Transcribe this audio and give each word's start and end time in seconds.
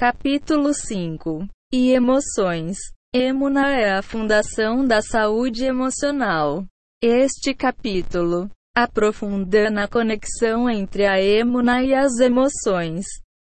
Capítulo 0.00 0.72
5 0.72 1.46
E 1.70 1.90
emoções. 1.92 2.78
Emuna 3.14 3.68
é 3.78 3.98
a 3.98 4.00
fundação 4.00 4.82
da 4.82 5.02
saúde 5.02 5.66
emocional. 5.66 6.64
Este 7.02 7.52
capítulo 7.52 8.48
aprofunda 8.74 9.68
na 9.68 9.86
conexão 9.86 10.70
entre 10.70 11.04
a 11.04 11.20
emuna 11.20 11.82
e 11.82 11.92
as 11.92 12.18
emoções, 12.18 13.04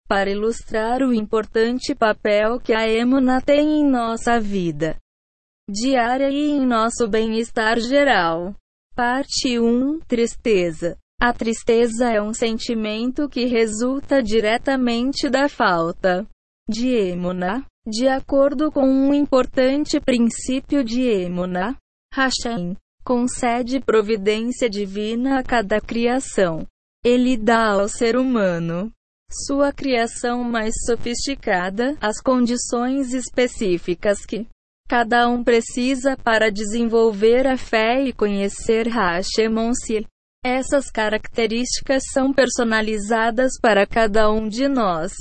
para 0.07 0.31
ilustrar 0.31 1.03
o 1.03 1.13
importante 1.13 1.93
papel 1.93 2.59
que 2.59 2.73
a 2.73 2.89
emuna 2.89 3.39
tem 3.39 3.81
em 3.81 3.87
nossa 3.87 4.39
vida 4.39 4.97
diária 5.69 6.31
e 6.31 6.49
em 6.49 6.65
nosso 6.65 7.07
bem-estar 7.07 7.79
geral. 7.79 8.55
Parte 8.95 9.59
1 9.59 9.99
Tristeza 9.99 10.97
a 11.21 11.33
tristeza 11.33 12.09
é 12.09 12.21
um 12.21 12.33
sentimento 12.33 13.27
que 13.27 13.43
resulta 13.43 14.23
diretamente 14.23 15.29
da 15.29 15.49
falta 15.49 16.25
de 16.69 16.89
emuna. 16.89 17.65
De 17.87 18.07
acordo 18.07 18.71
com 18.71 18.85
um 18.85 19.13
importante 19.13 19.99
princípio 19.99 20.83
de 20.83 21.01
emuna, 21.01 21.75
Hashem 22.13 22.75
concede 23.03 23.79
providência 23.79 24.69
divina 24.69 25.39
a 25.39 25.43
cada 25.43 25.81
criação. 25.81 26.67
Ele 27.03 27.35
dá 27.35 27.71
ao 27.71 27.87
ser 27.87 28.15
humano 28.15 28.91
sua 29.31 29.71
criação 29.71 30.43
mais 30.43 30.73
sofisticada, 30.85 31.95
as 32.01 32.19
condições 32.19 33.13
específicas 33.13 34.25
que 34.25 34.47
cada 34.87 35.27
um 35.29 35.43
precisa 35.43 36.17
para 36.17 36.51
desenvolver 36.51 37.45
a 37.45 37.55
fé 37.55 38.03
e 38.03 38.11
conhecer 38.11 38.87
Hashemon-se. 38.87 40.05
Essas 40.43 40.89
características 40.89 42.03
são 42.11 42.33
personalizadas 42.33 43.51
para 43.61 43.85
cada 43.85 44.31
um 44.31 44.47
de 44.47 44.67
nós. 44.67 45.11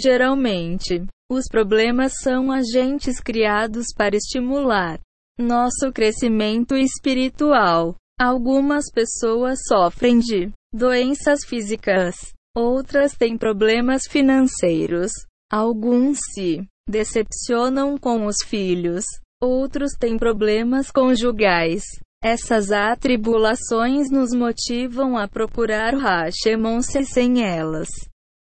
Geralmente, 0.00 1.04
os 1.30 1.46
problemas 1.50 2.12
são 2.22 2.52
agentes 2.52 3.20
criados 3.20 3.86
para 3.96 4.16
estimular 4.16 5.00
nosso 5.38 5.92
crescimento 5.92 6.76
espiritual. 6.76 7.94
Algumas 8.20 8.90
pessoas 8.92 9.58
sofrem 9.66 10.18
de 10.18 10.50
doenças 10.72 11.44
físicas, 11.44 12.16
outras 12.56 13.12
têm 13.12 13.38
problemas 13.38 14.02
financeiros, 14.08 15.12
alguns 15.50 16.18
se 16.34 16.66
decepcionam 16.88 17.96
com 17.96 18.26
os 18.26 18.36
filhos, 18.44 19.04
outros 19.40 19.92
têm 19.98 20.18
problemas 20.18 20.90
conjugais, 20.90 21.84
essas 22.22 22.72
atribulações 22.72 24.10
nos 24.10 24.32
motivam 24.32 25.16
a 25.16 25.28
procurar 25.28 25.94
Hashemon 25.94 26.82
sem 26.82 27.44
elas. 27.44 27.88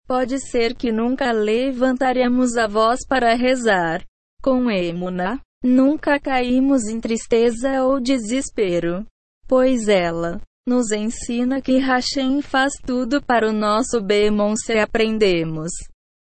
Pode 0.07 0.39
ser 0.39 0.73
que 0.73 0.91
nunca 0.91 1.31
levantaremos 1.31 2.55
a 2.55 2.67
voz 2.67 2.99
para 3.07 3.35
rezar. 3.35 4.03
Com 4.41 4.71
Emuna, 4.71 5.41
nunca 5.63 6.19
caímos 6.19 6.87
em 6.87 7.01
tristeza 7.01 7.83
ou 7.83 7.99
desespero. 7.99 9.05
Pois 9.47 9.87
ela 9.87 10.41
nos 10.65 10.91
ensina 10.91 11.61
que 11.61 11.77
Hashem 11.77 12.41
faz 12.41 12.73
tudo 12.85 13.21
para 13.21 13.49
o 13.49 13.53
nosso 13.53 14.01
bem 14.01 14.31
se 14.55 14.79
aprendemos 14.79 15.71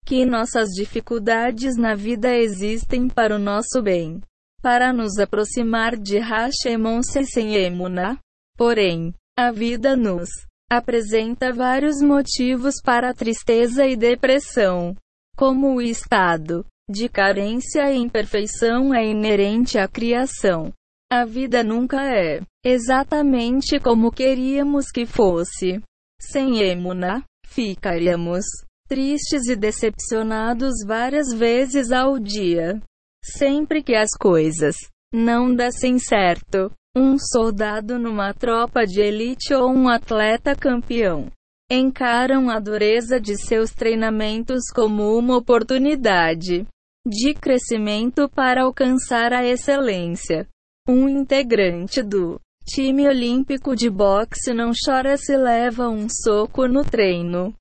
que 0.05 0.23
nossas 0.23 0.70
dificuldades 0.70 1.75
na 1.75 1.95
vida 1.95 2.31
existem 2.36 3.08
para 3.08 3.36
o 3.36 3.39
nosso 3.39 3.81
bem 3.81 4.22
para 4.61 4.94
nos 4.94 5.20
aproximar 5.20 5.95
de 5.95 6.17
Hashemon 6.17 7.02
sem 7.03 7.55
Emuna. 7.55 8.17
Porém, 8.58 9.14
a 9.38 9.52
vida 9.52 9.95
nos 9.95 10.27
apresenta 10.69 11.53
vários 11.53 12.02
motivos 12.02 12.75
para 12.83 13.13
tristeza 13.13 13.85
e 13.85 13.95
depressão, 13.95 14.95
como 15.35 15.75
o 15.75 15.81
estado 15.81 16.66
de 16.89 17.09
carência 17.09 17.91
e 17.91 17.97
imperfeição 17.97 18.93
é 18.93 19.05
inerente 19.05 19.77
à 19.77 19.88
criação. 19.88 20.71
A 21.11 21.25
vida 21.25 21.63
nunca 21.63 22.03
é 22.03 22.41
exatamente 22.63 23.80
como 23.80 24.11
queríamos 24.11 24.92
que 24.92 25.05
fosse. 25.05 25.81
Sem 26.20 26.61
Emuna, 26.61 27.23
ficaríamos 27.45 28.45
tristes 28.87 29.48
e 29.48 29.55
decepcionados 29.55 30.73
várias 30.86 31.33
vezes 31.33 31.92
ao 31.92 32.20
dia. 32.20 32.81
Sempre 33.23 33.81
que 33.81 33.95
as 33.95 34.11
coisas 34.20 34.75
não 35.14 35.55
dessem 35.55 35.98
certo, 35.98 36.71
um 36.95 37.17
soldado 37.20 38.00
numa 38.00 38.33
tropa 38.33 38.86
de 38.86 39.02
elite 39.02 39.54
ou 39.54 39.70
um 39.70 39.89
atleta 39.89 40.56
campeão 40.56 41.30
encaram 41.70 42.50
a 42.50 42.60
dureza 42.60 43.20
de 43.20 43.36
seus 43.36 43.72
treinamentos 43.72 44.64
como 44.73 45.17
uma 45.17 45.36
oportunidade 45.36 46.66
de 47.05 47.34
crescimento 47.34 48.30
para 48.30 48.64
alcançar 48.64 49.34
a 49.34 49.45
excelência. 49.45 50.48
Um 50.88 51.10
integrante 51.10 52.02
do 52.02 52.39
time 52.64 53.08
olímpico 53.08 53.76
de 53.76 53.89
boxe 53.89 54.54
não 54.54 54.72
chora 54.86 55.17
se 55.17 55.36
leva 55.36 55.89
um 55.89 56.08
soco 56.08 56.67
no 56.67 56.84
treino. 56.84 57.54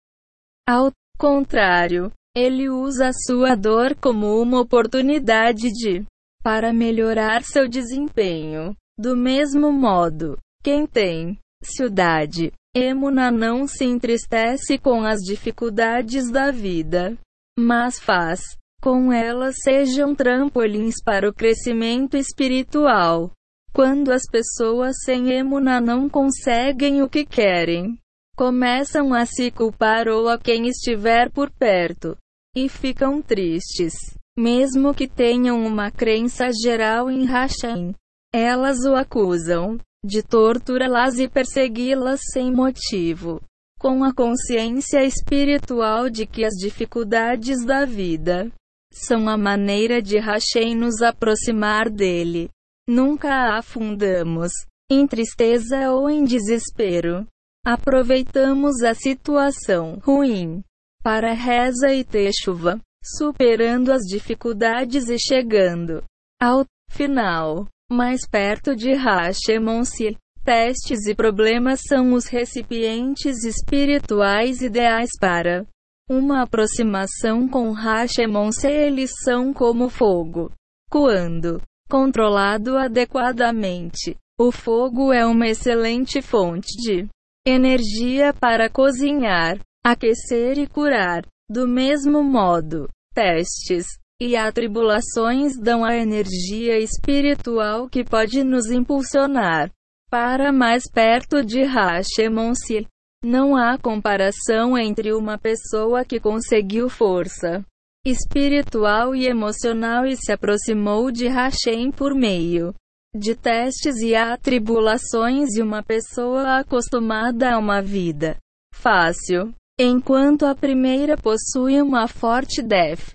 Ao 0.68 0.92
contrário, 1.18 2.12
ele 2.36 2.68
usa 2.68 3.10
sua 3.26 3.54
dor 3.54 3.96
como 3.96 4.40
uma 4.40 4.60
oportunidade 4.60 5.70
de 5.70 6.04
para 6.42 6.72
melhorar 6.72 7.42
seu 7.42 7.66
desempenho. 7.66 8.76
Do 8.98 9.16
mesmo 9.16 9.72
modo, 9.72 10.38
quem 10.62 10.86
tem 10.86 11.38
ciudade, 11.62 12.52
Emuna 12.74 13.30
não 13.30 13.66
se 13.66 13.84
entristece 13.84 14.78
com 14.78 15.04
as 15.04 15.20
dificuldades 15.20 16.30
da 16.30 16.50
vida, 16.50 17.16
mas 17.58 17.98
faz 17.98 18.40
com 18.84 19.10
elas 19.10 19.54
sejam 19.62 20.14
trampolins 20.14 20.96
para 21.02 21.26
o 21.26 21.32
crescimento 21.32 22.18
espiritual. 22.18 23.30
Quando 23.72 24.12
as 24.12 24.24
pessoas 24.30 24.94
sem 25.02 25.32
Emuna 25.32 25.80
não 25.80 26.06
conseguem 26.06 27.00
o 27.00 27.08
que 27.08 27.24
querem, 27.24 27.98
começam 28.36 29.14
a 29.14 29.24
se 29.24 29.50
culpar 29.50 30.06
ou 30.06 30.28
a 30.28 30.38
quem 30.38 30.68
estiver 30.68 31.30
por 31.30 31.50
perto 31.50 32.14
e 32.54 32.68
ficam 32.68 33.22
tristes, 33.22 33.94
mesmo 34.38 34.92
que 34.92 35.08
tenham 35.08 35.64
uma 35.64 35.90
crença 35.90 36.50
geral 36.62 37.10
em 37.10 37.24
Hashem. 37.24 37.94
Elas 38.36 38.84
o 38.84 38.96
acusam 38.96 39.78
de 40.04 40.20
torturá-las 40.20 41.20
e 41.20 41.28
persegui-las 41.28 42.20
sem 42.32 42.50
motivo, 42.50 43.40
com 43.78 44.02
a 44.02 44.12
consciência 44.12 45.04
espiritual 45.04 46.10
de 46.10 46.26
que 46.26 46.44
as 46.44 46.54
dificuldades 46.54 47.64
da 47.64 47.84
vida 47.84 48.50
são 48.92 49.28
a 49.28 49.36
maneira 49.38 50.02
de 50.02 50.18
Hashem 50.18 50.74
nos 50.74 51.00
aproximar 51.00 51.88
dele. 51.88 52.50
Nunca 52.88 53.56
afundamos 53.56 54.50
em 54.90 55.06
tristeza 55.06 55.92
ou 55.92 56.10
em 56.10 56.24
desespero. 56.24 57.24
Aproveitamos 57.64 58.82
a 58.82 58.94
situação 58.94 60.00
ruim 60.02 60.60
para 61.04 61.32
reza 61.32 61.94
e 61.94 62.04
chuva, 62.42 62.80
superando 63.00 63.92
as 63.92 64.02
dificuldades 64.02 65.08
e 65.08 65.20
chegando 65.20 66.02
ao 66.42 66.64
final 66.90 67.68
mais 67.90 68.26
perto 68.26 68.74
de 68.74 68.92
Hashemon-se. 68.92 70.16
Testes 70.44 71.06
e 71.06 71.14
problemas 71.14 71.80
são 71.88 72.12
os 72.12 72.26
recipientes 72.26 73.44
espirituais 73.44 74.60
ideais 74.60 75.10
para 75.18 75.66
uma 76.08 76.42
aproximação 76.42 77.48
com 77.48 77.72
Hashemon-se. 77.72 78.68
Eles 78.68 79.10
são 79.22 79.52
como 79.54 79.88
fogo. 79.88 80.52
Quando 80.90 81.62
controlado 81.88 82.76
adequadamente, 82.76 84.16
o 84.38 84.52
fogo 84.52 85.12
é 85.12 85.24
uma 85.24 85.48
excelente 85.48 86.20
fonte 86.20 86.76
de 86.76 87.08
energia 87.46 88.34
para 88.34 88.68
cozinhar 88.68 89.58
aquecer 89.84 90.58
e 90.58 90.66
curar. 90.66 91.26
Do 91.48 91.68
mesmo 91.68 92.22
modo, 92.22 92.88
testes 93.14 93.86
e 94.20 94.36
atribulações 94.36 95.58
dão 95.58 95.84
a 95.84 95.96
energia 95.96 96.78
espiritual 96.78 97.88
que 97.88 98.04
pode 98.04 98.44
nos 98.44 98.70
impulsionar 98.70 99.70
para 100.10 100.52
mais 100.52 100.84
perto 100.90 101.44
de 101.44 101.62
Hashemon-se. 101.62 102.86
Não 103.24 103.56
há 103.56 103.76
comparação 103.78 104.78
entre 104.78 105.12
uma 105.12 105.38
pessoa 105.38 106.04
que 106.04 106.20
conseguiu 106.20 106.88
força 106.88 107.64
espiritual 108.06 109.14
e 109.14 109.26
emocional 109.26 110.04
e 110.04 110.14
se 110.14 110.30
aproximou 110.30 111.10
de 111.10 111.26
Hashem 111.26 111.90
por 111.90 112.14
meio 112.14 112.74
de 113.16 113.34
testes 113.34 113.96
e 114.00 114.14
atribulações 114.14 115.56
e 115.56 115.62
uma 115.62 115.82
pessoa 115.82 116.58
acostumada 116.58 117.54
a 117.54 117.58
uma 117.58 117.80
vida 117.80 118.36
fácil. 118.74 119.54
Enquanto 119.80 120.44
a 120.44 120.54
primeira 120.54 121.16
possui 121.16 121.80
uma 121.80 122.06
forte 122.06 122.62
def 122.62 123.14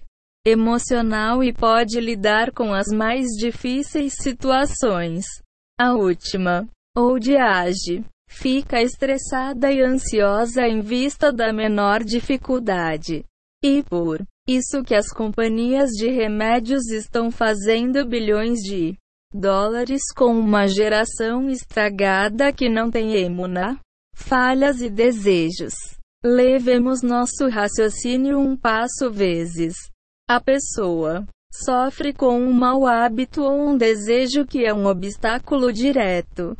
emocional 0.49 1.43
e 1.43 1.53
pode 1.53 1.99
lidar 1.99 2.51
com 2.51 2.73
as 2.73 2.87
mais 2.87 3.27
difíceis 3.39 4.13
situações, 4.21 5.25
a 5.79 5.93
última, 5.93 6.67
ou 6.97 7.17
de 7.19 7.37
age, 7.37 8.03
fica 8.29 8.81
estressada 8.81 9.71
e 9.71 9.81
ansiosa 9.81 10.67
em 10.67 10.81
vista 10.81 11.31
da 11.31 11.53
menor 11.53 12.03
dificuldade. 12.03 13.23
E 13.63 13.83
por 13.83 14.25
Isso 14.49 14.81
que 14.83 14.95
as 14.95 15.09
companhias 15.13 15.91
de 15.91 16.09
remédios 16.09 16.89
estão 16.89 17.29
fazendo 17.29 18.03
bilhões 18.03 18.57
de 18.61 18.97
dólares 19.31 20.01
com 20.15 20.33
uma 20.39 20.65
geração 20.65 21.47
estragada 21.51 22.51
que 22.51 22.67
não 22.67 22.89
tem 22.89 23.13
emuna, 23.13 23.79
falhas 24.15 24.81
e 24.81 24.89
desejos. 24.89 25.75
Levemos 26.25 27.03
nosso 27.03 27.47
raciocínio 27.47 28.39
um 28.39 28.57
passo 28.57 29.11
vezes. 29.11 29.75
A 30.29 30.39
pessoa 30.39 31.25
sofre 31.51 32.13
com 32.13 32.39
um 32.39 32.53
mau 32.53 32.85
hábito 32.85 33.41
ou 33.41 33.69
um 33.69 33.75
desejo 33.75 34.45
que 34.45 34.63
é 34.63 34.71
um 34.71 34.85
obstáculo 34.85 35.73
direto 35.73 36.55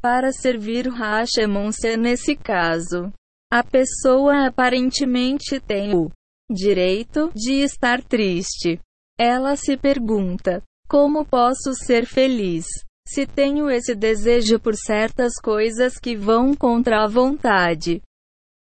para 0.00 0.32
servir 0.32 0.88
Hashemon-se 0.88 1.94
nesse 1.98 2.34
caso. 2.34 3.12
A 3.52 3.62
pessoa 3.62 4.46
aparentemente 4.46 5.60
tem 5.60 5.94
o 5.94 6.10
direito 6.50 7.30
de 7.34 7.60
estar 7.60 8.02
triste. 8.02 8.80
Ela 9.18 9.56
se 9.56 9.76
pergunta: 9.76 10.62
como 10.88 11.22
posso 11.22 11.74
ser 11.74 12.06
feliz? 12.06 12.64
Se 13.06 13.26
tenho 13.26 13.68
esse 13.68 13.94
desejo 13.94 14.58
por 14.58 14.74
certas 14.74 15.34
coisas 15.34 15.98
que 15.98 16.16
vão 16.16 16.54
contra 16.54 17.04
a 17.04 17.06
vontade 17.06 18.00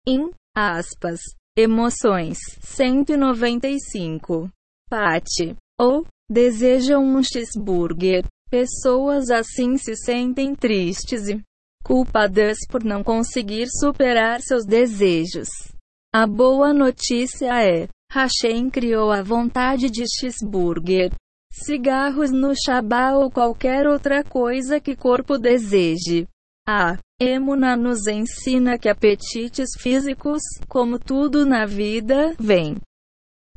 em 0.04 0.32
aspas, 0.52 1.20
emoções 1.56 2.36
195. 2.60 4.50
Pate 4.90 5.56
ou 5.80 6.06
desejam 6.30 7.02
um 7.02 7.22
cheeseburger. 7.22 8.26
Pessoas 8.50 9.30
assim 9.30 9.76
se 9.78 9.96
sentem 9.96 10.54
tristes 10.54 11.28
e 11.28 11.42
culpadas 11.82 12.58
por 12.70 12.84
não 12.84 13.02
conseguir 13.02 13.66
superar 13.68 14.40
seus 14.40 14.64
desejos. 14.66 15.48
A 16.14 16.26
boa 16.26 16.72
notícia 16.72 17.62
é: 17.62 17.88
Hashem 18.12 18.70
criou 18.70 19.10
a 19.10 19.22
vontade 19.22 19.90
de 19.90 20.04
cheeseburger, 20.06 21.12
cigarros 21.52 22.30
no 22.30 22.54
Shabá 22.54 23.12
ou 23.14 23.30
qualquer 23.30 23.86
outra 23.86 24.22
coisa 24.22 24.78
que 24.78 24.94
corpo 24.94 25.38
deseje. 25.38 26.28
A 26.68 26.98
Emuna 27.20 27.76
nos 27.76 28.06
ensina 28.06 28.78
que 28.78 28.90
apetites 28.90 29.70
físicos, 29.78 30.42
como 30.68 30.98
tudo 30.98 31.46
na 31.46 31.64
vida, 31.64 32.34
vêm 32.38 32.76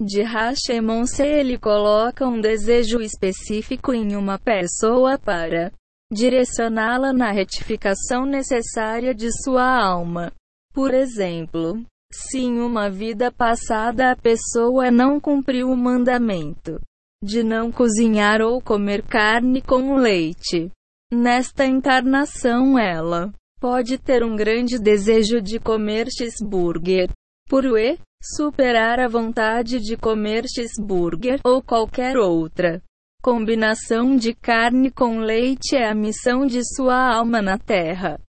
de 0.02 0.22
Hashemon 0.22 1.06
se 1.06 1.24
ele 1.24 1.58
coloca 1.58 2.26
um 2.26 2.40
desejo 2.40 3.02
específico 3.02 3.94
em 3.94 4.16
uma 4.16 4.40
pessoa 4.40 5.20
para 5.20 5.74
direcioná-la 6.10 7.12
na 7.12 7.34
retificação 7.34 8.26
necessária 8.26 9.14
de 9.14 9.30
sua 9.44 9.66
alma. 9.66 10.32
Por 10.74 10.94
exemplo, 10.94 11.84
se 12.14 12.40
em 12.40 12.62
uma 12.62 12.90
vida 12.90 13.30
passada 13.30 14.12
a 14.12 14.16
pessoa 14.16 14.90
não 14.90 15.20
cumpriu 15.20 15.70
o 15.70 15.76
mandamento 15.76 16.80
de 17.22 17.44
não 17.44 17.70
cozinhar 17.70 18.42
ou 18.42 18.62
comer 18.62 19.04
carne 19.04 19.62
com 19.62 19.96
leite, 19.96 20.72
Nesta 21.12 21.66
encarnação 21.66 22.78
ela 22.78 23.34
pode 23.60 23.98
ter 23.98 24.24
um 24.24 24.36
grande 24.36 24.80
desejo 24.80 25.42
de 25.42 25.60
comer 25.60 26.08
cheeseburger. 26.10 27.10
Por 27.48 27.66
e 27.78 27.98
superar 28.22 29.00
a 29.00 29.08
vontade 29.08 29.80
de 29.80 29.98
comer 29.98 30.46
cheeseburger 30.48 31.40
ou 31.44 31.62
qualquer 31.62 32.18
outra 32.18 32.82
combinação 33.22 34.16
de 34.16 34.34
carne 34.34 34.90
com 34.90 35.20
leite 35.20 35.76
é 35.76 35.90
a 35.90 35.94
missão 35.94 36.46
de 36.46 36.62
sua 36.76 37.16
alma 37.16 37.42
na 37.42 37.58
Terra. 37.58 38.20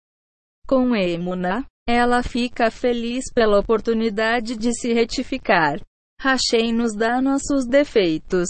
Com 0.67 0.95
Emuna, 0.97 1.65
ela 1.89 2.23
fica 2.23 2.71
feliz 2.71 3.33
pela 3.33 3.59
oportunidade 3.59 4.57
de 4.57 4.73
se 4.73 4.93
retificar. 4.93 5.81
Hashem 6.21 6.73
nos 6.73 6.95
dá 6.95 7.23
nossos 7.23 7.67
defeitos, 7.67 8.49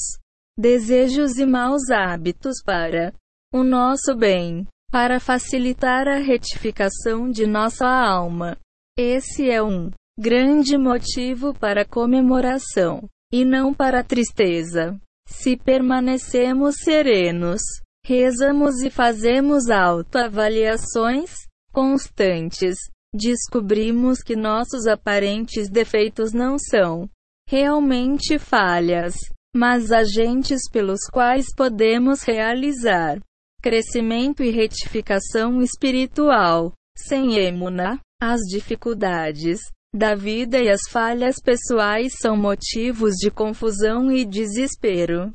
desejos 0.58 1.38
e 1.38 1.46
maus 1.46 1.90
hábitos 1.90 2.62
para 2.64 3.12
o 3.52 3.62
nosso 3.62 4.16
bem, 4.16 4.66
para 4.90 5.20
facilitar 5.20 6.08
a 6.08 6.18
retificação 6.18 7.30
de 7.30 7.46
nossa 7.46 7.86
alma. 7.86 8.56
Esse 8.98 9.48
é 9.48 9.62
um 9.62 9.90
grande 10.18 10.76
motivo 10.76 11.54
para 11.54 11.84
comemoração, 11.84 13.08
e 13.32 13.44
não 13.44 13.72
para 13.72 14.02
tristeza. 14.02 15.00
Se 15.26 15.56
permanecemos 15.56 16.76
serenos, 16.82 17.62
rezamos 18.04 18.82
e 18.82 18.90
fazemos 18.90 19.70
autoavaliações 19.70 21.30
constantes, 21.72 22.76
descobrimos 23.14 24.22
que 24.22 24.34
nossos 24.34 24.86
aparentes 24.88 25.70
defeitos 25.70 26.32
não 26.32 26.58
são 26.58 27.08
realmente 27.48 28.38
falhas, 28.38 29.14
mas 29.54 29.92
agentes 29.92 30.62
pelos 30.70 31.00
quais 31.12 31.46
podemos 31.56 32.22
realizar 32.22 33.20
crescimento 33.60 34.42
e 34.42 34.50
retificação 34.50 35.60
espiritual. 35.62 36.72
Sem 36.96 37.36
emuna, 37.36 37.98
as 38.20 38.40
dificuldades 38.50 39.60
da 39.94 40.14
vida 40.14 40.58
e 40.58 40.68
as 40.68 40.82
falhas 40.88 41.36
pessoais 41.42 42.12
são 42.20 42.36
motivos 42.36 43.14
de 43.16 43.30
confusão 43.30 44.10
e 44.10 44.24
desespero. 44.24 45.34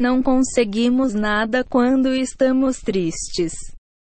Não 0.00 0.22
conseguimos 0.22 1.14
nada 1.14 1.62
quando 1.62 2.14
estamos 2.14 2.78
tristes. 2.78 3.52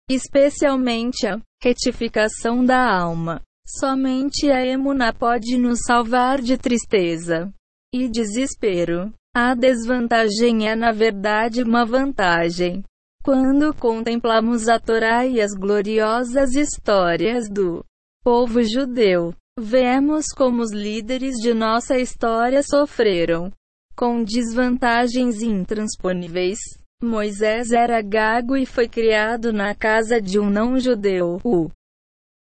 Especialmente 0.09 1.27
a 1.27 1.41
retificação 1.63 2.65
da 2.65 2.79
alma. 2.79 3.43
Somente 3.67 4.51
a 4.51 4.65
emuna 4.67 5.13
pode 5.13 5.57
nos 5.57 5.81
salvar 5.87 6.41
de 6.41 6.59
tristeza 6.59 7.53
e 7.95 8.09
desespero. 8.09 9.13
A 9.35 9.55
desvantagem 9.55 10.69
é, 10.69 10.75
na 10.75 10.91
verdade, 10.91 11.63
uma 11.63 11.85
vantagem. 11.85 12.83
Quando 13.23 13.75
contemplamos 13.75 14.67
a 14.67 14.81
Torá 14.81 15.27
e 15.27 15.43
as 15.43 15.53
gloriosas 15.53 16.55
histórias 16.55 17.51
do 17.51 17.85
povo 18.25 18.63
judeu, 18.63 19.35
vemos 19.59 20.27
como 20.35 20.63
os 20.63 20.73
líderes 20.73 21.35
de 21.37 21.53
nossa 21.53 21.99
história 21.99 22.63
sofreram 22.63 23.53
com 23.95 24.25
desvantagens 24.25 25.43
intransponíveis. 25.43 26.59
Moisés 27.03 27.73
era 27.73 28.01
gago 28.01 28.57
e 28.57 28.65
foi 28.65 28.89
criado 28.89 29.53
na 29.53 29.75
casa 29.75 30.21
de 30.21 30.39
um 30.39 30.49
não-judeu, 30.49 31.39
o 31.45 31.71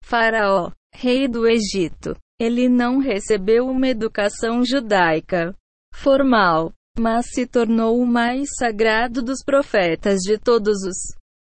Faraó, 0.02 0.72
rei 0.96 1.28
do 1.28 1.46
Egito. 1.46 2.16
Ele 2.40 2.70
não 2.70 3.00
recebeu 3.00 3.68
uma 3.68 3.90
educação 3.90 4.64
judaica 4.64 5.54
formal 5.94 6.72
mas 7.00 7.28
se 7.34 7.48
tornou 7.48 8.00
o 8.00 8.06
mais 8.06 8.50
sagrado 8.58 9.22
dos 9.22 9.44
profetas 9.44 10.20
de 10.20 10.38
todos 10.38 10.84
os 10.84 10.98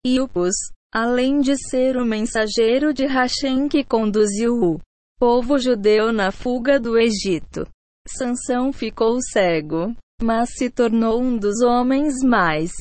Iupos, 0.05 0.53
além 0.93 1.41
de 1.41 1.57
ser 1.57 1.97
o 1.97 2.05
mensageiro 2.05 2.93
de 2.93 3.05
Hashem 3.05 3.67
que 3.67 3.83
conduziu 3.83 4.53
o 4.53 4.79
povo 5.19 5.57
judeu 5.57 6.13
na 6.13 6.31
fuga 6.31 6.79
do 6.79 6.97
Egito. 6.97 7.67
Sansão 8.07 8.71
ficou 8.71 9.17
cego, 9.21 9.93
mas 10.21 10.49
se 10.57 10.69
tornou 10.69 11.21
um 11.21 11.37
dos 11.37 11.61
homens 11.61 12.15
mais 12.23 12.71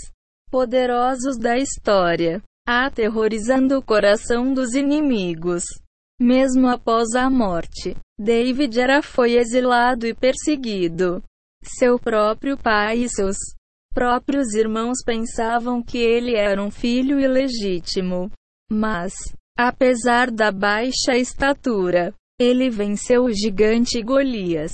poderosos 0.51 1.37
da 1.39 1.59
história, 1.59 2.43
aterrorizando 2.67 3.79
o 3.79 3.83
coração 3.83 4.55
dos 4.55 4.75
inimigos. 4.75 5.65
Mesmo 6.21 6.69
após 6.69 7.15
a 7.15 7.29
morte, 7.29 7.97
David 8.19 8.81
era 8.81 9.03
foi 9.03 9.37
exilado 9.37 10.07
e 10.07 10.15
perseguido. 10.15 11.23
Seu 11.77 11.99
próprio 11.99 12.57
pai 12.57 13.01
e 13.01 13.09
seus 13.09 13.37
próprios 13.93 14.55
irmãos 14.55 14.99
pensavam 15.05 15.83
que 15.83 15.99
ele 15.99 16.35
era 16.35 16.63
um 16.63 16.71
filho 16.71 17.21
ilegítimo. 17.21 18.31
Mas, 18.71 19.13
apesar 19.57 20.31
da 20.31 20.51
baixa 20.51 21.17
estatura, 21.17 22.15
ele 22.41 22.71
venceu 22.71 23.25
o 23.25 23.33
gigante 23.33 24.01
Golias. 24.03 24.73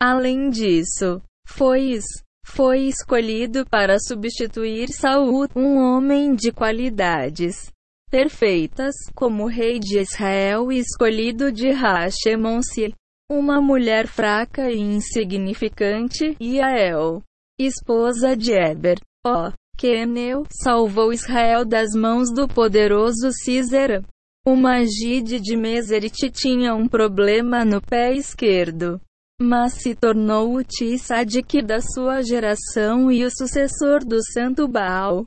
Além 0.00 0.48
disso, 0.48 1.20
foi, 1.46 1.98
foi 2.46 2.84
escolhido 2.84 3.66
para 3.68 3.98
substituir 3.98 4.88
Saul, 4.88 5.46
um 5.54 5.76
homem 5.76 6.34
de 6.34 6.50
qualidades 6.50 7.70
perfeitas, 8.10 8.94
como 9.14 9.46
rei 9.46 9.78
de 9.78 9.98
Israel 9.98 10.72
e 10.72 10.78
escolhido 10.78 11.52
de 11.52 11.70
Hashemon-se. 11.70 12.94
Uma 13.32 13.60
mulher 13.60 14.08
fraca 14.08 14.72
e 14.72 14.80
insignificante, 14.80 16.36
Iael, 16.40 17.22
esposa 17.60 18.36
de 18.36 18.50
Eber, 18.50 18.98
ó, 19.24 19.52
Keneu, 19.78 20.44
salvou 20.50 21.12
Israel 21.12 21.64
das 21.64 21.90
mãos 21.94 22.34
do 22.34 22.48
poderoso 22.48 23.30
Císera. 23.30 24.02
O 24.44 24.56
Magide 24.56 25.38
de 25.38 25.56
Meserit 25.56 26.28
tinha 26.28 26.74
um 26.74 26.88
problema 26.88 27.64
no 27.64 27.80
pé 27.80 28.12
esquerdo, 28.12 29.00
mas 29.40 29.74
se 29.74 29.94
tornou 29.94 30.56
o 30.56 30.64
Tissadik 30.64 31.62
da 31.62 31.80
sua 31.80 32.22
geração 32.22 33.12
e 33.12 33.24
o 33.24 33.30
sucessor 33.30 34.04
do 34.04 34.18
santo 34.32 34.66
Baal. 34.66 35.24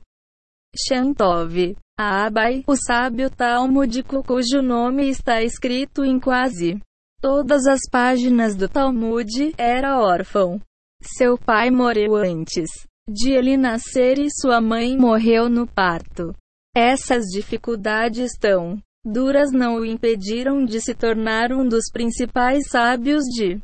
Shantov, 0.76 1.74
Abai, 1.98 2.64
o 2.66 2.76
sábio 2.76 3.30
talmúdico 3.30 4.22
cujo 4.22 4.60
nome 4.60 5.08
está 5.08 5.42
escrito 5.42 6.04
em 6.04 6.20
quase 6.20 6.78
todas 7.24 7.66
as 7.66 7.80
páginas 7.90 8.54
do 8.54 8.68
Talmud, 8.68 9.54
era 9.56 9.98
órfão. 9.98 10.60
Seu 11.02 11.38
pai 11.38 11.70
morreu 11.70 12.16
antes 12.16 12.68
de 13.08 13.30
ele 13.30 13.56
nascer 13.56 14.18
e 14.18 14.28
sua 14.30 14.60
mãe 14.60 14.94
morreu 14.94 15.48
no 15.48 15.66
parto. 15.66 16.34
Essas 16.76 17.24
dificuldades 17.32 18.32
tão 18.38 18.78
duras 19.02 19.50
não 19.52 19.76
o 19.76 19.86
impediram 19.86 20.66
de 20.66 20.82
se 20.82 20.94
tornar 20.94 21.50
um 21.50 21.66
dos 21.66 21.84
principais 21.90 22.68
sábios 22.68 23.24
de 23.24 23.58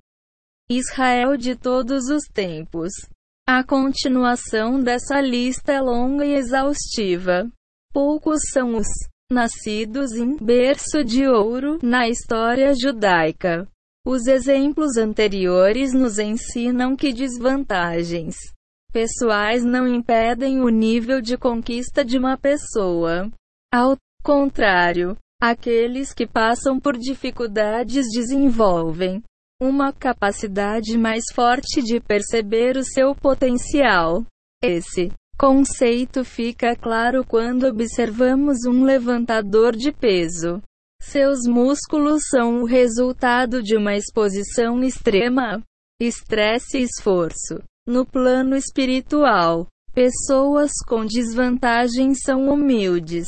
Israel 0.71 1.37
de 1.37 1.55
todos 1.55 2.09
os 2.09 2.23
tempos. 2.33 2.90
A 3.47 3.62
continuação 3.62 4.81
dessa 4.81 5.21
lista 5.21 5.71
é 5.71 5.83
longa 5.83 6.25
e 6.25 6.33
exaustiva. 6.33 7.47
Poucos 7.93 8.40
são 8.55 8.75
os 8.75 8.87
nascidos 9.30 10.12
em 10.12 10.37
berço 10.37 11.04
de 11.04 11.26
ouro 11.26 11.78
na 11.82 12.08
história 12.08 12.72
judaica. 12.75 13.68
Os 14.04 14.26
exemplos 14.26 14.96
anteriores 14.96 15.92
nos 15.92 16.18
ensinam 16.18 16.96
que 16.96 17.12
desvantagens 17.12 18.37
pessoais 18.92 19.64
não 19.64 19.87
impedem 19.87 20.60
o 20.60 20.68
nível 20.68 21.20
de 21.20 21.37
conquista 21.38 22.04
de 22.04 22.18
uma 22.18 22.37
pessoa. 22.37 23.30
Ao 23.72 23.96
contrário, 24.22 25.16
aqueles 25.40 26.12
que 26.12 26.26
passam 26.26 26.80
por 26.80 26.96
dificuldades 26.99 28.06
desenvolvem 28.12 29.22
uma 29.62 29.92
capacidade 29.92 30.96
mais 30.99 31.25
forte 31.32 31.82
de 31.82 32.00
perceber 32.00 32.76
o 32.76 32.84
seu 32.84 33.14
potencial. 33.14 34.25
Esse 34.62 35.12
conceito 35.40 36.23
fica 36.23 36.76
claro 36.76 37.25
quando 37.25 37.66
observamos 37.66 38.59
um 38.66 38.85
levantador 38.85 39.75
de 39.75 39.90
peso. 39.90 40.61
Seus 41.00 41.47
músculos 41.49 42.25
são 42.28 42.61
o 42.61 42.66
resultado 42.66 43.62
de 43.62 43.75
uma 43.75 43.97
exposição 43.97 44.85
extrema, 44.85 45.62
estresse 45.99 46.76
e 46.76 46.82
esforço. 46.82 47.59
No 47.88 48.04
plano 48.04 48.54
espiritual, 48.54 49.66
pessoas 49.94 50.73
com 50.87 51.06
desvantagem 51.06 52.14
são 52.14 52.50
humildes. 52.50 53.26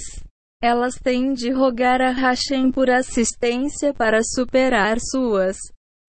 Elas 0.63 0.97
têm 0.97 1.33
de 1.33 1.51
rogar 1.51 2.03
a 2.03 2.11
Hashem 2.11 2.71
por 2.71 2.91
assistência 2.91 3.95
para 3.95 4.21
superar 4.23 4.99
suas 5.01 5.57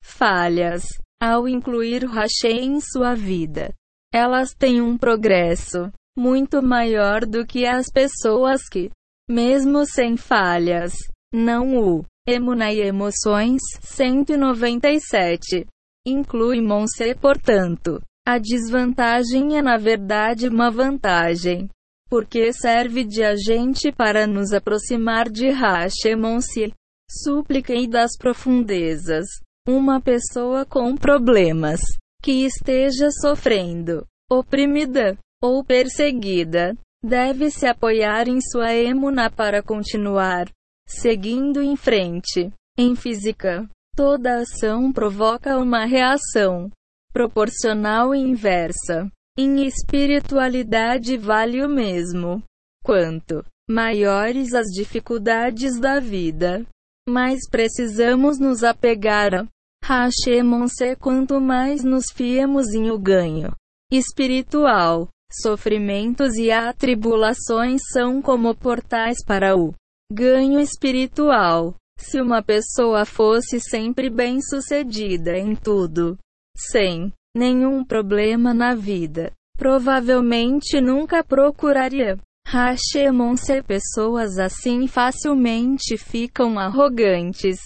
falhas. 0.03 0.83
Ao 1.22 1.48
incluir 1.48 2.03
Hashem 2.03 2.75
em 2.75 2.81
sua 2.81 3.15
vida, 3.15 3.74
elas 4.13 4.53
têm 4.53 4.79
um 4.79 4.96
progresso 4.96 5.91
muito 6.15 6.62
maior 6.62 7.25
do 7.25 7.46
que 7.46 7.65
as 7.65 7.88
pessoas 7.91 8.70
que, 8.70 8.91
mesmo 9.27 9.86
sem 9.86 10.15
falhas, 10.15 10.93
não 11.34 11.77
o 11.77 12.05
Emuna 12.27 12.72
e 12.72 12.79
Emoções 12.79 13.60
197 13.82 15.65
inclui 16.05 16.62
Monse, 16.62 17.15
portanto. 17.15 18.00
A 18.25 18.38
desvantagem 18.38 19.58
é 19.58 19.62
na 19.62 19.77
verdade 19.77 20.48
uma 20.48 20.70
vantagem, 20.70 21.67
porque 22.08 22.53
serve 22.53 23.03
de 23.03 23.24
agente 23.24 23.91
para 23.91 24.27
nos 24.27 24.53
aproximar 24.53 25.29
de 25.29 25.50
Hashemonsi, 25.50 26.72
súplica 27.10 27.74
e 27.74 27.88
das 27.88 28.15
profundezas. 28.17 29.25
Uma 29.67 30.00
pessoa 30.00 30.65
com 30.65 30.96
problemas, 30.96 31.82
que 32.24 32.46
esteja 32.46 33.12
sofrendo, 33.12 34.08
oprimida 34.32 35.18
ou 35.42 35.63
perseguida, 35.63 36.74
deve 37.03 37.51
se 37.51 37.68
apoiar 37.68 38.30
em 38.30 38.39
sua 38.39 38.74
emuna 38.74 39.30
para 39.30 39.62
continuar 39.62 40.48
seguindo 40.88 41.62
em 41.62 41.75
frente. 41.75 42.50
Em 42.77 42.96
física, 42.96 43.70
toda 43.96 44.38
ação 44.38 44.92
provoca 44.92 45.58
uma 45.58 45.86
reação 45.86 46.72
proporcional 47.12 48.15
e 48.15 48.20
inversa. 48.20 49.12
Em 49.38 49.65
espiritualidade 49.65 51.18
vale 51.18 51.62
o 51.62 51.68
mesmo. 51.68 52.42
Quanto 52.84 53.44
maiores 53.70 54.53
as 54.53 54.68
dificuldades 54.68 55.80
da 55.80 56.00
vida, 56.00 56.65
mais 57.08 57.50
precisamos 57.50 58.39
nos 58.39 58.63
apegar 58.63 59.34
a 59.34 59.48
Hashemonse 59.85 60.95
quanto 60.95 61.41
mais 61.41 61.83
nos 61.83 62.05
fiemos 62.09 62.73
em 62.73 62.89
o 62.89 62.97
ganho 62.97 63.53
espiritual. 63.91 65.09
Sofrimentos 65.29 66.35
e 66.35 66.51
atribulações 66.51 67.81
são 67.91 68.21
como 68.21 68.55
portais 68.55 69.17
para 69.25 69.57
o 69.57 69.73
ganho 70.09 70.59
espiritual. 70.59 71.75
Se 71.99 72.21
uma 72.21 72.41
pessoa 72.41 73.03
fosse 73.03 73.59
sempre 73.59 74.09
bem-sucedida 74.09 75.37
em 75.37 75.53
tudo, 75.53 76.17
sem 76.55 77.11
nenhum 77.35 77.83
problema 77.83 78.53
na 78.53 78.75
vida. 78.75 79.33
Provavelmente 79.57 80.79
nunca 80.79 81.23
procuraria. 81.23 82.17
Hashemon-se 82.47 83.61
pessoas 83.63 84.37
assim 84.37 84.87
facilmente 84.87 85.97
ficam 85.97 86.57
arrogantes. 86.57 87.59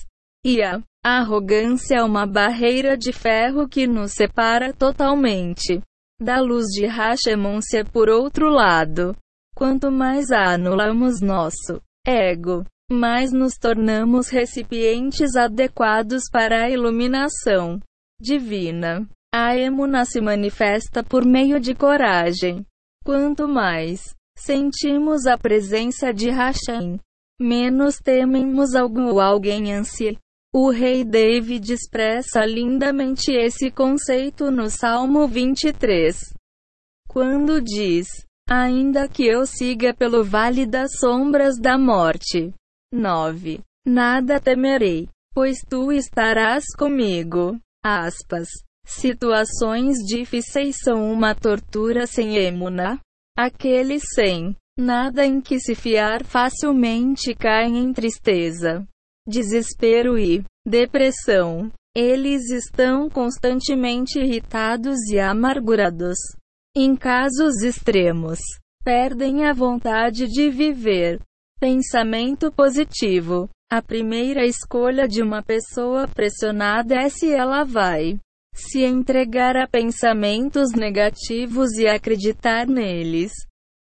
E 0.45 0.63
a 0.63 0.81
arrogância 1.07 1.95
é 1.95 2.03
uma 2.03 2.25
barreira 2.25 2.97
de 2.97 3.13
ferro 3.13 3.67
que 3.67 3.87
nos 3.87 4.11
separa 4.11 4.73
totalmente 4.73 5.81
da 6.19 6.41
luz 6.41 6.65
de 6.67 6.85
Hashemon-se 6.85 7.83
por 7.85 8.09
outro 8.09 8.49
lado. 8.49 9.15
Quanto 9.55 9.91
mais 9.91 10.31
anulamos 10.31 11.21
nosso 11.21 11.81
ego, 12.05 12.63
mais 12.91 13.31
nos 13.31 13.53
tornamos 13.53 14.29
recipientes 14.29 15.35
adequados 15.35 16.23
para 16.31 16.63
a 16.63 16.69
iluminação 16.69 17.79
divina. 18.19 19.07
A 19.33 19.55
emuna 19.55 20.05
se 20.05 20.19
manifesta 20.19 21.03
por 21.03 21.25
meio 21.25 21.59
de 21.59 21.75
coragem. 21.75 22.65
Quanto 23.05 23.47
mais 23.47 24.15
sentimos 24.37 25.25
a 25.25 25.37
presença 25.37 26.13
de 26.13 26.29
Hashem, 26.29 26.99
menos 27.39 27.99
tememos 27.99 28.75
algum 28.75 29.07
ou 29.07 29.21
alguém 29.21 29.73
ansia. 29.73 30.17
O 30.59 30.71
rei 30.71 31.03
David 31.03 31.71
expressa 31.71 32.43
lindamente 32.43 33.31
esse 33.31 33.69
conceito 33.69 34.49
no 34.49 34.71
Salmo 34.71 35.27
23. 35.27 36.33
Quando 37.07 37.61
diz: 37.61 38.07
Ainda 38.49 39.07
que 39.07 39.23
eu 39.23 39.45
siga 39.45 39.93
pelo 39.93 40.23
vale 40.23 40.65
das 40.65 40.97
sombras 40.97 41.59
da 41.59 41.77
morte. 41.77 42.55
9. 42.91 43.59
Nada 43.85 44.39
temerei, 44.39 45.07
pois 45.31 45.59
tu 45.59 45.91
estarás 45.91 46.63
comigo. 46.75 47.55
Aspas. 47.85 48.47
Situações 48.83 49.97
difíceis 50.07 50.77
são 50.83 51.13
uma 51.13 51.35
tortura 51.35 52.07
sem 52.07 52.35
emuna. 52.35 52.99
Aqueles 53.37 54.01
sem 54.15 54.55
nada 54.75 55.23
em 55.23 55.39
que 55.39 55.59
se 55.59 55.75
fiar 55.75 56.25
facilmente 56.25 57.35
caem 57.35 57.77
em 57.77 57.93
tristeza, 57.93 58.87
desespero 59.27 60.17
e 60.17 60.43
depressão. 60.65 61.71
Eles 61.95 62.49
estão 62.51 63.09
constantemente 63.09 64.19
irritados 64.19 64.97
e 65.11 65.19
amargurados. 65.19 66.17
Em 66.75 66.95
casos 66.95 67.63
extremos, 67.63 68.39
perdem 68.83 69.45
a 69.45 69.53
vontade 69.53 70.27
de 70.27 70.49
viver. 70.49 71.19
Pensamento 71.59 72.51
positivo. 72.51 73.49
A 73.69 73.81
primeira 73.81 74.45
escolha 74.45 75.07
de 75.07 75.21
uma 75.21 75.43
pessoa 75.43 76.07
pressionada 76.07 76.95
é 76.95 77.09
se 77.09 77.33
ela 77.33 77.63
vai 77.63 78.17
se 78.53 78.83
entregar 78.83 79.55
a 79.55 79.67
pensamentos 79.67 80.71
negativos 80.71 81.73
e 81.73 81.87
acreditar 81.87 82.65
neles, 82.65 83.31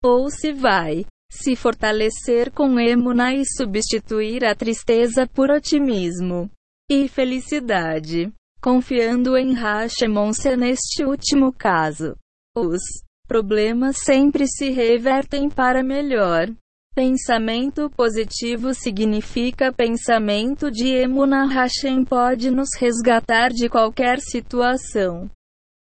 ou 0.05 0.29
se 0.29 0.53
vai 0.53 1.07
se 1.31 1.57
fortalecer 1.57 2.51
com 2.53 2.79
emuna 2.79 3.35
e 3.35 3.45
substituir 3.45 4.45
a 4.45 4.55
tristeza 4.55 5.27
por 5.27 5.51
otimismo 5.51 6.51
e 6.91 7.09
felicidade, 7.09 8.33
confiando 8.61 9.37
em 9.37 9.55
Hashemonse 9.55 10.57
neste 10.57 11.05
último 11.05 11.53
caso. 11.53 12.17
Os 12.57 12.81
problemas 13.27 13.99
sempre 13.99 14.47
se 14.47 14.71
revertem 14.71 15.51
para 15.51 15.83
melhor. 15.83 16.49
Pensamento 16.95 17.91
positivo 17.91 18.73
significa 18.73 19.71
pensamento 19.71 20.71
de 20.71 20.89
Emuna 20.89 21.45
Hashem 21.47 22.05
pode 22.05 22.51
nos 22.51 22.71
resgatar 22.79 23.51
de 23.51 23.69
qualquer 23.69 24.19
situação. 24.21 25.31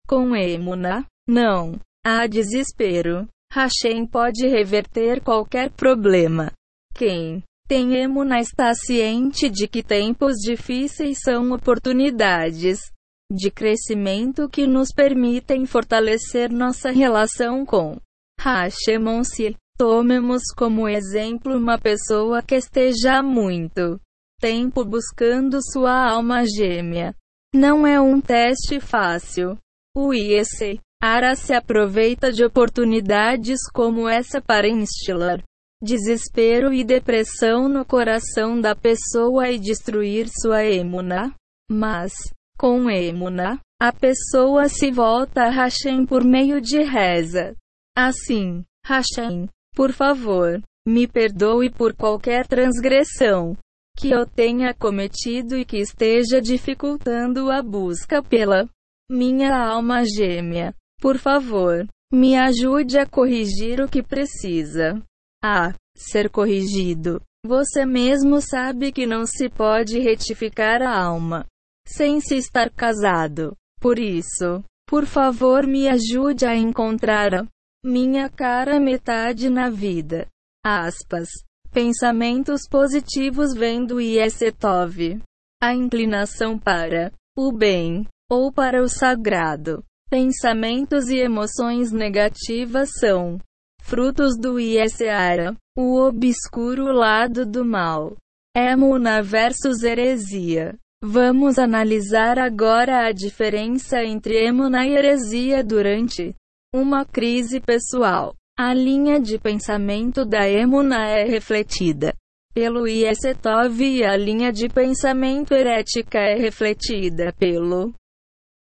Com 0.05 0.35
Emuna, 0.35 1.05
não 1.25 1.79
há 2.05 2.27
desespero. 2.27 3.27
Hashem 3.51 4.05
pode 4.05 4.47
reverter 4.47 5.21
qualquer 5.21 5.71
problema. 5.71 6.51
Quem 6.93 7.43
tem 7.67 7.95
Emuna 7.95 8.39
está 8.39 8.73
ciente 8.73 9.49
de 9.49 9.67
que 9.67 9.81
tempos 9.81 10.37
difíceis 10.37 11.19
são 11.23 11.51
oportunidades 11.51 12.91
de 13.31 13.51
crescimento 13.51 14.49
que 14.49 14.65
nos 14.65 14.89
permitem 14.91 15.65
fortalecer 15.65 16.51
nossa 16.51 16.91
relação 16.91 17.65
com 17.65 17.99
Hashemon-se. 18.39 19.55
Tomemos 19.77 20.41
como 20.57 20.89
exemplo 20.89 21.55
uma 21.55 21.77
pessoa 21.79 22.41
que 22.43 22.55
esteja 22.55 23.23
muito 23.23 23.99
tempo 24.41 24.83
buscando 24.83 25.59
sua 25.71 26.11
alma 26.11 26.43
gêmea. 26.45 27.15
Não 27.53 27.87
é 27.87 27.99
um 27.99 28.19
teste 28.19 28.79
fácil. 28.79 29.57
O 29.95 30.13
IEC 30.13 30.81
Ara 31.01 31.35
se 31.35 31.53
aproveita 31.53 32.31
de 32.31 32.43
oportunidades 32.43 33.59
como 33.73 34.07
essa 34.07 34.41
para 34.41 34.67
instilar 34.67 35.41
desespero 35.81 36.73
e 36.73 36.83
depressão 36.83 37.69
no 37.69 37.85
coração 37.85 38.59
da 38.59 38.75
pessoa 38.75 39.49
e 39.49 39.57
destruir 39.57 40.27
sua 40.29 40.65
emuna. 40.65 41.33
Mas, 41.71 42.11
com 42.57 42.89
emuna, 42.89 43.59
a 43.81 43.93
pessoa 43.93 44.67
se 44.67 44.91
volta 44.91 45.43
a 45.43 45.49
Hashem 45.49 46.05
por 46.05 46.23
meio 46.23 46.59
de 46.59 46.83
reza. 46.83 47.55
Assim, 47.97 48.65
Hashem, 48.85 49.47
por 49.73 49.93
favor, 49.93 50.61
me 50.85 51.07
perdoe 51.07 51.69
por 51.69 51.95
qualquer 51.95 52.45
transgressão 52.45 53.55
que 53.97 54.11
eu 54.11 54.25
tenha 54.25 54.73
cometido 54.73 55.57
e 55.57 55.63
que 55.63 55.77
esteja 55.77 56.41
dificultando 56.41 57.51
a 57.51 57.61
busca 57.61 58.21
pela 58.21 58.67
minha 59.09 59.55
alma 59.55 60.03
gêmea. 60.05 60.73
Por 60.99 61.17
favor, 61.17 61.87
me 62.11 62.35
ajude 62.35 62.97
a 62.97 63.05
corrigir 63.05 63.79
o 63.81 63.87
que 63.87 64.03
precisa. 64.03 65.01
A 65.43 65.73
ser 65.95 66.29
corrigido. 66.29 67.21
Você 67.45 67.85
mesmo 67.85 68.41
sabe 68.41 68.91
que 68.91 69.05
não 69.05 69.25
se 69.25 69.49
pode 69.49 69.99
retificar 69.99 70.81
a 70.81 71.01
alma 71.01 71.45
sem 71.85 72.21
se 72.21 72.35
estar 72.35 72.69
casado. 72.69 73.55
Por 73.79 73.97
isso, 73.97 74.63
por 74.87 75.05
favor, 75.05 75.65
me 75.65 75.87
ajude 75.87 76.45
a 76.45 76.55
encontrar 76.55 77.33
a 77.33 77.47
minha 77.83 78.29
cara 78.29 78.79
metade 78.79 79.49
na 79.49 79.69
vida. 79.69 80.27
Aspas. 80.63 81.29
Pensamentos 81.71 82.61
positivos 82.69 83.53
vêm 83.53 83.85
do 83.85 84.01
Iesetov. 84.01 85.21
A 85.61 85.73
inclinação 85.73 86.57
para 86.57 87.11
o 87.37 87.51
bem 87.51 88.07
ou 88.29 88.51
para 88.51 88.81
o 88.81 88.89
sagrado. 88.89 89.83
Pensamentos 90.09 91.07
e 91.09 91.17
emoções 91.17 91.91
negativas 91.91 92.89
são 92.99 93.37
frutos 93.79 94.35
do 94.39 94.59
Ieseara, 94.59 95.55
o 95.77 96.01
obscuro 96.01 96.91
lado 96.91 97.45
do 97.45 97.63
mal. 97.63 98.15
Emuna 98.57 99.21
versus 99.21 99.83
heresia. 99.83 100.75
Vamos 101.03 101.59
analisar 101.59 102.39
agora 102.39 103.05
a 103.05 103.11
diferença 103.11 104.03
entre 104.03 104.47
Emuna 104.47 104.83
e 104.83 104.95
heresia 104.95 105.63
durante 105.63 106.35
uma 106.73 107.05
crise 107.05 107.61
pessoal. 107.61 108.33
A 108.57 108.73
linha 108.73 109.19
de 109.19 109.37
pensamento 109.37 110.25
da 110.25 110.49
Emuna 110.49 111.07
é 111.07 111.23
refletida 111.23 112.15
pelo 112.51 112.87
Iesetov 112.87 113.79
e 113.79 114.03
a 114.03 114.17
linha 114.17 114.51
de 114.51 114.67
pensamento 114.69 115.53
herética 115.53 116.17
é 116.17 116.33
refletida 116.33 117.31
pelo 117.37 117.93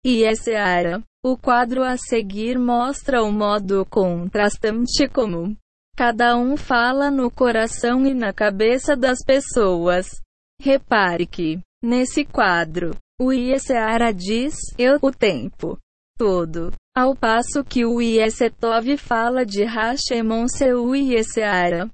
Ieseara. 0.06 1.01
O 1.29 1.36
quadro 1.36 1.84
a 1.84 1.98
seguir 1.98 2.57
mostra 2.57 3.22
o 3.22 3.29
modo 3.34 3.86
contrastante 3.88 5.10
como 5.10 5.57
cada 5.93 6.38
um 6.38 6.55
fala 6.55 7.12
no 7.12 7.29
coração 7.29 8.05
e 8.05 8.13
na 8.13 8.31
cabeça 8.31 8.96
das 8.96 9.19
pessoas. 9.25 10.22
Repare 10.57 11.27
que, 11.27 11.60
nesse 11.84 12.24
quadro, 12.24 12.96
o 13.19 13.34
Ieseara 13.34 14.13
diz 14.13 14.55
eu 14.77 15.00
o 15.01 15.12
tempo 15.12 15.77
todo, 16.17 16.72
ao 16.96 17.13
passo 17.13 17.62
que 17.62 17.84
o 17.84 18.01
Iesetov 18.01 18.96
fala 18.96 19.46
de 19.46 19.65
Hashemon 19.65 20.48
seu 20.48 20.96
Ieseara. 20.96 21.89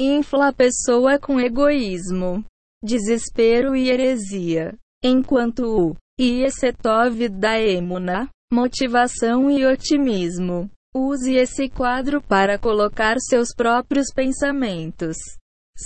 Infla 0.00 0.48
a 0.48 0.52
pessoa 0.52 1.20
com 1.20 1.38
egoísmo, 1.38 2.44
desespero 2.82 3.76
e 3.76 3.90
heresia, 3.90 4.74
enquanto 5.04 5.60
o 5.60 5.96
Iesetov 6.20 7.28
da 7.28 7.60
Emuna 7.60 8.28
motivação 8.52 9.50
e 9.50 9.66
otimismo. 9.66 10.70
Use 10.94 11.34
esse 11.34 11.68
quadro 11.68 12.22
para 12.22 12.58
colocar 12.58 13.16
seus 13.18 13.48
próprios 13.54 14.06
pensamentos 14.14 15.16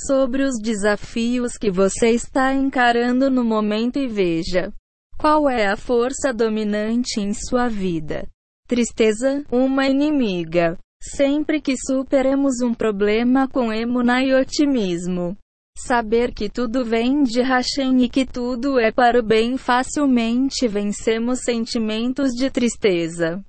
sobre 0.06 0.44
os 0.44 0.54
desafios 0.62 1.56
que 1.56 1.70
você 1.70 2.10
está 2.10 2.54
encarando 2.54 3.28
no 3.28 3.42
momento 3.42 3.98
e 3.98 4.06
veja 4.06 4.72
qual 5.18 5.50
é 5.50 5.66
a 5.66 5.76
força 5.76 6.32
dominante 6.32 7.20
em 7.20 7.34
sua 7.34 7.68
vida. 7.68 8.26
Tristeza, 8.66 9.44
uma 9.50 9.86
inimiga. 9.86 10.78
Sempre 11.02 11.60
que 11.60 11.74
superemos 11.76 12.60
um 12.62 12.72
problema 12.72 13.48
com 13.48 13.72
emuna 13.72 14.22
e 14.22 14.34
otimismo, 14.34 15.36
Saber 15.86 16.34
que 16.34 16.50
tudo 16.50 16.84
vem 16.84 17.22
de 17.22 17.40
Hashem 17.40 18.04
e 18.04 18.08
que 18.08 18.26
tudo 18.26 18.78
é 18.78 18.92
para 18.92 19.18
o 19.18 19.22
bem 19.22 19.56
facilmente 19.56 20.68
vencemos 20.68 21.40
sentimentos 21.40 22.32
de 22.32 22.50
tristeza, 22.50 23.42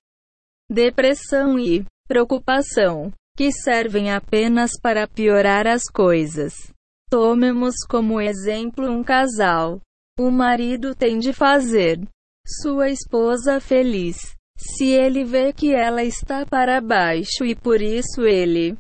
depressão 0.70 1.60
e 1.60 1.86
preocupação, 2.08 3.12
que 3.36 3.52
servem 3.52 4.12
apenas 4.12 4.72
para 4.82 5.08
piorar 5.08 5.68
as 5.68 5.84
coisas. 5.84 6.54
Tomemos 7.10 7.76
como 7.90 8.22
exemplo 8.22 8.90
um 8.90 9.04
casal. 9.04 9.82
O 10.18 10.32
marido 10.32 10.96
tem 10.96 11.20
de 11.20 11.34
fazer 11.34 12.00
sua 12.62 12.90
esposa 12.90 13.60
feliz. 13.60 14.34
Se 14.58 14.86
ele 14.86 15.26
vê 15.26 15.52
que 15.52 15.74
ela 15.74 16.04
está 16.04 16.46
para 16.46 16.80
baixo 16.80 17.44
e 17.44 17.56
por 17.56 17.82
isso 17.82 18.22
ele 18.22 18.78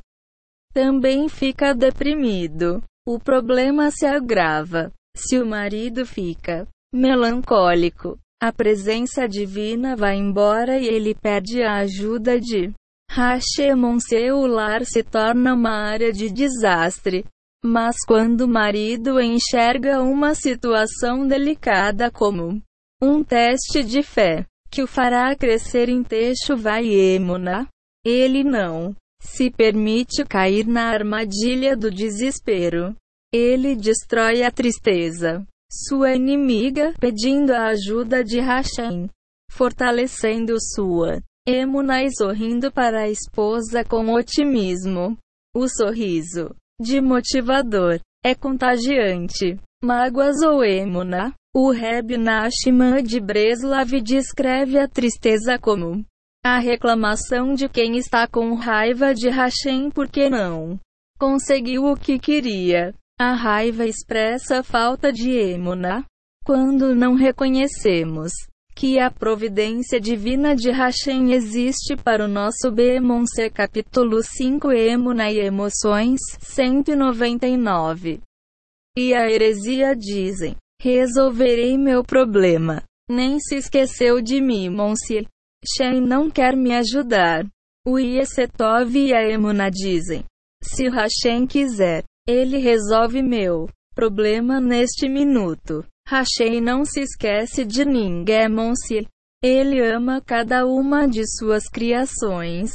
também 0.73 1.27
fica 1.27 1.73
deprimido, 1.73 2.81
o 3.07 3.19
problema 3.19 3.89
se 3.91 4.05
agrava. 4.05 4.91
Se 5.15 5.39
o 5.39 5.45
marido 5.45 6.05
fica 6.05 6.67
melancólico, 6.93 8.17
a 8.41 8.51
presença 8.51 9.27
divina 9.27 9.95
vai 9.95 10.15
embora 10.15 10.79
e 10.79 10.87
ele 10.87 11.13
pede 11.13 11.61
a 11.61 11.75
ajuda 11.77 12.39
de 12.39 12.71
Hashemon. 13.11 13.99
Seu 13.99 14.45
lar 14.45 14.85
se 14.85 15.03
torna 15.03 15.53
uma 15.53 15.71
área 15.71 16.11
de 16.11 16.29
desastre. 16.29 17.25
Mas 17.63 17.97
quando 18.07 18.41
o 18.41 18.47
marido 18.47 19.21
enxerga 19.21 20.01
uma 20.01 20.33
situação 20.33 21.27
delicada 21.27 22.09
como 22.09 22.59
um 23.01 23.23
teste 23.23 23.83
de 23.83 24.01
fé, 24.01 24.45
que 24.71 24.81
o 24.81 24.87
fará 24.87 25.35
crescer 25.35 25.87
em 25.89 26.01
texto 26.01 26.57
vai 26.57 26.87
emuna, 26.87 27.67
ele 28.03 28.43
não 28.43 28.95
se 29.21 29.51
permite 29.51 30.25
cair 30.25 30.67
na 30.67 30.89
armadilha 30.89 31.77
do 31.77 31.91
desespero. 31.91 32.95
Ele 33.31 33.75
destrói 33.75 34.43
a 34.43 34.51
tristeza, 34.51 35.45
sua 35.71 36.15
inimiga, 36.15 36.93
pedindo 36.99 37.51
a 37.51 37.67
ajuda 37.67 38.23
de 38.23 38.39
Hashem, 38.39 39.07
fortalecendo 39.49 40.57
sua 40.59 41.21
emuna 41.47 42.03
e 42.03 42.11
sorrindo 42.11 42.71
para 42.71 43.03
a 43.03 43.09
esposa 43.09 43.83
com 43.85 44.13
otimismo. 44.13 45.17
O 45.55 45.67
sorriso, 45.69 46.53
de 46.81 46.99
motivador, 46.99 47.99
é 48.23 48.35
contagiante. 48.35 49.59
Mágoas 49.83 50.41
ou 50.41 50.63
emuna. 50.63 51.33
O 51.53 51.71
Reb 51.71 52.17
Nachman 52.17 53.03
de 53.03 53.19
Breslav 53.19 53.89
descreve 54.01 54.79
a 54.79 54.87
tristeza 54.87 55.59
como 55.59 56.05
a 56.43 56.57
reclamação 56.57 57.53
de 57.53 57.69
quem 57.69 57.97
está 57.97 58.27
com 58.27 58.55
raiva 58.55 59.13
de 59.13 59.29
Hashem 59.29 59.91
porque 59.91 60.29
não 60.29 60.79
conseguiu 61.19 61.85
o 61.85 61.95
que 61.95 62.17
queria. 62.17 62.95
A 63.19 63.33
raiva 63.33 63.85
expressa 63.85 64.63
falta 64.63 65.13
de 65.13 65.29
emuna. 65.29 66.03
Quando 66.43 66.95
não 66.95 67.13
reconhecemos 67.13 68.31
que 68.75 68.97
a 68.97 69.11
providência 69.11 69.99
divina 69.99 70.55
de 70.55 70.71
Hashem 70.71 71.31
existe 71.31 71.95
para 71.95 72.25
o 72.25 72.27
nosso 72.27 72.71
Bemonse 72.71 73.47
capítulo 73.51 74.23
5 74.23 74.71
Emuna 74.71 75.29
e 75.29 75.37
Emoções 75.37 76.19
199. 76.39 78.19
E 78.97 79.13
a 79.13 79.29
heresia 79.29 79.95
dizem: 79.95 80.55
Resolverei 80.81 81.77
meu 81.77 82.03
problema. 82.03 82.81
Nem 83.07 83.39
se 83.39 83.57
esqueceu 83.57 84.19
de 84.19 84.41
mim, 84.41 84.69
Monse. 84.69 85.27
Shen 85.65 86.01
não 86.01 86.29
quer 86.29 86.55
me 86.55 86.73
ajudar. 86.73 87.45
O 87.85 87.99
Iesetov 87.99 88.95
e 88.95 89.13
a 89.13 89.21
Emuna 89.27 89.69
dizem: 89.69 90.23
Se 90.63 90.89
Hashem 90.89 91.45
quiser, 91.45 92.03
ele 92.27 92.57
resolve 92.57 93.21
meu 93.21 93.69
problema 93.93 94.59
neste 94.59 95.07
minuto. 95.07 95.85
Hashem 96.07 96.61
não 96.61 96.83
se 96.83 97.01
esquece 97.01 97.63
de 97.63 97.85
ninguém, 97.85 98.49
Monsi. 98.49 99.07
Ele 99.43 99.81
ama 99.81 100.21
cada 100.21 100.65
uma 100.65 101.07
de 101.07 101.23
suas 101.25 101.67
criações, 101.67 102.71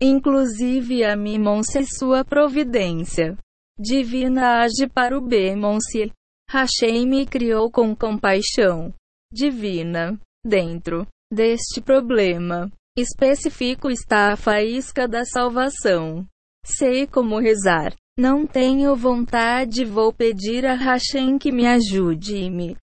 inclusive 0.00 1.04
a 1.04 1.16
mim, 1.16 1.38
Monsi, 1.38 1.84
sua 1.86 2.24
providência. 2.24 3.36
Divina 3.78 4.62
age 4.62 4.86
para 4.86 5.16
o 5.16 5.20
bem, 5.20 5.56
Monsi. 5.56 6.12
Hashem 6.50 7.06
me 7.06 7.26
criou 7.26 7.70
com 7.70 7.94
compaixão 7.94 8.92
divina. 9.32 10.18
Dentro 10.44 11.06
deste 11.30 11.80
problema 11.80 12.70
específico 12.98 13.90
está 13.90 14.32
a 14.32 14.36
faísca 14.36 15.06
da 15.06 15.24
salvação. 15.24 16.26
Sei 16.64 17.06
como 17.06 17.38
rezar. 17.38 17.94
Não 18.18 18.46
tenho 18.46 18.94
vontade, 18.94 19.84
vou 19.84 20.12
pedir 20.12 20.66
a 20.66 20.74
Hashem 20.74 21.38
que 21.38 21.50
me 21.50 21.66
ajude 21.66 22.36
e 22.36 22.50
me 22.50 22.76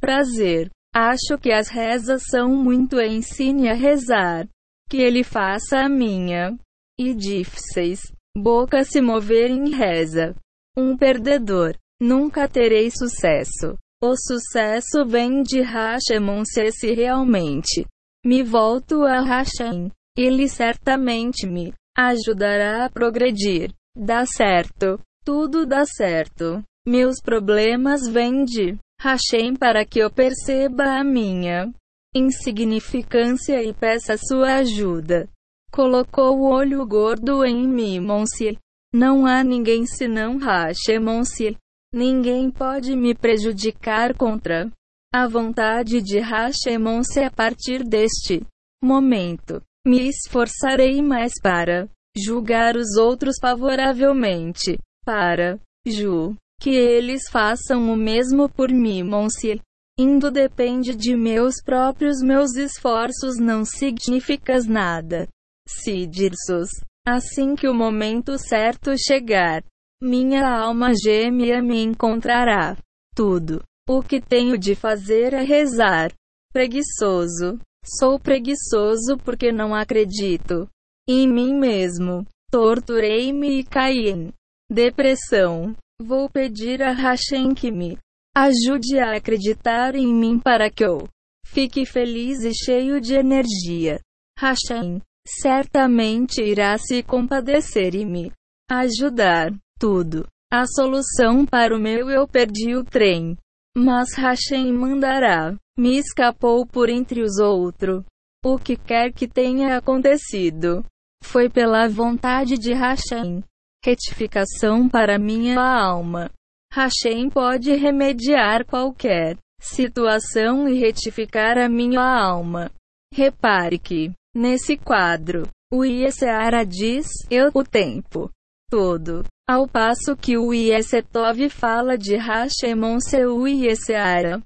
prazer. 0.00 0.70
Acho 0.94 1.38
que 1.40 1.50
as 1.50 1.68
rezas 1.68 2.22
são 2.30 2.54
muito 2.54 3.00
ensine 3.00 3.68
a 3.68 3.74
rezar. 3.74 4.46
Que 4.88 4.98
ele 4.98 5.24
faça 5.24 5.80
a 5.80 5.88
minha 5.88 6.56
e 6.98 7.14
difíceis 7.14 8.00
boca 8.36 8.84
se 8.84 9.00
mover 9.00 9.50
em 9.50 9.70
reza. 9.70 10.34
Um 10.76 10.96
perdedor. 10.96 11.76
Nunca 12.00 12.48
terei 12.48 12.90
sucesso. 12.90 13.76
O 14.02 14.16
sucesso 14.16 15.04
vem 15.06 15.42
de 15.42 15.60
Hashem 15.60 16.42
se 16.72 16.94
realmente 16.94 17.86
me 18.24 18.42
volto 18.42 19.02
a 19.02 19.20
Hashem. 19.20 19.90
Ele 20.16 20.48
certamente 20.48 21.46
me 21.46 21.74
ajudará 21.94 22.86
a 22.86 22.90
progredir. 22.90 23.74
Dá 23.94 24.24
certo. 24.24 24.98
Tudo 25.22 25.66
dá 25.66 25.84
certo. 25.84 26.62
Meus 26.86 27.20
problemas 27.20 28.08
vêm 28.08 28.42
de 28.46 28.78
Hashem 29.02 29.54
para 29.54 29.84
que 29.84 29.98
eu 29.98 30.10
perceba 30.10 30.98
a 30.98 31.04
minha 31.04 31.70
insignificância 32.14 33.62
e 33.62 33.74
peça 33.74 34.16
sua 34.16 34.60
ajuda. 34.60 35.28
Colocou 35.70 36.38
o 36.38 36.50
olho 36.50 36.86
gordo 36.86 37.44
em 37.44 37.68
mim, 37.68 38.00
Monsieur. 38.00 38.56
Não 38.94 39.26
há 39.26 39.44
ninguém 39.44 39.84
senão 39.84 40.38
Hashem, 40.38 40.98
Monsieur. 40.98 41.54
Ninguém 41.92 42.50
pode 42.50 42.94
me 42.94 43.14
prejudicar 43.14 44.16
contra 44.16 44.70
a 45.12 45.26
vontade 45.26 46.00
de 46.00 46.20
Hashem, 46.20 46.78
a 47.26 47.30
partir 47.30 47.82
deste 47.82 48.46
momento. 48.82 49.60
Me 49.84 50.08
esforçarei 50.08 51.02
mais 51.02 51.32
para 51.42 51.88
julgar 52.16 52.76
os 52.76 52.96
outros 52.96 53.36
favoravelmente, 53.40 54.78
para 55.04 55.58
Ju, 55.84 56.36
que 56.60 56.70
eles 56.70 57.22
façam 57.28 57.92
o 57.92 57.96
mesmo 57.96 58.48
por 58.48 58.70
mim, 58.70 59.02
Monsieur. 59.02 59.60
Indo 59.98 60.30
depende 60.30 60.94
de 60.94 61.16
meus 61.16 61.56
próprios 61.62 62.22
meus 62.22 62.54
esforços 62.54 63.36
não 63.36 63.64
significas 63.64 64.64
nada. 64.64 65.26
Sidirsus. 65.68 66.70
Assim 67.06 67.56
que 67.56 67.68
o 67.68 67.74
momento 67.74 68.38
certo 68.38 68.92
chegar, 68.96 69.62
minha 70.02 70.48
alma 70.48 70.92
gêmea 70.94 71.62
me 71.62 71.82
encontrará. 71.82 72.76
Tudo 73.14 73.62
o 73.88 74.02
que 74.02 74.20
tenho 74.20 74.56
de 74.56 74.74
fazer 74.74 75.32
é 75.34 75.42
rezar. 75.42 76.12
Preguiçoso. 76.52 77.58
Sou 77.98 78.18
preguiçoso 78.18 79.16
porque 79.24 79.52
não 79.52 79.74
acredito 79.74 80.68
em 81.08 81.28
mim 81.28 81.54
mesmo. 81.54 82.26
Torturei-me 82.50 83.60
e 83.60 83.64
caí 83.64 84.10
em 84.10 84.32
depressão. 84.70 85.74
Vou 86.00 86.30
pedir 86.30 86.82
a 86.82 86.92
Hashem 86.92 87.54
que 87.54 87.70
me 87.70 87.98
ajude 88.34 88.98
a 88.98 89.16
acreditar 89.16 89.94
em 89.94 90.14
mim 90.14 90.38
para 90.38 90.70
que 90.70 90.84
eu 90.84 91.06
fique 91.44 91.84
feliz 91.84 92.42
e 92.42 92.52
cheio 92.54 93.00
de 93.00 93.14
energia. 93.14 94.00
Hashem 94.38 95.00
certamente 95.26 96.40
irá 96.42 96.78
se 96.78 97.02
compadecer 97.02 97.94
e 97.94 98.06
me 98.06 98.32
ajudar. 98.70 99.52
Tudo. 99.80 100.26
A 100.52 100.66
solução 100.66 101.46
para 101.46 101.74
o 101.74 101.80
meu 101.80 102.10
eu 102.10 102.28
perdi 102.28 102.76
o 102.76 102.84
trem. 102.84 103.34
Mas 103.74 104.12
Hashem 104.14 104.70
mandará. 104.74 105.56
Me 105.78 105.96
escapou 105.96 106.66
por 106.66 106.90
entre 106.90 107.22
os 107.22 107.38
outros. 107.38 108.04
O 108.44 108.58
que 108.58 108.76
quer 108.76 109.10
que 109.10 109.26
tenha 109.26 109.78
acontecido. 109.78 110.84
Foi 111.24 111.48
pela 111.48 111.88
vontade 111.88 112.58
de 112.58 112.74
Hashem. 112.74 113.42
Retificação 113.82 114.86
para 114.86 115.18
minha 115.18 115.58
alma. 115.58 116.30
Hashem 116.74 117.30
pode 117.30 117.74
remediar 117.74 118.66
qualquer 118.66 119.38
situação 119.62 120.68
e 120.68 120.78
retificar 120.78 121.56
a 121.56 121.70
minha 121.70 122.02
alma. 122.02 122.70
Repare 123.14 123.78
que, 123.78 124.12
nesse 124.36 124.76
quadro, 124.76 125.48
o 125.72 125.86
Ieseara 125.86 126.66
diz, 126.66 127.06
eu, 127.30 127.50
o 127.54 127.64
tempo 127.64 128.30
todo. 128.70 129.24
Ao 129.50 129.66
passo 129.66 130.16
que 130.16 130.38
o 130.38 130.54
Iesetov 130.54 131.48
fala 131.48 131.98
de 131.98 132.14
Hashemon 132.14 133.00
Seu 133.00 133.48
Ieseara. 133.48 134.40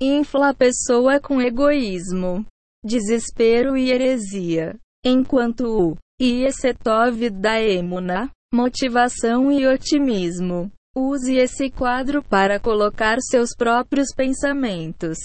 Infla 0.00 0.50
a 0.50 0.54
pessoa 0.54 1.18
com 1.18 1.42
egoísmo, 1.42 2.46
desespero 2.84 3.76
e 3.76 3.90
heresia. 3.90 4.76
Enquanto 5.04 5.62
o 5.66 5.96
Iesetov 6.22 7.30
dá 7.30 7.60
emuna, 7.60 8.30
motivação 8.54 9.50
e 9.50 9.66
otimismo. 9.66 10.70
Use 10.96 11.34
esse 11.34 11.68
quadro 11.68 12.22
para 12.22 12.60
colocar 12.60 13.16
seus 13.20 13.56
próprios 13.56 14.14
pensamentos 14.14 15.18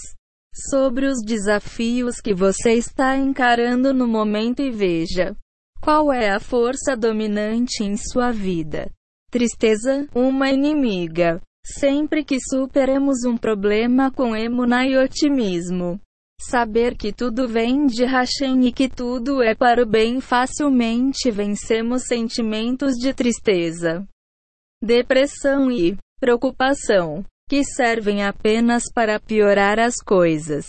sobre 0.72 1.06
os 1.06 1.22
desafios 1.24 2.20
que 2.20 2.34
você 2.34 2.72
está 2.72 3.16
encarando 3.16 3.94
no 3.94 4.08
momento 4.08 4.60
e 4.60 4.72
veja 4.72 5.36
qual 5.80 6.12
é 6.12 6.30
a 6.30 6.40
força 6.40 6.96
dominante 6.96 7.84
em 7.84 7.96
sua 7.96 8.32
vida. 8.32 8.90
Tristeza, 9.34 10.06
uma 10.14 10.48
inimiga. 10.48 11.40
Sempre 11.66 12.22
que 12.22 12.38
superemos 12.40 13.24
um 13.26 13.36
problema 13.36 14.08
com 14.08 14.36
emuna 14.36 14.86
e 14.86 14.96
otimismo, 14.96 16.00
saber 16.40 16.96
que 16.96 17.12
tudo 17.12 17.48
vem 17.48 17.84
de 17.84 18.04
Hashem 18.04 18.64
e 18.68 18.72
que 18.72 18.88
tudo 18.88 19.42
é 19.42 19.52
para 19.52 19.82
o 19.82 19.86
bem, 19.86 20.20
facilmente 20.20 21.32
vencemos 21.32 22.04
sentimentos 22.06 22.94
de 22.94 23.12
tristeza 23.12 24.06
depressão 24.80 25.68
e 25.68 25.96
preocupação, 26.20 27.24
que 27.48 27.64
servem 27.64 28.22
apenas 28.22 28.84
para 28.94 29.18
piorar 29.18 29.80
as 29.80 29.96
coisas. 29.96 30.64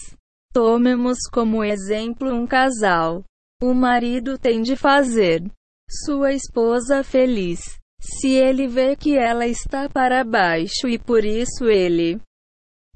Tomemos 0.52 1.20
como 1.32 1.64
exemplo 1.64 2.34
um 2.34 2.48
casal. 2.48 3.24
O 3.62 3.76
marido 3.76 4.40
tem 4.40 4.64
de 4.64 4.76
fazer 4.76 5.44
sua 5.88 6.34
esposa 6.34 7.04
feliz. 7.04 7.78
Se 8.06 8.30
ele 8.30 8.68
vê 8.68 8.96
que 8.96 9.18
ela 9.18 9.48
está 9.48 9.90
para 9.90 10.24
baixo 10.24 10.88
e 10.88 11.00
por 11.00 11.26
isso 11.26 11.66
ele 11.66 12.22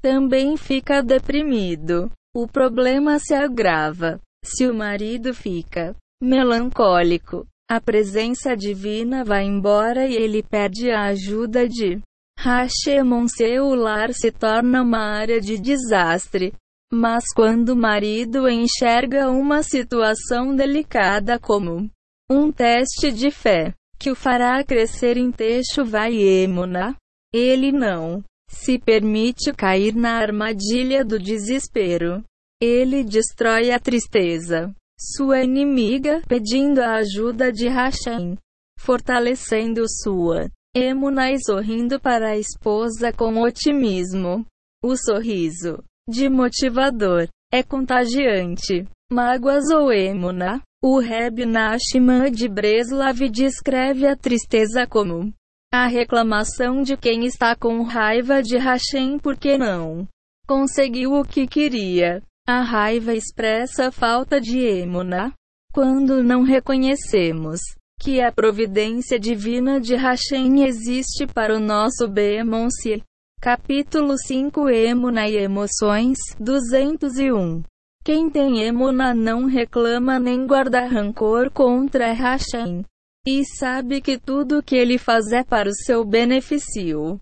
também 0.00 0.56
fica 0.56 1.02
deprimido, 1.02 2.10
o 2.34 2.46
problema 2.46 3.18
se 3.18 3.34
agrava. 3.34 4.20
Se 4.44 4.68
o 4.68 4.74
marido 4.74 5.34
fica 5.34 5.96
melancólico, 6.22 7.44
a 7.68 7.80
presença 7.80 8.56
divina 8.56 9.24
vai 9.24 9.44
embora 9.44 10.06
e 10.06 10.14
ele 10.14 10.44
pede 10.44 10.90
a 10.90 11.06
ajuda 11.06 11.68
de 11.68 12.00
Hashemon. 12.38 13.26
Seu 13.26 13.74
lar 13.74 14.14
se 14.14 14.30
torna 14.30 14.82
uma 14.82 15.00
área 15.00 15.40
de 15.40 15.58
desastre. 15.58 16.52
Mas 16.92 17.24
quando 17.34 17.70
o 17.70 17.76
marido 17.76 18.48
enxerga 18.48 19.28
uma 19.28 19.62
situação 19.62 20.54
delicada 20.54 21.38
como 21.38 21.90
um 22.30 22.50
teste 22.50 23.12
de 23.12 23.30
fé, 23.30 23.74
que 24.00 24.10
o 24.10 24.14
fará 24.14 24.64
crescer 24.64 25.18
em 25.18 25.30
texto 25.30 25.84
vai 25.84 26.16
emuna, 26.16 26.96
ele 27.32 27.70
não 27.70 28.24
se 28.48 28.78
permite 28.78 29.52
cair 29.52 29.94
na 29.94 30.14
armadilha 30.16 31.04
do 31.04 31.18
desespero. 31.18 32.24
Ele 32.60 33.04
destrói 33.04 33.70
a 33.70 33.78
tristeza 33.78 34.74
sua 34.98 35.42
inimiga, 35.42 36.20
pedindo 36.28 36.80
a 36.80 36.96
ajuda 36.96 37.50
de 37.50 37.68
Hashem, 37.68 38.36
fortalecendo 38.78 39.84
sua 39.88 40.50
emuna 40.76 41.30
e 41.30 41.42
sorrindo 41.42 41.98
para 41.98 42.30
a 42.30 42.36
esposa 42.36 43.12
com 43.12 43.40
otimismo. 43.40 44.44
O 44.82 44.96
sorriso 44.96 45.82
de 46.08 46.28
motivador 46.28 47.28
é 47.52 47.62
contagiante. 47.62 48.86
Mágoas 49.10 49.70
ou 49.70 49.90
emuna. 49.92 50.62
O 50.82 50.98
Reb 50.98 51.44
Nachman 51.44 52.32
de 52.32 52.48
Breslav 52.48 53.28
descreve 53.28 54.06
a 54.06 54.16
tristeza 54.16 54.86
como 54.86 55.30
a 55.70 55.86
reclamação 55.86 56.80
de 56.82 56.96
quem 56.96 57.26
está 57.26 57.54
com 57.54 57.82
raiva 57.82 58.42
de 58.42 58.56
Hashem 58.56 59.18
porque 59.18 59.58
não 59.58 60.08
conseguiu 60.46 61.12
o 61.12 61.22
que 61.22 61.46
queria. 61.46 62.22
A 62.48 62.62
raiva 62.62 63.12
expressa 63.12 63.92
falta 63.92 64.40
de 64.40 64.58
emuna. 64.58 65.34
Quando 65.70 66.22
não 66.22 66.44
reconhecemos 66.44 67.60
que 68.00 68.22
a 68.22 68.32
providência 68.32 69.20
divina 69.20 69.78
de 69.78 69.94
Hashem 69.94 70.64
existe 70.64 71.26
para 71.26 71.54
o 71.54 71.60
nosso 71.60 72.08
Beemonsi. 72.08 73.02
Capítulo 73.38 74.16
5 74.16 74.70
Emuna 74.70 75.28
e 75.28 75.36
Emoções 75.36 76.16
201 76.40 77.62
Quem 78.02 78.30
tem 78.30 78.62
Emuna 78.62 79.14
não 79.14 79.44
reclama 79.44 80.18
nem 80.18 80.46
guarda 80.46 80.86
rancor 80.86 81.50
contra 81.50 82.12
Hashem. 82.12 82.82
E 83.26 83.44
sabe 83.44 84.00
que 84.00 84.18
tudo 84.18 84.62
que 84.62 84.74
ele 84.74 84.96
faz 84.96 85.30
é 85.30 85.44
para 85.44 85.68
o 85.68 85.74
seu 85.74 86.04
benefício. 86.04 87.20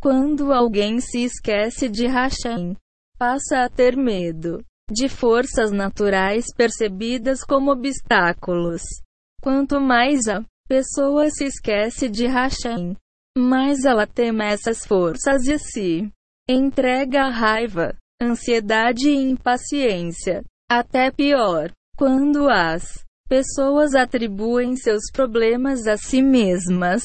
Quando 0.00 0.52
alguém 0.52 1.00
se 1.00 1.24
esquece 1.24 1.88
de 1.88 2.06
Hashem, 2.06 2.74
passa 3.18 3.64
a 3.64 3.68
ter 3.68 3.96
medo 3.96 4.64
de 4.90 5.08
forças 5.08 5.70
naturais 5.70 6.46
percebidas 6.56 7.44
como 7.44 7.70
obstáculos. 7.72 8.82
Quanto 9.42 9.78
mais 9.78 10.26
a 10.28 10.42
pessoa 10.66 11.28
se 11.30 11.44
esquece 11.44 12.08
de 12.08 12.26
Hashem. 12.26 12.96
Mas 13.36 13.84
ela 13.84 14.06
teme 14.06 14.44
essas 14.44 14.86
forças 14.86 15.46
e 15.46 15.58
se 15.58 16.10
entrega 16.48 17.26
à 17.26 17.30
raiva, 17.30 17.94
ansiedade 18.20 19.08
e 19.08 19.30
impaciência. 19.30 20.42
Até 20.70 21.10
pior, 21.10 21.70
quando 21.96 22.48
as 22.48 23.04
pessoas 23.28 23.94
atribuem 23.94 24.76
seus 24.76 25.10
problemas 25.12 25.86
a 25.86 25.96
si 25.96 26.22
mesmas, 26.22 27.02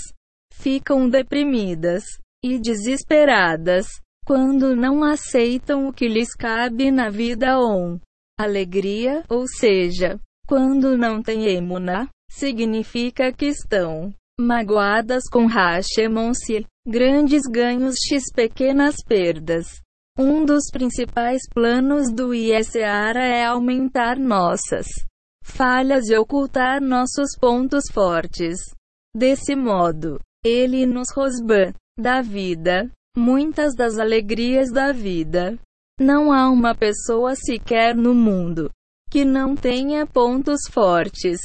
ficam 0.53 1.09
deprimidas 1.09 2.03
e 2.43 2.59
desesperadas 2.59 3.87
quando 4.25 4.75
não 4.75 5.03
aceitam 5.03 5.87
o 5.87 5.93
que 5.93 6.07
lhes 6.07 6.33
cabe 6.33 6.91
na 6.91 7.09
vida 7.09 7.57
ou 7.57 7.99
alegria, 8.39 9.23
ou 9.29 9.45
seja, 9.47 10.19
quando 10.47 10.97
não 10.97 11.21
têm 11.21 11.45
emuna, 11.45 12.07
significa 12.31 13.31
que 13.31 13.47
estão 13.47 14.13
magoadas 14.39 15.23
com 15.31 15.45
Hashemonsi, 15.45 16.65
grandes 16.87 17.43
ganhos 17.43 17.95
x 18.07 18.23
pequenas 18.33 18.95
perdas. 19.05 19.82
Um 20.17 20.45
dos 20.45 20.65
principais 20.71 21.41
planos 21.51 22.11
do 22.11 22.35
ISARA 22.35 23.23
é 23.23 23.45
aumentar 23.45 24.19
nossas 24.19 24.85
falhas 25.43 26.07
e 26.07 26.15
ocultar 26.15 26.79
nossos 26.79 27.35
pontos 27.39 27.85
fortes. 27.91 28.59
Desse 29.15 29.55
modo, 29.55 30.19
ele 30.45 30.85
nos 30.85 31.07
rosban 31.15 31.73
da 31.97 32.21
vida, 32.21 32.91
muitas 33.17 33.75
das 33.75 33.97
alegrias 33.97 34.71
da 34.71 34.91
vida. 34.91 35.57
Não 35.99 36.31
há 36.31 36.47
uma 36.47 36.75
pessoa 36.75 37.35
sequer 37.35 37.95
no 37.95 38.13
mundo 38.13 38.69
que 39.09 39.25
não 39.25 39.55
tenha 39.55 40.05
pontos 40.05 40.61
fortes. 40.69 41.39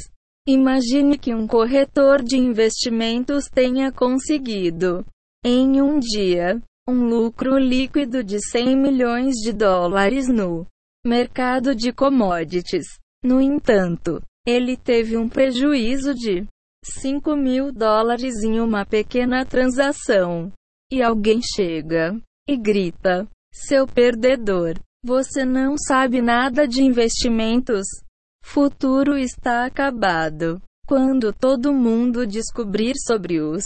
Imagine 0.47 1.19
que 1.19 1.35
um 1.35 1.47
corretor 1.47 2.23
de 2.23 2.37
investimentos 2.37 3.45
tenha 3.47 3.91
conseguido, 3.93 5.05
em 5.45 5.81
um 5.81 5.99
dia, 5.99 6.63
um 6.89 7.07
lucro 7.07 7.59
líquido 7.59 8.25
de 8.25 8.39
100 8.41 8.75
milhões 8.75 9.35
de 9.35 9.53
dólares 9.53 10.27
no 10.27 10.67
mercado 11.07 11.75
de 11.75 11.93
commodities. 11.93 12.87
No 13.23 13.43
entanto, 13.43 14.23
ele 14.47 14.75
teve 14.75 15.15
um 15.15 15.29
prejuízo 15.29 16.15
de 16.15 16.47
5 16.83 17.37
mil 17.37 17.71
dólares 17.71 18.43
em 18.43 18.59
uma 18.59 18.87
pequena 18.87 19.45
transação. 19.45 20.51
E 20.91 21.03
alguém 21.03 21.43
chega 21.43 22.19
e 22.49 22.57
grita: 22.57 23.29
Seu 23.53 23.87
perdedor, 23.87 24.81
você 25.05 25.45
não 25.45 25.77
sabe 25.77 26.23
nada 26.23 26.67
de 26.67 26.83
investimentos. 26.83 27.87
Futuro 28.43 29.19
está 29.19 29.67
acabado. 29.67 30.59
Quando 30.87 31.35
todo 31.35 31.75
mundo 31.75 32.27
descobrir 32.27 32.95
sobre 32.97 33.43
os 33.43 33.63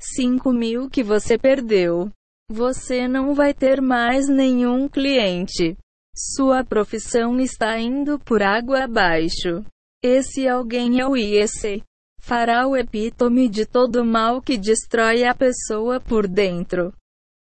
5 0.00 0.50
mil 0.54 0.88
que 0.88 1.02
você 1.02 1.36
perdeu, 1.36 2.10
você 2.50 3.08
não 3.08 3.34
vai 3.34 3.54
ter 3.54 3.80
mais 3.80 4.28
nenhum 4.28 4.88
cliente. 4.88 5.76
Sua 6.14 6.62
profissão 6.62 7.40
está 7.40 7.78
indo 7.78 8.18
por 8.18 8.42
água 8.42 8.84
abaixo. 8.84 9.64
Esse 10.02 10.46
alguém 10.46 11.00
é 11.00 11.06
o 11.06 11.16
IEC. 11.16 11.82
Fará 12.20 12.66
o 12.66 12.76
epítome 12.76 13.48
de 13.48 13.64
todo 13.66 14.04
mal 14.04 14.42
que 14.42 14.58
destrói 14.58 15.24
a 15.24 15.34
pessoa 15.34 16.00
por 16.00 16.28
dentro. 16.28 16.92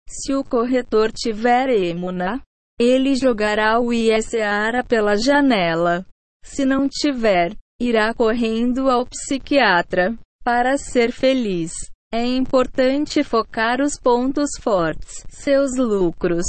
Se 0.08 0.34
o 0.36 0.44
corretor 0.44 1.12
tiver 1.12 1.70
emuna, 1.70 2.42
ele 2.80 3.16
jogará 3.16 3.80
o 3.80 3.92
ISARA 3.92 4.84
pela 4.84 5.16
janela. 5.16 6.06
Se 6.44 6.66
não 6.66 6.88
tiver, 6.90 7.56
irá 7.80 8.14
correndo 8.14 8.90
ao 8.90 9.06
psiquiatra. 9.06 10.18
Para 10.44 10.78
ser 10.78 11.12
feliz, 11.12 11.72
é 12.14 12.24
importante 12.24 13.24
focar 13.24 13.82
os 13.82 14.00
pontos 14.00 14.52
fortes, 14.62 15.26
seus 15.30 15.76
lucros 15.76 16.46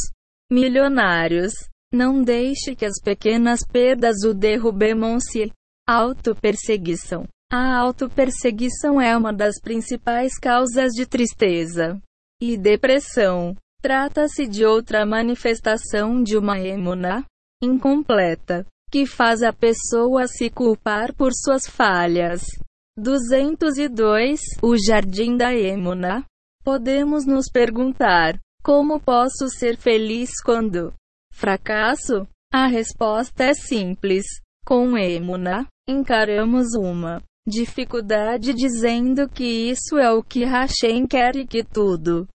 milionários. 0.52 1.54
Não 1.90 2.22
deixe 2.22 2.76
que 2.76 2.84
as 2.84 3.00
pequenas 3.02 3.60
perdas 3.72 4.24
o 4.24 4.34
derrubem. 4.34 4.94
Monse. 4.94 5.50
Autoperseguição. 5.88 7.26
A 7.50 7.78
autoperseguição 7.78 9.00
é 9.00 9.16
uma 9.16 9.32
das 9.32 9.58
principais 9.58 10.38
causas 10.38 10.92
de 10.92 11.06
tristeza 11.06 11.98
e 12.42 12.58
depressão. 12.58 13.56
Trata-se 13.80 14.46
de 14.46 14.66
outra 14.66 15.06
manifestação 15.06 16.22
de 16.22 16.36
uma 16.36 16.58
emuna 16.58 17.24
incompleta 17.62 18.66
que 18.90 19.06
faz 19.06 19.42
a 19.42 19.52
pessoa 19.52 20.26
se 20.26 20.50
culpar 20.50 21.14
por 21.14 21.32
suas 21.32 21.66
falhas. 21.66 22.42
202 22.96 24.40
O 24.62 24.76
Jardim 24.76 25.36
da 25.36 25.52
Emuna. 25.52 26.24
Podemos 26.62 27.26
nos 27.26 27.46
perguntar: 27.52 28.38
como 28.62 29.00
posso 29.00 29.48
ser 29.48 29.76
feliz 29.76 30.30
quando 30.40 30.94
fracasso? 31.32 32.26
A 32.52 32.68
resposta 32.68 33.42
é 33.42 33.52
simples. 33.52 34.24
Com 34.64 34.96
Emuna, 34.96 35.66
encaramos 35.88 36.74
uma 36.74 37.20
dificuldade 37.46 38.54
dizendo 38.54 39.28
que 39.28 39.44
isso 39.44 39.98
é 39.98 40.10
o 40.12 40.22
que 40.22 40.44
Hashem 40.44 41.06
quer 41.06 41.34
e 41.36 41.46
que 41.46 41.64
tudo 41.64 42.28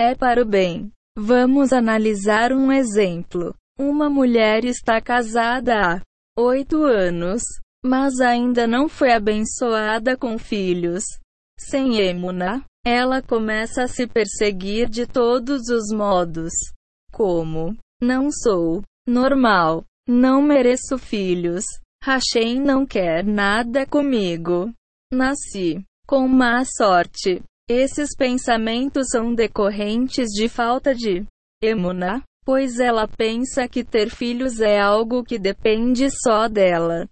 é 0.00 0.14
para 0.14 0.42
o 0.42 0.46
bem. 0.46 0.90
Vamos 1.16 1.70
analisar 1.70 2.50
um 2.52 2.72
exemplo. 2.72 3.54
Uma 3.78 4.08
mulher 4.08 4.64
está 4.64 5.00
casada 5.02 5.74
há 5.74 6.02
oito 6.38 6.82
anos, 6.82 7.42
mas 7.84 8.20
ainda 8.20 8.66
não 8.66 8.88
foi 8.88 9.12
abençoada 9.12 10.16
com 10.16 10.38
filhos. 10.38 11.04
Sem 11.58 11.98
Emuna, 11.98 12.64
ela 12.84 13.22
começa 13.22 13.84
a 13.84 13.88
se 13.88 14.06
perseguir 14.06 14.88
de 14.88 15.06
todos 15.06 15.68
os 15.68 15.94
modos. 15.94 16.52
Como? 17.12 17.76
Não 18.00 18.30
sou 18.30 18.82
normal. 19.06 19.84
Não 20.08 20.42
mereço 20.42 20.98
filhos. 20.98 21.64
Hashem 22.02 22.60
não 22.60 22.84
quer 22.84 23.24
nada 23.24 23.86
comigo. 23.86 24.72
Nasci 25.12 25.84
com 26.06 26.26
má 26.26 26.64
sorte. 26.64 27.42
Esses 27.70 28.14
pensamentos 28.16 29.06
são 29.10 29.32
decorrentes 29.32 30.28
de 30.30 30.48
falta 30.48 30.94
de 30.94 31.24
emuna, 31.62 32.22
pois 32.44 32.80
ela 32.80 33.06
pensa 33.06 33.68
que 33.68 33.84
ter 33.84 34.10
filhos 34.10 34.60
é 34.60 34.80
algo 34.80 35.22
que 35.22 35.38
depende 35.38 36.08
só 36.10 36.48
dela. 36.48 37.08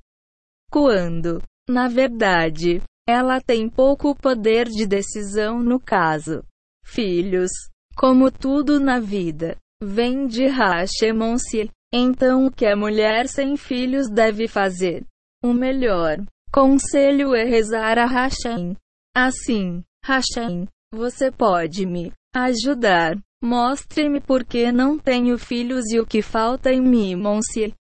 Quando, 0.70 1.42
na 1.68 1.88
verdade, 1.88 2.80
ela 3.08 3.40
tem 3.40 3.68
pouco 3.68 4.14
poder 4.14 4.68
de 4.68 4.86
decisão 4.86 5.60
no 5.60 5.80
caso. 5.80 6.44
Filhos, 6.84 7.50
como 7.96 8.30
tudo 8.30 8.78
na 8.78 9.00
vida, 9.00 9.56
vem 9.82 10.26
de 10.26 10.46
Hashemonsi. 10.46 11.70
Então 11.92 12.46
o 12.46 12.52
que 12.52 12.66
a 12.66 12.76
mulher 12.76 13.26
sem 13.28 13.56
filhos 13.56 14.08
deve 14.08 14.46
fazer? 14.46 15.04
O 15.42 15.52
melhor 15.52 16.18
conselho 16.52 17.34
é 17.34 17.44
rezar 17.44 17.98
a 17.98 18.06
Hashem. 18.06 18.76
Assim, 19.16 19.82
Hashem, 20.04 20.68
você 20.94 21.32
pode 21.32 21.84
me 21.84 22.12
ajudar? 22.34 23.18
Mostre-me 23.42 24.20
por 24.20 24.44
que 24.44 24.70
não 24.70 24.98
tenho 24.98 25.36
filhos 25.38 25.90
e 25.90 25.98
o 25.98 26.06
que 26.06 26.22
falta 26.22 26.70
em 26.70 26.80
mim, 26.80 27.16
Monsi. 27.16 27.74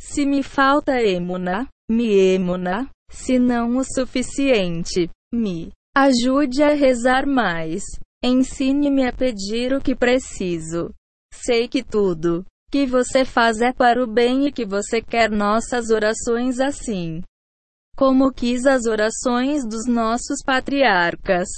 Se 0.00 0.26
me 0.26 0.42
falta 0.42 1.00
emuna, 1.00 1.68
me 1.90 2.34
emuna. 2.34 2.88
Se 3.10 3.38
não 3.38 3.76
o 3.76 3.84
suficiente, 3.84 5.08
me 5.32 5.70
ajude 5.96 6.62
a 6.62 6.74
rezar 6.74 7.26
mais. 7.26 7.82
Ensine-me 8.24 9.06
a 9.06 9.12
pedir 9.12 9.72
o 9.72 9.80
que 9.80 9.94
preciso. 9.94 10.92
Sei 11.32 11.68
que 11.68 11.82
tudo 11.82 12.44
que 12.70 12.86
você 12.86 13.24
faz 13.24 13.60
é 13.60 13.72
para 13.72 14.02
o 14.02 14.06
bem 14.06 14.46
e 14.46 14.52
que 14.52 14.64
você 14.64 15.00
quer 15.00 15.30
nossas 15.30 15.90
orações 15.90 16.58
assim 16.58 17.22
como 17.96 18.30
quis 18.30 18.66
as 18.66 18.84
orações 18.84 19.66
dos 19.66 19.86
nossos 19.88 20.42
patriarcas. 20.44 21.48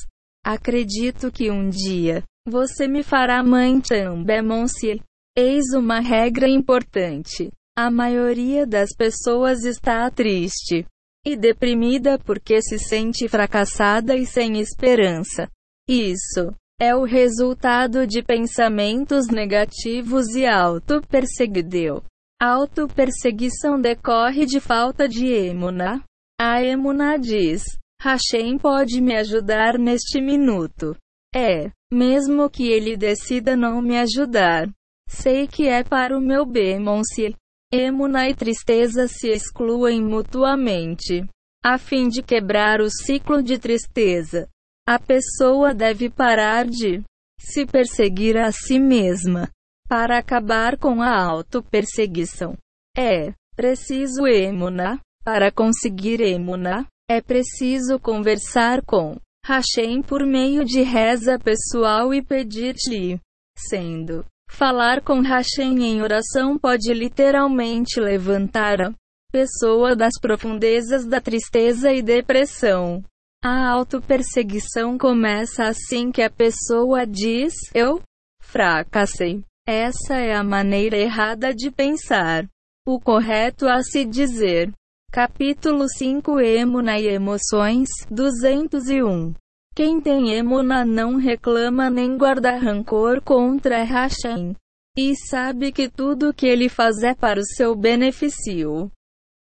Acredito 0.46 1.32
que 1.32 1.50
um 1.50 1.68
dia 1.68 2.22
você 2.46 2.86
me 2.86 3.02
fará 3.02 3.42
mãe 3.42 3.82
Chambemonsil. 3.84 5.00
Eis 5.36 5.74
uma 5.74 5.98
regra 5.98 6.48
importante. 6.48 7.50
A 7.80 7.92
maioria 7.92 8.66
das 8.66 8.90
pessoas 8.92 9.62
está 9.62 10.10
triste 10.10 10.84
e 11.24 11.36
deprimida 11.36 12.18
porque 12.18 12.60
se 12.60 12.76
sente 12.76 13.28
fracassada 13.28 14.16
e 14.16 14.26
sem 14.26 14.58
esperança. 14.58 15.48
Isso 15.88 16.52
é 16.80 16.96
o 16.96 17.04
resultado 17.04 18.04
de 18.04 18.20
pensamentos 18.20 19.28
negativos 19.28 20.34
e 20.34 20.44
auto-perseguideu. 20.44 22.02
Auto-perseguição 22.42 23.80
decorre 23.80 24.44
de 24.44 24.58
falta 24.58 25.08
de 25.08 25.26
emuna, 25.26 26.02
a 26.36 26.60
Emuná 26.60 27.16
diz: 27.16 27.62
Hashem 28.02 28.58
pode 28.58 29.00
me 29.00 29.14
ajudar 29.14 29.78
neste 29.78 30.20
minuto. 30.20 30.96
É, 31.32 31.70
mesmo 31.92 32.50
que 32.50 32.68
ele 32.68 32.96
decida 32.96 33.56
não 33.56 33.80
me 33.80 33.96
ajudar. 33.98 34.68
Sei 35.08 35.46
que 35.46 35.68
é 35.68 35.84
para 35.84 36.18
o 36.18 36.20
meu 36.20 36.44
bem, 36.44 36.80
Monsi. 36.80 37.36
Emuná 37.72 38.31
e 38.31 38.35
tristeza 38.35 39.07
se 39.07 39.28
excluem 39.28 40.02
mutuamente. 40.02 41.26
A 41.62 41.76
fim 41.76 42.09
de 42.09 42.22
quebrar 42.22 42.81
o 42.81 42.88
ciclo 42.88 43.42
de 43.42 43.59
tristeza, 43.59 44.48
a 44.88 44.98
pessoa 44.98 45.74
deve 45.74 46.09
parar 46.09 46.66
de 46.66 47.02
se 47.38 47.66
perseguir 47.66 48.38
a 48.38 48.50
si 48.50 48.78
mesma 48.78 49.50
para 49.87 50.18
acabar 50.18 50.78
com 50.78 51.02
a 51.02 51.14
auto-perseguição. 51.14 52.57
É 52.96 53.33
preciso 53.54 54.26
emuna. 54.26 55.00
Para 55.24 55.52
conseguir 55.52 56.22
emuna, 56.22 56.87
é 57.11 57.20
preciso 57.20 57.98
conversar 57.98 58.81
com 58.83 59.18
Hashem 59.44 60.00
por 60.00 60.24
meio 60.24 60.64
de 60.64 60.81
reza 60.81 61.38
pessoal 61.38 62.14
e 62.14 62.22
pedir-lhe, 62.22 63.20
sendo 63.59 64.24
falar 64.48 65.02
com 65.02 65.20
Hashem 65.20 65.84
em 65.84 66.02
oração 66.02 66.58
pode 66.58 66.92
literalmente 66.92 68.00
levantar 68.00 68.80
a 68.80 68.92
pessoa 69.30 69.94
das 69.94 70.14
profundezas 70.20 71.06
da 71.06 71.20
tristeza 71.20 71.92
e 71.92 72.02
depressão. 72.02 73.04
A 73.44 73.68
autoperseguição 73.68 74.98
começa 74.98 75.64
assim 75.64 76.11
que 76.11 76.22
a 76.22 76.30
pessoa 76.30 77.06
diz: 77.06 77.54
Eu 77.72 78.00
fracassei. 78.42 79.44
Essa 79.66 80.16
é 80.16 80.34
a 80.34 80.42
maneira 80.42 80.96
errada 80.96 81.54
de 81.54 81.70
pensar. 81.70 82.48
O 82.87 82.98
correto 82.98 83.68
a 83.68 83.82
se 83.82 84.04
dizer. 84.04 84.72
Capítulo 85.12 85.87
5 85.88 86.40
Emuna 86.40 86.98
e 86.98 87.06
Emoções 87.06 87.88
201 88.11 89.34
Quem 89.78 90.00
tem 90.00 90.34
Emuna 90.34 90.84
não 90.84 91.14
reclama 91.14 91.88
nem 91.88 92.18
guarda 92.18 92.58
rancor 92.58 93.22
contra 93.22 93.84
Hashem. 93.84 94.56
E 94.98 95.14
sabe 95.14 95.70
que 95.70 95.88
tudo 95.88 96.34
que 96.34 96.48
ele 96.48 96.68
faz 96.68 97.00
é 97.04 97.14
para 97.14 97.38
o 97.38 97.44
seu 97.44 97.76
benefício. 97.76 98.90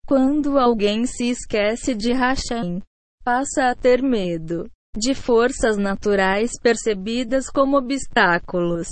Quando 0.05 0.59
alguém 0.59 1.07
se 1.07 1.31
esquece 1.31 1.95
de 1.95 2.13
Hashem, 2.13 2.83
passa 3.23 3.71
a 3.71 3.75
ter 3.75 4.03
medo 4.03 4.69
de 4.95 5.15
forças 5.15 5.75
naturais 5.75 6.51
percebidas 6.61 7.49
como 7.49 7.77
obstáculos. 7.77 8.89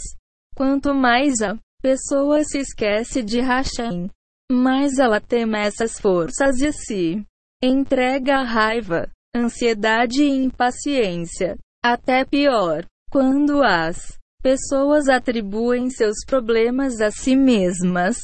Quanto 0.56 0.96
mais 0.96 1.44
a 1.44 1.56
pessoa 1.80 2.44
se 2.44 2.58
esquece 2.58 3.22
de 3.22 3.40
Hashem, 3.40 4.10
mais 4.52 4.98
ela 4.98 5.22
teme 5.22 5.60
essas 5.60 6.00
forças 6.00 6.60
e 6.60 6.74
se 6.74 7.24
entrega 7.62 8.38
à 8.38 8.44
raiva, 8.44 9.12
ansiedade 9.36 10.24
e 10.24 10.30
impaciência. 10.30 11.58
Até 11.84 12.26
pior, 12.26 12.86
quando 13.12 13.64
as 13.64 14.18
pessoas 14.42 15.08
atribuem 15.08 15.90
seus 15.90 16.18
problemas 16.26 17.02
a 17.02 17.12
si 17.12 17.36
mesmas, 17.36 18.18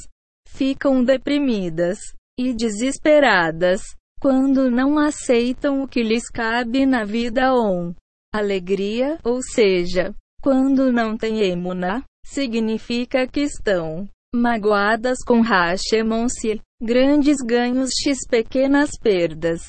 ficam 0.48 1.04
deprimidas 1.04 2.00
e 2.40 2.54
desesperadas 2.54 3.82
quando 4.20 4.72
não 4.72 4.98
aceitam 4.98 5.82
o 5.82 5.88
que 5.88 6.02
lhes 6.02 6.30
cabe 6.30 6.86
na 6.86 7.04
vida 7.06 7.54
ou 7.54 7.94
alegria, 8.34 9.20
ou 9.24 9.42
seja, 9.42 10.14
quando 10.42 10.92
não 10.92 11.18
têm 11.18 11.42
emuna, 11.42 12.04
significa 12.26 13.28
que 13.28 13.42
estão 13.42 14.08
magoadas 14.36 15.20
com 15.26 15.42
Hashemon-se, 15.42 16.60
grandes 16.82 17.38
ganhos 17.38 17.92
x 18.04 18.20
pequenas 18.30 18.92
perdas. 19.02 19.62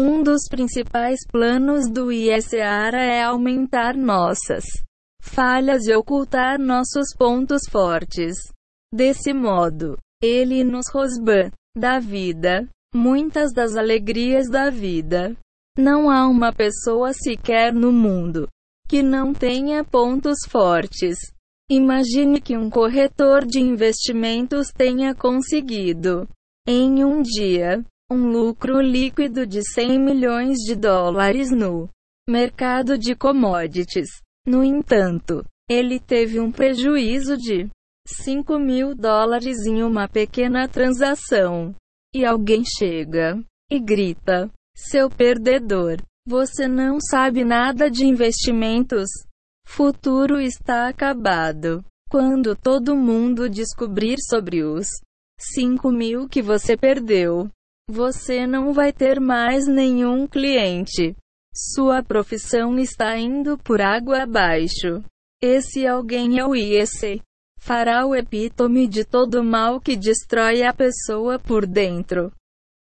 Um 0.00 0.22
dos 0.22 0.42
principais 0.48 1.26
planos 1.26 1.90
do 1.90 2.12
ISARA 2.12 3.02
é 3.02 3.24
aumentar 3.24 3.96
nossas 3.96 4.64
falhas 5.20 5.88
e 5.88 5.92
ocultar 5.92 6.56
nossos 6.56 7.08
pontos 7.18 7.62
fortes. 7.68 8.36
Desse 8.94 9.34
modo, 9.34 9.98
ele 10.22 10.62
nos 10.62 10.84
rosba 10.94 11.50
da 11.76 11.98
vida, 11.98 12.68
muitas 12.94 13.52
das 13.52 13.74
alegrias 13.74 14.48
da 14.48 14.70
vida. 14.70 15.36
Não 15.76 16.08
há 16.08 16.28
uma 16.28 16.52
pessoa 16.52 17.12
sequer 17.12 17.74
no 17.74 17.90
mundo 17.90 18.46
que 18.88 19.02
não 19.02 19.34
tenha 19.34 19.82
pontos 19.82 20.38
fortes. 20.48 21.18
Imagine 21.68 22.40
que 22.40 22.56
um 22.56 22.70
corretor 22.70 23.44
de 23.44 23.58
investimentos 23.58 24.68
tenha 24.68 25.12
conseguido, 25.12 26.28
em 26.68 27.04
um 27.04 27.20
dia, 27.20 27.84
um 28.10 28.30
lucro 28.30 28.80
líquido 28.80 29.46
de 29.46 29.60
100 29.62 29.98
milhões 29.98 30.58
de 30.58 30.74
dólares 30.74 31.50
no 31.50 31.88
mercado 32.28 32.96
de 32.96 33.14
commodities. 33.14 34.08
No 34.46 34.64
entanto, 34.64 35.44
ele 35.68 36.00
teve 36.00 36.40
um 36.40 36.50
prejuízo 36.50 37.36
de 37.36 37.68
5 38.06 38.58
mil 38.58 38.94
dólares 38.94 39.66
em 39.66 39.82
uma 39.82 40.08
pequena 40.08 40.66
transação. 40.66 41.74
E 42.14 42.24
alguém 42.24 42.62
chega 42.64 43.38
e 43.70 43.78
grita: 43.78 44.50
Seu 44.74 45.10
perdedor, 45.10 46.00
você 46.26 46.66
não 46.66 46.98
sabe 47.00 47.44
nada 47.44 47.90
de 47.90 48.06
investimentos 48.06 49.08
futuro 49.68 50.40
está 50.40 50.88
acabado. 50.88 51.84
Quando 52.10 52.56
todo 52.56 52.96
mundo 52.96 53.50
descobrir 53.50 54.16
sobre 54.18 54.64
os 54.64 54.88
5 55.38 55.92
mil 55.92 56.26
que 56.26 56.40
você 56.40 56.74
perdeu, 56.74 57.48
você 57.88 58.46
não 58.46 58.72
vai 58.72 58.92
ter 58.92 59.18
mais 59.18 59.66
nenhum 59.66 60.26
cliente. 60.26 61.16
Sua 61.54 62.02
profissão 62.02 62.78
está 62.78 63.18
indo 63.18 63.56
por 63.58 63.80
água 63.80 64.22
abaixo. 64.22 65.02
Esse 65.42 65.86
alguém 65.86 66.38
é 66.38 66.44
o 66.44 66.54
IEC. 66.54 67.22
Fará 67.58 68.06
o 68.06 68.14
epítome 68.14 68.86
de 68.86 69.04
todo 69.04 69.42
mal 69.42 69.80
que 69.80 69.96
destrói 69.96 70.62
a 70.62 70.72
pessoa 70.72 71.38
por 71.38 71.66
dentro. 71.66 72.30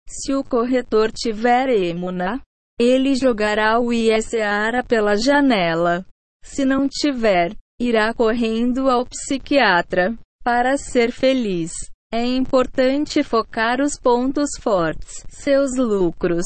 Se 0.06 0.34
o 0.34 0.42
corretor 0.42 1.12
tiver 1.12 1.68
emuna, 1.70 2.42
ele 2.78 3.14
jogará 3.14 3.78
o 3.78 3.92
ISARA 3.92 4.82
pela 4.82 5.16
janela. 5.16 6.04
Se 6.42 6.64
não 6.64 6.88
tiver, 6.88 7.54
irá 7.80 8.12
correndo 8.12 8.90
ao 8.90 9.06
psiquiatra. 9.06 10.18
Para 10.42 10.76
ser 10.78 11.12
feliz, 11.12 11.70
é 12.12 12.24
importante 12.24 13.22
focar 13.22 13.80
os 13.80 13.96
pontos 13.96 14.50
fortes, 14.60 15.24
seus 15.28 15.76
lucros 15.76 16.44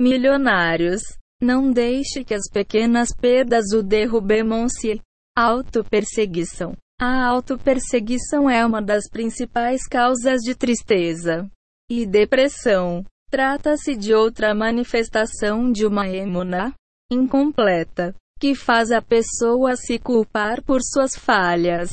milionários. 0.00 1.02
Não 1.42 1.72
deixe 1.72 2.22
que 2.22 2.34
as 2.34 2.48
pequenas 2.52 3.08
perdas 3.12 3.72
o 3.72 3.82
derrubem-se. 3.82 5.00
Autoperseguição. 5.36 6.76
A 7.00 7.26
autoperseguição 7.26 8.48
é 8.48 8.64
uma 8.64 8.82
das 8.82 9.08
principais 9.08 9.86
causas 9.86 10.42
de 10.42 10.54
tristeza 10.54 11.50
e 11.90 12.04
depressão. 12.04 13.04
Trata-se 13.30 13.96
de 13.96 14.12
outra 14.12 14.54
manifestação 14.54 15.72
de 15.72 15.86
uma 15.86 16.08
emuna 16.08 16.74
incompleta 17.10 18.14
que 18.38 18.54
faz 18.54 18.90
a 18.90 19.00
pessoa 19.00 19.76
se 19.76 19.98
culpar 19.98 20.62
por 20.62 20.80
suas 20.82 21.16
falhas. 21.16 21.90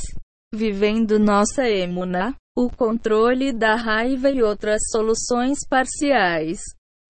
Vivendo 0.54 1.20
nossa 1.20 1.70
emuna, 1.70 2.36
o 2.58 2.72
controle 2.72 3.54
da 3.54 3.76
raiva 3.76 4.32
e 4.32 4.42
outras 4.42 4.82
soluções 4.90 5.60
parciais, 5.70 6.60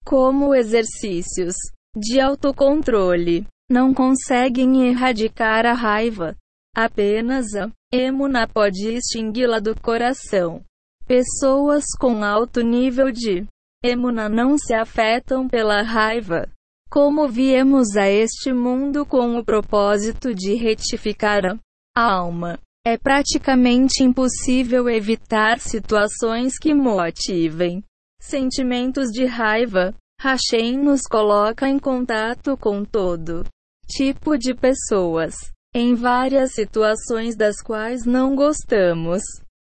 como 0.04 0.54
exercícios 0.54 1.56
de 1.96 2.20
autocontrole, 2.20 3.48
não 3.72 3.94
conseguem 3.94 4.90
erradicar 4.90 5.66
a 5.66 5.72
raiva. 5.72 6.36
Apenas 6.76 7.46
a 7.56 7.72
emuna 7.94 8.46
pode 8.46 8.90
extingui-la 8.90 9.60
do 9.60 9.74
coração. 9.80 10.62
Pessoas 11.06 11.86
com 11.98 12.26
alto 12.26 12.60
nível 12.60 13.10
de 13.10 13.46
emuna 13.82 14.28
não 14.28 14.58
se 14.58 14.74
afetam 14.74 15.48
pela 15.48 15.82
raiva. 15.82 16.50
Como 16.90 17.26
viemos 17.30 17.96
a 17.96 18.10
este 18.10 18.52
mundo 18.52 19.06
com 19.06 19.38
o 19.38 19.46
propósito 19.46 20.36
de 20.36 20.56
retificar 20.56 21.58
a 21.96 22.14
alma, 22.14 22.60
é 22.88 22.98
praticamente 22.98 24.02
impossível 24.02 24.90
evitar 24.90 25.60
situações 25.60 26.58
que 26.58 26.74
motivem 26.74 27.84
sentimentos 28.22 29.10
de 29.10 29.26
raiva. 29.26 29.94
Hashem 30.22 30.78
nos 30.78 31.02
coloca 31.02 31.68
em 31.68 31.78
contato 31.78 32.56
com 32.58 32.86
todo 32.86 33.46
tipo 33.88 34.38
de 34.38 34.56
pessoas, 34.56 35.36
em 35.76 35.96
várias 35.96 36.54
situações 36.54 37.36
das 37.36 37.62
quais 37.62 38.06
não 38.06 38.36
gostamos. 38.36 39.22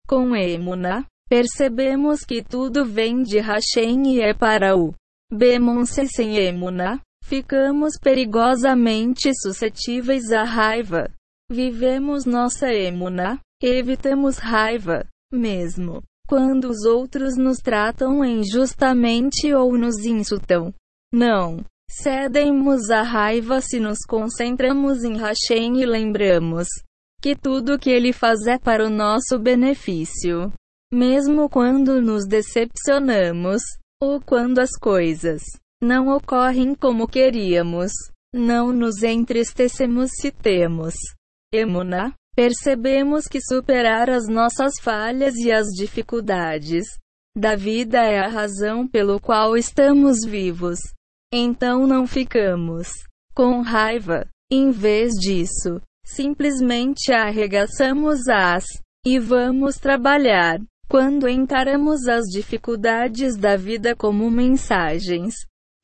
Com 0.08 0.36
Emuna, 0.36 1.06
percebemos 1.30 2.22
que 2.22 2.44
tudo 2.44 2.84
vem 2.84 3.22
de 3.22 3.40
Hashem 3.40 4.16
e 4.16 4.22
é 4.22 4.34
para 4.34 4.76
o 4.76 4.94
Bemonse 5.32 6.08
sem 6.08 6.38
emuna, 6.38 7.00
ficamos 7.24 7.94
perigosamente 8.02 9.32
suscetíveis 9.40 10.32
à 10.32 10.44
raiva. 10.44 11.12
Vivemos 11.54 12.26
nossa 12.26 12.74
emuna, 12.74 13.40
evitamos 13.62 14.40
raiva, 14.40 15.06
mesmo 15.32 16.02
quando 16.28 16.68
os 16.68 16.84
outros 16.84 17.38
nos 17.38 17.60
tratam 17.60 18.26
injustamente 18.26 19.54
ou 19.54 19.78
nos 19.78 20.04
insultam. 20.04 20.74
Não 21.14 21.64
cedemos 21.88 22.90
à 22.90 23.04
raiva 23.04 23.62
se 23.62 23.80
nos 23.80 24.00
concentramos 24.00 25.04
em 25.04 25.16
Hashem 25.16 25.80
e 25.80 25.86
lembramos 25.86 26.68
que 27.22 27.36
tudo 27.36 27.78
que 27.78 27.92
ele 27.92 28.12
faz 28.12 28.48
é 28.48 28.58
para 28.58 28.88
o 28.88 28.90
nosso 28.90 29.38
benefício. 29.38 30.52
Mesmo 30.92 31.48
quando 31.48 32.02
nos 32.02 32.26
decepcionamos, 32.26 33.62
ou 34.02 34.20
quando 34.20 34.58
as 34.58 34.72
coisas 34.72 35.44
não 35.84 36.08
ocorrem 36.08 36.74
como 36.74 37.08
queríamos. 37.08 37.92
Não 38.34 38.74
nos 38.74 39.04
entristecemos 39.04 40.10
se 40.20 40.32
temos 40.32 40.96
emuna. 41.54 42.14
Percebemos 42.36 43.28
que 43.28 43.40
superar 43.40 44.10
as 44.10 44.28
nossas 44.28 44.74
falhas 44.82 45.36
e 45.36 45.52
as 45.52 45.68
dificuldades 45.68 46.86
da 47.38 47.56
vida 47.56 48.00
é 48.00 48.20
a 48.20 48.28
razão 48.28 48.88
pelo 48.88 49.20
qual 49.20 49.56
estamos 49.56 50.18
vivos. 50.26 50.80
Então 51.32 51.86
não 51.86 52.08
ficamos 52.08 52.90
com 53.36 53.62
raiva. 53.62 54.28
Em 54.52 54.72
vez 54.72 55.14
disso, 55.14 55.82
simplesmente 56.06 57.12
arregaçamos 57.12 58.28
as 58.28 58.66
e 59.06 59.20
vamos 59.20 59.76
trabalhar. 59.76 60.60
Quando 60.88 61.28
encaramos 61.28 62.08
as 62.08 62.26
dificuldades 62.26 63.36
da 63.36 63.56
vida 63.56 63.96
como 63.96 64.30
mensagens 64.30 65.34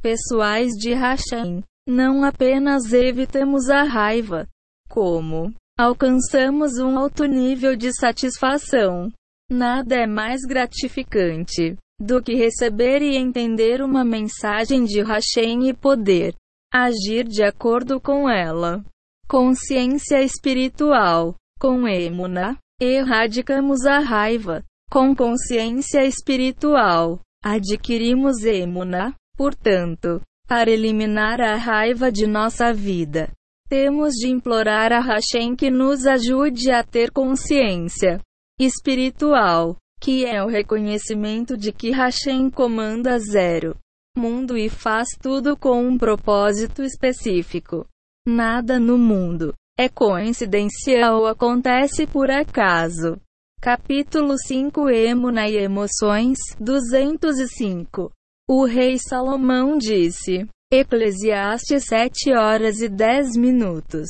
pessoais 0.01 0.73
de 0.73 0.93
Hashem, 0.93 1.63
não 1.87 2.23
apenas 2.23 2.93
evitamos 2.93 3.69
a 3.69 3.83
raiva, 3.83 4.47
como 4.89 5.53
alcançamos 5.79 6.77
um 6.79 6.97
alto 6.97 7.23
nível 7.25 7.75
de 7.75 7.93
satisfação. 7.93 9.09
Nada 9.49 9.95
é 9.95 10.05
mais 10.05 10.41
gratificante 10.41 11.77
do 11.99 12.21
que 12.21 12.33
receber 12.35 13.01
e 13.01 13.15
entender 13.15 13.81
uma 13.81 14.03
mensagem 14.03 14.83
de 14.83 15.01
Hashem 15.01 15.69
e 15.69 15.73
poder 15.73 16.35
agir 16.73 17.25
de 17.25 17.43
acordo 17.43 17.99
com 17.99 18.29
ela. 18.29 18.83
Consciência 19.27 20.21
espiritual. 20.21 21.35
Com 21.59 21.87
Emuna, 21.87 22.57
erradicamos 22.81 23.85
a 23.85 23.99
raiva. 23.99 24.63
Com 24.89 25.15
consciência 25.15 26.05
espiritual, 26.05 27.19
adquirimos 27.43 28.43
Emuna. 28.43 29.13
Portanto, 29.35 30.21
para 30.47 30.71
eliminar 30.71 31.41
a 31.41 31.55
raiva 31.55 32.11
de 32.11 32.25
nossa 32.25 32.73
vida, 32.73 33.29
temos 33.69 34.15
de 34.15 34.27
implorar 34.27 34.91
a 34.91 34.99
Hashem 34.99 35.55
que 35.55 35.69
nos 35.69 36.07
ajude 36.07 36.71
a 36.71 36.83
ter 36.83 37.11
consciência 37.11 38.19
espiritual, 38.59 39.77
que 40.01 40.25
é 40.25 40.43
o 40.43 40.47
reconhecimento 40.47 41.55
de 41.55 41.71
que 41.71 41.91
Hashem 41.91 42.49
comanda 42.49 43.17
zero 43.19 43.77
mundo 44.17 44.57
e 44.57 44.69
faz 44.69 45.07
tudo 45.21 45.55
com 45.55 45.81
um 45.87 45.97
propósito 45.97 46.83
específico. 46.83 47.85
Nada 48.27 48.79
no 48.79 48.97
mundo 48.97 49.53
é 49.77 49.87
coincidência 49.87 51.13
ou 51.13 51.27
acontece 51.27 52.05
por 52.05 52.29
acaso. 52.29 53.17
Capítulo 53.61 54.37
5 54.37 54.89
Emuna 54.89 55.47
e 55.47 55.57
Emoções 55.57 56.37
205 56.59 58.11
O 58.47 58.65
rei 58.65 58.97
Salomão 58.97 59.77
disse 59.77 60.47
Eclesiastes 60.71 61.85
7 61.85 62.31
horas 62.31 62.79
e 62.79 62.87
10 62.87 63.35
minutos 63.37 64.07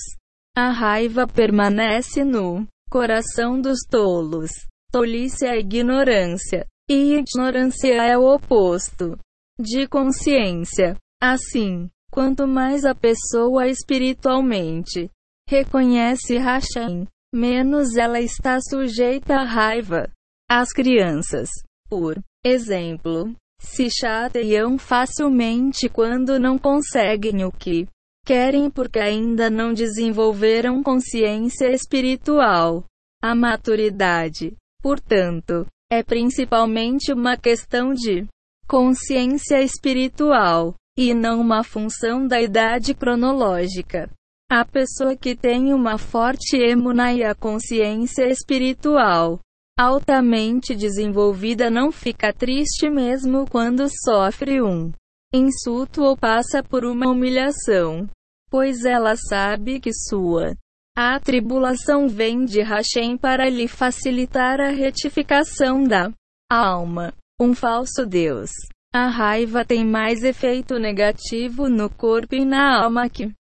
A 0.54 0.72
raiva 0.72 1.26
permanece 1.26 2.26
no 2.26 2.68
coração 2.92 3.62
dos 3.62 3.80
tolos. 3.90 4.52
Tolice 4.92 5.46
é 5.46 5.58
ignorância. 5.58 6.68
E 6.90 7.14
ignorância 7.14 8.04
é 8.04 8.18
o 8.18 8.26
oposto 8.26 9.18
de 9.58 9.88
consciência. 9.88 10.98
Assim, 11.24 11.90
quanto 12.12 12.46
mais 12.46 12.84
a 12.84 12.94
pessoa 12.94 13.66
espiritualmente 13.70 15.10
reconhece 15.48 16.38
Hashem, 16.38 17.08
menos 17.34 17.96
ela 17.96 18.20
está 18.20 18.60
sujeita 18.60 19.36
à 19.36 19.46
raiva. 19.46 20.12
As 20.50 20.74
crianças, 20.74 21.48
por 21.88 22.20
exemplo, 22.44 23.34
se 23.60 23.90
chateiam 23.90 24.78
facilmente 24.78 25.90
quando 25.90 26.40
não 26.40 26.58
conseguem 26.58 27.44
o 27.44 27.52
que 27.52 27.88
querem 28.26 28.70
porque 28.70 29.00
ainda 29.00 29.50
não 29.50 29.74
desenvolveram 29.74 30.82
consciência 30.82 31.72
espiritual. 31.72 32.86
A 33.22 33.36
maturidade, 33.36 34.56
portanto, 34.82 35.66
é 35.92 36.02
principalmente 36.04 37.12
uma 37.12 37.36
questão 37.36 37.94
de 37.94 38.26
consciência 38.68 39.62
espiritual, 39.62 40.76
e 40.96 41.14
não 41.14 41.42
uma 41.42 41.64
função 41.64 42.28
da 42.28 42.42
idade 42.42 42.94
cronológica. 42.94 44.10
A 44.52 44.64
pessoa 44.66 45.16
que 45.16 45.36
tem 45.36 45.74
uma 45.74 45.98
forte 45.98 46.58
emuna 46.58 47.14
e 47.14 47.24
a 47.24 47.34
consciência 47.34 48.28
espiritual 48.30 49.40
altamente 49.80 50.76
desenvolvida 50.76 51.70
não 51.70 51.90
fica 51.90 52.34
triste 52.34 52.90
mesmo 52.90 53.50
quando 53.50 53.88
sofre 54.04 54.62
um 54.62 54.92
insulto 55.34 56.04
ou 56.04 56.18
passa 56.18 56.62
por 56.62 56.84
uma 56.84 57.10
humilhação, 57.10 58.06
pois 58.50 58.84
ela 58.84 59.16
sabe 59.16 59.80
que 59.80 59.94
sua 59.94 60.54
a 60.98 61.18
tribulação 61.18 62.10
vem 62.10 62.44
de 62.44 62.62
Hashem 62.62 63.18
para 63.18 63.50
lhe 63.50 63.70
facilitar 63.70 64.60
a 64.60 64.68
retificação 64.68 65.82
da 65.86 66.12
alma 66.52 67.14
um 67.40 67.56
falso 67.56 68.06
Deus. 68.06 68.50
A 68.94 69.08
raiva 69.08 69.64
tem 69.64 69.86
mais 69.86 70.24
efeito 70.24 70.78
negativo 70.78 71.70
no 71.70 71.90
corpo 71.90 72.36
e 72.36 72.44
na 72.44 72.84
alma 72.84 73.08
que 73.08 73.32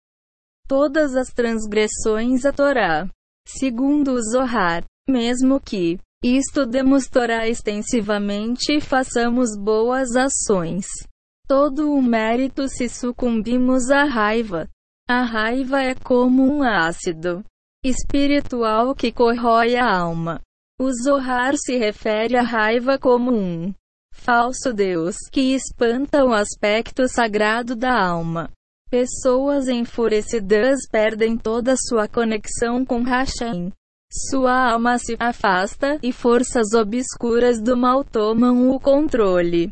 todas 0.69 1.17
as 1.17 1.31
transgressões 1.31 2.45
à 2.45 2.53
Torá. 2.53 3.09
Segundo 3.45 4.13
o 4.13 4.23
Zohar, 4.23 4.85
mesmo 5.09 5.59
que 5.59 5.99
isto 6.23 6.67
demonstrará 6.67 7.49
extensivamente 7.49 8.81
façamos 8.81 9.57
boas 9.57 10.17
ações. 10.17 10.87
Todo 11.47 11.93
o 11.93 12.03
mérito 12.03 12.69
se 12.69 12.89
sucumbimos 12.89 13.91
à 13.91 14.05
raiva. 14.05 14.69
A 15.09 15.23
raiva 15.23 15.81
é 15.81 15.95
como 15.95 16.43
um 16.43 16.63
ácido 16.63 17.45
espiritual 17.85 18.95
que 18.95 19.13
corrói 19.13 19.77
a 19.77 19.99
alma. 19.99 20.41
O 20.79 20.91
Zohar 20.93 21.55
se 21.57 21.77
refere 21.77 22.37
à 22.37 22.43
raiva 22.43 22.99
como 22.99 23.33
um 23.33 23.73
falso 24.13 24.73
Deus, 24.75 25.17
que 25.33 25.55
espanta 25.55 26.25
o 26.25 26.33
aspecto 26.33 27.09
sagrado 27.09 27.75
da 27.75 27.97
alma. 27.97 28.51
Pessoas 28.91 29.69
enfurecidas 29.69 30.81
perdem 30.91 31.37
toda 31.39 31.75
sua 31.77 32.09
conexão 32.09 32.85
com 32.85 33.03
Hashem. 33.03 33.73
Sua 34.11 34.73
alma 34.73 34.99
se 34.99 35.17
afasta 35.19 35.99
e 36.03 36.13
forças 36.13 36.73
obscuras 36.73 37.61
do 37.61 37.77
mal 37.77 38.03
tomam 38.03 38.71
o 38.71 38.81
controle, 38.81 39.71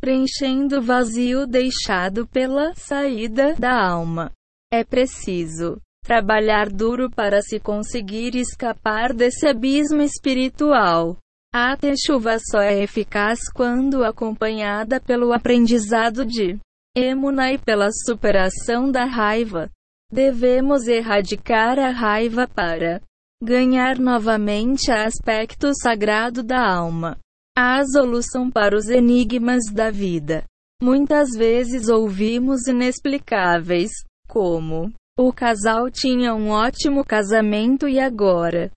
preenchendo 0.00 0.78
o 0.78 0.82
vazio 0.82 1.46
deixado 1.46 2.26
pela 2.26 2.74
saída 2.74 3.54
da 3.54 3.72
alma. 3.72 4.32
É 4.72 4.82
preciso 4.82 5.80
trabalhar 6.04 6.68
duro 6.68 7.08
para 7.08 7.40
se 7.40 7.60
conseguir 7.60 8.34
escapar 8.34 9.12
desse 9.12 9.46
abismo 9.46 10.02
espiritual. 10.02 11.16
A 11.54 11.76
chuva 12.04 12.38
só 12.40 12.60
é 12.60 12.82
eficaz 12.82 13.40
quando 13.54 14.02
acompanhada 14.02 15.00
pelo 15.00 15.32
aprendizado 15.32 16.26
de 16.26 16.58
emuna 16.96 17.52
e 17.52 17.58
pela 17.58 17.90
superação 17.92 18.90
da 18.90 19.04
raiva. 19.04 19.70
Devemos 20.10 20.88
erradicar 20.88 21.78
a 21.78 21.90
raiva 21.90 22.48
para 22.48 23.00
ganhar 23.42 23.98
novamente 23.98 24.92
aspecto 24.92 25.72
sagrado 25.74 26.44
da 26.44 26.64
alma. 26.64 27.18
A 27.58 27.84
solução 27.84 28.48
para 28.48 28.76
os 28.76 28.88
enigmas 28.88 29.64
da 29.72 29.90
vida. 29.90 30.44
Muitas 30.80 31.30
vezes 31.36 31.88
ouvimos 31.88 32.68
inexplicáveis, 32.68 33.90
como 34.28 34.92
o 35.18 35.32
casal 35.32 35.90
tinha 35.90 36.32
um 36.32 36.50
ótimo 36.50 37.04
casamento 37.04 37.88
e 37.88 37.98
agora, 37.98 38.70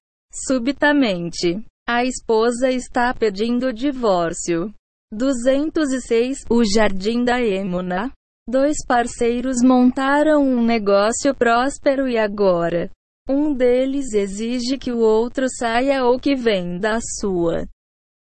subitamente, 0.48 1.64
a 1.88 2.04
esposa 2.04 2.72
está 2.72 3.14
pedindo 3.14 3.72
divórcio. 3.72 4.74
206 5.14 6.40
O 6.50 6.64
Jardim 6.66 7.24
da 7.24 7.40
Emuna. 7.40 8.12
Dois 8.50 8.78
parceiros 8.88 9.62
montaram 9.64 10.42
um 10.42 10.64
negócio 10.64 11.36
próspero 11.36 12.08
e 12.08 12.18
agora 12.18 12.90
um 13.28 13.54
deles 13.54 14.14
exige 14.14 14.78
que 14.78 14.92
o 14.92 15.00
outro 15.00 15.48
saia 15.50 16.04
ou 16.06 16.20
que 16.20 16.36
venda 16.36 16.98
a 16.98 17.00
sua 17.20 17.68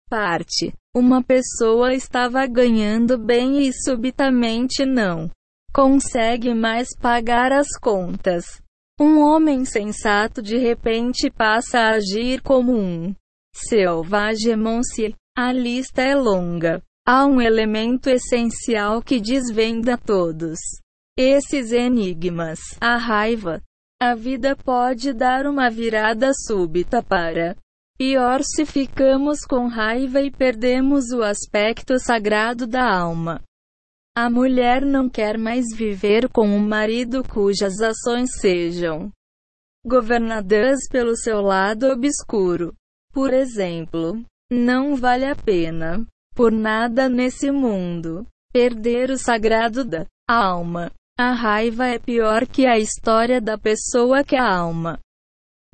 parte. 0.08 0.72
Uma 0.94 1.22
pessoa 1.22 1.94
estava 1.94 2.46
ganhando 2.46 3.16
bem 3.16 3.66
e 3.66 3.72
subitamente 3.72 4.84
não 4.84 5.30
consegue 5.72 6.52
mais 6.52 6.88
pagar 7.00 7.50
as 7.50 7.68
contas. 7.80 8.60
Um 9.00 9.20
homem 9.20 9.64
sensato 9.64 10.42
de 10.42 10.58
repente 10.58 11.30
passa 11.30 11.78
a 11.78 11.94
agir 11.94 12.42
como 12.42 12.76
um 12.76 13.14
Selvagem-se. 13.54 15.14
A 15.36 15.52
lista 15.52 16.02
é 16.02 16.14
longa. 16.14 16.82
Há 17.06 17.26
um 17.26 17.40
elemento 17.40 18.10
essencial 18.10 19.02
que 19.02 19.20
desvenda 19.20 19.96
todos 19.96 20.58
esses 21.18 21.72
enigmas. 21.72 22.58
A 22.80 22.96
raiva. 22.96 23.62
A 24.04 24.16
vida 24.16 24.56
pode 24.56 25.12
dar 25.12 25.46
uma 25.46 25.70
virada 25.70 26.32
súbita 26.34 27.00
para 27.04 27.56
pior 27.96 28.40
se 28.42 28.66
ficamos 28.66 29.44
com 29.48 29.68
raiva 29.68 30.20
e 30.20 30.28
perdemos 30.28 31.12
o 31.12 31.22
aspecto 31.22 32.00
sagrado 32.00 32.66
da 32.66 32.82
alma. 32.82 33.40
A 34.12 34.28
mulher 34.28 34.84
não 34.84 35.08
quer 35.08 35.38
mais 35.38 35.66
viver 35.72 36.28
com 36.28 36.48
um 36.48 36.58
marido 36.58 37.22
cujas 37.22 37.80
ações 37.80 38.40
sejam 38.40 39.08
governadas 39.86 40.80
pelo 40.90 41.16
seu 41.16 41.40
lado 41.40 41.86
obscuro. 41.86 42.74
Por 43.12 43.32
exemplo, 43.32 44.20
não 44.50 44.96
vale 44.96 45.26
a 45.26 45.36
pena, 45.36 46.04
por 46.34 46.50
nada 46.50 47.08
nesse 47.08 47.52
mundo, 47.52 48.26
perder 48.52 49.10
o 49.10 49.16
sagrado 49.16 49.84
da 49.84 50.06
alma. 50.28 50.90
A 51.18 51.32
raiva 51.32 51.86
é 51.86 51.98
pior 51.98 52.46
que 52.46 52.66
a 52.66 52.78
história 52.78 53.40
da 53.40 53.58
pessoa 53.58 54.24
que 54.24 54.34
a 54.34 54.50
alma 54.50 54.98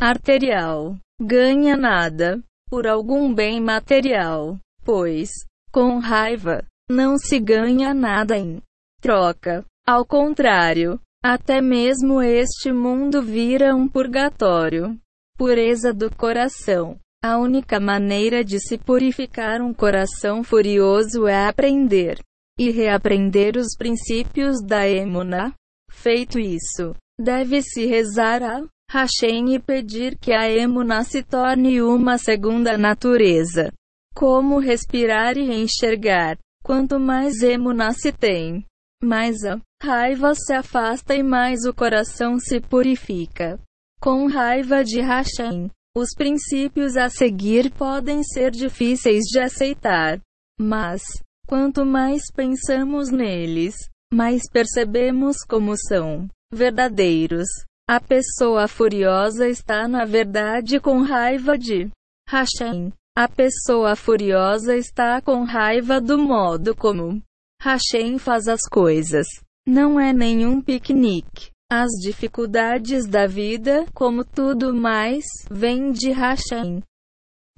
arterial 0.00 0.96
ganha 1.20 1.76
nada 1.76 2.42
por 2.68 2.86
algum 2.86 3.32
bem 3.32 3.60
material, 3.60 4.58
pois, 4.84 5.30
com 5.72 5.98
raiva, 5.98 6.64
não 6.90 7.16
se 7.16 7.38
ganha 7.38 7.94
nada 7.94 8.36
em 8.36 8.60
troca. 9.00 9.64
Ao 9.86 10.04
contrário, 10.04 11.00
até 11.24 11.60
mesmo 11.60 12.20
este 12.20 12.72
mundo 12.72 13.22
vira 13.22 13.74
um 13.74 13.88
purgatório. 13.88 14.98
Pureza 15.36 15.94
do 15.94 16.14
coração. 16.14 16.98
A 17.24 17.38
única 17.38 17.78
maneira 17.80 18.44
de 18.44 18.60
se 18.60 18.76
purificar 18.76 19.60
um 19.60 19.72
coração 19.72 20.42
furioso 20.42 21.26
é 21.26 21.46
aprender 21.46 22.18
e 22.58 22.70
reaprender 22.70 23.56
os 23.56 23.76
princípios 23.76 24.60
da 24.60 24.88
emuna. 24.88 25.54
Feito 25.90 26.38
isso, 26.38 26.94
deve-se 27.20 27.86
rezar 27.86 28.42
a 28.42 28.66
Hashem 28.90 29.54
e 29.54 29.58
pedir 29.58 30.18
que 30.18 30.32
a 30.32 30.50
emuna 30.50 31.04
se 31.04 31.22
torne 31.22 31.80
uma 31.82 32.18
segunda 32.18 32.76
natureza. 32.76 33.72
Como 34.14 34.58
respirar 34.58 35.36
e 35.36 35.62
enxergar. 35.62 36.36
Quanto 36.64 36.98
mais 36.98 37.40
emuna 37.40 37.92
se 37.92 38.12
tem, 38.12 38.64
mais 39.02 39.44
a 39.44 39.58
raiva 39.82 40.34
se 40.34 40.52
afasta 40.52 41.14
e 41.14 41.22
mais 41.22 41.64
o 41.64 41.72
coração 41.72 42.38
se 42.38 42.60
purifica. 42.60 43.60
Com 44.00 44.26
raiva 44.26 44.84
de 44.84 45.00
Hashem, 45.00 45.70
os 45.96 46.10
princípios 46.14 46.96
a 46.96 47.08
seguir 47.08 47.72
podem 47.72 48.22
ser 48.22 48.50
difíceis 48.50 49.24
de 49.24 49.38
aceitar, 49.38 50.20
mas 50.60 51.02
quanto 51.48 51.84
mais 51.84 52.30
pensamos 52.30 53.10
neles, 53.10 53.74
mais 54.12 54.42
percebemos 54.52 55.38
como 55.48 55.74
são 55.76 56.28
verdadeiros. 56.52 57.48
A 57.88 57.98
pessoa 57.98 58.68
furiosa 58.68 59.48
está 59.48 59.88
na 59.88 60.04
verdade 60.04 60.78
com 60.78 61.00
raiva 61.00 61.56
de 61.56 61.88
Hashem. 62.28 62.92
A 63.16 63.26
pessoa 63.26 63.96
furiosa 63.96 64.76
está 64.76 65.22
com 65.22 65.42
raiva 65.42 65.98
do 66.00 66.18
modo 66.18 66.76
como 66.76 67.22
Hashem 67.62 68.18
faz 68.18 68.46
as 68.46 68.60
coisas. 68.70 69.26
Não 69.66 69.98
é 69.98 70.12
nenhum 70.12 70.60
piquenique. 70.60 71.50
As 71.70 71.90
dificuldades 72.02 73.06
da 73.06 73.26
vida, 73.26 73.86
como 73.94 74.22
tudo 74.22 74.74
mais, 74.74 75.24
vêm 75.50 75.92
de 75.92 76.10
Hashem. 76.10 76.82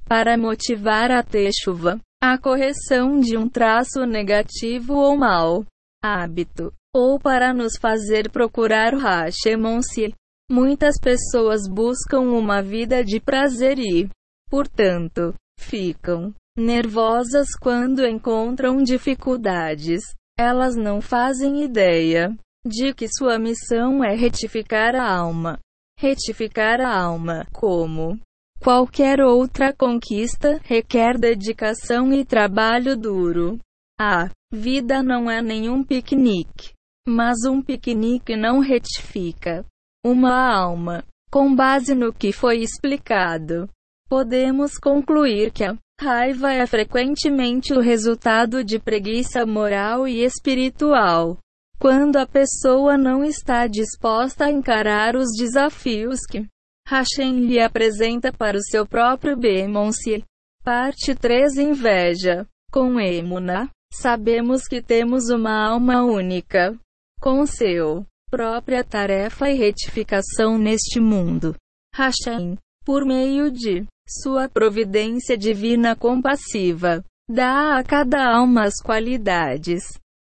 Para 0.05 0.37
motivar 0.37 1.11
a 1.11 1.25
chuva, 1.63 2.01
a 2.23 2.37
correção 2.37 3.19
de 3.19 3.37
um 3.37 3.49
traço 3.49 4.05
negativo 4.05 4.95
ou 4.95 5.17
mau 5.17 5.65
hábito, 6.03 6.73
ou 6.95 7.19
para 7.19 7.53
nos 7.53 7.73
fazer 7.79 8.31
procurar 8.31 8.95
Hashemon-se. 8.95 10.15
Muitas 10.51 10.97
pessoas 11.01 11.69
buscam 11.69 12.21
uma 12.21 12.61
vida 12.63 13.05
de 13.05 13.21
prazer 13.21 13.79
e, 13.79 14.09
portanto, 14.51 15.35
ficam 15.59 16.35
nervosas 16.59 17.49
quando 17.61 18.07
encontram 18.07 18.83
dificuldades. 18.83 20.03
Elas 20.39 20.75
não 20.75 21.01
fazem 21.01 21.63
ideia 21.63 22.37
de 22.67 22.93
que 22.93 23.07
sua 23.09 23.39
missão 23.39 24.03
é 24.03 24.15
retificar 24.15 24.97
a 24.97 25.09
alma. 25.09 25.59
Retificar 25.99 26.81
a 26.81 27.01
alma, 27.01 27.47
como 27.53 28.19
qualquer 28.61 29.21
outra 29.21 29.73
conquista, 29.73 30.61
requer 30.63 31.19
dedicação 31.19 32.13
e 32.13 32.25
trabalho 32.25 32.97
duro. 32.97 33.59
A 33.99 34.29
vida 34.53 35.03
não 35.03 35.31
é 35.31 35.41
nenhum 35.43 35.83
piquenique, 35.83 36.73
mas 37.09 37.45
um 37.47 37.63
piquenique 37.63 38.37
não 38.37 38.61
retifica 38.61 39.65
uma 40.05 40.55
alma. 40.55 41.05
Com 41.31 41.55
base 41.55 41.95
no 41.95 42.13
que 42.13 42.33
foi 42.33 42.59
explicado, 42.59 43.69
podemos 44.09 44.77
concluir 44.77 45.53
que 45.53 45.65
a 45.65 45.77
raiva 46.01 46.53
é 46.53 46.67
frequentemente 46.67 47.73
o 47.73 47.81
resultado 47.81 48.65
de 48.65 48.79
preguiça 48.79 49.47
moral 49.47 50.09
e 50.09 50.25
espiritual. 50.25 51.39
Quando 51.79 52.17
a 52.17 52.27
pessoa 52.27 52.99
não 52.99 53.23
está 53.25 53.67
disposta 53.67 54.47
a 54.47 54.51
encarar 54.51 55.15
os 55.15 55.29
desafios 55.39 56.21
que 56.29 56.47
Hashem 56.91 57.47
lhe 57.47 57.61
apresenta 57.61 58.33
para 58.33 58.57
o 58.57 58.63
seu 58.65 58.85
próprio 58.85 59.37
Bemonse. 59.37 60.25
Parte 60.65 61.15
3 61.15 61.57
Inveja. 61.59 62.49
Com 62.73 62.99
Emuna, 62.99 63.71
sabemos 63.93 64.67
que 64.67 64.83
temos 64.83 65.31
uma 65.31 65.69
alma 65.69 66.03
única, 66.03 66.77
com 67.21 67.47
seu 67.47 68.05
própria 68.29 68.83
tarefa 68.83 69.49
e 69.49 69.55
retificação 69.55 70.59
neste 70.59 70.99
mundo. 70.99 71.55
Hashem, 71.95 72.59
por 72.85 73.05
meio 73.05 73.53
de 73.53 73.87
sua 74.09 74.49
providência 74.49 75.39
divina 75.39 75.95
compassiva, 75.95 77.05
dá 77.31 77.79
a 77.79 77.85
cada 77.85 78.35
alma 78.35 78.65
as 78.65 78.75
qualidades 78.83 79.85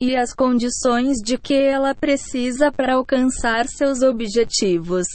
e 0.02 0.16
as 0.16 0.34
condições 0.34 1.18
de 1.18 1.38
que 1.38 1.54
ela 1.54 1.94
precisa 1.94 2.72
para 2.72 2.96
alcançar 2.96 3.66
seus 3.68 4.02
objetivos. 4.02 5.06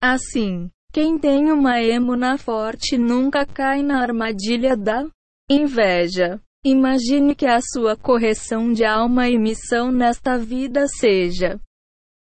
Assim, 0.00 0.70
quem 0.94 1.18
tem 1.18 1.50
uma 1.50 1.82
emuna 1.82 2.38
forte 2.38 2.96
nunca 2.96 3.44
cai 3.44 3.82
na 3.82 4.00
armadilha 4.00 4.76
da 4.76 5.04
inveja. 5.50 6.40
Imagine 6.64 7.34
que 7.34 7.46
a 7.46 7.58
sua 7.60 7.96
correção 7.96 8.72
de 8.72 8.84
alma 8.84 9.28
e 9.28 9.36
missão 9.36 9.90
nesta 9.90 10.38
vida 10.38 10.86
seja 10.86 11.58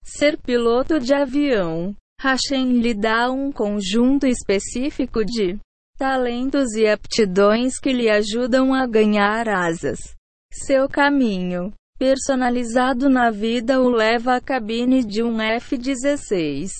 ser 0.04 0.38
piloto 0.38 1.00
de 1.00 1.12
avião. 1.12 1.92
Hashem 2.20 2.80
lhe 2.80 2.94
dá 2.94 3.32
um 3.32 3.50
conjunto 3.50 4.28
específico 4.28 5.24
de 5.24 5.58
talentos 5.98 6.72
e 6.74 6.86
aptidões 6.86 7.80
que 7.80 7.92
lhe 7.92 8.08
ajudam 8.08 8.72
a 8.72 8.86
ganhar 8.86 9.48
asas. 9.48 10.14
Seu 10.52 10.88
caminho 10.88 11.72
personalizado 11.98 13.10
na 13.10 13.28
vida 13.28 13.82
o 13.82 13.90
leva 13.90 14.36
à 14.36 14.40
cabine 14.40 15.04
de 15.04 15.20
um 15.20 15.40
F-16, 15.40 16.70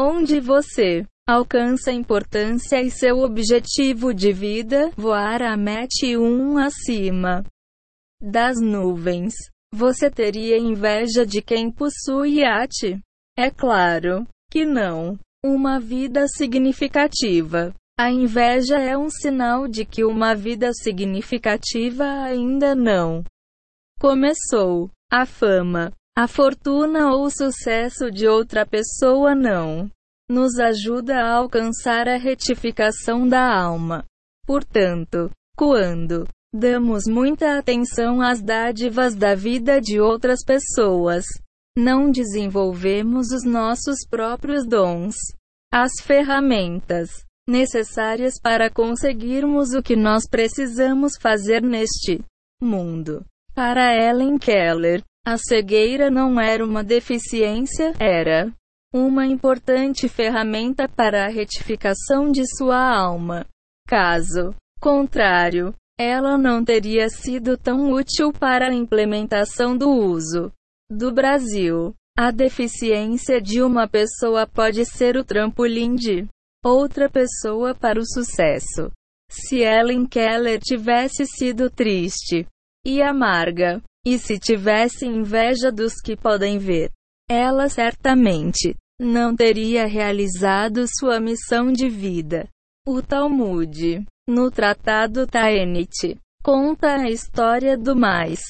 onde 0.00 0.40
você 0.40 1.04
alcança 1.28 1.90
importância 1.90 2.80
e 2.80 2.88
seu 2.88 3.18
objetivo 3.18 4.14
de 4.14 4.32
vida, 4.32 4.92
voar 4.96 5.42
a 5.42 5.56
Mach 5.56 6.02
1 6.04 6.58
acima 6.58 7.44
das 8.22 8.60
nuvens. 8.60 9.34
Você 9.74 10.08
teria 10.08 10.56
inveja 10.56 11.26
de 11.26 11.42
quem 11.42 11.70
possui 11.70 12.38
iate? 12.38 13.00
É 13.36 13.50
claro 13.50 14.26
que 14.50 14.64
não. 14.64 15.18
Uma 15.44 15.78
vida 15.78 16.26
significativa. 16.28 17.74
A 17.98 18.10
inveja 18.10 18.78
é 18.78 18.96
um 18.96 19.10
sinal 19.10 19.66
de 19.66 19.84
que 19.84 20.04
uma 20.04 20.34
vida 20.34 20.70
significativa 20.72 22.04
ainda 22.04 22.74
não 22.74 23.24
começou. 23.98 24.90
A 25.10 25.24
fama, 25.24 25.92
a 26.16 26.26
fortuna 26.26 27.12
ou 27.12 27.24
o 27.24 27.30
sucesso 27.30 28.10
de 28.10 28.26
outra 28.26 28.66
pessoa 28.66 29.34
não 29.34 29.90
nos 30.28 30.58
ajuda 30.58 31.16
a 31.16 31.34
alcançar 31.34 32.08
a 32.08 32.16
retificação 32.16 33.28
da 33.28 33.54
alma. 33.54 34.04
Portanto, 34.46 35.30
quando 35.56 36.26
damos 36.52 37.04
muita 37.06 37.58
atenção 37.58 38.20
às 38.20 38.42
dádivas 38.42 39.14
da 39.14 39.34
vida 39.34 39.80
de 39.80 40.00
outras 40.00 40.44
pessoas, 40.44 41.24
não 41.76 42.10
desenvolvemos 42.10 43.30
os 43.30 43.44
nossos 43.44 44.06
próprios 44.08 44.66
dons, 44.66 45.14
as 45.72 45.92
ferramentas 46.02 47.10
necessárias 47.48 48.40
para 48.40 48.70
conseguirmos 48.70 49.72
o 49.72 49.82
que 49.82 49.94
nós 49.94 50.26
precisamos 50.28 51.12
fazer 51.20 51.62
neste 51.62 52.20
mundo. 52.60 53.24
Para 53.54 53.94
Ellen 53.94 54.38
Keller, 54.38 55.02
a 55.24 55.36
cegueira 55.36 56.10
não 56.10 56.40
era 56.40 56.64
uma 56.64 56.82
deficiência, 56.82 57.92
era 57.98 58.52
uma 58.92 59.26
importante 59.26 60.08
ferramenta 60.08 60.88
para 60.88 61.24
a 61.24 61.28
retificação 61.28 62.30
de 62.30 62.42
sua 62.56 62.78
alma. 62.78 63.46
Caso 63.86 64.54
contrário, 64.80 65.74
ela 65.98 66.36
não 66.36 66.64
teria 66.64 67.08
sido 67.08 67.56
tão 67.56 67.92
útil 67.92 68.32
para 68.32 68.68
a 68.68 68.74
implementação 68.74 69.76
do 69.76 69.88
uso 69.90 70.52
do 70.90 71.12
Brasil. 71.12 71.94
A 72.18 72.30
deficiência 72.30 73.40
de 73.40 73.60
uma 73.60 73.86
pessoa 73.86 74.46
pode 74.46 74.84
ser 74.86 75.16
o 75.16 75.24
trampolim 75.24 75.94
de 75.94 76.26
outra 76.64 77.10
pessoa 77.10 77.74
para 77.74 78.00
o 78.00 78.06
sucesso. 78.06 78.90
Se 79.30 79.60
Ellen 79.60 80.06
Keller 80.06 80.60
tivesse 80.60 81.26
sido 81.26 81.68
triste 81.68 82.46
e 82.86 83.02
amarga, 83.02 83.82
E 84.06 84.20
se 84.20 84.38
tivesse 84.38 85.04
inveja 85.04 85.72
dos 85.72 85.94
que 86.00 86.16
podem 86.16 86.58
ver, 86.58 86.92
ela 87.28 87.68
certamente 87.68 88.76
não 89.00 89.34
teria 89.34 89.86
realizado 89.86 90.86
sua 90.98 91.20
missão 91.20 91.72
de 91.72 91.88
vida. 91.88 92.48
O 92.86 93.02
Talmud, 93.02 94.04
no 94.28 94.50
Tratado 94.50 95.26
Taenit, 95.26 96.16
conta 96.42 97.00
a 97.00 97.10
história 97.10 97.76
do 97.76 97.96
mais 97.96 98.40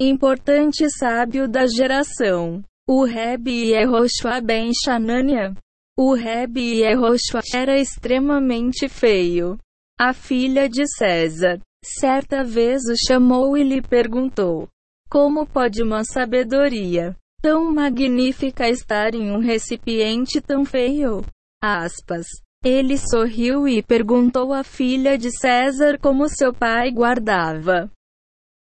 importante 0.00 0.88
sábio 0.90 1.48
da 1.48 1.66
geração, 1.66 2.62
o 2.86 3.04
Rebbe 3.04 3.70
Yehoshua 3.72 4.40
ben 4.40 4.70
Shanania. 4.72 5.54
O 5.98 6.14
Rebbe 6.14 6.80
Yehoshua 6.80 7.40
era 7.52 7.80
extremamente 7.80 8.88
feio. 8.88 9.58
A 9.98 10.12
filha 10.12 10.68
de 10.68 10.86
César, 10.86 11.60
certa 11.84 12.44
vez 12.44 12.82
o 12.84 12.94
chamou 13.06 13.56
e 13.56 13.64
lhe 13.64 13.82
perguntou: 13.82 14.68
Como 15.10 15.44
pode 15.44 15.82
uma 15.82 16.04
sabedoria 16.04 17.16
tão 17.40 17.72
magnífica 17.72 18.68
estar 18.68 19.14
em 19.14 19.30
um 19.30 19.38
recipiente 19.38 20.40
tão 20.40 20.64
feio? 20.64 21.24
Aspas. 21.62 22.26
Ele 22.64 22.98
sorriu 22.98 23.68
e 23.68 23.82
perguntou 23.82 24.52
à 24.52 24.64
filha 24.64 25.16
de 25.16 25.30
César 25.30 25.98
como 26.00 26.28
seu 26.28 26.52
pai 26.52 26.90
guardava 26.90 27.90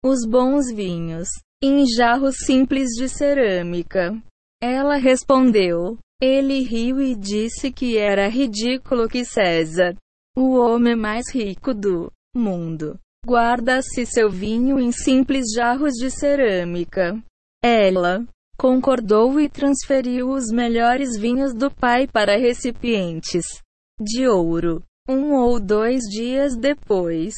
os 0.04 0.24
bons 0.24 0.70
vinhos 0.72 1.26
em 1.62 1.84
jarros 1.86 2.36
simples 2.44 2.90
de 2.90 3.08
cerâmica. 3.08 4.16
Ela 4.62 4.96
respondeu. 4.96 5.98
Ele 6.20 6.62
riu 6.62 7.00
e 7.00 7.14
disse 7.14 7.72
que 7.72 7.98
era 7.98 8.28
ridículo 8.28 9.08
que 9.08 9.24
César, 9.24 9.96
o 10.34 10.56
homem 10.56 10.96
mais 10.96 11.24
rico 11.34 11.74
do 11.74 12.10
mundo, 12.34 12.98
guarda-se 13.26 14.06
seu 14.06 14.30
vinho 14.30 14.78
em 14.78 14.92
simples 14.92 15.46
jarros 15.54 15.92
de 15.94 16.10
cerâmica. 16.10 17.22
Ela 17.62 18.24
concordou 18.56 19.40
e 19.40 19.48
transferiu 19.48 20.30
os 20.30 20.46
melhores 20.50 21.16
vinhos 21.16 21.54
do 21.54 21.70
pai 21.70 22.06
para 22.06 22.38
recipientes 22.38 23.44
de 24.00 24.26
ouro. 24.26 24.82
Um 25.08 25.34
ou 25.34 25.60
dois 25.60 26.02
dias 26.02 26.56
depois, 26.56 27.34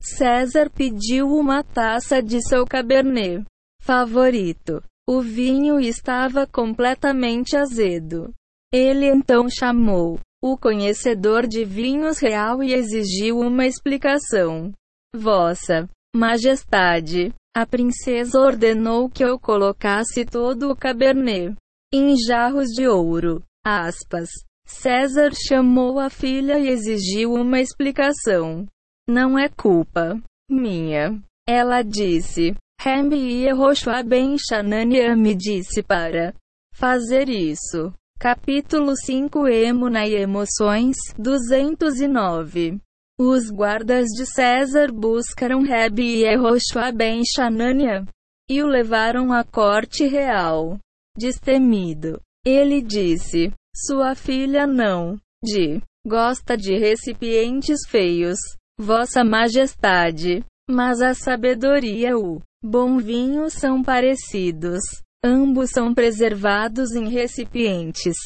César 0.00 0.68
pediu 0.70 1.28
uma 1.28 1.62
taça 1.62 2.20
de 2.20 2.42
seu 2.42 2.66
cabernet 2.66 3.44
favorito. 3.80 4.82
O 5.08 5.20
vinho 5.20 5.78
estava 5.78 6.46
completamente 6.46 7.56
azedo. 7.56 8.32
Ele 8.72 9.06
então 9.06 9.48
chamou 9.48 10.18
o 10.42 10.56
conhecedor 10.56 11.46
de 11.46 11.64
vinhos 11.64 12.18
real 12.18 12.62
e 12.62 12.72
exigiu 12.72 13.38
uma 13.38 13.66
explicação. 13.66 14.72
Vossa 15.14 15.88
Majestade, 16.14 17.32
a 17.54 17.66
princesa 17.66 18.40
ordenou 18.40 19.10
que 19.10 19.22
eu 19.22 19.38
colocasse 19.38 20.24
todo 20.24 20.70
o 20.70 20.76
cabernet 20.76 21.54
em 21.92 22.16
jarros 22.16 22.68
de 22.68 22.88
ouro. 22.88 23.42
Aspas. 23.64 24.30
César 24.64 25.32
chamou 25.34 26.00
a 26.00 26.08
filha 26.08 26.58
e 26.58 26.68
exigiu 26.68 27.34
uma 27.34 27.60
explicação. 27.60 28.66
Não 29.06 29.38
é 29.38 29.48
culpa 29.48 30.18
minha. 30.48 31.22
Ela 31.46 31.82
disse. 31.82 32.54
Remi 32.80 33.44
Yehoshua 33.44 34.02
ben 34.02 34.36
Shanania 34.38 35.14
me 35.14 35.34
disse 35.34 35.82
para 35.82 36.34
fazer 36.74 37.28
isso. 37.28 37.92
Capítulo 38.18 38.96
5 38.96 39.46
Emuna 39.46 40.06
e 40.06 40.14
Emoções 40.14 40.96
209 41.18 42.80
Os 43.24 43.50
guardas 43.50 44.08
de 44.08 44.26
César 44.26 44.90
buscaram 44.90 45.62
Rebi 45.62 46.24
Yehoshua 46.24 46.90
ben 46.90 47.22
Shanania 47.24 48.04
e 48.50 48.60
o 48.60 48.66
levaram 48.66 49.32
à 49.32 49.44
corte 49.44 50.04
real. 50.08 50.76
Destemido, 51.16 52.20
ele 52.44 52.82
disse: 52.82 53.52
Sua 53.76 54.16
filha 54.16 54.66
não, 54.66 55.16
de, 55.40 55.80
gosta 56.04 56.56
de 56.56 56.76
recipientes 56.76 57.86
feios, 57.86 58.40
Vossa 58.76 59.22
Majestade, 59.22 60.44
mas 60.68 61.00
a 61.00 61.14
sabedoria 61.14 62.18
o 62.18 62.42
Bom 62.60 62.98
vinho 62.98 63.48
são 63.48 63.84
parecidos. 63.84 64.80
Ambos 65.24 65.70
são 65.70 65.94
preservados 65.94 66.90
em 66.96 67.08
recipientes. 67.08 68.16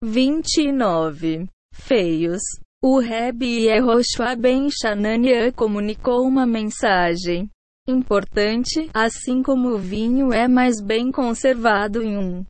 29. 0.00 1.48
Feios. 1.74 2.40
O 2.86 2.98
Rebbe 2.98 3.64
Yehoshua 3.64 4.36
ben 4.36 4.68
Shanania 4.68 5.50
comunicou 5.50 6.26
uma 6.26 6.44
mensagem 6.44 7.48
importante, 7.88 8.90
assim 8.92 9.42
como 9.42 9.70
o 9.70 9.78
vinho 9.78 10.34
é 10.34 10.46
mais 10.46 10.82
bem 10.82 11.10
conservado 11.10 12.02
em 12.02 12.18
um 12.18 12.44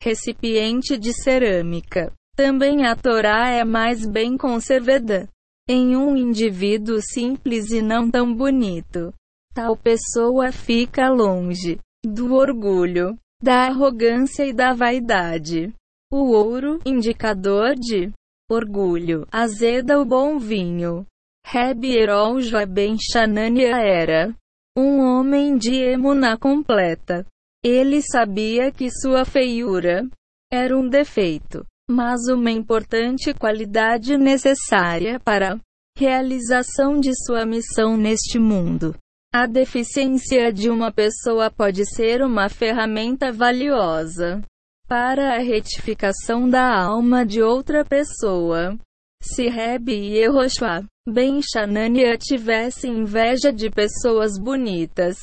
recipiente 0.00 0.96
de 0.96 1.12
cerâmica. 1.12 2.12
Também 2.36 2.86
a 2.86 2.94
Torá 2.94 3.48
é 3.48 3.64
mais 3.64 4.06
bem 4.06 4.36
conservada 4.36 5.28
em 5.68 5.96
um 5.96 6.16
indivíduo 6.16 7.00
simples 7.02 7.72
e 7.72 7.82
não 7.82 8.08
tão 8.08 8.32
bonito. 8.32 9.12
Tal 9.52 9.76
pessoa 9.76 10.52
fica 10.52 11.08
longe 11.08 11.80
do 12.04 12.34
orgulho, 12.34 13.18
da 13.42 13.66
arrogância 13.66 14.46
e 14.46 14.52
da 14.52 14.72
vaidade. 14.72 15.74
O 16.12 16.30
ouro, 16.30 16.78
indicador 16.86 17.74
de 17.74 18.12
orgulho, 18.48 19.26
azeda 19.30 20.00
o 20.00 20.04
bom 20.04 20.38
vinho. 20.38 21.06
Reb 21.44 21.84
Erol 21.84 22.36
Ben 22.68 22.96
Shanania 22.98 23.76
era 23.76 24.34
um 24.76 25.00
homem 25.00 25.56
de 25.56 25.74
emuna 25.74 26.36
completa. 26.36 27.26
Ele 27.64 28.00
sabia 28.02 28.70
que 28.70 28.90
sua 28.90 29.24
feiura 29.24 30.06
era 30.52 30.76
um 30.76 30.88
defeito, 30.88 31.64
mas 31.90 32.28
uma 32.28 32.50
importante 32.50 33.32
qualidade 33.34 34.16
necessária 34.16 35.18
para 35.20 35.58
realização 35.96 37.00
de 37.00 37.12
sua 37.24 37.46
missão 37.46 37.96
neste 37.96 38.38
mundo. 38.38 38.94
A 39.34 39.46
deficiência 39.46 40.52
de 40.52 40.70
uma 40.70 40.92
pessoa 40.92 41.50
pode 41.50 41.84
ser 41.86 42.22
uma 42.22 42.48
ferramenta 42.48 43.32
valiosa 43.32 44.42
para 44.86 45.34
a 45.34 45.38
retificação 45.38 46.48
da 46.48 46.84
alma 46.84 47.24
de 47.24 47.42
outra 47.42 47.84
pessoa. 47.84 48.78
Se 49.22 49.48
Reb 49.48 49.88
e 49.88 50.18
Yehoshua, 50.18 50.84
Ben 51.08 51.40
Shanania 51.42 52.16
tivesse 52.16 52.86
inveja 52.86 53.52
de 53.52 53.70
pessoas 53.70 54.38
bonitas, 54.38 55.16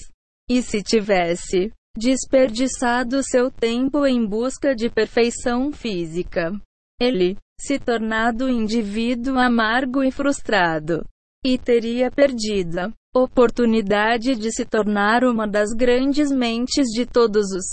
e 0.49 0.61
se 0.61 0.81
tivesse 0.81 1.71
desperdiçado 1.97 3.23
seu 3.23 3.51
tempo 3.51 4.05
em 4.05 4.25
busca 4.25 4.75
de 4.75 4.89
perfeição 4.89 5.71
física, 5.71 6.51
ele 6.99 7.37
se 7.59 7.79
tornado 7.79 8.49
indivíduo 8.49 9.37
amargo 9.37 10.03
e 10.03 10.11
frustrado, 10.11 11.05
e 11.45 11.57
teria 11.57 12.09
perdido 12.11 12.93
oportunidade 13.15 14.35
de 14.35 14.51
se 14.51 14.65
tornar 14.65 15.23
uma 15.23 15.47
das 15.47 15.69
grandes 15.71 16.31
mentes 16.31 16.87
de 16.87 17.05
todos 17.05 17.45
os 17.51 17.65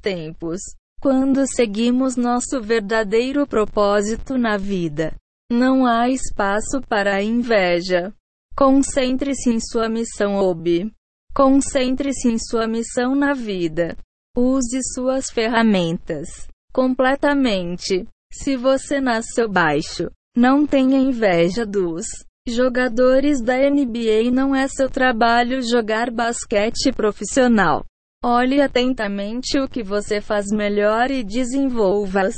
tempos. 0.00 0.60
Quando 1.00 1.46
seguimos 1.46 2.16
nosso 2.16 2.60
verdadeiro 2.60 3.46
propósito 3.46 4.36
na 4.36 4.56
vida, 4.56 5.14
não 5.50 5.86
há 5.86 6.08
espaço 6.08 6.80
para 6.88 7.22
inveja. 7.22 8.12
Concentre-se 8.56 9.50
em 9.50 9.60
sua 9.60 9.88
missão 9.88 10.36
OB. 10.36 10.90
Concentre-se 11.34 12.28
em 12.28 12.38
sua 12.38 12.66
missão 12.66 13.14
na 13.14 13.34
vida. 13.34 13.96
Use 14.36 14.80
suas 14.94 15.30
ferramentas 15.30 16.48
completamente. 16.72 18.06
Se 18.32 18.56
você 18.56 19.00
nasceu 19.00 19.48
baixo, 19.48 20.10
não 20.36 20.66
tenha 20.66 20.98
inveja 20.98 21.64
dos 21.64 22.06
Jogadores 22.48 23.42
da 23.42 23.56
NBA 23.58 24.30
não 24.32 24.54
é 24.54 24.68
seu 24.68 24.88
trabalho 24.88 25.60
jogar 25.68 26.12
basquete 26.12 26.92
profissional. 26.94 27.84
Olhe 28.24 28.60
atentamente 28.60 29.58
o 29.58 29.68
que 29.68 29.82
você 29.82 30.20
faz 30.20 30.46
melhor 30.52 31.10
e 31.10 31.22
desenvolva 31.22 32.22
as 32.22 32.34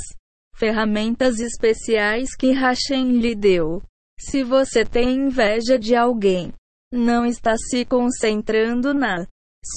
ferramentas 0.55 1.39
especiais 1.39 2.35
que 2.35 2.51
Hashem 2.51 3.17
lhe 3.19 3.33
deu. 3.33 3.81
Se 4.19 4.43
você 4.43 4.83
tem 4.83 5.27
inveja 5.27 5.79
de 5.79 5.95
alguém, 5.95 6.53
não 6.91 7.25
está 7.25 7.55
se 7.57 7.85
concentrando 7.85 8.93
na 8.93 9.25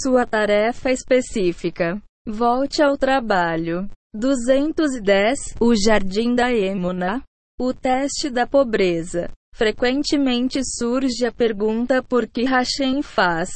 sua 0.03 0.27
tarefa 0.27 0.91
específica. 0.91 2.03
Volte 2.27 2.83
ao 2.83 2.97
trabalho. 2.97 3.89
210 4.15 5.55
O 5.61 5.75
Jardim 5.75 6.35
da 6.35 6.53
Emuna. 6.53 7.23
O 7.59 7.73
teste 7.73 8.29
da 8.29 8.47
pobreza. 8.47 9.31
Frequentemente 9.55 10.61
surge 10.65 11.25
a 11.27 11.33
pergunta 11.33 12.03
por 12.03 12.27
que 12.27 12.45
Hashem 12.45 13.03
faz 13.03 13.51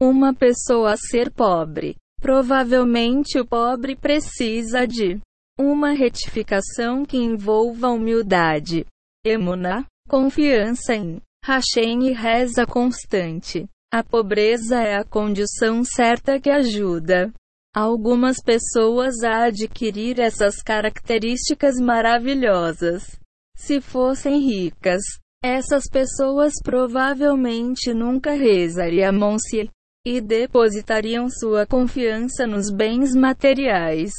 uma 0.00 0.32
pessoa 0.32 0.96
ser 0.96 1.30
pobre. 1.30 1.96
Provavelmente 2.20 3.38
o 3.38 3.46
pobre 3.46 3.96
precisa 3.96 4.86
de 4.86 5.20
uma 5.58 5.90
retificação 5.90 7.04
que 7.04 7.16
envolva 7.16 7.88
humildade, 7.90 8.86
emuna, 9.24 9.84
confiança 10.08 10.94
em 10.94 11.20
Hashem 11.44 12.08
e 12.08 12.12
reza 12.12 12.64
constante. 12.64 13.66
A 13.92 14.04
pobreza 14.04 14.80
é 14.80 14.96
a 14.96 15.04
condição 15.04 15.82
certa 15.82 16.38
que 16.38 16.50
ajuda 16.50 17.32
algumas 17.74 18.42
pessoas 18.42 19.22
a 19.22 19.44
adquirir 19.44 20.20
essas 20.20 20.62
características 20.62 21.76
maravilhosas. 21.80 23.18
Se 23.56 23.80
fossem 23.80 24.40
ricas, 24.40 25.02
essas 25.42 25.84
pessoas 25.90 26.54
provavelmente 26.62 27.94
nunca 27.94 28.32
rezariam-se 28.32 29.70
e 30.08 30.22
depositariam 30.22 31.28
sua 31.28 31.66
confiança 31.66 32.46
nos 32.46 32.70
bens 32.70 33.14
materiais 33.14 34.10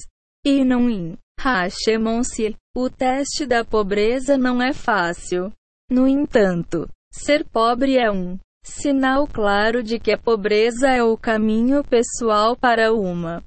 e 0.46 0.64
não 0.64 0.88
em 0.88 1.18
Hashemon-se. 1.40 2.56
O 2.78 2.92
teste 2.92 3.48
da 3.48 3.66
pobreza 3.66 4.38
não 4.38 4.62
é 4.62 4.72
fácil. 4.72 5.52
No 5.90 6.08
entanto, 6.08 6.88
ser 7.12 7.44
pobre 7.44 7.98
é 7.98 8.12
um 8.12 8.38
sinal 8.64 9.28
claro 9.28 9.82
de 9.82 10.00
que 10.00 10.12
a 10.12 10.18
pobreza 10.18 10.88
é 10.90 11.04
o 11.04 11.18
caminho 11.18 11.84
pessoal 11.84 12.56
para 12.56 12.94
uma 12.94 13.44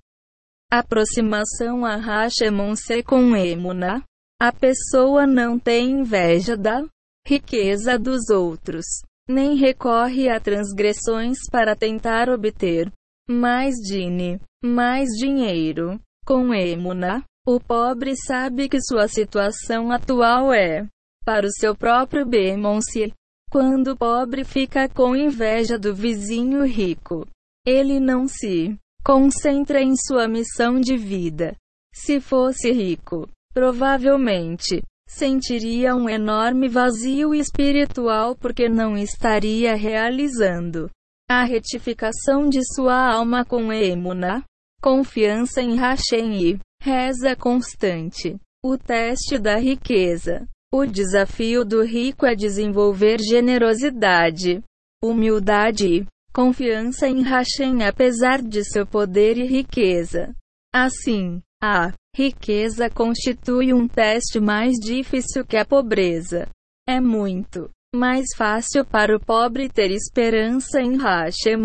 aproximação 0.71 1.87
a 1.87 1.95
Hashemon-se 1.95 3.05
com 3.05 3.37
Emuna. 3.37 4.03
A 4.41 4.53
pessoa 4.53 5.29
não 5.29 5.61
tem 5.61 6.01
inveja 6.01 6.57
da 6.57 6.85
riqueza 7.25 7.97
dos 7.97 8.29
outros, 8.31 8.85
nem 9.29 9.55
recorre 9.57 10.29
a 10.29 10.41
transgressões 10.41 11.39
para 11.51 11.77
tentar 11.77 12.29
obter 12.29 12.91
mais 13.29 13.75
dine, 13.77 14.41
mais 14.63 15.09
dinheiro. 15.11 16.01
Com 16.25 16.55
Emuna, 16.55 17.25
o 17.47 17.59
pobre 17.59 18.15
sabe 18.17 18.69
que 18.69 18.81
sua 18.81 19.09
situação 19.09 19.91
atual 19.91 20.53
é 20.53 20.87
para 21.25 21.47
o 21.47 21.51
seu 21.51 21.75
próprio 21.75 22.25
bem-se. 22.25 23.13
Quando 23.51 23.89
o 23.89 23.97
pobre 23.97 24.45
fica 24.45 24.89
com 24.89 25.17
inveja 25.17 25.79
do 25.79 25.95
vizinho 25.95 26.65
rico, 26.65 27.27
ele 27.67 28.01
não 28.01 28.27
se 28.27 28.79
concentra 29.05 29.83
em 29.83 29.95
sua 29.97 30.29
missão 30.29 30.81
de 30.81 30.97
vida. 30.97 31.57
Se 31.93 32.21
fosse 32.21 32.73
rico, 32.73 33.29
provavelmente 33.53 34.83
sentiria 35.17 35.95
um 35.95 36.09
enorme 36.09 36.69
vazio 36.69 37.35
espiritual 37.35 38.35
porque 38.35 38.69
não 38.69 38.97
estaria 38.97 39.75
realizando 39.75 40.91
a 41.31 41.45
retificação 41.45 42.49
de 42.49 42.61
sua 42.75 43.15
alma 43.15 43.45
com 43.45 43.73
Emuna, 43.73 44.45
confiança 44.83 45.63
em 45.63 45.77
Hashem 45.77 46.43
e 46.43 46.59
Reza 46.83 47.37
constante. 47.37 48.37
O 48.65 48.77
teste 48.77 49.39
da 49.39 49.57
riqueza. 49.57 50.49
O 50.75 50.85
desafio 50.85 51.65
do 51.65 51.83
rico 51.83 52.27
é 52.27 52.35
desenvolver 52.35 53.19
generosidade, 53.21 54.63
humildade 55.03 55.87
e 55.87 56.07
confiança 56.35 57.07
em 57.07 57.23
Hashem 57.23 57.85
apesar 57.85 58.43
de 58.43 58.65
seu 58.65 58.87
poder 58.87 59.39
e 59.39 59.47
riqueza. 59.47 60.35
Assim, 60.75 61.41
a 61.63 61.93
riqueza 62.17 62.91
constitui 62.91 63.73
um 63.73 63.87
teste 63.87 64.41
mais 64.41 64.73
difícil 64.79 65.47
que 65.47 65.57
a 65.57 65.65
pobreza. 65.65 66.49
É 66.89 67.01
muito 67.01 67.71
mais 67.95 68.27
fácil 68.37 68.85
para 68.85 69.17
o 69.17 69.21
pobre 69.21 69.69
ter 69.69 69.91
esperança 69.91 70.81
em 70.81 70.97
Hashem 70.97 71.61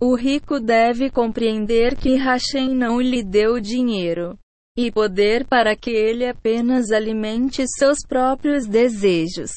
o 0.00 0.16
rico 0.16 0.58
deve 0.58 1.10
compreender 1.10 1.96
que 1.96 2.16
Hashem 2.16 2.74
não 2.74 3.00
lhe 3.00 3.22
deu 3.22 3.60
dinheiro 3.60 4.36
e 4.76 4.90
poder 4.90 5.46
para 5.46 5.76
que 5.76 5.90
ele 5.90 6.26
apenas 6.26 6.90
alimente 6.90 7.62
seus 7.68 7.98
próprios 8.08 8.66
desejos 8.66 9.52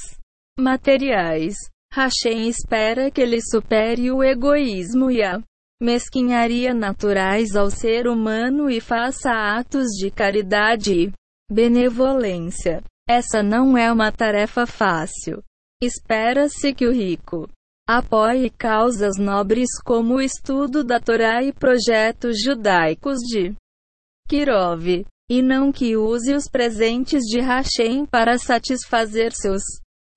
materiais. 0.60 1.56
Hashem 1.93 2.47
espera 2.47 3.10
que 3.10 3.22
ele 3.22 3.39
supere 3.41 4.12
o 4.12 4.22
egoísmo 4.22 5.10
e 5.10 5.24
a 5.24 5.41
mesquinharia 5.82 6.73
naturais 6.73 7.55
ao 7.55 7.69
ser 7.69 8.07
humano 8.07 8.69
e 8.69 8.80
faça 8.80 9.32
atos 9.32 9.88
de 9.97 10.09
caridade 10.09 10.93
e 10.93 11.13
benevolência. 11.51 12.84
Essa 13.07 13.43
não 13.43 13.78
é 13.78 13.91
uma 13.91 14.11
tarefa 14.11 14.65
fácil. 14.65 15.43
Espera-se 15.82 16.73
que 16.73 16.88
o 16.88 16.91
rico 16.91 17.49
Apoie 17.88 18.49
causas 18.49 19.15
nobres 19.15 19.69
como 19.84 20.15
o 20.15 20.21
estudo 20.21 20.84
da 20.84 20.99
Torá 20.99 21.43
e 21.43 21.53
projetos 21.53 22.41
judaicos 22.43 23.19
de 23.19 23.53
Kirov, 24.28 25.05
e 25.30 25.41
não 25.43 25.71
que 25.71 25.95
use 25.95 26.34
os 26.34 26.47
presentes 26.49 27.21
de 27.26 27.39
Hashem 27.39 28.07
para 28.07 28.39
satisfazer 28.39 29.34
seus 29.34 29.61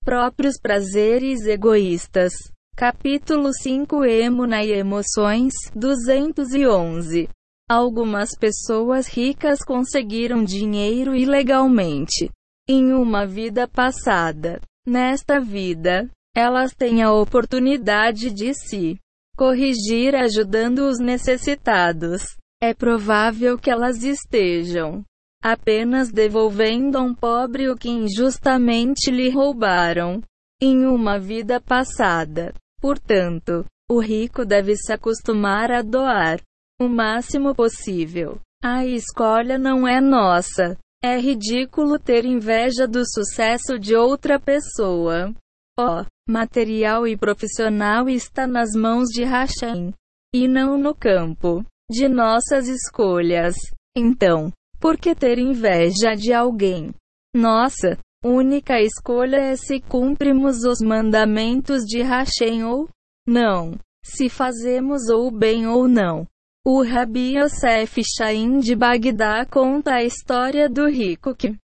próprios 0.03 0.59
prazeres 0.59 1.45
egoístas. 1.45 2.33
Capítulo 2.79 3.49
5 3.51 4.05
Emuna 4.05 4.63
e 4.63 4.71
Emoções 4.71 5.51
211 5.75 7.27
Algumas 7.69 8.29
pessoas 8.39 9.05
ricas 9.05 9.61
conseguiram 9.65 10.45
dinheiro 10.45 11.13
ilegalmente 11.13 12.31
em 12.69 12.93
uma 12.93 13.27
vida 13.27 13.67
passada. 13.67 14.61
Nesta 14.87 15.41
vida, 15.41 16.09
elas 16.33 16.73
têm 16.73 17.03
a 17.03 17.11
oportunidade 17.11 18.31
de 18.31 18.53
se 18.53 18.97
corrigir 19.35 20.15
ajudando 20.15 20.87
os 20.87 21.01
necessitados. 21.01 22.23
É 22.63 22.73
provável 22.73 23.57
que 23.57 23.69
elas 23.69 24.05
estejam 24.05 25.03
apenas 25.43 26.13
devolvendo 26.13 26.97
a 26.97 27.01
um 27.01 27.13
pobre 27.13 27.69
o 27.69 27.75
que 27.75 27.89
injustamente 27.89 29.11
lhe 29.11 29.29
roubaram 29.29 30.21
em 30.61 30.85
uma 30.85 31.19
vida 31.19 31.59
passada. 31.59 32.53
Portanto, 32.81 33.65
o 33.89 33.99
rico 33.99 34.45
deve 34.45 34.75
se 34.75 34.93
acostumar 34.93 35.71
a 35.71 35.81
doar 35.81 36.39
o 36.79 36.87
máximo 36.87 37.53
possível. 37.53 38.39
A 38.63 38.85
escolha 38.85 39.57
não 39.57 39.87
é 39.87 39.99
nossa. 39.99 40.77
É 41.03 41.17
ridículo 41.17 41.97
ter 41.97 42.25
inveja 42.25 42.87
do 42.87 43.03
sucesso 43.05 43.79
de 43.79 43.95
outra 43.95 44.39
pessoa. 44.39 45.33
Oh, 45.79 46.05
material 46.27 47.07
e 47.07 47.15
profissional 47.15 48.09
está 48.09 48.45
nas 48.45 48.71
mãos 48.71 49.07
de 49.07 49.23
Hashem, 49.23 49.93
e 50.35 50.47
não 50.47 50.77
no 50.77 50.93
campo 50.93 51.63
de 51.89 52.09
nossas 52.09 52.67
escolhas. 52.67 53.55
Então, 53.97 54.51
por 54.79 54.97
que 54.97 55.15
ter 55.15 55.39
inveja 55.39 56.15
de 56.15 56.33
alguém? 56.33 56.93
Nossa 57.33 57.97
única 58.23 58.81
escolha 58.81 59.37
é 59.37 59.55
se 59.55 59.79
cumprimos 59.79 60.63
os 60.63 60.79
mandamentos 60.79 61.83
de 61.83 62.01
Hashem 62.01 62.63
ou 62.63 62.89
não, 63.27 63.77
se 64.03 64.29
fazemos 64.29 65.09
o 65.09 65.31
bem 65.31 65.67
ou 65.67 65.87
não. 65.87 66.27
O 66.65 66.83
Rabi 66.83 67.37
Yosef 67.37 68.01
Shain 68.03 68.59
de 68.59 68.75
Bagdá 68.75 69.45
conta 69.45 69.95
a 69.95 70.03
história 70.03 70.69
do 70.69 70.87
rico 70.87 71.33
que 71.33 71.55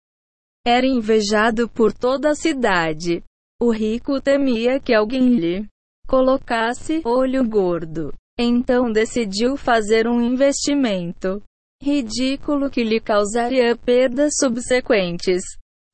era 0.66 0.86
invejado 0.86 1.70
por 1.70 1.94
toda 1.94 2.30
a 2.32 2.36
cidade. 2.36 3.22
O 3.62 3.72
rico 3.72 4.22
temia 4.22 4.80
que 4.80 4.94
alguém 4.94 5.36
lhe 5.36 5.68
colocasse 6.08 7.02
olho 7.06 7.48
gordo. 7.48 8.14
Então 8.40 8.92
decidiu 8.92 9.56
fazer 9.56 10.08
um 10.08 10.22
investimento 10.22 11.42
ridículo 11.82 12.70
que 12.70 12.84
lhe 12.84 13.00
causaria 13.00 13.76
perdas 13.76 14.34
subsequentes, 14.40 15.44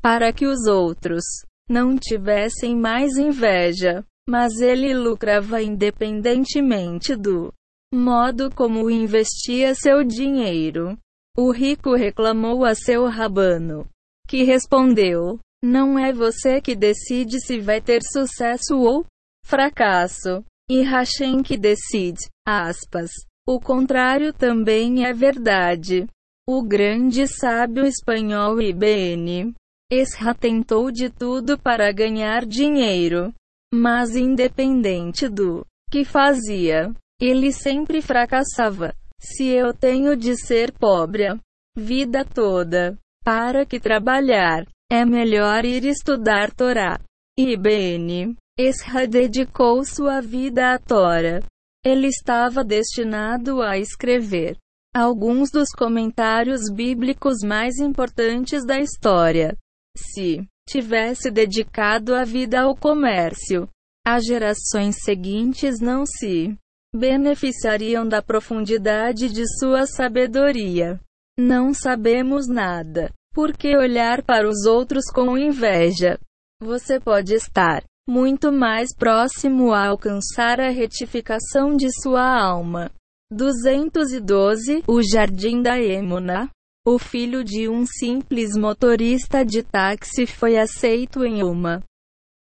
para 0.01 0.33
que 0.33 0.45
os 0.45 0.65
outros 0.65 1.23
não 1.69 1.97
tivessem 1.97 2.75
mais 2.75 3.17
inveja. 3.17 4.03
Mas 4.29 4.59
ele 4.59 4.93
lucrava 4.93 5.61
independentemente 5.61 7.15
do 7.15 7.51
modo 7.93 8.53
como 8.55 8.89
investia 8.89 9.73
seu 9.75 10.03
dinheiro. 10.03 10.97
O 11.37 11.51
rico 11.51 11.95
reclamou 11.95 12.63
a 12.63 12.75
seu 12.75 13.07
rabano, 13.07 13.87
que 14.27 14.43
respondeu: 14.43 15.39
não 15.63 15.97
é 15.97 16.11
você 16.11 16.59
que 16.61 16.75
decide 16.75 17.39
se 17.39 17.59
vai 17.59 17.81
ter 17.81 18.01
sucesso 18.03 18.79
ou 18.79 19.05
fracasso. 19.43 20.43
E 20.69 20.81
Hashem 20.81 21.43
que 21.43 21.57
decide. 21.57 22.29
Aspas. 22.47 23.11
O 23.45 23.59
contrário 23.59 24.31
também 24.33 25.05
é 25.05 25.13
verdade. 25.13 26.07
O 26.47 26.63
grande 26.63 27.27
sábio 27.27 27.85
espanhol 27.85 28.61
Ibn 28.61 29.53
Esra 29.91 30.33
tentou 30.33 30.89
de 30.89 31.09
tudo 31.09 31.59
para 31.59 31.91
ganhar 31.91 32.45
dinheiro. 32.45 33.33
Mas 33.73 34.15
independente 34.15 35.27
do 35.27 35.65
que 35.91 36.05
fazia, 36.05 36.93
ele 37.19 37.51
sempre 37.51 38.01
fracassava. 38.01 38.93
Se 39.19 39.47
eu 39.47 39.73
tenho 39.73 40.15
de 40.15 40.35
ser 40.35 40.71
pobre 40.71 41.27
a 41.27 41.37
vida 41.77 42.23
toda, 42.23 42.97
para 43.23 43.65
que 43.65 43.79
trabalhar? 43.79 44.65
É 44.89 45.05
melhor 45.05 45.65
ir 45.65 45.85
estudar 45.85 46.51
Torá. 46.51 46.99
Ibn 47.37 48.35
Esra 48.57 49.07
dedicou 49.07 49.83
sua 49.83 50.21
vida 50.21 50.73
à 50.73 50.79
Torá. 50.79 51.41
Ele 51.83 52.07
estava 52.07 52.63
destinado 52.63 53.61
a 53.61 53.77
escrever 53.77 54.57
alguns 54.93 55.49
dos 55.49 55.69
comentários 55.69 56.69
bíblicos 56.71 57.37
mais 57.43 57.77
importantes 57.79 58.65
da 58.65 58.79
história. 58.79 59.57
Se 59.97 60.45
tivesse 60.67 61.29
dedicado 61.31 62.15
a 62.15 62.23
vida 62.23 62.61
ao 62.61 62.75
comércio, 62.75 63.67
as 64.05 64.23
gerações 64.25 64.95
seguintes 65.03 65.79
não 65.79 66.05
se 66.05 66.57
beneficiariam 66.93 68.07
da 68.07 68.21
profundidade 68.21 69.29
de 69.29 69.43
sua 69.59 69.85
sabedoria. 69.85 70.99
Não 71.39 71.73
sabemos 71.73 72.47
nada. 72.47 73.11
Por 73.33 73.53
que 73.55 73.77
olhar 73.77 74.23
para 74.23 74.47
os 74.47 74.65
outros 74.65 75.05
com 75.05 75.37
inveja? 75.37 76.19
Você 76.61 76.99
pode 76.99 77.33
estar 77.33 77.83
muito 78.07 78.51
mais 78.51 78.93
próximo 78.95 79.71
a 79.71 79.87
alcançar 79.87 80.59
a 80.59 80.69
retificação 80.69 81.75
de 81.75 81.87
sua 82.01 82.21
alma. 82.21 82.91
212 83.31 84.83
O 84.85 85.01
Jardim 85.01 85.61
da 85.61 85.79
Emuna. 85.79 86.49
O 86.85 86.97
filho 86.97 87.43
de 87.43 87.69
um 87.69 87.85
simples 87.85 88.57
motorista 88.57 89.45
de 89.45 89.61
táxi 89.61 90.25
foi 90.25 90.57
aceito 90.57 91.23
em 91.23 91.43
uma 91.43 91.83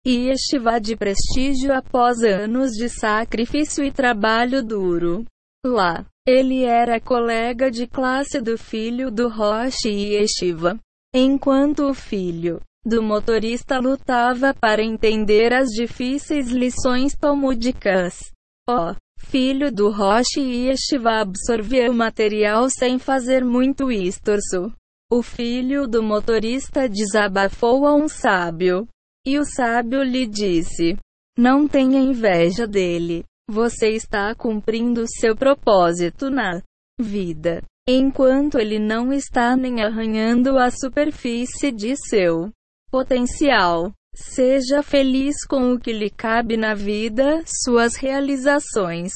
yeshiva 0.05 0.80
de 0.80 0.95
prestígio 0.95 1.73
após 1.73 2.19
anos 2.19 2.71
de 2.71 2.88
sacrifício 2.89 3.84
e 3.84 3.91
trabalho 3.91 4.63
duro. 4.63 5.25
Lá, 5.65 6.05
ele 6.27 6.63
era 6.63 7.01
colega 7.01 7.71
de 7.71 7.88
classe 7.88 8.39
do 8.39 8.55
filho 8.55 9.09
do 9.09 9.27
Rosh 9.30 9.86
Yeshiva, 9.86 10.77
enquanto 11.11 11.89
o 11.89 11.93
filho 11.95 12.61
do 12.86 13.01
motorista 13.01 13.80
lutava 13.80 14.53
para 14.53 14.84
entender 14.84 15.53
as 15.53 15.69
difíceis 15.69 16.49
lições 16.49 17.15
talmúdicas. 17.15 18.32
O 18.69 18.93
filho 19.20 19.72
do 19.72 19.91
Rosh 19.91 20.38
Yeshiva 20.38 21.22
absorvia 21.22 21.91
o 21.91 21.93
material 21.93 22.70
sem 22.70 22.97
fazer 22.97 23.45
muito 23.45 23.91
estorço. 23.91 24.74
O 25.11 25.22
filho 25.22 25.88
do 25.88 26.01
motorista 26.01 26.88
desabafou 26.88 27.86
a 27.86 27.93
um 27.93 28.07
sábio. 28.07 28.88
E 29.26 29.38
o 29.38 29.45
sábio 29.45 30.01
lhe 30.01 30.26
disse: 30.26 30.97
Não 31.38 31.67
tenha 31.67 31.99
inveja 31.99 32.65
dele. 32.65 33.24
Você 33.47 33.89
está 33.89 34.34
cumprindo 34.34 35.05
seu 35.20 35.36
propósito 35.36 36.30
na 36.30 36.61
vida, 36.99 37.63
enquanto 37.88 38.59
ele 38.59 38.78
não 38.80 39.11
está 39.11 39.55
nem 39.55 39.82
arranhando 39.82 40.57
a 40.57 40.70
superfície 40.70 41.72
de 41.72 41.95
seu 41.95 42.51
potencial. 42.91 43.91
Seja 44.22 44.84
feliz 44.84 45.45
com 45.47 45.74
o 45.74 45.80
que 45.80 45.93
lhe 45.93 46.09
cabe 46.09 46.57
na 46.57 46.74
vida, 46.74 47.41
suas 47.45 47.95
realizações 47.95 49.13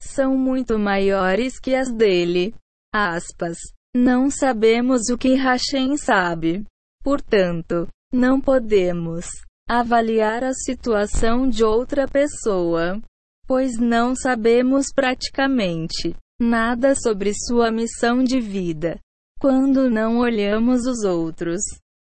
são 0.00 0.36
muito 0.36 0.78
maiores 0.78 1.58
que 1.58 1.74
as 1.74 1.90
dele. 1.92 2.54
Aspas. 2.92 3.56
Não 3.94 4.30
sabemos 4.30 5.08
o 5.08 5.16
que 5.16 5.34
Hashem 5.34 5.96
sabe. 5.96 6.64
Portanto, 7.02 7.88
não 8.12 8.40
podemos 8.40 9.26
avaliar 9.68 10.44
a 10.44 10.52
situação 10.52 11.48
de 11.48 11.64
outra 11.64 12.06
pessoa, 12.06 13.00
pois 13.46 13.78
não 13.78 14.14
sabemos 14.14 14.86
praticamente 14.94 16.14
nada 16.40 16.94
sobre 16.94 17.32
sua 17.34 17.70
missão 17.70 18.22
de 18.22 18.40
vida. 18.40 18.98
Quando 19.40 19.88
não 19.88 20.18
olhamos 20.18 20.86
os 20.86 21.04
outros, 21.04 21.60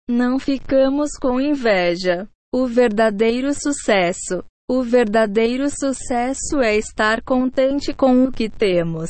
não 0.10 0.40
ficamos 0.40 1.12
com 1.22 1.40
inveja. 1.40 2.28
O 2.54 2.68
verdadeiro 2.68 3.54
sucesso. 3.54 4.44
O 4.70 4.82
verdadeiro 4.82 5.70
sucesso 5.70 6.60
é 6.62 6.76
estar 6.76 7.22
contente 7.22 7.94
com 7.94 8.24
o 8.24 8.32
que 8.32 8.50
temos. 8.50 9.10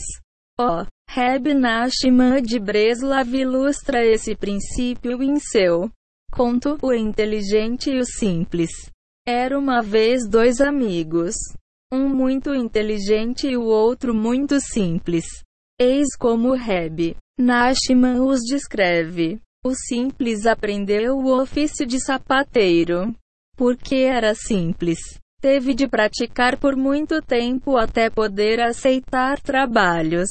O 0.59 0.63
oh, 0.63 0.85
Reb 1.09 1.53
Nachman 1.53 2.41
de 2.41 2.59
Breslav 2.59 3.33
ilustra 3.33 4.05
esse 4.05 4.35
princípio 4.35 5.21
em 5.21 5.39
seu 5.39 5.89
Conto 6.35 6.77
o 6.81 6.93
inteligente 6.93 7.89
e 7.89 7.97
o 7.97 8.05
simples. 8.05 8.69
Era 9.25 9.57
uma 9.57 9.81
vez 9.81 10.27
dois 10.27 10.59
amigos. 10.59 11.33
Um 11.93 12.09
muito 12.09 12.53
inteligente 12.53 13.47
e 13.47 13.55
o 13.55 13.63
outro 13.63 14.13
muito 14.13 14.59
simples. 14.59 15.25
Eis 15.79 16.07
como 16.19 16.53
Reb 16.53 17.15
Nashman 17.39 18.21
os 18.21 18.41
descreve. 18.41 19.39
O 19.65 19.73
simples 19.73 20.45
aprendeu 20.45 21.17
o 21.17 21.41
ofício 21.41 21.87
de 21.87 21.99
sapateiro. 21.99 23.11
Porque 23.57 23.95
era 23.95 24.35
simples. 24.35 24.99
Teve 25.41 25.73
de 25.73 25.87
praticar 25.87 26.59
por 26.59 26.75
muito 26.75 27.19
tempo 27.19 27.75
até 27.75 28.07
poder 28.07 28.61
aceitar 28.61 29.41
trabalhos. 29.41 30.29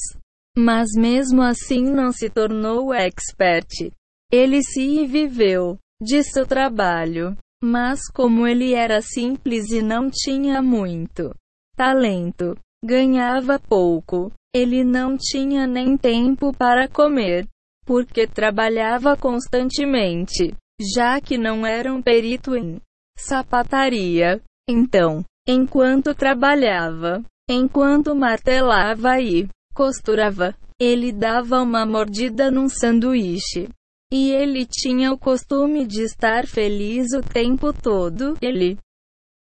Mas 0.56 0.90
mesmo 0.96 1.42
assim 1.42 1.82
não 1.82 2.12
se 2.12 2.30
tornou 2.30 2.94
expert. 2.94 3.90
Ele 4.30 4.62
se 4.62 5.04
viveu 5.04 5.76
de 6.00 6.22
seu 6.22 6.46
trabalho. 6.46 7.36
Mas 7.60 8.02
como 8.14 8.46
ele 8.46 8.72
era 8.72 9.02
simples 9.02 9.68
e 9.72 9.82
não 9.82 10.10
tinha 10.12 10.62
muito 10.62 11.34
talento, 11.76 12.56
ganhava 12.84 13.58
pouco, 13.58 14.30
ele 14.54 14.84
não 14.84 15.16
tinha 15.18 15.66
nem 15.66 15.96
tempo 15.96 16.52
para 16.52 16.86
comer, 16.86 17.48
porque 17.84 18.26
trabalhava 18.26 19.16
constantemente, 19.16 20.54
já 20.80 21.20
que 21.20 21.36
não 21.36 21.66
era 21.66 21.92
um 21.92 22.02
perito 22.02 22.56
em 22.56 22.80
sapataria. 23.18 24.40
Então, 24.68 25.24
enquanto 25.46 26.14
trabalhava, 26.14 27.22
enquanto 27.48 28.14
martelava 28.14 29.20
e 29.20 29.48
costurava, 29.74 30.56
ele 30.80 31.12
dava 31.12 31.60
uma 31.60 31.84
mordida 31.86 32.50
num 32.50 32.68
sanduíche. 32.68 33.68
E 34.12 34.30
ele 34.30 34.66
tinha 34.66 35.12
o 35.12 35.18
costume 35.18 35.86
de 35.86 36.02
estar 36.02 36.46
feliz 36.46 37.12
o 37.12 37.20
tempo 37.20 37.72
todo, 37.72 38.36
ele 38.40 38.78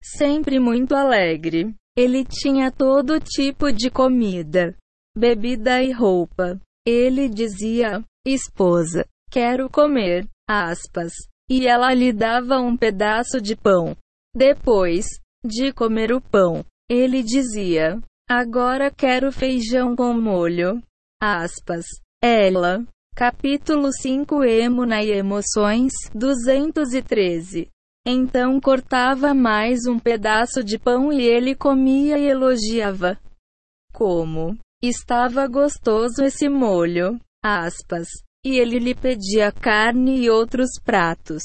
sempre 0.01 0.59
muito 0.59 0.95
alegre. 0.95 1.73
Ele 1.97 2.25
tinha 2.25 2.71
todo 2.71 3.19
tipo 3.19 3.71
de 3.71 3.89
comida, 3.89 4.75
bebida 5.17 5.81
e 5.81 5.91
roupa. 5.91 6.59
Ele 6.85 7.29
dizia: 7.29 8.03
Esposa, 8.25 9.05
quero 9.29 9.69
comer, 9.69 10.27
aspas. 10.49 11.13
E 11.47 11.67
ela 11.67 11.93
lhe 11.93 12.11
dava 12.11 12.59
um 12.59 12.75
pedaço 12.75 13.39
de 13.39 13.55
pão. 13.55 13.95
Depois 14.35 15.05
de 15.45 15.71
comer 15.71 16.11
o 16.11 16.19
pão, 16.19 16.65
ele 16.89 17.21
dizia: 17.21 18.01
Agora 18.27 18.89
quero 18.89 19.31
feijão 19.31 19.95
com 19.95 20.11
molho. 20.13 20.81
Aspas. 21.21 21.85
Ela 22.23 22.83
Capítulo 23.15 23.93
5 23.93 24.43
Emuna 24.43 25.01
e 25.01 25.09
Emoções 25.09 25.93
213 26.13 27.69
Então 28.05 28.59
cortava 28.59 29.33
mais 29.33 29.85
um 29.87 29.97
pedaço 29.97 30.61
de 30.61 30.77
pão 30.77 31.13
e 31.13 31.21
ele 31.21 31.55
comia 31.55 32.17
e 32.17 32.25
elogiava. 32.25 33.17
Como 33.93 34.57
estava 34.83 35.47
gostoso 35.47 36.23
esse 36.23 36.49
molho. 36.49 37.17
Aspas. 37.47 38.07
E 38.43 38.57
ele 38.57 38.79
lhe 38.79 38.95
pedia 38.95 39.51
carne 39.51 40.17
e 40.17 40.29
outros 40.31 40.79
pratos 40.83 41.43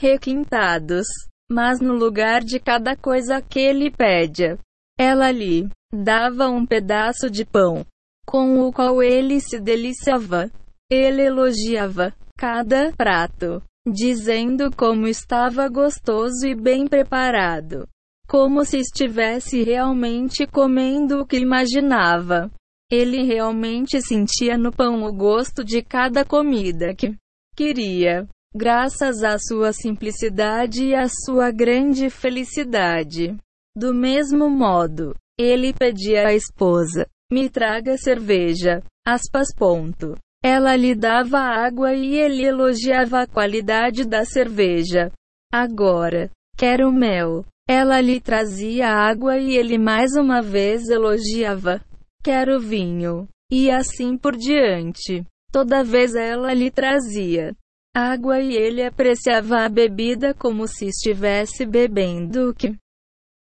requintados. 0.00 1.06
Mas 1.50 1.80
no 1.80 1.92
lugar 1.92 2.42
de 2.42 2.58
cada 2.58 2.96
coisa 2.96 3.42
que 3.42 3.60
ele 3.60 3.90
pedia, 3.90 4.58
ela 4.98 5.30
lhe 5.30 5.68
dava 5.92 6.48
um 6.48 6.64
pedaço 6.64 7.28
de 7.28 7.44
pão, 7.44 7.84
com 8.26 8.60
o 8.60 8.72
qual 8.72 9.02
ele 9.02 9.38
se 9.38 9.60
deliciava. 9.60 10.50
Ele 10.90 11.20
elogiava 11.22 12.14
cada 12.38 12.90
prato, 12.92 13.62
dizendo 13.86 14.70
como 14.74 15.06
estava 15.06 15.68
gostoso 15.68 16.46
e 16.46 16.54
bem 16.54 16.86
preparado, 16.86 17.86
como 18.26 18.64
se 18.64 18.78
estivesse 18.78 19.62
realmente 19.62 20.46
comendo 20.46 21.20
o 21.20 21.26
que 21.26 21.36
imaginava. 21.36 22.50
Ele 22.96 23.24
realmente 23.24 24.00
sentia 24.00 24.56
no 24.56 24.70
pão 24.70 25.02
o 25.02 25.12
gosto 25.12 25.64
de 25.64 25.82
cada 25.82 26.24
comida 26.24 26.94
que 26.94 27.12
queria, 27.56 28.24
graças 28.54 29.24
à 29.24 29.36
sua 29.36 29.72
simplicidade 29.72 30.84
e 30.84 30.94
à 30.94 31.08
sua 31.08 31.50
grande 31.50 32.08
felicidade. 32.08 33.36
Do 33.76 33.92
mesmo 33.92 34.48
modo, 34.48 35.12
ele 35.36 35.72
pedia 35.72 36.28
à 36.28 36.34
esposa: 36.34 37.08
me 37.32 37.50
traga 37.50 37.98
cerveja. 37.98 38.80
Aspas. 39.04 39.48
Ponto. 39.58 40.16
Ela 40.40 40.76
lhe 40.76 40.94
dava 40.94 41.40
água 41.40 41.94
e 41.94 42.14
ele 42.14 42.44
elogiava 42.44 43.22
a 43.22 43.26
qualidade 43.26 44.04
da 44.06 44.24
cerveja. 44.24 45.10
Agora, 45.52 46.30
quero 46.56 46.92
mel. 46.92 47.44
Ela 47.68 48.00
lhe 48.00 48.20
trazia 48.20 48.88
água 48.88 49.36
e 49.36 49.56
ele 49.56 49.78
mais 49.78 50.12
uma 50.14 50.40
vez 50.40 50.88
elogiava. 50.88 51.82
Quero 52.24 52.58
vinho. 52.58 53.28
E 53.52 53.70
assim 53.70 54.16
por 54.16 54.34
diante. 54.34 55.22
Toda 55.52 55.84
vez 55.84 56.14
ela 56.14 56.54
lhe 56.54 56.70
trazia 56.70 57.54
água 57.94 58.40
e 58.40 58.54
ele 58.56 58.82
apreciava 58.82 59.64
a 59.64 59.68
bebida 59.68 60.34
como 60.34 60.66
se 60.66 60.86
estivesse 60.86 61.64
bebendo 61.64 62.50
o 62.50 62.54
que 62.54 62.74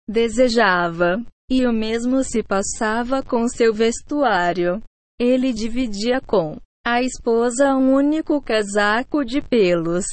desejava. 0.07 1.23
E 1.49 1.65
o 1.65 1.71
mesmo 1.71 2.23
se 2.23 2.43
passava 2.43 3.23
com 3.23 3.47
seu 3.47 3.73
vestuário. 3.73 4.83
Ele 5.19 5.53
dividia 5.53 6.19
com 6.19 6.57
a 6.85 7.01
esposa 7.01 7.73
um 7.75 7.93
único 7.93 8.41
casaco 8.41 9.23
de 9.23 9.41
pelos. 9.41 10.05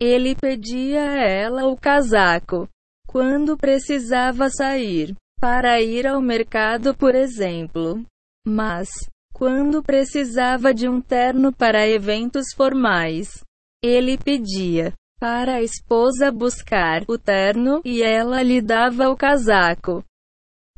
Ele 0.00 0.36
pedia 0.36 1.02
a 1.02 1.28
ela 1.28 1.66
o 1.66 1.76
casaco. 1.76 2.68
quando 3.06 3.58
precisava 3.58 4.48
sair 4.48 5.14
para 5.38 5.82
ir 5.82 6.06
ao 6.06 6.22
mercado, 6.22 6.94
por 6.94 7.14
exemplo. 7.14 8.02
Mas, 8.46 8.88
quando 9.32 9.82
precisava 9.82 10.74
de 10.74 10.88
um 10.88 11.00
terno 11.00 11.52
para 11.52 11.88
eventos 11.88 12.46
formais, 12.56 13.44
ele 13.82 14.18
pedia 14.18 14.92
para 15.18 15.56
a 15.56 15.62
esposa 15.62 16.30
buscar 16.32 17.04
o 17.08 17.16
terno 17.16 17.80
e 17.84 18.02
ela 18.02 18.42
lhe 18.42 18.60
dava 18.60 19.08
o 19.08 19.16
casaco. 19.16 20.04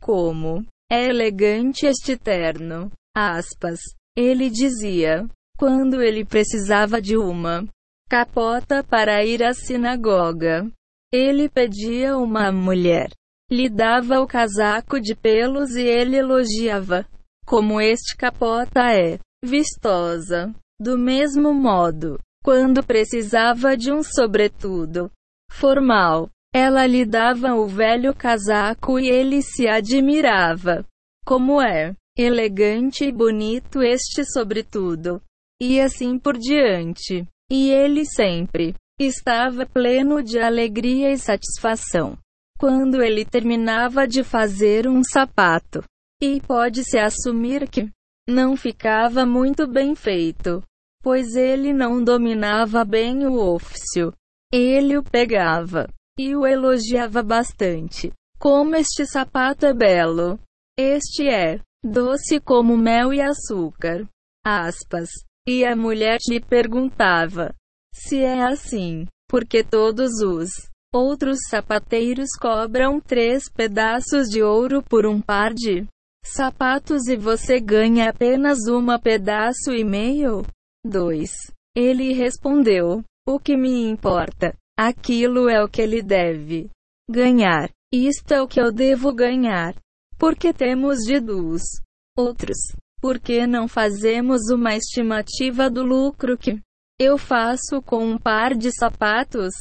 Como 0.01 0.65
é 0.91 1.09
elegante 1.09 1.87
este 1.87 2.17
terno! 2.17 2.91
Aspas. 3.17 3.81
Ele 4.17 4.51
dizia, 4.51 5.27
quando 5.57 6.03
ele 6.03 6.25
precisava 6.25 7.01
de 7.01 7.17
uma 7.17 7.67
capota 8.09 8.85
para 8.85 9.25
ir 9.25 9.43
à 9.43 9.53
sinagoga. 9.53 10.71
Ele 11.13 11.49
pedia 11.49 12.17
uma 12.17 12.53
mulher. 12.53 13.09
Lhe 13.51 13.69
dava 13.69 14.21
o 14.21 14.27
casaco 14.27 15.01
de 15.01 15.15
pelos 15.15 15.75
e 15.75 15.83
ele 15.83 16.17
elogiava. 16.17 17.07
Como 17.47 17.81
este 17.81 18.17
capota 18.17 18.93
é 18.93 19.19
vistosa. 19.45 20.55
Do 20.81 20.99
mesmo 20.99 21.55
modo, 21.55 22.19
quando 22.43 22.85
precisava 22.85 23.77
de 23.77 23.93
um 23.93 24.03
sobretudo 24.03 25.11
formal, 25.51 26.29
ela 26.55 26.87
lhe 26.87 27.05
dava 27.05 27.55
o 27.55 27.67
velho 27.67 28.15
casaco 28.15 28.99
e 28.99 29.09
ele 29.09 29.41
se 29.43 29.69
admirava. 29.69 30.85
Como 31.25 31.61
é 31.61 31.95
elegante 32.17 33.05
e 33.05 33.13
bonito 33.13 33.83
este 33.83 34.25
sobretudo. 34.25 35.21
E 35.61 35.81
assim 35.81 36.19
por 36.19 36.37
diante. 36.37 37.27
E 37.51 37.71
ele 37.71 38.05
sempre 38.05 38.75
estava 39.01 39.67
pleno 39.67 40.23
de 40.23 40.39
alegria 40.39 41.13
e 41.13 41.19
satisfação. 41.19 42.17
Quando 42.59 43.03
ele 43.03 43.25
terminava 43.25 44.07
de 44.07 44.23
fazer 44.23 44.89
um 44.89 45.03
sapato. 45.03 45.83
E 46.27 46.41
pode-se 46.41 46.97
assumir 46.97 47.69
que 47.69 47.93
não 48.27 48.57
ficava 48.57 49.27
muito 49.27 49.67
bem 49.67 49.95
feito, 49.95 50.63
pois 51.03 51.37
ele 51.37 51.71
não 51.71 52.03
dominava 52.03 52.83
bem 52.83 53.27
o 53.27 53.35
ofício. 53.35 54.11
Ele 54.51 54.97
o 54.97 55.03
pegava 55.03 55.87
e 56.19 56.35
o 56.35 56.47
elogiava 56.47 57.23
bastante. 57.23 58.11
Como 58.39 58.75
este 58.75 59.05
sapato 59.05 59.67
é 59.67 59.75
belo! 59.75 60.41
Este 60.79 61.29
é 61.29 61.61
doce 61.85 62.41
como 62.41 62.75
mel 62.75 63.13
e 63.13 63.21
açúcar. 63.21 64.09
Aspas. 64.43 65.11
E 65.47 65.63
a 65.63 65.77
mulher 65.77 66.17
lhe 66.27 66.41
perguntava: 66.41 67.55
Se 67.93 68.17
é 68.17 68.45
assim, 68.45 69.07
porque 69.29 69.63
todos 69.63 70.23
os 70.23 70.49
outros 70.91 71.37
sapateiros 71.51 72.31
cobram 72.41 72.99
três 72.99 73.45
pedaços 73.53 74.31
de 74.31 74.43
ouro 74.43 74.83
por 74.83 75.05
um 75.05 75.21
par 75.21 75.53
de 75.53 75.87
sapatos 76.25 77.07
e 77.07 77.17
você 77.17 77.61
ganha 77.61 78.09
apenas 78.09 78.67
uma 78.67 78.99
pedaço 78.99 79.73
e 79.73 79.85
meio? 79.85 80.43
2. 80.85 81.31
Ele 81.77 82.13
respondeu: 82.13 83.03
O 83.27 83.39
que 83.39 83.57
me 83.57 83.89
importa? 83.89 84.57
Aquilo 84.77 85.49
é 85.49 85.63
o 85.63 85.69
que 85.69 85.83
ele 85.83 86.03
deve 86.03 86.69
ganhar. 87.09 87.71
Isto 87.93 88.33
é 88.33 88.43
o 88.43 88.49
que 88.49 88.61
eu 88.61 88.73
devo 88.73 89.13
ganhar. 89.13 89.75
Porque 90.19 90.53
temos 90.53 90.99
de 91.01 91.21
dos 91.21 91.63
outros. 92.17 92.57
Por 93.01 93.21
que 93.21 93.47
não 93.47 93.69
fazemos 93.69 94.51
uma 94.51 94.75
estimativa 94.75 95.69
do 95.69 95.83
lucro 95.83 96.39
que 96.39 96.61
eu 96.99 97.19
faço 97.19 97.83
com 97.83 98.05
um 98.05 98.19
par 98.19 98.55
de 98.55 98.73
sapatos? 98.73 99.53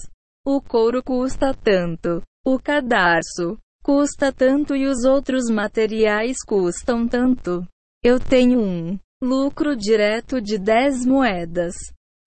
O 0.45 0.61
couro 0.61 1.03
custa 1.03 1.53
tanto, 1.53 2.21
o 2.45 2.59
cadarço 2.59 3.57
custa 3.83 4.31
tanto 4.31 4.75
e 4.75 4.87
os 4.87 5.03
outros 5.03 5.49
materiais 5.49 6.37
custam 6.47 7.05
tanto. 7.05 7.67
Eu 8.03 8.19
tenho 8.19 8.59
um 8.59 8.97
lucro 9.21 9.75
direto 9.75 10.41
de 10.41 10.57
10 10.57 11.05
moedas. 11.05 11.75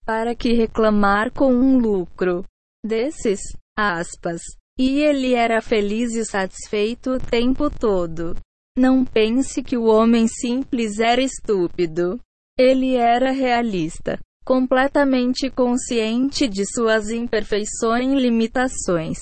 Para 0.05 0.33
que 0.35 0.53
reclamar 0.53 1.31
com 1.33 1.53
um 1.53 1.77
lucro 1.77 2.45
desses? 2.85 3.39
Aspas. 3.77 4.41
E 4.79 5.01
ele 5.01 5.33
era 5.33 5.61
feliz 5.61 6.13
e 6.13 6.23
satisfeito 6.23 7.15
o 7.15 7.19
tempo 7.19 7.69
todo. 7.69 8.35
Não 8.77 9.03
pense 9.03 9.63
que 9.63 9.75
o 9.75 9.85
homem 9.85 10.27
simples 10.27 10.99
era 10.99 11.21
estúpido. 11.21 12.19
Ele 12.57 12.95
era 12.95 13.31
realista, 13.31 14.19
completamente 14.45 15.49
consciente 15.49 16.47
de 16.47 16.63
suas 16.65 17.09
imperfeições 17.09 18.13
e 18.13 18.15
limitações. 18.15 19.17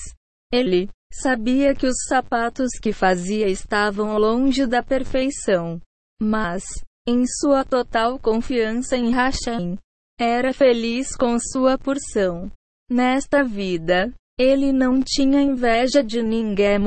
Ele 0.54 0.90
sabia 1.12 1.74
que 1.74 1.88
os 1.88 1.96
sapatos 2.08 2.72
que 2.82 2.92
fazia 2.92 3.48
estavam 3.48 4.18
longe 4.18 4.66
da 4.66 4.84
perfeição. 4.84 5.80
Mas, 6.22 6.64
em 7.08 7.26
sua 7.26 7.64
total 7.64 8.20
confiança 8.20 8.96
em 8.96 9.12
Hashem, 9.12 9.78
era 10.20 10.54
feliz 10.54 11.16
com 11.16 11.38
sua 11.40 11.78
porção. 11.78 12.52
Nesta 12.90 13.44
vida, 13.44 14.14
ele 14.40 14.72
não 14.72 15.02
tinha 15.02 15.42
inveja 15.42 16.04
de 16.04 16.22
ninguém 16.22 16.80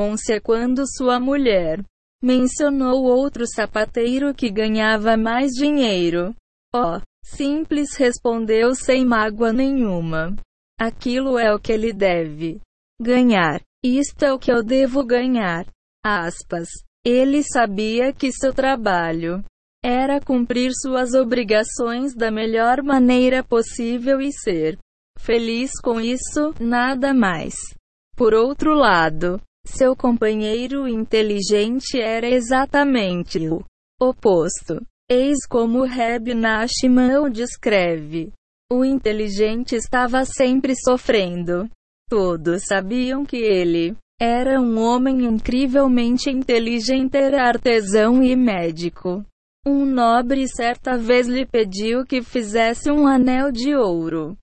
quando 0.42 0.84
sua 0.86 1.18
mulher 1.18 1.82
Mencionou 2.20 3.04
outro 3.04 3.46
sapateiro 3.46 4.34
que 4.34 4.50
ganhava 4.50 5.16
mais 5.16 5.52
dinheiro. 5.52 6.34
Oh, 6.74 7.00
simples 7.24 7.94
respondeu 7.96 8.74
sem 8.74 9.06
mágoa 9.06 9.52
nenhuma. 9.52 10.34
Aquilo 10.80 11.38
é 11.38 11.54
o 11.54 11.60
que 11.60 11.72
ele 11.72 11.92
deve 11.92 12.60
ganhar. 13.00 13.60
Isto 13.84 14.24
é 14.24 14.32
o 14.32 14.38
que 14.38 14.50
eu 14.50 14.62
devo 14.62 15.04
ganhar. 15.04 15.66
Aspas. 16.04 16.68
Ele 17.04 17.42
sabia 17.42 18.12
que 18.12 18.32
seu 18.32 18.52
trabalho 18.52 19.42
era 19.84 20.20
cumprir 20.20 20.72
suas 20.74 21.14
obrigações 21.14 22.14
da 22.14 22.30
melhor 22.30 22.82
maneira 22.82 23.44
possível 23.44 24.20
e 24.20 24.32
ser 24.32 24.78
feliz 25.18 25.72
com 25.82 26.00
isso, 26.00 26.54
nada 26.60 27.14
mais. 27.14 27.54
Por 28.16 28.34
outro 28.34 28.74
lado, 28.74 29.40
seu 29.64 29.94
companheiro 29.94 30.88
inteligente 30.88 32.00
era 32.00 32.28
exatamente 32.28 33.38
o 33.48 33.64
oposto. 34.00 34.80
Eis 35.10 35.46
como 35.48 35.84
Reb 35.84 36.34
Nachman 36.34 37.20
o 37.20 37.28
descreve. 37.28 38.32
O 38.70 38.84
inteligente 38.84 39.74
estava 39.74 40.24
sempre 40.24 40.74
sofrendo. 40.76 41.68
Todos 42.08 42.64
sabiam 42.64 43.24
que 43.24 43.36
ele 43.36 43.96
era 44.20 44.60
um 44.60 44.80
homem 44.80 45.24
incrivelmente 45.24 46.30
inteligente, 46.30 47.16
era 47.16 47.46
artesão 47.46 48.22
e 48.22 48.34
médico. 48.34 49.24
Um 49.66 49.84
nobre 49.84 50.48
certa 50.48 50.96
vez 50.96 51.28
lhe 51.28 51.44
pediu 51.44 52.04
que 52.04 52.22
fizesse 52.22 52.90
um 52.90 53.06
anel 53.06 53.52
de 53.52 53.76
ouro. 53.76 54.36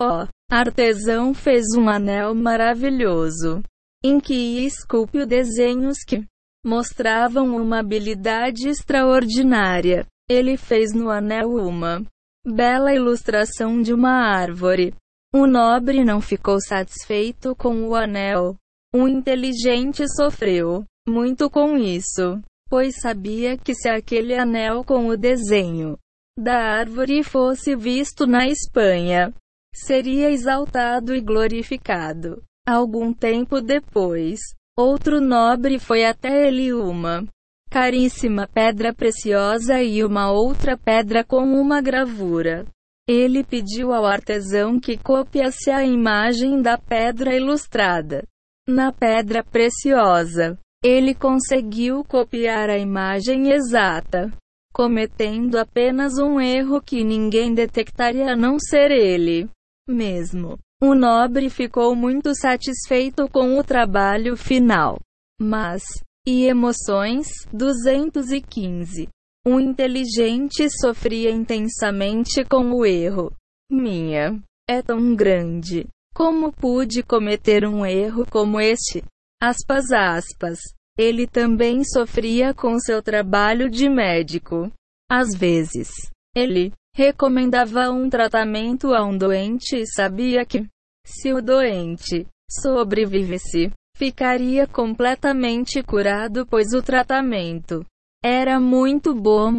O 0.00 0.04
oh, 0.04 0.28
artesão 0.50 1.34
fez 1.34 1.66
um 1.76 1.88
anel 1.88 2.34
maravilhoso 2.34 3.62
em 4.02 4.18
que 4.20 4.64
esculpiu 4.64 5.26
desenhos 5.26 5.98
que 6.06 6.24
mostravam 6.64 7.56
uma 7.56 7.80
habilidade 7.80 8.68
extraordinária. 8.68 10.06
Ele 10.28 10.56
fez 10.56 10.92
no 10.92 11.10
anel 11.10 11.50
uma 11.54 12.02
bela 12.44 12.94
ilustração 12.94 13.80
de 13.80 13.92
uma 13.92 14.10
árvore. 14.10 14.94
O 15.38 15.46
nobre 15.46 16.02
não 16.02 16.18
ficou 16.18 16.58
satisfeito 16.58 17.54
com 17.54 17.86
o 17.86 17.94
anel. 17.94 18.56
O 18.94 19.06
inteligente 19.06 20.08
sofreu 20.08 20.82
muito 21.06 21.50
com 21.50 21.76
isso, 21.76 22.40
pois 22.70 22.94
sabia 23.02 23.54
que 23.58 23.74
se 23.74 23.86
aquele 23.86 24.34
anel 24.34 24.82
com 24.82 25.08
o 25.08 25.14
desenho 25.14 25.98
da 26.38 26.56
árvore 26.78 27.22
fosse 27.22 27.76
visto 27.76 28.26
na 28.26 28.48
Espanha, 28.48 29.34
seria 29.74 30.30
exaltado 30.30 31.14
e 31.14 31.20
glorificado. 31.20 32.42
Algum 32.66 33.12
tempo 33.12 33.60
depois, 33.60 34.40
outro 34.74 35.20
nobre 35.20 35.78
foi 35.78 36.06
até 36.06 36.48
ele 36.48 36.72
uma 36.72 37.26
caríssima 37.70 38.48
pedra 38.48 38.94
preciosa 38.94 39.82
e 39.82 40.02
uma 40.02 40.30
outra 40.32 40.78
pedra 40.78 41.22
com 41.22 41.42
uma 41.42 41.82
gravura. 41.82 42.64
Ele 43.08 43.44
pediu 43.44 43.92
ao 43.92 44.04
artesão 44.04 44.80
que 44.80 44.96
copiasse 44.96 45.70
a 45.70 45.84
imagem 45.84 46.60
da 46.60 46.76
pedra 46.76 47.36
ilustrada. 47.36 48.24
Na 48.68 48.92
pedra 48.92 49.44
preciosa, 49.44 50.58
ele 50.82 51.14
conseguiu 51.14 52.02
copiar 52.04 52.68
a 52.68 52.76
imagem 52.76 53.50
exata, 53.52 54.32
cometendo 54.72 55.56
apenas 55.56 56.18
um 56.18 56.40
erro 56.40 56.82
que 56.82 57.04
ninguém 57.04 57.54
detectaria 57.54 58.32
a 58.32 58.36
não 58.36 58.58
ser 58.58 58.90
ele 58.90 59.48
mesmo. 59.88 60.58
O 60.82 60.94
nobre 60.94 61.48
ficou 61.48 61.94
muito 61.94 62.34
satisfeito 62.34 63.28
com 63.28 63.56
o 63.58 63.64
trabalho 63.64 64.36
final. 64.36 64.98
Mas, 65.40 65.82
e 66.26 66.44
emoções? 66.44 67.28
215. 67.52 69.08
O 69.48 69.60
inteligente 69.60 70.68
sofria 70.68 71.30
intensamente 71.30 72.44
com 72.44 72.72
o 72.72 72.84
erro. 72.84 73.32
Minha 73.70 74.42
é 74.68 74.82
tão 74.82 75.14
grande. 75.14 75.86
Como 76.12 76.52
pude 76.52 77.04
cometer 77.04 77.64
um 77.64 77.86
erro 77.86 78.26
como 78.28 78.60
este? 78.60 79.04
Aspas, 79.40 79.92
aspas. 79.92 80.58
Ele 80.98 81.28
também 81.28 81.84
sofria 81.84 82.52
com 82.52 82.76
seu 82.80 83.00
trabalho 83.00 83.70
de 83.70 83.88
médico. 83.88 84.68
Às 85.08 85.32
vezes, 85.32 85.90
ele 86.34 86.72
recomendava 86.96 87.88
um 87.88 88.10
tratamento 88.10 88.92
a 88.92 89.06
um 89.06 89.16
doente 89.16 89.76
e 89.76 89.86
sabia 89.86 90.44
que, 90.44 90.66
se 91.06 91.32
o 91.32 91.40
doente 91.40 92.26
sobrevivesse, 92.50 93.70
ficaria 93.96 94.66
completamente 94.66 95.84
curado, 95.84 96.44
pois 96.46 96.72
o 96.72 96.82
tratamento 96.82 97.86
era 98.28 98.58
muito 98.58 99.14
bom, 99.14 99.52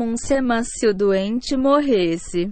mas 0.44 0.68
se 0.74 0.88
o 0.88 0.94
doente 0.94 1.56
morresse, 1.56 2.52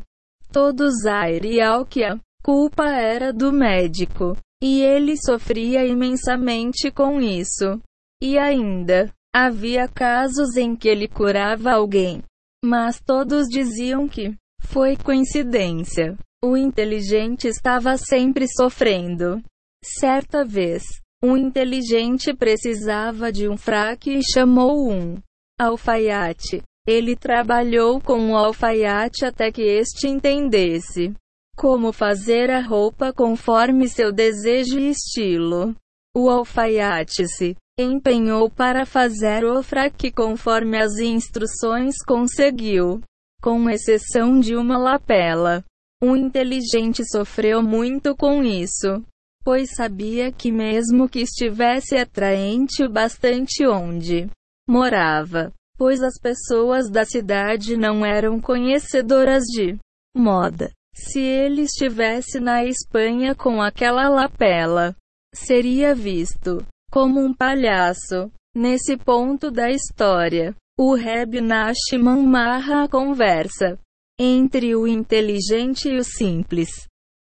todos 0.50 1.06
airiam 1.06 1.84
que 1.84 2.06
a 2.06 2.18
culpa 2.42 2.86
era 2.86 3.34
do 3.34 3.52
médico. 3.52 4.38
E 4.64 4.82
ele 4.82 5.18
sofria 5.18 5.86
imensamente 5.86 6.90
com 6.90 7.20
isso. 7.20 7.82
E 8.24 8.38
ainda, 8.38 9.12
havia 9.36 9.90
casos 9.90 10.56
em 10.56 10.74
que 10.74 10.88
ele 10.88 11.10
curava 11.10 11.74
alguém. 11.74 12.24
Mas 12.64 12.98
todos 13.06 13.50
diziam 13.50 14.08
que 14.08 14.34
foi 14.62 14.96
coincidência. 14.96 16.18
O 16.42 16.56
inteligente 16.56 17.50
estava 17.50 17.98
sempre 17.98 18.48
sofrendo. 18.48 19.44
Certa 19.84 20.46
vez, 20.46 20.82
um 21.22 21.36
inteligente 21.36 22.34
precisava 22.34 23.34
de 23.34 23.50
um 23.50 23.58
fraque 23.58 24.12
e 24.12 24.22
chamou 24.24 24.90
um 24.90 25.18
alfaiate. 25.60 26.62
Ele 26.88 27.16
trabalhou 27.16 28.00
com 28.00 28.32
o 28.32 28.36
alfaiate 28.36 29.26
até 29.26 29.52
que 29.52 29.62
este 29.62 30.08
entendesse 30.08 31.14
como 31.56 31.94
fazer 31.94 32.52
a 32.52 32.60
roupa 32.62 33.14
conforme 33.14 33.88
seu 33.88 34.12
desejo 34.12 34.78
e 34.78 34.90
estilo. 34.90 35.74
O 36.16 36.30
alfaiate 36.30 37.28
se 37.28 37.56
empenhou 37.80 38.50
para 38.50 38.86
fazer 38.86 39.44
o 39.46 39.64
fraque 39.64 40.12
conforme 40.12 40.78
as 40.78 40.98
instruções 40.98 41.96
conseguiu, 42.06 43.02
com 43.42 43.70
exceção 43.70 44.40
de 44.40 44.56
uma 44.56 44.78
lapela. 44.78 45.64
O 46.04 46.16
inteligente 46.16 47.04
sofreu 47.10 47.64
muito 47.64 48.16
com 48.16 48.44
isso, 48.44 49.04
pois 49.44 49.74
sabia 49.76 50.32
que 50.32 50.52
mesmo 50.52 51.08
que 51.08 51.20
estivesse 51.22 51.96
atraente 51.96 52.84
o 52.84 52.90
bastante 52.90 53.66
onde 53.66 54.30
morava, 54.68 55.52
pois 55.78 56.02
as 56.02 56.20
pessoas 56.20 56.90
da 56.90 57.06
cidade 57.06 57.78
não 57.78 58.06
eram 58.06 58.40
conhecedoras 58.40 59.44
de 59.44 59.78
moda. 60.16 60.72
Se 60.94 61.20
ele 61.20 61.64
estivesse 61.64 62.40
na 62.40 62.64
Espanha 62.64 63.36
com 63.36 63.62
aquela 63.62 64.08
lapela, 64.08 64.96
seria 65.34 65.94
visto 65.94 66.66
como 66.90 67.20
um 67.20 67.34
palhaço. 67.34 68.32
Nesse 68.56 68.96
ponto 68.96 69.52
da 69.52 69.70
história, 69.70 70.56
o 70.80 70.94
Reb 70.96 71.42
Nachman 71.42 72.26
marra 72.26 72.84
a 72.84 72.88
conversa 72.88 73.78
entre 74.18 74.74
o 74.78 74.88
inteligente 74.88 75.90
e 75.90 75.98
o 75.98 76.04
simples. 76.06 76.70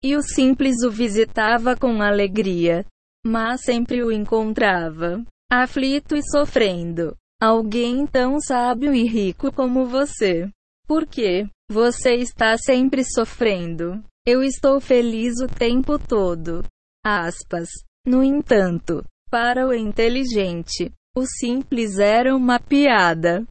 E 0.05 0.15
o 0.15 0.23
simples 0.23 0.83
o 0.83 0.91
visitava 0.91 1.75
com 1.75 2.03
alegria, 2.03 2.85
mas 3.25 3.63
sempre 3.63 4.03
o 4.03 4.13
encontrava 4.13 5.25
aflito 5.51 6.17
e 6.17 6.23
sofrendo. 6.23 7.15
Alguém 7.43 8.07
tão 8.07 8.39
sábio 8.39 8.95
e 8.95 9.03
rico 9.03 9.53
como 9.53 9.85
você. 9.85 10.49
Por 10.87 11.05
quê? 11.05 11.49
Você 11.69 12.15
está 12.15 12.57
sempre 12.57 13.03
sofrendo. 13.03 14.01
Eu 14.25 14.45
estou 14.45 14.81
feliz 14.81 15.41
o 15.43 15.49
tempo 15.49 15.99
todo. 15.99 16.63
Aspas. 17.05 17.69
No 18.07 18.23
entanto, 18.23 19.05
para 19.29 19.67
o 19.67 19.75
inteligente, 19.75 20.93
o 21.17 21.27
simples 21.27 21.99
era 21.99 22.33
uma 22.33 22.61
piada. 22.61 23.45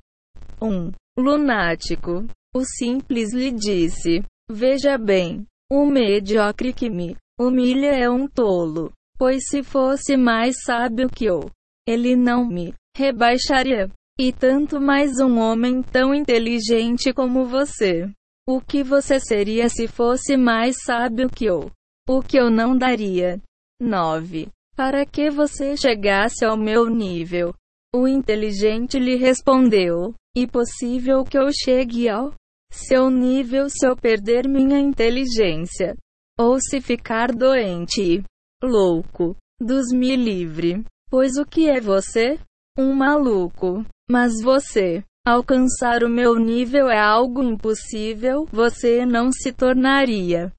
Um 0.62 0.94
lunático. 1.18 2.26
O 2.56 2.64
simples 2.64 3.34
lhe 3.34 3.52
disse: 3.52 4.24
Veja 4.50 4.98
bem, 4.98 5.46
o 5.70 5.86
medíocre 5.86 6.72
que 6.72 6.89
me 6.89 7.18
humilha 7.38 7.92
é 7.92 8.10
um 8.10 8.26
tolo. 8.26 8.94
Pois 9.18 9.44
se 9.50 9.62
fosse 9.62 10.16
mais 10.16 10.56
sábio 10.64 11.10
que 11.10 11.26
eu, 11.26 11.52
ele 11.86 12.16
não 12.16 12.48
me 12.48 12.74
rebaixaria. 12.96 13.89
E 14.20 14.32
tanto 14.32 14.80
mais 14.80 15.20
um 15.20 15.39
homem 15.39 15.82
tão 15.82 16.14
inteligente 16.14 17.14
como 17.14 17.46
você. 17.46 18.10
O 18.48 18.60
que 18.60 18.84
você 18.84 19.20
seria 19.20 19.70
se 19.70 19.88
fosse 19.88 20.36
mais 20.36 20.76
sábio 20.84 21.30
que 21.30 21.46
eu? 21.46 21.72
O 22.08 22.22
que 22.22 22.38
eu 22.38 22.50
não 22.50 22.78
daria? 22.78 23.42
9. 23.80 24.50
Para 24.76 25.06
que 25.06 25.30
você 25.30 25.76
chegasse 25.78 26.46
ao 26.46 26.58
meu 26.58 26.88
nível? 26.88 27.54
O 27.94 28.08
inteligente 28.08 29.00
lhe 29.00 29.16
respondeu: 29.16 30.14
E 30.36 30.48
possível 30.48 31.24
que 31.24 31.38
eu 31.38 31.50
chegue 31.52 32.10
ao 32.10 32.34
seu 32.72 33.10
nível 33.10 33.70
se 33.70 33.86
eu 33.86 33.96
perder 33.96 34.48
minha 34.48 34.80
inteligência? 34.80 35.96
Ou 36.39 36.60
se 36.60 36.80
ficar 36.80 37.32
doente 37.32 38.24
louco? 38.64 39.36
Dos 39.60 39.92
me 39.92 40.16
livre. 40.16 40.84
Pois 41.10 41.38
o 41.38 41.46
que 41.46 41.70
é 41.70 41.80
você? 41.80 42.39
Um 42.78 42.93
maluco. 42.93 43.86
Mas 44.09 44.41
você, 44.41 45.03
alcançar 45.26 46.03
o 46.03 46.09
meu 46.09 46.36
nível 46.36 46.89
é 46.89 46.99
algo 46.99 47.41
impossível, 47.41 48.45
você 48.51 49.05
não 49.05 49.32
se 49.32 49.51
tornaria 49.51 50.51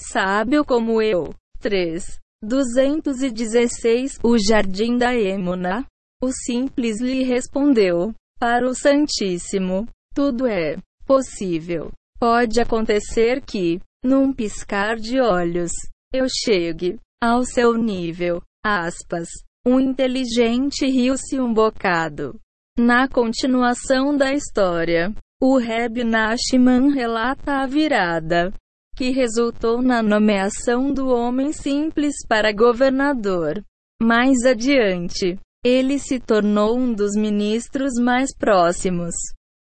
sábio 0.00 0.64
como 0.64 1.02
eu. 1.02 1.34
3. 1.60 2.18
216 2.42 4.18
O 4.22 4.38
Jardim 4.38 4.96
da 4.96 5.14
Emuna. 5.14 5.84
O 6.22 6.32
simples 6.32 7.00
lhe 7.00 7.22
respondeu: 7.22 8.14
Para 8.38 8.66
o 8.66 8.74
Santíssimo, 8.74 9.86
tudo 10.14 10.46
é 10.46 10.76
possível. 11.06 11.92
Pode 12.18 12.60
acontecer 12.60 13.42
que, 13.42 13.80
num 14.02 14.32
piscar 14.32 14.96
de 14.96 15.20
olhos, 15.20 15.70
eu 16.12 16.26
chegue 16.28 16.98
ao 17.22 17.44
seu 17.44 17.74
nível. 17.74 18.42
Aspas. 18.64 19.28
Um 19.66 19.78
inteligente 19.78 20.86
riu-se 20.86 21.38
um 21.38 21.52
bocado. 21.52 22.40
Na 22.78 23.06
continuação 23.06 24.16
da 24.16 24.32
história, 24.32 25.12
o 25.42 25.58
Reb 25.58 26.02
Nachman 26.02 26.90
relata 26.90 27.62
a 27.62 27.66
virada 27.66 28.52
que 28.96 29.10
resultou 29.10 29.80
na 29.80 30.02
nomeação 30.02 30.92
do 30.92 31.08
homem 31.08 31.52
simples 31.52 32.14
para 32.28 32.52
governador. 32.52 33.62
Mais 34.02 34.44
adiante, 34.44 35.38
ele 35.64 35.98
se 35.98 36.18
tornou 36.18 36.78
um 36.78 36.92
dos 36.92 37.14
ministros 37.14 37.94
mais 38.00 38.34
próximos 38.34 39.14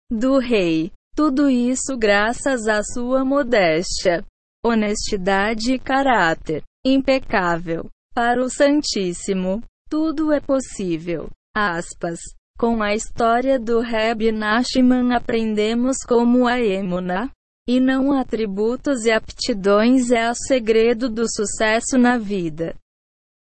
do 0.10 0.40
rei. 0.40 0.92
Tudo 1.16 1.50
isso 1.50 1.98
graças 1.98 2.68
à 2.68 2.82
sua 2.84 3.26
modéstia, 3.26 4.26
honestidade 4.66 5.74
e 5.74 5.80
caráter 5.80 6.64
impecável. 6.86 7.90
Para 8.14 8.42
o 8.42 8.50
Santíssimo, 8.50 9.62
tudo 9.90 10.32
é 10.32 10.40
possível. 10.40 11.30
Aspas. 11.56 12.20
Com 12.58 12.84
a 12.84 12.94
história 12.94 13.58
do 13.58 13.80
Reb 13.80 14.32
Nachman 14.32 15.16
aprendemos 15.16 15.98
como 16.08 16.46
a 16.46 16.60
emuna 16.60 17.32
e 17.68 17.80
não 17.80 18.12
atributos 18.12 19.06
e 19.06 19.12
aptidões 19.12 20.12
é 20.12 20.30
o 20.30 20.36
segredo 20.36 21.10
do 21.10 21.24
sucesso 21.30 21.98
na 21.98 22.18
vida. 22.18 22.76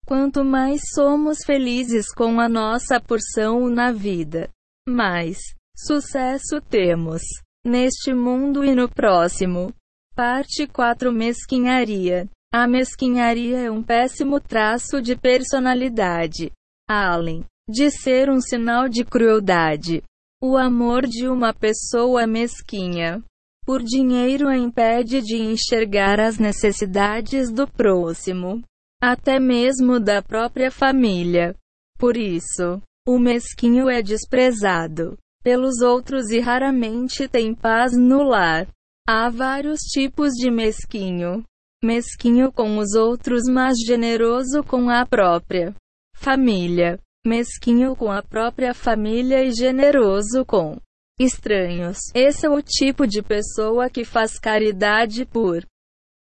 Quanto 0.05 0.43
mais 0.43 0.81
somos 0.93 1.39
felizes 1.45 2.13
com 2.13 2.39
a 2.39 2.49
nossa 2.49 2.99
porção 2.99 3.69
na 3.69 3.91
vida, 3.91 4.49
mais 4.88 5.38
sucesso 5.76 6.61
temos 6.69 7.22
neste 7.65 8.13
mundo 8.13 8.63
e 8.63 8.76
no 8.76 8.88
próximo. 8.88 9.73
Parte 10.15 10.67
4 10.67 11.11
Mesquinharia. 11.11 12.30
A 12.57 12.69
mesquinharia 12.69 13.64
é 13.64 13.69
um 13.69 13.84
péssimo 13.84 14.40
traço 14.40 15.02
de 15.02 15.14
personalidade. 15.14 16.53
Allen 16.90 17.44
de 17.68 17.91
ser 17.91 18.30
um 18.30 18.40
sinal 18.40 18.88
de 18.88 19.03
crueldade. 19.03 20.02
O 20.41 20.56
amor 20.56 21.06
de 21.06 21.27
uma 21.27 21.53
pessoa 21.53 22.26
mesquinha 22.26 23.22
por 23.65 23.84
dinheiro 23.84 24.48
a 24.48 24.56
impede 24.56 25.22
de 25.22 25.36
enxergar 25.36 26.18
as 26.18 26.38
necessidades 26.38 27.52
do 27.52 27.68
próximo, 27.68 28.61
até 29.02 29.38
mesmo 29.38 29.99
da 29.99 30.22
própria 30.22 30.72
família. 30.72 31.53
Por 31.99 32.15
isso, 32.15 32.82
o 33.06 33.19
mesquinho 33.19 33.90
é 33.90 34.02
desprezado 34.02 35.18
pelos 35.44 35.82
outros 35.82 36.30
e 36.30 36.40
raramente 36.40 37.27
tem 37.27 37.53
paz 37.53 37.91
no 37.91 38.23
lar. 38.23 38.65
Há 39.06 39.30
vários 39.30 39.82
tipos 39.82 40.32
de 40.32 40.49
mesquinho. 40.49 41.44
Mesquinho 41.86 42.52
com 42.52 42.80
os 42.80 42.95
outros, 42.95 43.44
mas 43.48 43.78
generoso 43.86 44.64
com 44.64 44.90
a 44.90 45.06
própria 45.06 45.76
família 46.16 46.99
mesquinho 47.26 47.95
com 47.95 48.12
a 48.12 48.22
própria 48.22 48.74
família 48.74 49.44
e 49.44 49.52
generoso 49.52 50.45
com 50.45 50.80
estranhos. 51.20 51.98
Esse 52.14 52.45
é 52.45 52.49
o 52.49 52.62
tipo 52.62 53.07
de 53.07 53.22
pessoa 53.22 53.90
que 53.90 54.06
faz 54.06 54.38
caridade 54.38 55.26
por 55.26 55.66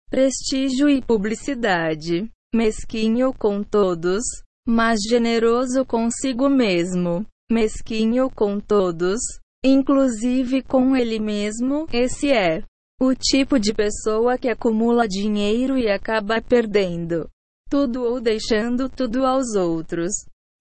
prestígio 0.09 0.89
e 0.89 1.03
publicidade. 1.03 2.31
Mesquinho 2.55 3.33
com 3.33 3.65
todos, 3.65 4.23
mas 4.67 5.01
generoso 5.09 5.85
consigo 5.85 6.49
mesmo, 6.49 7.27
mesquinho 7.51 8.31
com 8.31 8.61
todos, 8.61 9.19
inclusive 9.65 10.63
com 10.63 10.95
ele 10.97 11.19
mesmo. 11.19 11.89
Esse 11.93 12.31
é 12.31 12.63
o 13.07 13.15
tipo 13.15 13.59
de 13.59 13.75
pessoa 13.75 14.39
que 14.39 14.49
acumula 14.49 15.07
dinheiro 15.07 15.77
e 15.79 15.89
acaba 15.89 16.41
perdendo 16.41 17.29
tudo 17.69 18.03
ou 18.03 18.21
deixando 18.21 18.89
tudo 18.89 19.27
aos 19.27 19.55
outros. 19.55 20.13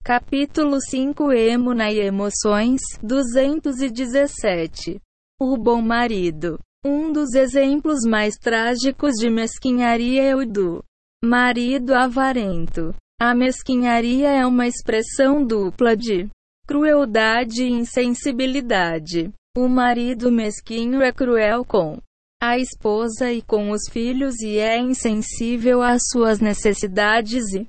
Capítulo 0.03 0.79
5 0.81 1.31
Emuna 1.31 1.91
e 1.91 1.99
Emoções 1.99 2.81
217 3.01 4.99
O 5.39 5.55
Bom 5.57 5.81
Marido 5.81 6.59
Um 6.85 7.13
dos 7.13 7.33
exemplos 7.33 7.99
mais 8.05 8.35
trágicos 8.35 9.13
de 9.13 9.29
mesquinharia 9.29 10.23
é 10.23 10.35
o 10.35 10.45
do 10.45 10.83
marido 11.23 11.93
avarento. 11.93 12.93
A 13.21 13.33
mesquinharia 13.33 14.29
é 14.29 14.45
uma 14.45 14.67
expressão 14.67 15.45
dupla 15.45 15.95
de 15.95 16.27
crueldade 16.67 17.63
e 17.63 17.71
insensibilidade. 17.71 19.31
O 19.55 19.69
marido 19.69 20.29
mesquinho 20.29 21.01
é 21.01 21.13
cruel 21.13 21.63
com 21.63 21.99
a 22.45 22.57
esposa 22.57 23.31
e 23.31 23.41
com 23.41 23.71
os 23.71 23.83
filhos 23.89 24.41
e 24.41 24.57
é 24.57 24.77
insensível 24.77 25.81
às 25.81 26.01
suas 26.11 26.41
necessidades 26.41 27.53
e 27.53 27.65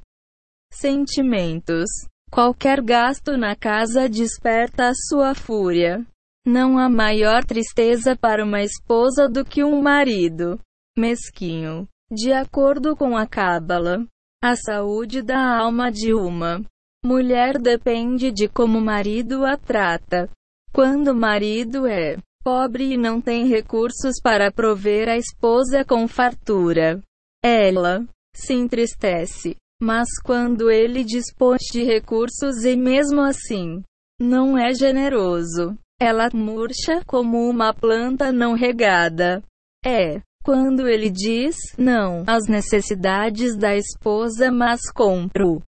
sentimentos. 0.69 1.89
Qualquer 2.29 2.83
gasto 2.83 3.37
na 3.37 3.55
casa 3.55 4.09
desperta 4.09 4.89
a 4.89 4.93
sua 4.93 5.33
fúria. 5.33 6.05
Não 6.45 6.77
há 6.77 6.89
maior 6.89 7.45
tristeza 7.45 8.17
para 8.17 8.45
uma 8.45 8.63
esposa 8.63 9.29
do 9.29 9.45
que 9.45 9.63
um 9.63 9.81
marido 9.81 10.59
mesquinho. 10.99 11.87
De 12.11 12.33
acordo 12.33 12.97
com 12.97 13.17
a 13.17 13.29
Cábala, 13.29 14.05
a 14.43 14.57
saúde 14.57 15.23
da 15.23 15.57
alma 15.57 15.89
de 15.89 16.13
uma 16.13 16.61
mulher 17.05 17.61
depende 17.61 18.33
de 18.33 18.49
como 18.49 18.79
o 18.79 18.85
marido 18.85 19.47
a 19.47 19.57
trata. 19.57 20.29
Quando 20.73 21.13
o 21.13 21.15
marido 21.15 21.87
é 21.87 22.17
pobre 22.45 22.93
e 22.93 22.97
não 22.99 23.21
tem 23.21 23.47
recursos 23.47 24.21
para 24.23 24.53
prover 24.53 25.09
a 25.09 25.16
esposa 25.16 25.85
com 25.85 26.07
fartura. 26.07 27.01
Ela 27.43 28.05
se 28.37 28.53
entristece. 28.53 29.57
Mas 29.83 30.09
quando 30.25 30.71
ele 30.71 31.03
dispõe 31.03 31.57
de 31.73 31.83
recursos 31.83 32.65
e 32.65 32.77
mesmo 32.77 33.21
assim 33.21 33.83
não 34.21 34.57
é 34.57 34.73
generoso, 34.73 35.77
ela 36.01 36.29
murcha 36.33 37.03
como 37.07 37.49
uma 37.49 37.75
planta 37.75 38.31
não 38.31 38.55
regada. 38.55 39.43
É 39.85 40.21
quando 40.45 40.87
ele 40.87 41.11
diz 41.11 41.57
não 41.77 42.23
às 42.27 42.47
necessidades 42.47 43.57
da 43.57 43.75
esposa, 43.75 44.51
mas 44.51 44.81
compra 44.95 45.47
o 45.47 45.62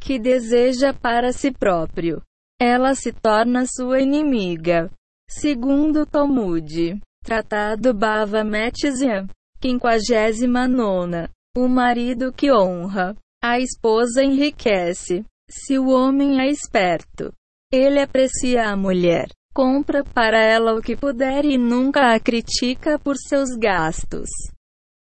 que 0.00 0.18
deseja 0.18 0.92
para 0.94 1.32
si 1.32 1.50
próprio. 1.52 2.22
Ela 2.60 2.94
se 2.94 3.12
torna 3.12 3.64
sua 3.66 4.00
inimiga. 4.00 4.90
Segundo 5.30 6.06
Talmud, 6.06 6.98
Tratado 7.22 7.92
Bava 7.92 8.42
Metzia, 8.42 9.28
59. 9.62 11.28
O 11.54 11.68
marido 11.68 12.32
que 12.32 12.50
honra 12.50 13.14
a 13.44 13.60
esposa 13.60 14.24
enriquece. 14.24 15.26
Se 15.46 15.78
o 15.78 15.90
homem 15.90 16.40
é 16.40 16.48
esperto, 16.48 17.30
ele 17.70 18.00
aprecia 18.00 18.70
a 18.70 18.76
mulher, 18.76 19.28
compra 19.52 20.02
para 20.02 20.42
ela 20.42 20.74
o 20.74 20.80
que 20.80 20.96
puder 20.96 21.44
e 21.44 21.58
nunca 21.58 22.14
a 22.14 22.18
critica 22.18 22.98
por 22.98 23.16
seus 23.16 23.50
gastos. 23.50 24.30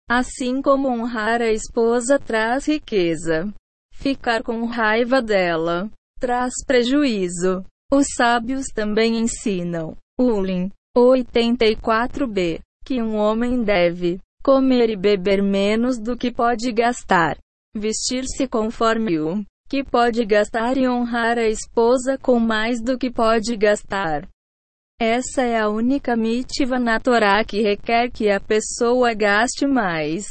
Assim 0.08 0.62
como 0.62 0.90
honrar 0.90 1.42
a 1.42 1.52
esposa 1.52 2.20
traz 2.20 2.68
riqueza, 2.68 3.52
ficar 3.92 4.44
com 4.44 4.64
raiva 4.66 5.24
dela 5.24 5.90
traz 6.20 6.54
prejuízo. 6.68 7.66
Os 7.92 8.08
sábios 8.16 8.66
também 8.74 9.20
ensinam 9.20 9.96
Ulin 10.20 10.70
84b, 10.96 12.60
que 12.86 13.02
um 13.02 13.16
homem 13.16 13.64
deve 13.64 14.20
comer 14.44 14.90
e 14.90 14.96
beber 14.96 15.42
menos 15.42 15.98
do 15.98 16.16
que 16.16 16.32
pode 16.32 16.72
gastar, 16.72 17.38
vestir-se 17.76 18.48
conforme 18.48 19.20
o 19.20 19.44
que 19.68 19.84
pode 19.84 20.24
gastar 20.24 20.78
e 20.78 20.88
honrar 20.88 21.40
a 21.40 21.48
esposa 21.48 22.18
com 22.18 22.40
mais 22.40 22.80
do 22.80 22.98
que 22.98 23.10
pode 23.10 23.58
gastar. 23.58 24.28
Essa 25.02 25.42
é 25.42 25.60
a 25.60 25.68
única 25.68 26.16
mitiva 26.16 26.78
na 26.78 27.00
Torá 27.00 27.44
que 27.44 27.62
requer 27.62 28.12
que 28.12 28.30
a 28.30 28.40
pessoa 28.40 29.16
gaste 29.16 29.66
mais 29.66 30.26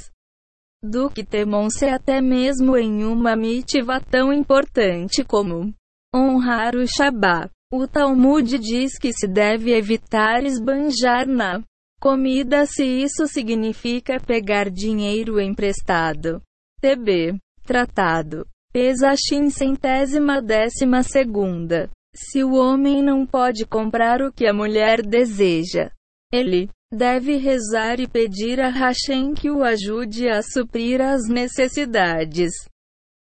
do 0.81 1.11
que 1.11 1.25
temam-se 1.25 1.87
até 1.87 2.21
mesmo 2.21 2.77
em 2.77 3.05
uma 3.05 3.35
mitiva 3.35 4.01
tão 4.01 4.33
importante 4.33 5.25
como 5.25 5.75
honrar 6.15 6.77
o 6.77 6.87
Shabat. 6.87 7.51
O 7.75 7.89
Talmud 7.89 8.59
diz 8.59 8.99
que 8.99 9.15
se 9.15 9.27
deve 9.27 9.73
evitar 9.73 10.45
esbanjar 10.45 11.27
na 11.27 11.63
comida 11.99 12.67
se 12.67 12.85
isso 12.85 13.27
significa 13.27 14.21
pegar 14.21 14.69
dinheiro 14.69 15.41
emprestado. 15.41 16.43
TB. 16.83 17.39
Tratado. 17.65 18.47
Pesachim 18.75 19.49
centésima 19.49 20.43
décima 20.43 21.03
segunda. 21.03 21.89
Se 22.15 22.45
o 22.45 22.57
homem 22.57 23.03
não 23.03 23.25
pode 23.25 23.65
comprar 23.65 24.21
o 24.21 24.31
que 24.31 24.47
a 24.47 24.53
mulher 24.53 25.01
deseja, 25.01 25.91
ele 26.31 26.69
deve 26.93 27.37
rezar 27.39 28.01
e 28.01 28.07
pedir 28.07 28.61
a 28.61 28.69
Hashem 28.69 29.33
que 29.33 29.51
o 29.51 29.65
ajude 29.65 30.29
a 30.29 30.43
suprir 30.43 31.01
as 31.01 31.27
necessidades 31.27 32.53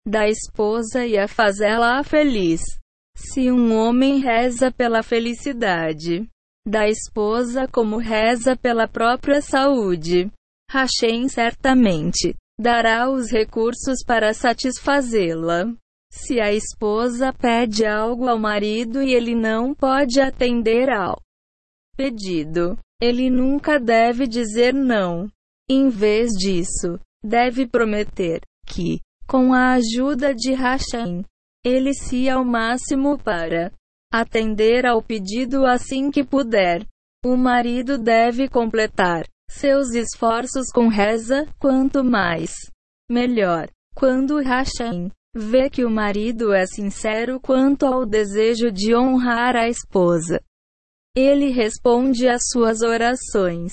da 0.06 0.28
esposa 0.28 1.06
e 1.06 1.16
a 1.16 1.26
fazê-la 1.26 2.04
feliz. 2.04 2.60
Se 3.16 3.50
um 3.50 3.74
homem 3.74 4.18
reza 4.18 4.70
pela 4.70 5.02
felicidade 5.02 6.28
da 6.68 6.86
esposa 6.86 7.66
como 7.66 7.96
reza 7.96 8.54
pela 8.54 8.86
própria 8.86 9.40
saúde, 9.40 10.30
Hashem 10.70 11.26
certamente 11.26 12.36
dará 12.60 13.08
os 13.08 13.30
recursos 13.30 14.04
para 14.06 14.34
satisfazê-la. 14.34 15.72
Se 16.12 16.38
a 16.40 16.52
esposa 16.52 17.32
pede 17.32 17.86
algo 17.86 18.28
ao 18.28 18.38
marido 18.38 19.02
e 19.02 19.14
ele 19.14 19.34
não 19.34 19.74
pode 19.74 20.20
atender 20.20 20.90
ao 20.90 21.18
pedido, 21.96 22.78
ele 23.00 23.30
nunca 23.30 23.80
deve 23.80 24.26
dizer 24.26 24.74
não. 24.74 25.26
Em 25.70 25.88
vez 25.88 26.32
disso, 26.32 27.00
deve 27.24 27.66
prometer 27.66 28.42
que, 28.66 29.00
com 29.26 29.54
a 29.54 29.72
ajuda 29.72 30.34
de 30.34 30.52
Hashem, 30.52 31.24
ele 31.66 31.92
se 31.92 32.30
ao 32.30 32.44
máximo 32.44 33.18
para 33.18 33.72
atender 34.12 34.86
ao 34.86 35.02
pedido 35.02 35.66
assim 35.66 36.12
que 36.12 36.22
puder. 36.22 36.86
O 37.24 37.36
marido 37.36 37.98
deve 37.98 38.48
completar 38.48 39.26
seus 39.50 39.92
esforços 39.92 40.68
com 40.72 40.86
reza, 40.86 41.44
quanto 41.58 42.04
mais, 42.04 42.54
melhor. 43.10 43.68
Quando 43.96 44.38
Hashem 44.38 45.10
vê 45.34 45.68
que 45.68 45.84
o 45.84 45.90
marido 45.90 46.52
é 46.52 46.66
sincero 46.66 47.40
quanto 47.40 47.84
ao 47.84 48.06
desejo 48.06 48.70
de 48.70 48.94
honrar 48.94 49.56
a 49.56 49.68
esposa, 49.68 50.40
ele 51.16 51.50
responde 51.50 52.28
às 52.28 52.42
suas 52.48 52.80
orações. 52.80 53.72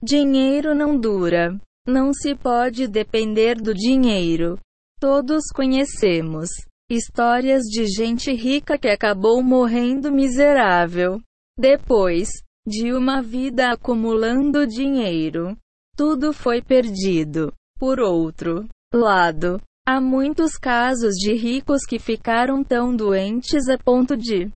Dinheiro 0.00 0.76
não 0.76 0.96
dura. 0.96 1.58
Não 1.88 2.12
se 2.14 2.36
pode 2.36 2.86
depender 2.86 3.56
do 3.60 3.74
dinheiro. 3.74 4.56
Todos 5.00 5.46
conhecemos 5.52 6.48
Histórias 6.94 7.62
de 7.62 7.86
gente 7.86 8.30
rica 8.34 8.76
que 8.76 8.86
acabou 8.86 9.42
morrendo 9.42 10.12
miserável. 10.12 11.22
Depois 11.58 12.28
de 12.66 12.92
uma 12.92 13.22
vida 13.22 13.72
acumulando 13.72 14.66
dinheiro, 14.66 15.56
tudo 15.96 16.34
foi 16.34 16.60
perdido. 16.60 17.50
Por 17.78 17.98
outro 17.98 18.68
lado, 18.92 19.58
há 19.88 20.02
muitos 20.02 20.58
casos 20.58 21.14
de 21.14 21.32
ricos 21.32 21.86
que 21.86 21.98
ficaram 21.98 22.62
tão 22.62 22.94
doentes 22.94 23.70
a 23.70 23.78
ponto 23.78 24.14
de 24.14 24.50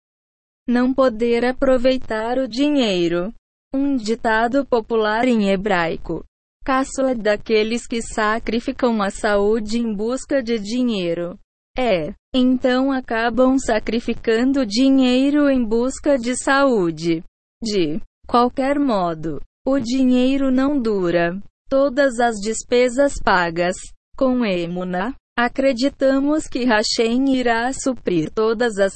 não 0.68 0.92
poder 0.92 1.42
aproveitar 1.42 2.36
o 2.36 2.46
dinheiro. 2.46 3.32
Um 3.74 3.96
ditado 3.96 4.62
popular 4.66 5.26
em 5.26 5.48
hebraico. 5.48 6.22
Caço 6.62 7.00
é 7.06 7.14
daqueles 7.14 7.86
que 7.86 8.02
sacrificam 8.02 9.00
a 9.00 9.08
saúde 9.08 9.78
em 9.78 9.90
busca 9.90 10.42
de 10.42 10.58
dinheiro. 10.58 11.38
É. 11.76 12.14
Então 12.34 12.90
acabam 12.90 13.58
sacrificando 13.58 14.64
dinheiro 14.64 15.48
em 15.50 15.62
busca 15.62 16.16
de 16.18 16.34
saúde. 16.36 17.22
De 17.62 18.00
qualquer 18.26 18.78
modo, 18.78 19.40
o 19.66 19.78
dinheiro 19.78 20.50
não 20.50 20.80
dura. 20.80 21.38
Todas 21.68 22.18
as 22.20 22.36
despesas 22.36 23.14
pagas 23.22 23.76
com 24.16 24.44
Emuna, 24.44 25.14
acreditamos 25.36 26.46
que 26.46 26.64
Hashem 26.64 27.34
irá 27.34 27.70
suprir 27.72 28.30
todas 28.30 28.78
as 28.78 28.94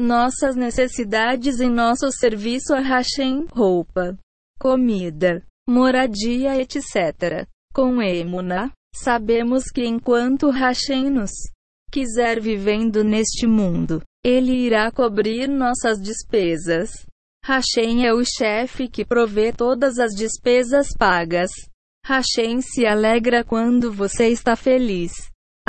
nossas 0.00 0.56
necessidades 0.56 1.60
em 1.60 1.68
nosso 1.68 2.10
serviço 2.10 2.72
a 2.72 2.80
Hashem, 2.80 3.46
roupa, 3.52 4.16
comida, 4.58 5.42
moradia, 5.68 6.56
etc. 6.60 7.46
Com 7.74 8.00
Emuna, 8.00 8.72
sabemos 8.94 9.64
que 9.64 9.84
enquanto 9.84 10.50
Hashem 10.50 11.10
nos 11.10 11.30
quiser 11.92 12.40
vivendo 12.40 13.04
neste 13.04 13.46
mundo, 13.46 14.02
ele 14.24 14.52
irá 14.52 14.90
cobrir 14.90 15.46
nossas 15.46 16.00
despesas. 16.00 16.90
Hashem 17.44 18.06
é 18.06 18.14
o 18.14 18.24
chefe 18.24 18.88
que 18.88 19.04
provê 19.04 19.52
todas 19.52 19.98
as 19.98 20.14
despesas 20.14 20.88
pagas. 20.98 21.50
Hashem 22.06 22.62
se 22.62 22.86
alegra 22.86 23.44
quando 23.44 23.92
você 23.92 24.28
está 24.28 24.56
feliz. 24.56 25.12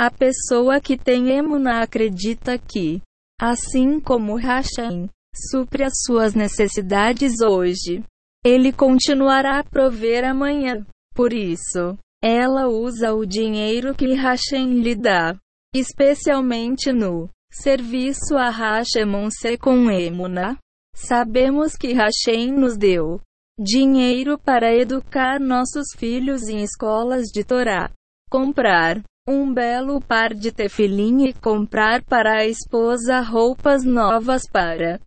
A 0.00 0.10
pessoa 0.10 0.80
que 0.80 0.96
tem 0.96 1.30
emuna 1.30 1.82
acredita 1.82 2.58
que, 2.58 3.02
assim 3.40 4.00
como 4.00 4.36
Hashem, 4.36 5.08
supre 5.50 5.84
as 5.84 5.92
suas 6.04 6.34
necessidades 6.34 7.40
hoje, 7.40 8.02
ele 8.44 8.72
continuará 8.72 9.58
a 9.58 9.64
prover 9.64 10.24
amanhã. 10.24 10.86
Por 11.14 11.32
isso, 11.32 11.96
ela 12.22 12.66
usa 12.66 13.12
o 13.12 13.26
dinheiro 13.26 13.94
que 13.94 14.14
Hashem 14.14 14.80
lhe 14.80 14.94
dá, 14.94 15.36
especialmente 15.74 16.92
no 16.92 17.28
serviço 17.50 18.36
a 18.36 18.48
Hashemonse 18.48 19.58
com 19.58 19.90
Emuna. 19.90 20.56
Sabemos 20.94 21.76
que 21.76 21.92
Hashem 21.92 22.52
nos 22.52 22.76
deu 22.76 23.20
dinheiro 23.58 24.38
para 24.38 24.74
educar 24.74 25.40
nossos 25.40 25.88
filhos 25.96 26.48
em 26.48 26.62
escolas 26.62 27.24
de 27.32 27.44
Torá, 27.44 27.90
comprar 28.30 29.02
um 29.28 29.52
belo 29.52 30.00
par 30.00 30.34
de 30.34 30.52
tefilim 30.52 31.26
e 31.26 31.32
comprar 31.32 32.02
para 32.04 32.40
a 32.40 32.46
esposa 32.46 33.20
roupas 33.20 33.84
novas 33.84 34.42
para 34.50 35.00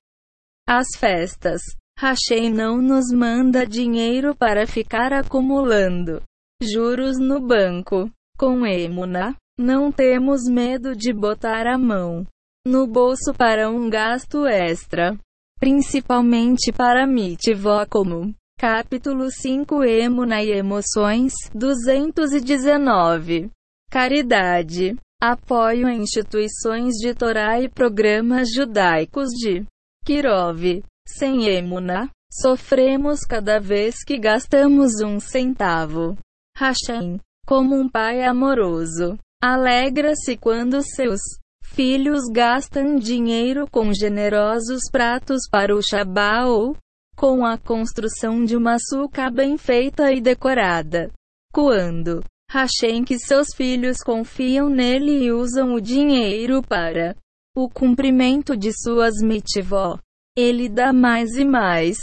as 0.67 0.87
festas. 0.97 1.61
Hashem 1.99 2.51
não 2.51 2.77
nos 2.81 3.11
manda 3.11 3.65
dinheiro 3.65 4.35
para 4.35 4.67
ficar 4.67 5.13
acumulando 5.13 6.21
juros 6.61 7.17
no 7.19 7.39
banco. 7.39 8.09
Com 8.37 8.67
Emuna, 8.67 9.35
não 9.57 9.91
temos 9.91 10.43
medo 10.49 10.95
de 10.95 11.11
botar 11.11 11.65
a 11.67 11.77
mão 11.77 12.25
no 12.65 12.85
bolso 12.85 13.33
para 13.33 13.69
um 13.69 13.89
gasto 13.89 14.45
extra 14.45 15.17
principalmente 15.59 16.71
para 16.71 17.07
Mitivó 17.07 17.85
como 17.89 18.33
Capítulo 18.59 19.31
5 19.31 19.83
Emuna 19.83 20.43
e 20.43 20.51
Emoções 20.51 21.33
219 21.53 23.49
Caridade 23.89 24.95
Apoio 25.19 25.87
a 25.87 25.93
instituições 25.93 26.93
de 26.93 27.11
Torá 27.15 27.59
e 27.59 27.67
programas 27.67 28.49
judaicos 28.53 29.29
de 29.29 29.65
Kirov. 30.05 30.83
Sem 31.07 31.47
Emuna, 31.47 32.07
sofremos 32.31 33.21
cada 33.21 33.59
vez 33.59 34.03
que 34.05 34.19
gastamos 34.19 35.01
um 35.01 35.19
centavo. 35.19 36.15
Hashem, 36.55 37.19
como 37.47 37.75
um 37.75 37.89
pai 37.89 38.23
amoroso, 38.23 39.17
alegra-se 39.41 40.35
quando 40.37 40.81
seus 40.81 41.19
filhos 41.63 42.23
gastam 42.31 42.95
dinheiro 42.95 43.67
com 43.69 43.93
generosos 43.93 44.81
pratos 44.91 45.41
para 45.51 45.75
o 45.75 45.81
Shabá 45.81 46.45
ou 46.45 46.75
com 47.15 47.45
a 47.45 47.57
construção 47.57 48.43
de 48.43 48.55
uma 48.55 48.77
suca 48.79 49.29
bem 49.29 49.57
feita 49.57 50.11
e 50.11 50.21
decorada. 50.21 51.11
Quando 51.53 52.23
Hashem 52.49 53.03
que 53.03 53.19
seus 53.19 53.47
filhos 53.55 53.97
confiam 53.97 54.69
nele 54.69 55.25
e 55.25 55.31
usam 55.31 55.73
o 55.73 55.81
dinheiro 55.81 56.61
para 56.61 57.15
o 57.55 57.67
cumprimento 57.67 58.55
de 58.55 58.71
suas 58.71 59.15
mitivó, 59.21 59.99
ele 60.37 60.69
dá 60.69 60.93
mais 60.93 61.31
e 61.35 61.43
mais. 61.43 61.97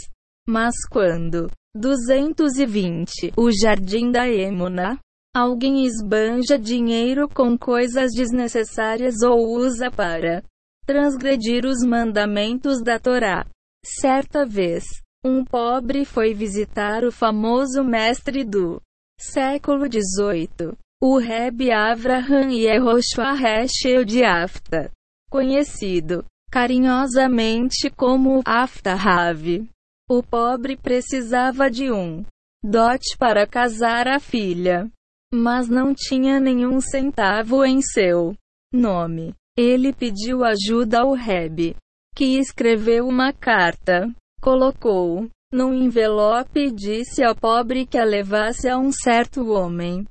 Mas 0.47 0.74
quando 0.90 1.51
220 1.74 3.32
o 3.36 3.51
jardim 3.51 4.11
da 4.11 4.28
Emuna 4.28 4.98
Alguém 5.36 5.85
esbanja 5.85 6.56
dinheiro 6.56 7.28
com 7.28 7.59
coisas 7.59 8.12
desnecessárias 8.15 9.20
ou 9.20 9.56
usa 9.56 9.90
para 9.90 10.44
transgredir 10.86 11.66
os 11.66 11.85
mandamentos 11.85 12.81
da 12.81 13.01
Torá. 13.01 13.44
Certa 13.85 14.47
vez, 14.47 14.85
um 15.24 15.44
pobre 15.44 16.05
foi 16.05 16.35
visitar 16.35 17.02
o 17.02 17.11
famoso 17.11 17.82
mestre 17.82 18.44
do 18.44 18.81
século 19.19 19.86
XVIII, 19.86 20.77
o 21.02 21.19
Reb 21.19 21.69
Avraham 21.73 22.52
Yehoshua 22.52 23.35
Heschel 23.35 24.05
de 24.05 24.23
Afta, 24.23 24.93
conhecido 25.28 26.24
carinhosamente 26.48 27.90
como 27.90 28.40
Afta 28.47 28.94
Rav. 28.94 29.66
O 30.09 30.23
pobre 30.23 30.77
precisava 30.77 31.69
de 31.69 31.90
um 31.90 32.24
dote 32.62 33.19
para 33.19 33.48
casar 33.48 34.06
a 34.06 34.20
filha 34.20 34.89
mas 35.35 35.69
não 35.69 35.93
tinha 35.94 36.39
nenhum 36.39 36.81
centavo 36.81 37.65
em 37.65 37.82
seu 37.82 38.35
nome. 38.73 39.35
Ele 39.56 39.93
pediu 39.93 40.44
ajuda 40.44 41.01
ao 41.01 41.12
Reb, 41.12 41.77
que 42.15 42.39
escreveu 42.39 43.06
uma 43.06 43.32
carta, 43.32 44.09
colocou 44.40 45.28
num 45.52 45.73
envelope 45.73 46.59
e 46.59 46.70
disse 46.70 47.23
ao 47.23 47.35
pobre 47.35 47.86
que 47.86 47.98
a 47.98 48.05
levasse 48.05 48.69
a 48.69 48.78
um 48.78 48.90
certo 48.90 49.48
homem 49.51 50.05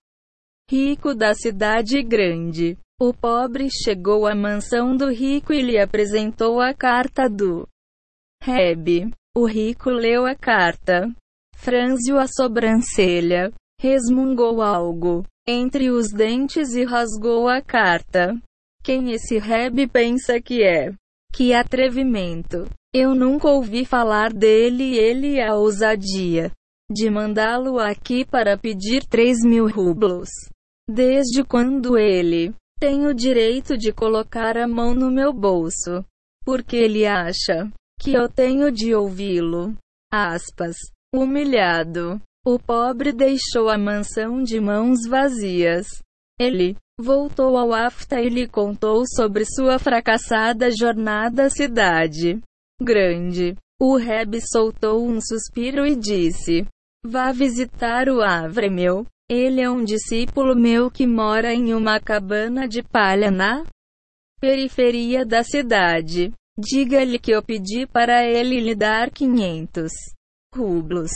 rico 0.70 1.14
da 1.14 1.34
cidade 1.34 2.02
grande. 2.02 2.78
O 3.00 3.14
pobre 3.14 3.68
chegou 3.70 4.26
à 4.26 4.34
mansão 4.34 4.96
do 4.96 5.10
rico 5.10 5.52
e 5.52 5.62
lhe 5.62 5.78
apresentou 5.78 6.62
a 6.62 6.74
carta 6.74 7.30
do 7.30 7.68
Reb. 8.42 9.12
O 9.36 9.46
rico 9.46 9.90
leu 9.90 10.26
a 10.26 10.36
carta, 10.36 11.12
franziu 11.56 12.18
a 12.18 12.28
sobrancelha, 12.28 13.52
resmungou 13.84 14.62
algo 14.62 15.26
entre 15.46 15.92
os 15.92 16.08
dentes 16.10 16.74
e 16.74 16.86
rasgou 16.86 17.50
a 17.50 17.62
carta. 17.62 18.34
Quem 18.82 19.12
esse 19.12 19.38
Reb 19.38 19.88
pensa 19.90 20.40
que 20.40 20.64
é? 20.64 20.94
Que 21.34 21.54
atrevimento! 21.54 22.70
Eu 22.96 23.14
nunca 23.14 23.50
ouvi 23.50 23.84
falar 23.84 24.32
dele 24.32 24.94
e 24.94 24.98
ele 24.98 25.42
a 25.42 25.56
ousadia 25.56 26.50
de 26.90 27.10
mandá-lo 27.10 27.78
aqui 27.78 28.24
para 28.24 28.58
pedir 28.58 29.04
três 29.06 29.40
mil 29.44 29.68
rublos. 29.68 30.30
Desde 30.90 31.44
quando 31.44 31.98
ele 31.98 32.54
tem 32.80 33.06
o 33.06 33.14
direito 33.14 33.78
de 33.78 33.92
colocar 33.92 34.58
a 34.58 34.68
mão 34.68 34.94
no 34.94 35.12
meu 35.12 35.34
bolso? 35.34 36.06
Porque 36.46 36.78
ele 36.78 37.06
acha 37.06 37.70
que 38.00 38.14
eu 38.14 38.30
tenho 38.30 38.72
de 38.72 38.96
ouvi-lo. 38.96 39.76
Aspas. 40.10 40.78
Humilhado. 41.14 42.22
O 42.46 42.60
pobre 42.60 43.14
deixou 43.14 43.70
a 43.70 43.78
mansão 43.78 44.44
de 44.44 44.60
mãos 44.60 45.08
vazias. 45.08 45.88
Ele 46.40 46.76
voltou 47.00 47.58
ao 47.58 47.74
Afta 47.74 48.22
e 48.22 48.28
lhe 48.28 48.48
contou 48.48 49.04
sobre 49.08 49.46
sua 49.46 49.80
fracassada 49.80 50.70
jornada 50.70 51.46
à 51.46 51.50
cidade 51.50 52.42
grande. 52.82 53.56
O 53.80 53.96
Reb 53.96 54.40
soltou 54.42 55.08
um 55.08 55.20
suspiro 55.22 55.86
e 55.86 55.96
disse: 55.96 56.66
Vá 57.06 57.32
visitar 57.32 58.10
o 58.10 58.22
Avremel. 58.22 59.06
Ele 59.30 59.62
é 59.62 59.70
um 59.70 59.84
discípulo 59.84 60.54
meu 60.54 60.92
que 60.92 61.08
mora 61.08 61.54
em 61.54 61.74
uma 61.74 62.00
cabana 62.00 62.68
de 62.68 62.84
palha 62.84 63.32
na 63.32 63.64
periferia 64.40 65.26
da 65.26 65.44
cidade. 65.44 66.32
Diga-lhe 66.58 67.18
que 67.18 67.32
eu 67.32 67.42
pedi 67.42 67.88
para 67.88 68.24
ele 68.24 68.60
lhe 68.60 68.76
dar 68.76 69.10
500 69.10 69.92
rublos. 70.54 71.12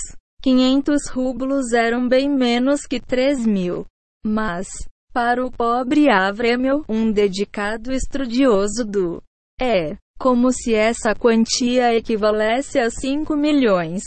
500 0.48 1.10
rublos 1.10 1.74
eram 1.74 2.08
bem 2.08 2.30
menos 2.30 2.86
que 2.86 3.02
3 3.02 3.46
mil. 3.46 3.86
Mas, 4.26 4.70
para 5.12 5.46
o 5.46 5.52
pobre 5.52 6.10
Avremel, 6.10 6.86
um 6.88 7.12
dedicado 7.12 7.92
estudioso 7.92 8.86
do 8.86 9.22
é, 9.60 9.98
como 10.18 10.54
se 10.54 10.74
essa 10.74 11.14
quantia 11.14 11.94
equivalesse 11.94 12.80
a 12.80 12.90
5 12.90 13.36
milhões. 13.36 14.04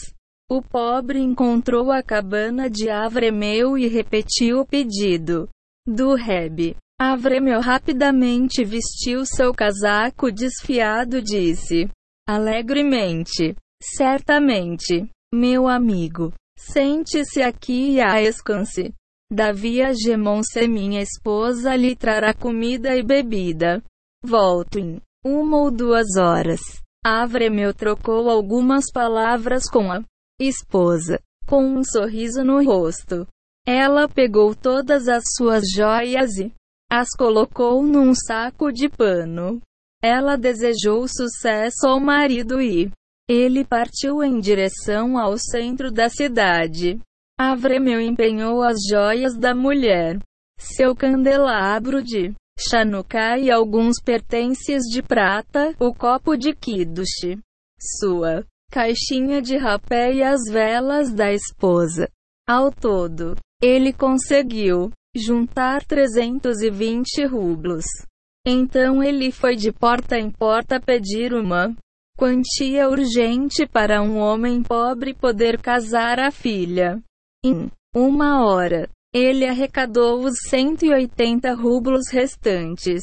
O 0.50 0.62
pobre 0.62 1.20
encontrou 1.20 1.92
a 1.92 2.02
cabana 2.02 2.70
de 2.70 2.88
Avremel 2.88 3.76
e 3.76 3.86
repetiu 3.86 4.60
o 4.60 4.66
pedido 4.66 5.46
do 5.86 6.14
Reb. 6.14 6.74
Avremel 6.98 7.60
rapidamente 7.60 8.64
vestiu 8.64 9.26
seu 9.26 9.52
casaco 9.52 10.32
desfiado 10.32 11.18
e 11.18 11.22
disse 11.22 11.90
alegremente: 12.26 13.54
Certamente, 13.82 15.06
meu 15.32 15.68
amigo, 15.68 16.32
sente-se 16.58 17.40
aqui 17.40 17.98
e 17.98 18.22
descanse. 18.22 18.92
Davi 19.32 19.80
a 19.80 19.92
Gemonse 19.92 20.66
minha 20.66 21.00
esposa 21.00 21.76
lhe 21.76 21.94
trará 21.94 22.34
comida 22.34 22.96
e 22.96 23.02
bebida. 23.02 23.80
Volto 24.24 24.78
em 24.78 25.00
uma 25.24 25.58
ou 25.58 25.70
duas 25.70 26.16
horas. 26.18 26.60
Avremeu 27.04 27.72
trocou 27.72 28.28
algumas 28.28 28.90
palavras 28.92 29.70
com 29.70 29.92
a 29.92 30.02
esposa, 30.40 31.20
com 31.46 31.64
um 31.64 31.84
sorriso 31.84 32.42
no 32.42 32.62
rosto. 32.64 33.26
Ela 33.64 34.08
pegou 34.08 34.54
todas 34.54 35.06
as 35.06 35.22
suas 35.36 35.62
joias 35.72 36.36
e 36.38 36.52
as 36.90 37.08
colocou 37.16 37.82
num 37.84 38.12
saco 38.14 38.72
de 38.72 38.88
pano. 38.88 39.60
Ela 40.02 40.36
desejou 40.36 41.06
sucesso 41.06 41.86
ao 41.86 42.00
marido 42.00 42.60
e 42.60 42.90
ele 43.32 43.64
partiu 43.64 44.24
em 44.24 44.40
direção 44.40 45.16
ao 45.16 45.38
centro 45.38 45.92
da 45.92 46.08
cidade. 46.08 46.98
Avremeu 47.38 48.00
empenhou 48.00 48.60
as 48.60 48.78
joias 48.90 49.38
da 49.38 49.54
mulher. 49.54 50.18
Seu 50.58 50.96
candelabro 50.96 52.02
de 52.02 52.34
Chanukah 52.58 53.38
e 53.38 53.48
alguns 53.48 54.02
pertences 54.04 54.82
de 54.82 55.00
prata, 55.00 55.72
o 55.78 55.94
copo 55.94 56.36
de 56.36 56.52
Kiddush, 56.52 57.38
sua 58.00 58.44
caixinha 58.68 59.40
de 59.40 59.56
rapé 59.56 60.12
e 60.12 60.24
as 60.24 60.40
velas 60.50 61.14
da 61.14 61.32
esposa. 61.32 62.08
Ao 62.48 62.72
todo, 62.72 63.36
ele 63.62 63.92
conseguiu 63.92 64.90
juntar 65.14 65.84
320 65.84 67.26
rublos. 67.26 67.84
Então 68.44 69.00
ele 69.00 69.30
foi 69.30 69.54
de 69.54 69.70
porta 69.70 70.18
em 70.18 70.32
porta 70.32 70.80
pedir 70.80 71.32
uma 71.32 71.72
quantia 72.20 72.86
urgente 72.86 73.66
para 73.66 74.02
um 74.02 74.18
homem 74.18 74.62
pobre 74.62 75.14
poder 75.14 75.58
casar 75.58 76.20
a 76.20 76.30
filha. 76.30 77.02
Em 77.42 77.70
uma 77.96 78.44
hora, 78.44 78.90
ele 79.10 79.46
arrecadou 79.46 80.22
os 80.22 80.34
180 80.50 81.54
rublos 81.54 82.10
restantes. 82.12 83.02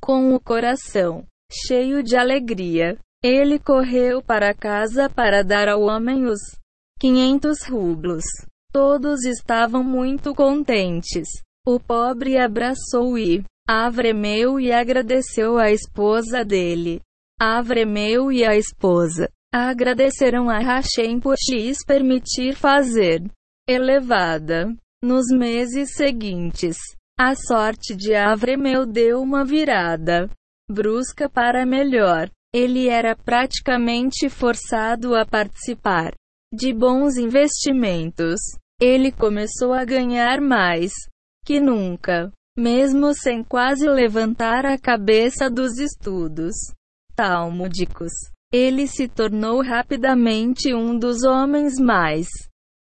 Com 0.00 0.34
o 0.34 0.40
coração 0.40 1.24
cheio 1.48 2.02
de 2.02 2.16
alegria, 2.16 2.98
ele 3.22 3.60
correu 3.60 4.20
para 4.20 4.52
casa 4.52 5.08
para 5.08 5.44
dar 5.44 5.68
ao 5.68 5.82
homem 5.82 6.24
os 6.24 6.40
500 6.98 7.68
rublos. 7.68 8.24
Todos 8.72 9.24
estavam 9.24 9.84
muito 9.84 10.34
contentes. 10.34 11.28
O 11.64 11.78
pobre 11.78 12.36
abraçou 12.36 13.16
e 13.16 13.44
avremeu 13.68 14.58
e 14.58 14.72
agradeceu 14.72 15.56
a 15.56 15.70
esposa 15.70 16.44
dele. 16.44 17.00
Avremeu 17.38 18.32
e 18.32 18.46
a 18.46 18.56
esposa 18.56 19.28
agradeceram 19.52 20.48
a 20.48 20.58
Hashem 20.58 21.20
por 21.20 21.36
lhes 21.50 21.84
permitir 21.84 22.54
fazer 22.54 23.22
elevada. 23.68 24.74
Nos 25.04 25.26
meses 25.30 25.92
seguintes, 25.94 26.78
a 27.20 27.34
sorte 27.34 27.94
de 27.94 28.14
Avremeu 28.14 28.86
deu 28.86 29.20
uma 29.20 29.44
virada 29.44 30.30
brusca 30.70 31.28
para 31.28 31.66
melhor. 31.66 32.30
Ele 32.54 32.88
era 32.88 33.14
praticamente 33.14 34.30
forçado 34.30 35.14
a 35.14 35.26
participar 35.26 36.14
de 36.50 36.72
bons 36.72 37.18
investimentos. 37.18 38.40
Ele 38.80 39.12
começou 39.12 39.74
a 39.74 39.84
ganhar 39.84 40.40
mais 40.40 40.90
que 41.44 41.60
nunca, 41.60 42.32
mesmo 42.58 43.12
sem 43.12 43.44
quase 43.44 43.86
levantar 43.86 44.64
a 44.64 44.78
cabeça 44.78 45.50
dos 45.50 45.78
estudos 45.78 46.54
talmúdicos. 47.16 48.12
Ele 48.52 48.86
se 48.86 49.08
tornou 49.08 49.62
rapidamente 49.62 50.72
um 50.74 50.96
dos 50.96 51.24
homens 51.24 51.74
mais 51.80 52.28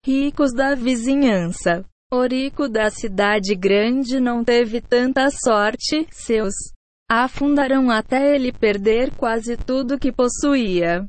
ricos 0.04 0.52
da 0.52 0.74
vizinhança. 0.74 1.84
O 2.12 2.22
rico 2.26 2.68
da 2.68 2.90
cidade 2.90 3.54
grande 3.54 4.20
não 4.20 4.44
teve 4.44 4.80
tanta 4.80 5.30
sorte, 5.30 6.06
seus 6.10 6.52
afundaram 7.10 7.90
até 7.90 8.34
ele 8.34 8.52
perder 8.52 9.10
quase 9.16 9.56
tudo 9.56 9.98
que 9.98 10.12
possuía. 10.12 11.06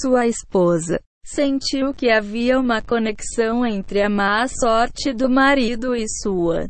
Sua 0.00 0.26
esposa 0.26 1.00
sentiu 1.24 1.92
que 1.92 2.10
havia 2.10 2.58
uma 2.58 2.80
conexão 2.80 3.64
entre 3.66 4.02
a 4.02 4.08
má 4.08 4.46
sorte 4.48 5.12
do 5.12 5.28
marido 5.28 5.94
e 5.94 6.06
sua 6.08 6.68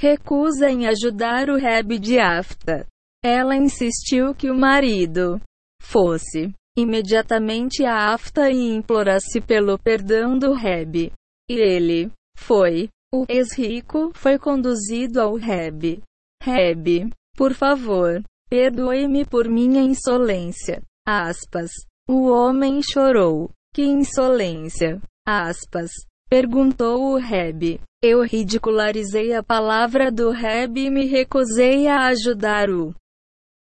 recusa 0.00 0.68
em 0.68 0.86
ajudar 0.86 1.48
o 1.48 1.56
Reb 1.56 1.98
de 1.98 2.18
Afta. 2.18 2.86
Ela 3.28 3.56
insistiu 3.56 4.32
que 4.36 4.48
o 4.48 4.56
marido 4.56 5.40
fosse 5.82 6.54
imediatamente 6.78 7.84
a 7.84 8.14
Afta 8.14 8.48
e 8.48 8.72
implorasse 8.72 9.40
pelo 9.40 9.76
perdão 9.76 10.38
do 10.38 10.52
Reb. 10.52 11.10
E 11.50 11.54
ele 11.54 12.12
foi. 12.38 12.88
O 13.12 13.26
ex-rico 13.28 14.12
foi 14.14 14.38
conduzido 14.38 15.20
ao 15.20 15.34
Reb. 15.34 16.00
Reb, 16.40 17.10
por 17.36 17.52
favor, 17.52 18.22
perdoe-me 18.48 19.24
por 19.24 19.48
minha 19.48 19.82
insolência. 19.82 20.80
Aspas. 21.04 21.72
O 22.08 22.30
homem 22.30 22.80
chorou. 22.80 23.50
Que 23.74 23.82
insolência. 23.82 25.02
Aspas. 25.26 25.90
Perguntou 26.30 27.14
o 27.14 27.16
Reb. 27.16 27.80
Eu 28.00 28.22
ridicularizei 28.22 29.34
a 29.34 29.42
palavra 29.42 30.12
do 30.12 30.30
Reb 30.30 30.78
e 30.78 30.90
me 30.90 31.06
recusei 31.06 31.88
a 31.88 32.06
ajudar 32.06 32.70
o 32.70 32.94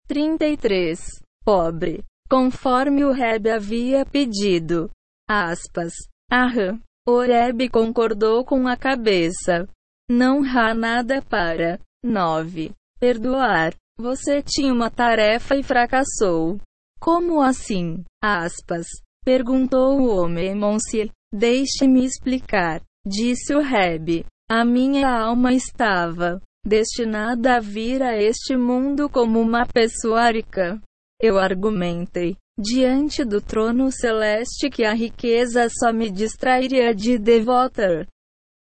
33. 0.07 0.99
Pobre. 1.43 2.03
Conforme 2.29 3.03
o 3.03 3.11
Reb 3.11 3.49
havia 3.49 4.05
pedido. 4.05 4.89
Aspas. 5.27 5.93
Aham. 6.31 6.79
O 7.07 7.19
Reb 7.21 7.69
concordou 7.69 8.43
com 8.43 8.67
a 8.67 8.75
cabeça. 8.75 9.67
Não 10.09 10.43
há 10.43 10.73
nada 10.73 11.21
para 11.21 11.79
9. 12.03 12.71
Perdoar. 12.99 13.75
Você 13.97 14.41
tinha 14.41 14.73
uma 14.73 14.89
tarefa 14.89 15.55
e 15.55 15.63
fracassou. 15.63 16.59
Como 16.99 17.41
assim? 17.41 18.03
Aspas. 18.23 18.87
Perguntou 19.23 19.99
o 19.99 20.15
homem 20.15 20.55
Monsieur. 20.55 21.09
Deixe-me 21.33 22.05
explicar. 22.05 22.81
Disse 23.05 23.53
o 23.53 23.61
Reb. 23.61 24.25
A 24.49 24.63
minha 24.63 25.09
alma 25.09 25.53
estava 25.53 26.39
destinada 26.65 27.57
a 27.57 27.59
vir 27.59 28.01
a 28.01 28.17
este 28.17 28.57
mundo 28.57 29.07
como 29.09 29.39
uma 29.39 29.65
pessoa 29.65 30.31
rica. 30.31 30.81
Eu 31.21 31.37
argumentei 31.37 32.35
diante 32.57 33.23
do 33.23 33.39
trono 33.39 33.91
celeste 33.91 34.69
que 34.69 34.83
a 34.83 34.93
riqueza 34.93 35.67
só 35.69 35.93
me 35.93 36.09
distrairia 36.09 36.95
de 36.95 37.17
devotar 37.17 38.07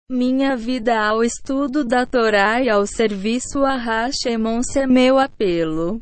minha 0.10 0.56
vida 0.56 1.00
ao 1.00 1.24
estudo 1.24 1.84
da 1.84 2.06
Torá 2.06 2.62
e 2.62 2.70
ao 2.70 2.86
serviço 2.86 3.66
a 3.66 3.76
Hashemon 3.76 4.62
é 4.76 4.86
meu 4.86 5.18
apelo. 5.18 6.00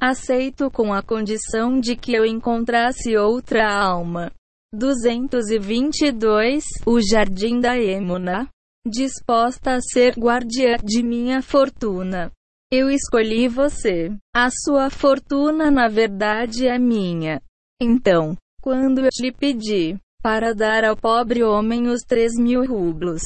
Aceito 0.00 0.70
com 0.70 0.94
a 0.94 1.02
condição 1.02 1.78
de 1.78 1.94
que 1.94 2.14
eu 2.14 2.24
encontrasse 2.24 3.18
outra 3.18 3.70
alma. 3.70 4.32
222 4.72 6.64
O 6.86 7.00
Jardim 7.02 7.60
da 7.60 7.78
Emuna 7.78 8.48
disposta 8.86 9.74
a 9.74 9.80
ser 9.80 10.14
guardiã 10.18 10.76
de 10.82 11.02
minha 11.02 11.42
fortuna. 11.42 12.32
Eu 12.70 12.90
escolhi 12.90 13.48
você. 13.48 14.10
A 14.34 14.50
sua 14.50 14.90
fortuna 14.90 15.70
na 15.70 15.88
verdade 15.88 16.66
é 16.66 16.78
minha. 16.78 17.40
Então, 17.80 18.36
quando 18.60 19.00
eu 19.00 19.08
lhe 19.20 19.32
pedi 19.32 19.96
para 20.22 20.54
dar 20.54 20.84
ao 20.84 20.96
pobre 20.96 21.42
homem 21.42 21.88
os 21.88 22.02
três 22.02 22.34
mil 22.34 22.66
rublos, 22.66 23.22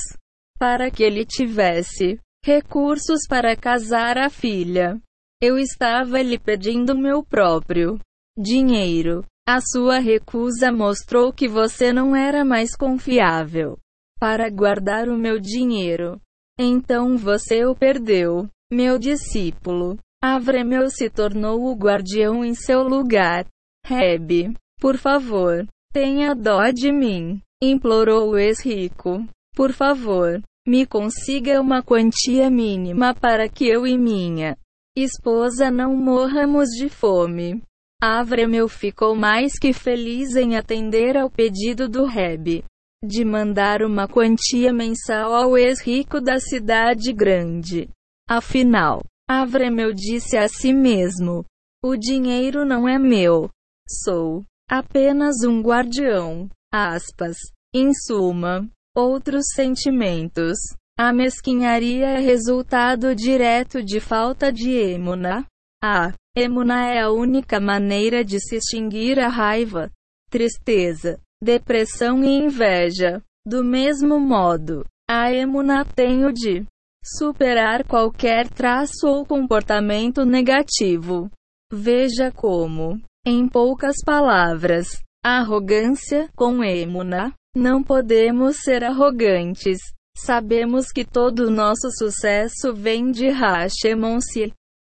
para 0.59 0.91
que 0.91 1.03
ele 1.03 1.25
tivesse 1.25 2.19
recursos 2.45 3.21
para 3.29 3.57
casar 3.57 4.19
a 4.19 4.29
filha, 4.29 5.01
eu 5.41 5.59
estava 5.59 6.21
lhe 6.23 6.39
pedindo 6.39 6.97
meu 6.97 7.25
próprio 7.25 7.99
dinheiro. 8.39 9.25
A 9.49 9.61
sua 9.61 9.99
recusa 9.99 10.71
mostrou 10.71 11.33
que 11.33 11.49
você 11.49 11.93
não 11.93 12.15
era 12.15 12.45
mais 12.45 12.77
confiável 12.77 13.77
para 14.23 14.49
guardar 14.49 15.09
o 15.09 15.19
meu 15.19 15.41
dinheiro. 15.41 16.21
Então 16.57 17.19
você 17.19 17.65
o 17.65 17.75
perdeu, 17.75 18.49
meu 18.73 18.97
discípulo. 18.97 19.99
Avremeu 20.23 20.89
se 20.91 21.11
tornou 21.11 21.65
o 21.65 21.75
guardião 21.75 22.45
em 22.45 22.55
seu 22.55 22.85
lugar. 22.85 23.45
Reb, 23.85 24.55
por 24.81 24.97
favor, 24.97 25.67
tenha 25.93 26.37
dó 26.37 26.71
de 26.71 26.93
mim, 26.93 27.43
implorou 27.61 28.31
o 28.31 28.39
ex-rico. 28.39 29.27
Por 29.57 29.73
favor, 29.73 30.41
me 30.69 30.87
consiga 30.87 31.61
uma 31.61 31.83
quantia 31.83 32.49
mínima 32.49 33.17
para 33.17 33.49
que 33.49 33.67
eu 33.67 33.85
e 33.85 33.99
minha 33.99 34.57
esposa 34.97 35.69
não 35.69 35.97
morramos 35.97 36.69
de 36.69 36.89
fome. 36.89 37.61
Avremeu 38.01 38.69
ficou 38.69 39.17
mais 39.17 39.59
que 39.59 39.73
feliz 39.73 40.37
em 40.37 40.57
atender 40.57 41.17
ao 41.17 41.29
pedido 41.29 41.89
do 41.89 42.05
Reb 42.05 42.63
de 43.03 43.25
mandar 43.25 43.83
uma 43.83 44.07
quantia 44.07 44.73
mensal 44.73 45.35
ao 45.35 45.59
ex-rico 45.59 46.21
da 46.21 46.39
cidade 46.39 47.13
grande. 47.13 47.89
Afinal, 48.29 49.03
Avremel 49.29 49.93
disse 49.93 50.37
a 50.37 50.49
si 50.49 50.73
mesmo: 50.73 51.45
O 51.83 51.97
dinheiro 51.97 52.65
não 52.65 52.89
é 52.89 52.99
meu. 52.99 53.51
Sou 53.89 54.45
apenas 54.71 55.43
um 55.45 55.61
guardião. 55.61 56.49
Aspas. 56.73 57.37
Em 57.75 57.93
suma, 57.93 58.69
outros 58.95 59.47
sentimentos. 59.55 60.59
A 60.99 61.13
mesquinharia 61.13 62.07
é 62.07 62.21
resultado 62.21 63.15
direto 63.15 63.83
de 63.83 63.99
falta 63.99 64.53
de 64.53 64.71
emuna. 64.71 65.47
A 65.83 66.13
emuna 66.37 66.87
é 66.87 67.01
a 67.01 67.11
única 67.11 67.59
maneira 67.59 68.25
de 68.25 68.39
se 68.39 68.57
extinguir 68.57 69.19
a 69.19 69.29
raiva, 69.29 69.91
tristeza, 70.31 71.19
depressão 71.43 72.23
e 72.23 72.45
inveja. 72.45 73.21
Do 73.45 73.65
mesmo 73.65 74.21
modo, 74.21 74.85
a 75.11 75.33
emuna 75.33 75.85
tem 75.85 76.25
o 76.25 76.33
de 76.33 76.65
superar 77.05 77.85
qualquer 77.85 78.49
traço 78.49 79.09
ou 79.09 79.27
comportamento 79.27 80.25
negativo. 80.25 81.29
Veja 81.73 82.31
como, 82.31 83.01
em 83.27 83.49
poucas 83.49 83.97
palavras, 84.05 85.01
arrogância 85.25 86.29
com 86.37 86.63
emuna. 86.63 87.33
Não 87.57 87.83
podemos 87.83 88.59
ser 88.63 88.85
arrogantes. 88.85 89.79
Sabemos 90.17 90.93
que 90.93 91.05
todo 91.05 91.47
o 91.47 91.51
nosso 91.51 91.91
sucesso 91.99 92.73
vem 92.73 93.11
de 93.11 93.29
Hashemon 93.29 94.19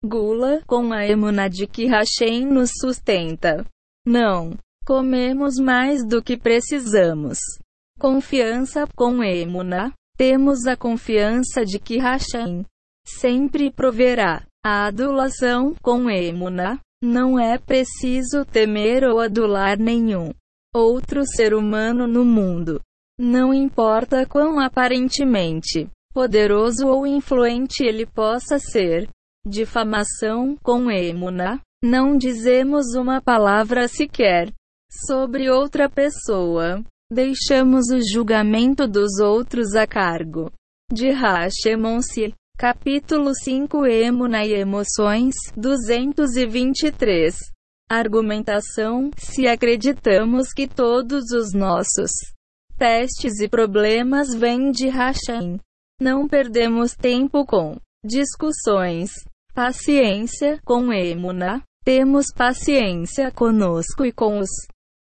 Gula, 0.05 0.63
com 0.67 0.93
a 0.93 1.07
emuna 1.07 1.49
de 1.49 1.67
que 1.67 1.87
Hashem 1.87 2.47
nos 2.47 2.71
sustenta. 2.81 3.65
Não. 4.07 4.57
Comemos 4.87 5.57
mais 5.57 6.07
do 6.07 6.23
que 6.23 6.37
precisamos. 6.37 7.39
Confiança 7.99 8.87
com 8.95 9.21
emuna. 9.21 9.93
Temos 10.17 10.65
a 10.65 10.77
confiança 10.77 11.65
de 11.65 11.81
que 11.81 11.99
Hashem 11.99 12.65
sempre 13.05 13.69
proverá. 13.69 14.47
A 14.65 14.87
adulação 14.87 15.75
com 15.83 16.09
emuna. 16.09 16.79
Não 17.03 17.37
é 17.37 17.59
preciso 17.59 18.45
temer 18.45 19.03
ou 19.03 19.19
adular 19.19 19.77
nenhum 19.77 20.31
outro 20.73 21.25
ser 21.27 21.53
humano 21.53 22.07
no 22.07 22.25
mundo. 22.25 22.81
Não 23.19 23.53
importa 23.53 24.25
quão 24.25 24.61
aparentemente 24.61 25.89
poderoso 26.15 26.87
ou 26.87 27.05
influente 27.05 27.83
ele 27.83 28.07
possa 28.07 28.61
ser. 28.61 29.09
Difamação 29.45 30.57
com 30.63 30.89
emuna. 30.89 31.61
Não 31.83 32.17
dizemos 32.17 32.95
uma 32.95 33.21
palavra 33.21 33.89
sequer 33.89 34.53
sobre 34.91 35.51
outra 35.51 35.89
pessoa. 35.89 36.83
Deixamos 37.11 37.91
o 37.91 38.01
julgamento 38.01 38.87
dos 38.87 39.19
outros 39.21 39.75
a 39.75 39.87
cargo 39.87 40.51
de 40.93 41.11
Hashemonsi. 41.11 42.35
Capítulo 42.59 43.35
5 43.35 43.85
Emuna 43.85 44.45
e 44.47 44.55
Emoções 44.55 45.35
223 45.55 47.37
Argumentação 47.89 49.11
Se 49.19 49.47
acreditamos 49.47 50.55
que 50.55 50.67
todos 50.67 51.33
os 51.33 51.53
nossos 51.53 52.11
testes 52.79 53.41
e 53.41 53.49
problemas 53.49 54.35
vêm 54.35 54.71
de 54.71 54.89
Hashem, 54.89 55.61
não 56.01 56.27
perdemos 56.27 56.95
tempo 56.95 57.45
com 57.47 57.77
discussões. 58.05 59.13
Paciência 59.55 60.61
com 60.65 60.93
Emuna. 60.93 61.63
Temos 61.85 62.27
paciência 62.35 63.31
conosco 63.31 64.05
e 64.05 64.13
com 64.13 64.39
os 64.41 64.51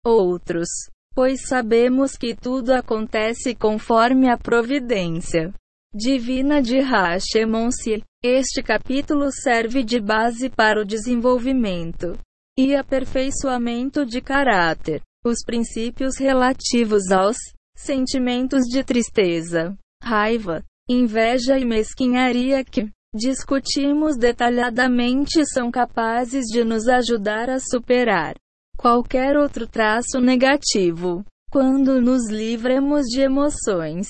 outros, 0.05 0.69
pois 1.15 1.47
sabemos 1.49 2.17
que 2.17 2.35
tudo 2.35 2.73
acontece 2.73 3.55
conforme 3.55 4.29
a 4.29 4.37
providência 4.37 5.53
divina 5.95 6.61
de 6.61 6.81
Hashemonsi. 6.81 8.03
Este 8.23 8.63
capítulo 8.63 9.31
serve 9.31 9.85
de 9.85 10.01
base 10.01 10.51
para 10.51 10.81
o 10.81 10.85
desenvolvimento 10.85 12.19
e 12.59 12.75
aperfeiçoamento 12.75 14.05
de 14.05 14.21
caráter. 14.21 15.01
Os 15.25 15.45
princípios 15.45 16.19
relativos 16.19 17.11
aos 17.11 17.37
sentimentos 17.77 18.63
de 18.65 18.83
tristeza, 18.83 19.77
raiva, 20.03 20.63
inveja 20.89 21.59
e 21.59 21.65
mesquinharia 21.65 22.65
que 22.65 22.91
discutimos 23.15 24.17
detalhadamente 24.17 25.47
são 25.47 25.71
capazes 25.71 26.45
de 26.47 26.65
nos 26.65 26.89
ajudar 26.89 27.49
a 27.49 27.59
superar 27.61 28.35
qualquer 28.77 29.37
outro 29.37 29.67
traço 29.67 30.21
negativo. 30.21 31.25
Quando 31.51 32.01
nos 32.01 32.29
livremos 32.29 33.07
de 33.07 33.21
emoções 33.21 34.09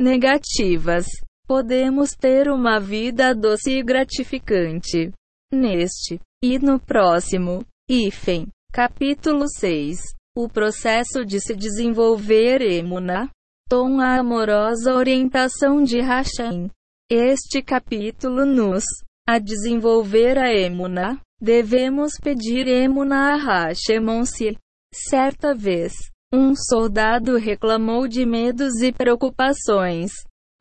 negativas, 0.00 1.06
podemos 1.46 2.12
ter 2.12 2.48
uma 2.48 2.80
vida 2.80 3.34
doce 3.34 3.78
e 3.78 3.82
gratificante. 3.82 5.12
Neste 5.52 6.20
e 6.42 6.58
no 6.58 6.80
próximo, 6.80 7.64
hífen, 7.88 8.46
capítulo 8.72 9.46
6, 9.48 9.98
o 10.36 10.48
processo 10.48 11.24
de 11.24 11.40
se 11.40 11.54
desenvolver 11.54 12.62
emuna, 12.62 13.28
tom 13.68 14.00
a 14.00 14.18
amorosa 14.18 14.94
orientação 14.94 15.82
de 15.82 16.00
Hashem. 16.00 16.70
Este 17.10 17.62
capítulo 17.62 18.46
nos 18.46 18.84
a 19.28 19.38
desenvolver 19.38 20.38
a 20.38 20.52
emuna, 20.52 21.20
devemos 21.40 22.12
pedir 22.22 22.66
emuna 22.66 23.34
a 23.34 23.68
Hashemonsi. 23.68 24.56
Certa 24.92 25.54
vez, 25.54 25.92
um 26.32 26.54
soldado 26.54 27.36
reclamou 27.36 28.06
de 28.06 28.26
medos 28.26 28.80
e 28.82 28.92
preocupações 28.92 30.10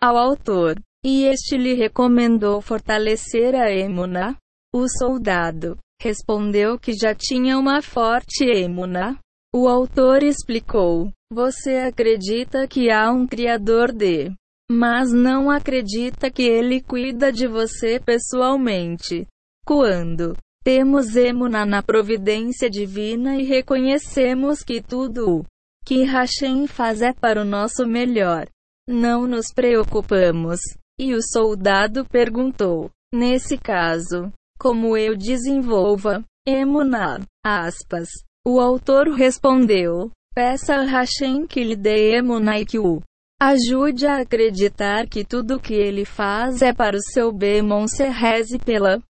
ao 0.02 0.18
autor, 0.18 0.80
e 1.04 1.26
este 1.26 1.58
lhe 1.58 1.74
recomendou 1.74 2.62
fortalecer 2.62 3.56
a 3.56 3.72
emuna. 3.72 4.36
O 4.74 4.88
soldado 4.88 5.78
respondeu 6.02 6.80
que 6.80 6.94
já 6.94 7.14
tinha 7.14 7.58
uma 7.58 7.82
forte 7.82 8.44
emuna. 8.46 9.18
O 9.54 9.68
autor 9.68 10.24
explicou: 10.24 11.12
Você 11.32 11.78
acredita 11.78 12.68
que 12.68 12.92
há 12.92 13.12
um 13.12 13.28
Criador 13.28 13.92
de, 13.92 14.32
mas 14.72 15.12
não 15.12 15.50
acredita 15.50 16.30
que 16.30 16.44
ele 16.44 16.82
cuida 16.82 17.32
de 17.32 17.48
você 17.48 18.00
pessoalmente. 18.00 19.26
Quando 19.66 20.36
temos 20.64 21.16
emuna 21.16 21.66
na 21.66 21.82
providência 21.82 22.70
divina 22.70 23.38
e 23.38 23.44
reconhecemos 23.44 24.62
que 24.62 24.82
tudo 24.82 25.46
que 25.86 26.04
Hashem 26.04 26.68
faz 26.68 27.02
é 27.02 27.14
para 27.14 27.42
o 27.42 27.46
nosso 27.46 27.88
melhor. 27.88 28.48
Não 28.88 29.28
nos 29.28 29.54
preocupamos. 29.54 30.60
E 31.00 31.14
o 31.14 31.22
soldado 31.22 32.06
perguntou: 32.06 32.90
Nesse 33.14 33.58
caso, 33.58 34.32
como 34.60 34.98
eu 34.98 35.16
desenvolva 35.16 36.24
emuná? 36.46 37.22
Aspas. 37.44 38.10
O 38.46 38.60
autor 38.60 39.10
respondeu: 39.10 40.12
Peça 40.36 40.76
a 40.76 40.84
Hashem 40.84 41.48
que 41.48 41.64
lhe 41.64 41.76
dê 41.76 42.16
emuná 42.16 42.60
e 42.60 42.66
que 42.66 42.78
o 42.78 43.02
ajude 43.42 44.06
a 44.06 44.18
acreditar 44.20 45.08
que 45.08 45.24
tudo 45.24 45.60
que 45.60 45.74
ele 45.74 46.04
faz 46.04 46.62
é 46.62 46.74
para 46.74 46.98
o 46.98 47.02
seu 47.02 47.32
bem. 47.32 47.64
Se 47.88 48.04
reze 48.10 48.60
pela 48.60 49.02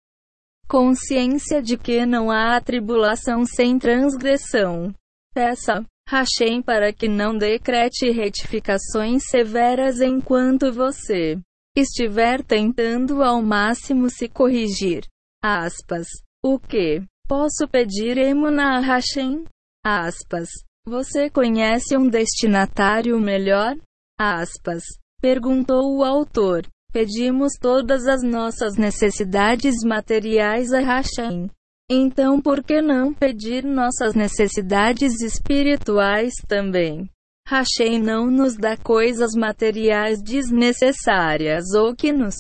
consciência 0.69 1.63
de 1.63 1.79
que 1.79 2.05
não 2.05 2.31
há 2.31 2.61
tribulação 2.61 3.45
sem 3.45 3.79
transgressão. 3.79 4.95
Peça 5.35 5.85
Hashem 6.09 6.63
para 6.63 6.93
que 6.93 7.09
não 7.09 7.37
decrete 7.37 8.11
retificações 8.11 9.25
severas 9.29 10.01
enquanto 10.01 10.73
você 10.73 11.39
estiver 11.77 12.43
tentando 12.43 13.23
ao 13.23 13.43
máximo 13.43 14.11
se 14.11 14.29
corrigir. 14.29 15.05
Aspas. 15.43 16.07
O 16.43 16.59
que? 16.59 17.03
Posso 17.27 17.69
pedir 17.71 18.17
Emuna 18.17 18.79
a 18.79 18.81
Hashem? 18.81 19.45
Aspas. 19.85 20.49
Você 20.87 21.29
conhece 21.29 21.97
um 21.97 22.09
destinatário 22.09 23.21
melhor? 23.21 23.77
Aspas. 24.19 24.83
Perguntou 25.21 25.97
o 25.97 26.05
autor. 26.05 26.67
Pedimos 26.91 27.53
todas 27.61 28.07
as 28.07 28.23
nossas 28.23 28.77
necessidades 28.77 29.85
materiais 29.85 30.73
a 30.73 30.81
Hashem. 30.81 31.51
Então 31.91 32.41
por 32.41 32.65
que 32.65 32.81
não 32.81 33.13
pedir 33.13 33.63
nossas 33.63 34.15
necessidades 34.15 35.21
espirituais 35.21 36.33
também? 36.47 37.09
Hashem 37.47 37.99
não 37.99 38.31
nos 38.31 38.57
dá 38.57 38.77
coisas 38.77 39.33
materiais 39.35 40.23
desnecessárias 40.23 41.75
ou 41.75 41.95
que 41.95 42.13
nos 42.13 42.35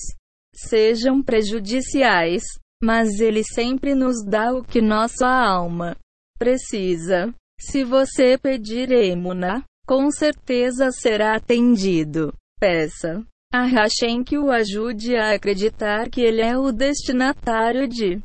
sejam 0.54 1.22
prejudiciais, 1.22 2.42
mas 2.82 3.20
ele 3.20 3.42
sempre 3.44 3.94
nos 3.94 4.24
dá 4.24 4.52
o 4.52 4.64
que 4.64 4.80
nossa 4.80 5.26
alma 5.26 5.96
precisa. 6.38 7.34
Se 7.60 7.84
você 7.84 8.38
pedir 8.38 8.90
emuna, 8.92 9.62
com 9.86 10.10
certeza 10.10 10.90
será 10.90 11.36
atendido. 11.36 12.32
Peça 12.60 13.24
a 13.52 13.64
Hashem 13.64 14.22
que 14.22 14.36
o 14.36 14.50
ajude 14.50 15.16
a 15.16 15.34
acreditar 15.34 16.10
que 16.10 16.20
ele 16.20 16.42
é 16.42 16.56
o 16.56 16.70
destinatário 16.70 17.88
de 17.88 18.20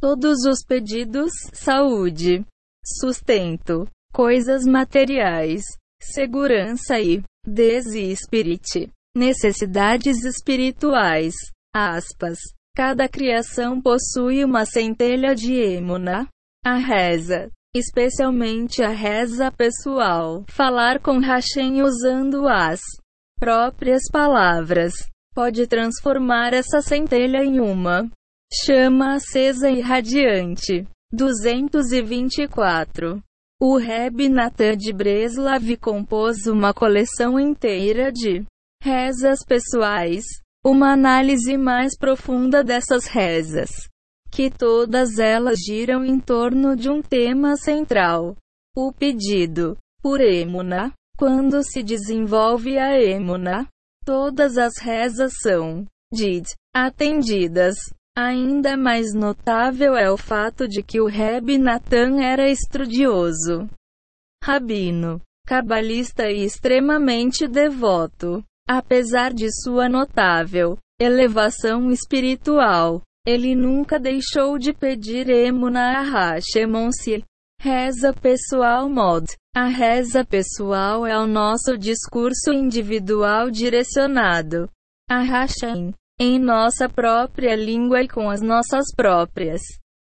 Todos 0.00 0.44
os 0.44 0.64
pedidos, 0.64 1.30
saúde, 1.52 2.44
sustento, 2.84 3.88
coisas 4.12 4.64
materiais, 4.64 5.62
segurança 6.02 6.98
e 6.98 7.22
desespirit, 7.46 8.90
necessidades 9.16 10.24
espirituais. 10.24 11.34
Aspas. 11.74 12.38
Cada 12.74 13.08
criação 13.08 13.80
possui 13.80 14.44
uma 14.44 14.64
centelha 14.64 15.34
de 15.34 15.54
emuna. 15.54 16.26
A 16.64 16.76
reza, 16.76 17.48
especialmente 17.74 18.82
a 18.82 18.90
reza 18.90 19.52
pessoal, 19.52 20.44
falar 20.48 21.00
com 21.00 21.18
Hashem 21.18 21.82
usando 21.82 22.48
as 22.48 22.80
próprias 23.42 24.02
palavras, 24.08 24.92
pode 25.34 25.66
transformar 25.66 26.54
essa 26.54 26.80
centelha 26.80 27.42
em 27.42 27.58
uma 27.58 28.08
Chama 28.64 29.14
acesa 29.14 29.68
e 29.68 29.80
radiante. 29.80 30.86
224. 31.10 33.20
O 33.60 33.76
Reb 33.76 34.28
Natan 34.28 34.76
de 34.76 34.92
Breslav 34.92 35.76
compôs 35.78 36.46
uma 36.46 36.72
coleção 36.72 37.40
inteira 37.40 38.12
de 38.12 38.44
rezas 38.80 39.44
pessoais. 39.44 40.22
Uma 40.64 40.92
análise 40.92 41.56
mais 41.56 41.98
profunda 41.98 42.62
dessas 42.62 43.06
rezas, 43.06 43.70
que 44.30 44.50
todas 44.50 45.18
elas 45.18 45.58
giram 45.58 46.04
em 46.04 46.20
torno 46.20 46.76
de 46.76 46.88
um 46.88 47.02
tema 47.02 47.56
central: 47.56 48.36
o 48.76 48.92
pedido 48.92 49.76
por 50.00 50.20
Emuna. 50.20 50.92
Quando 51.22 51.62
se 51.62 51.84
desenvolve 51.84 52.76
a 52.76 53.00
Emuna, 53.00 53.68
todas 54.04 54.58
as 54.58 54.76
rezas 54.76 55.32
são, 55.40 55.86
did, 56.12 56.44
atendidas. 56.74 57.76
Ainda 58.18 58.76
mais 58.76 59.14
notável 59.14 59.94
é 59.94 60.10
o 60.10 60.16
fato 60.16 60.66
de 60.66 60.82
que 60.82 61.00
o 61.00 61.06
Reb 61.06 61.58
Natan 61.58 62.20
era 62.20 62.50
estudioso, 62.50 63.70
rabino, 64.42 65.20
cabalista 65.46 66.28
e 66.28 66.44
extremamente 66.44 67.46
devoto. 67.46 68.42
Apesar 68.68 69.32
de 69.32 69.46
sua 69.62 69.88
notável 69.88 70.76
elevação 71.00 71.92
espiritual, 71.92 73.00
ele 73.24 73.54
nunca 73.54 73.96
deixou 73.96 74.58
de 74.58 74.72
pedir 74.72 75.30
Emuna 75.30 76.00
a 76.00 76.00
Hashemonsi. 76.00 77.22
Reza 77.64 78.12
pessoal 78.12 78.88
mod. 78.88 79.24
A 79.54 79.66
reza 79.66 80.24
pessoal 80.24 81.06
é 81.06 81.16
o 81.16 81.28
nosso 81.28 81.78
discurso 81.78 82.52
individual 82.52 83.52
direcionado 83.52 84.68
a 85.08 85.20
Hashem, 85.20 85.94
em 86.18 86.40
nossa 86.40 86.88
própria 86.88 87.54
língua 87.54 88.02
e 88.02 88.08
com 88.08 88.28
as 88.28 88.42
nossas 88.42 88.86
próprias 88.96 89.60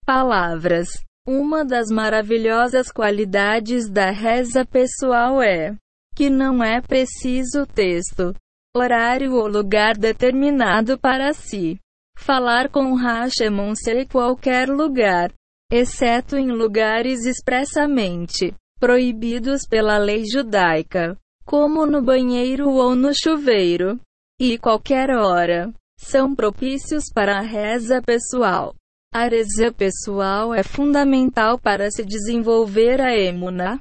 palavras. 0.05 0.91
Uma 1.27 1.65
das 1.65 1.89
maravilhosas 1.89 2.93
qualidades 2.93 3.89
da 3.89 4.11
reza 4.11 4.63
pessoal 4.67 5.41
é 5.41 5.75
que 6.15 6.29
não 6.29 6.63
é 6.63 6.83
preciso 6.83 7.65
texto, 7.67 8.35
horário 8.77 9.33
ou 9.33 9.49
lugar 9.49 9.97
determinado 9.97 10.99
para 10.99 11.33
si. 11.33 11.79
Falar 12.15 12.69
com 12.69 12.95
Hashemon 12.95 13.73
em 13.87 14.07
qualquer 14.07 14.69
lugar, 14.69 15.33
exceto 15.71 16.37
em 16.37 16.51
lugares 16.51 17.25
expressamente 17.25 18.55
proibidos 18.79 19.67
pela 19.69 19.99
lei 19.99 20.25
judaica, 20.25 21.17
como 21.45 21.85
no 21.85 22.01
banheiro 22.01 22.71
ou 22.71 22.95
no 22.95 23.11
chuveiro, 23.15 23.99
e 24.41 24.57
qualquer 24.57 25.11
hora, 25.11 25.73
são 25.99 26.35
propícios 26.35 27.05
para 27.13 27.39
a 27.39 27.43
reza 27.43 28.01
pessoal. 28.01 28.75
A 29.13 29.27
reza 29.27 29.73
pessoal 29.73 30.55
é 30.55 30.63
fundamental 30.63 31.59
para 31.59 31.91
se 31.91 32.05
desenvolver 32.05 33.01
a 33.01 33.17
emuna. 33.17 33.81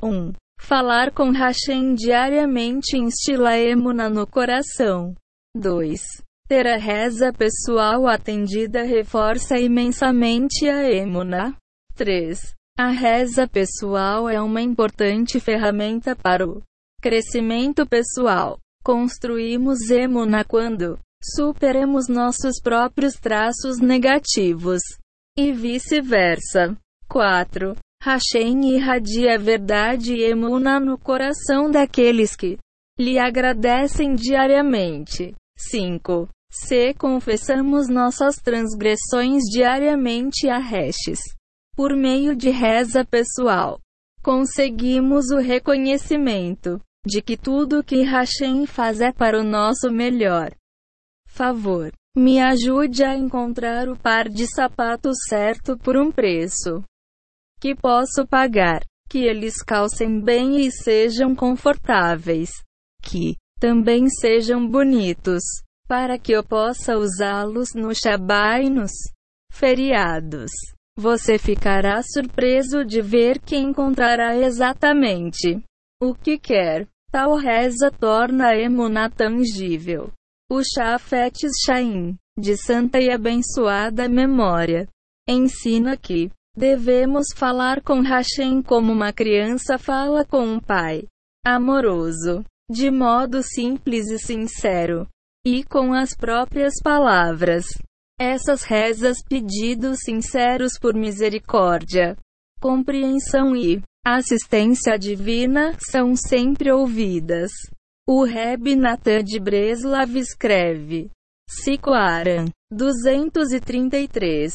1. 0.00 0.08
Um, 0.08 0.32
falar 0.60 1.10
com 1.10 1.30
Hashem 1.32 1.94
diariamente 1.94 2.96
instila 2.96 3.50
a 3.50 3.58
emuna 3.58 4.08
no 4.08 4.26
coração. 4.26 5.14
2. 5.56 6.00
Ter 6.48 6.66
a 6.66 6.78
reza 6.78 7.30
pessoal 7.30 8.06
atendida 8.06 8.82
reforça 8.82 9.58
imensamente 9.58 10.66
a 10.66 10.90
emuna. 10.90 11.54
3. 11.94 12.54
A 12.78 12.88
reza 12.88 13.46
pessoal 13.46 14.30
é 14.30 14.40
uma 14.40 14.62
importante 14.62 15.38
ferramenta 15.40 16.16
para 16.16 16.48
o 16.48 16.62
crescimento 17.02 17.86
pessoal. 17.86 18.58
Construímos 18.82 19.90
emuna 19.90 20.42
quando 20.42 20.98
superemos 21.22 22.08
nossos 22.08 22.58
próprios 22.62 23.16
traços 23.16 23.78
negativos. 23.78 24.80
E 25.36 25.52
vice-versa. 25.52 26.74
4. 27.10 27.76
Hashem 28.02 28.74
irradia 28.74 29.38
verdade 29.38 30.14
e 30.14 30.22
emuna 30.22 30.80
no 30.80 30.96
coração 30.96 31.70
daqueles 31.70 32.34
que 32.34 32.56
lhe 32.98 33.18
agradecem 33.18 34.14
diariamente. 34.14 35.34
5. 35.58 36.26
Se 36.50 36.94
confessamos 36.94 37.88
nossas 37.88 38.36
transgressões 38.36 39.44
diariamente 39.50 40.48
a 40.48 40.58
restes 40.58 41.20
por 41.76 41.94
meio 41.94 42.34
de 42.34 42.50
reza 42.50 43.04
pessoal, 43.04 43.78
conseguimos 44.22 45.30
o 45.30 45.38
reconhecimento 45.38 46.80
de 47.06 47.22
que 47.22 47.36
tudo 47.36 47.84
que 47.84 48.02
Hashem 48.02 48.66
faz 48.66 49.00
é 49.00 49.12
para 49.12 49.40
o 49.40 49.44
nosso 49.44 49.90
melhor. 49.90 50.50
Favor, 51.26 51.92
me 52.16 52.40
ajude 52.40 53.04
a 53.04 53.14
encontrar 53.14 53.88
o 53.88 53.96
par 53.96 54.28
de 54.28 54.46
sapatos 54.46 55.16
certo 55.28 55.78
por 55.78 55.96
um 55.96 56.10
preço 56.10 56.82
que 57.60 57.74
posso 57.74 58.26
pagar, 58.26 58.82
que 59.08 59.18
eles 59.18 59.62
calcem 59.62 60.20
bem 60.20 60.60
e 60.60 60.70
sejam 60.70 61.34
confortáveis, 61.34 62.50
que 63.02 63.36
também 63.60 64.08
sejam 64.08 64.68
bonitos, 64.68 65.42
para 65.88 66.18
que 66.18 66.32
eu 66.32 66.44
possa 66.44 66.98
usá-los 66.98 67.70
no 67.74 67.94
Shabbat 67.94 68.66
e 68.66 68.70
nos 68.70 68.92
feriados. 69.50 70.50
Você 70.96 71.38
ficará 71.38 72.02
surpreso 72.02 72.84
de 72.84 73.00
ver 73.00 73.38
que 73.40 73.56
encontrará 73.56 74.36
exatamente 74.36 75.62
o 76.00 76.14
que 76.14 76.38
quer. 76.38 76.86
Tal 77.10 77.36
reza 77.36 77.90
torna 77.90 78.48
a 78.48 78.56
emuná 78.56 79.08
tangível. 79.08 80.12
O 80.50 80.62
Shafetes 80.62 81.52
Shaim, 81.64 82.16
de 82.38 82.56
santa 82.56 83.00
e 83.00 83.10
abençoada 83.10 84.08
memória, 84.08 84.86
ensina 85.26 85.96
que 85.96 86.30
devemos 86.54 87.28
falar 87.34 87.80
com 87.80 88.00
Hashem 88.00 88.60
como 88.60 88.92
uma 88.92 89.12
criança 89.12 89.78
fala 89.78 90.24
com 90.24 90.44
um 90.44 90.60
pai 90.60 91.04
amoroso, 91.46 92.44
de 92.70 92.90
modo 92.90 93.42
simples 93.42 94.10
e 94.10 94.18
sincero, 94.18 95.08
e 95.48 95.64
com 95.64 95.94
as 95.94 96.14
próprias 96.14 96.74
palavras. 96.84 97.64
Essas 98.20 98.64
rezas, 98.64 99.16
pedidos 99.26 100.00
sinceros 100.04 100.72
por 100.78 100.94
misericórdia, 100.94 102.16
compreensão 102.60 103.56
e 103.56 103.80
assistência 104.06 104.98
divina, 104.98 105.74
são 105.90 106.14
sempre 106.14 106.70
ouvidas. 106.70 107.50
O 108.06 108.24
Reb 108.24 108.76
Natan 108.76 109.24
de 109.24 109.40
Breslav 109.40 110.14
escreve, 110.16 111.10
Sikoaran, 111.48 112.46
233, 112.70 114.54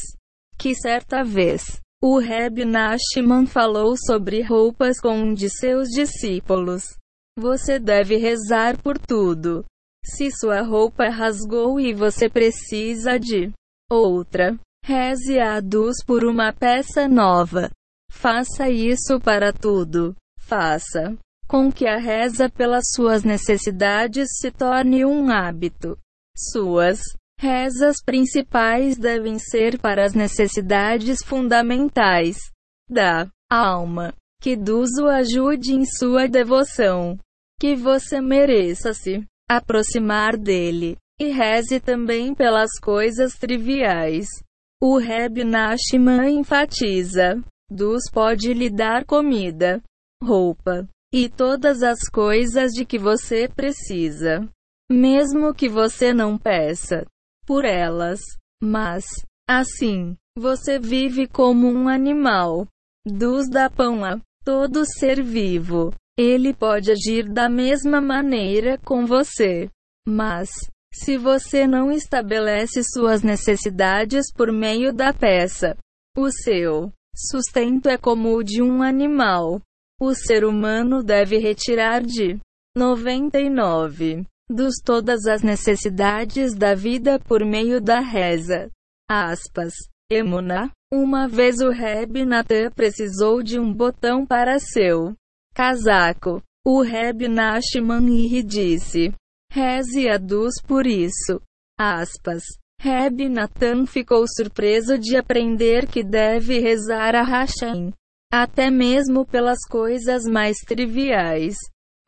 que 0.59 0.75
certa 0.75 1.23
vez, 1.23 1.79
o 2.03 2.19
Reb 2.19 2.65
Nachman 2.65 3.47
falou 3.47 3.95
sobre 3.97 4.43
roupas 4.43 4.99
com 4.99 5.15
um 5.15 5.33
de 5.33 5.49
seus 5.49 5.87
discípulos. 5.87 6.83
Você 7.39 7.79
deve 7.79 8.17
rezar 8.17 8.79
por 8.79 8.99
tudo. 8.99 9.65
Se 10.03 10.29
sua 10.31 10.61
roupa 10.61 11.07
rasgou 11.09 11.79
e 11.79 11.93
você 11.93 12.29
precisa 12.29 13.17
de 13.17 13.51
outra, 13.89 14.59
reze 14.85 15.39
a 15.39 15.59
Deus 15.61 16.03
por 16.05 16.25
uma 16.25 16.51
peça 16.51 17.07
nova. 17.07 17.69
Faça 18.11 18.69
isso 18.69 19.19
para 19.19 19.53
tudo. 19.53 20.15
Faça 20.39 21.17
com 21.47 21.71
que 21.71 21.87
a 21.87 21.97
reza 21.97 22.49
pelas 22.49 22.83
suas 22.95 23.23
necessidades 23.23 24.27
se 24.39 24.51
torne 24.51 25.05
um 25.05 25.29
hábito. 25.29 25.97
Suas 26.35 26.99
rezas 27.39 27.97
principais 28.03 28.97
devem 28.97 29.37
ser 29.37 29.79
para 29.79 30.05
as 30.05 30.13
necessidades 30.13 31.19
fundamentais 31.23 32.37
da 32.89 33.29
alma. 33.51 34.13
Que 34.41 34.55
Deus 34.55 34.89
o 34.99 35.07
ajude 35.07 35.73
em 35.73 35.85
sua 35.85 36.27
devoção. 36.27 37.17
Que 37.59 37.75
você 37.75 38.19
mereça 38.19 38.93
se 38.93 39.23
aproximar 39.57 40.37
dele. 40.37 40.97
E 41.19 41.29
reze 41.29 41.79
também 41.79 42.33
pelas 42.33 42.71
coisas 42.81 43.33
triviais. 43.33 44.27
O 44.81 44.97
Reb 44.97 45.43
Nachman 45.43 46.39
enfatiza: 46.39 47.41
Dus 47.69 48.09
pode 48.11 48.53
lhe 48.53 48.69
dar 48.69 49.05
comida, 49.05 49.81
roupa 50.21 50.87
e 51.13 51.29
todas 51.29 51.83
as 51.83 52.09
coisas 52.11 52.71
de 52.71 52.85
que 52.85 52.97
você 52.97 53.47
precisa, 53.47 54.49
mesmo 54.91 55.53
que 55.53 55.69
você 55.69 56.11
não 56.11 56.37
peça 56.37 57.05
por 57.45 57.63
elas. 57.63 58.19
Mas, 58.61 59.05
assim, 59.47 60.17
você 60.35 60.79
vive 60.79 61.27
como 61.27 61.67
um 61.67 61.87
animal. 61.87 62.67
Dus 63.05 63.49
dá 63.49 63.69
pão 63.69 64.03
a 64.03 64.19
todo 64.43 64.83
ser 64.85 65.21
vivo. 65.21 65.93
Ele 66.17 66.53
pode 66.53 66.91
agir 66.91 67.27
da 67.27 67.49
mesma 67.49 67.99
maneira 67.99 68.77
com 68.79 69.05
você. 69.05 69.69
Mas, 70.07 70.49
se 70.93 71.17
você 71.17 71.65
não 71.65 71.91
estabelece 71.91 72.83
suas 72.83 73.23
necessidades 73.23 74.31
por 74.31 74.51
meio 74.51 74.93
da 74.93 75.11
peça, 75.11 75.75
o 76.15 76.29
seu 76.29 76.91
sustento 77.15 77.89
é 77.89 77.97
como 77.97 78.35
o 78.35 78.43
de 78.43 78.61
um 78.61 78.83
animal. 78.83 79.59
O 79.99 80.13
ser 80.13 80.45
humano 80.45 81.01
deve 81.01 81.37
retirar 81.37 82.03
de 82.03 82.39
99 82.77 84.23
dos 84.49 84.75
todas 84.83 85.25
as 85.25 85.41
necessidades 85.41 86.53
da 86.53 86.75
vida 86.75 87.19
por 87.19 87.43
meio 87.43 87.81
da 87.81 87.99
reza. 87.99 88.69
Aspas. 89.09 89.73
Emuna. 90.11 90.69
Uma 90.93 91.27
vez 91.27 91.59
o 91.59 91.69
Reb 91.69 92.23
Natan 92.23 92.69
precisou 92.69 93.41
de 93.41 93.59
um 93.59 93.73
botão 93.73 94.25
para 94.27 94.59
seu 94.59 95.15
casaco. 95.53 96.41
O 96.65 96.81
Reb 96.81 97.27
Nachman 97.27 98.07
Iri 98.07 98.41
disse: 98.41 99.13
Reze 99.51 100.09
a 100.09 100.17
Deus 100.17 100.53
por 100.65 100.87
isso. 100.87 101.41
Aspas. 101.77 102.43
Reb 102.79 103.29
Natan 103.29 103.85
ficou 103.85 104.25
surpreso 104.27 104.97
de 104.97 105.15
aprender 105.15 105.87
que 105.87 106.03
deve 106.03 106.59
rezar 106.59 107.15
a 107.15 107.23
Hashem, 107.23 107.93
até 108.31 108.69
mesmo 108.69 109.25
pelas 109.25 109.59
coisas 109.69 110.23
mais 110.23 110.57
triviais. 110.57 111.55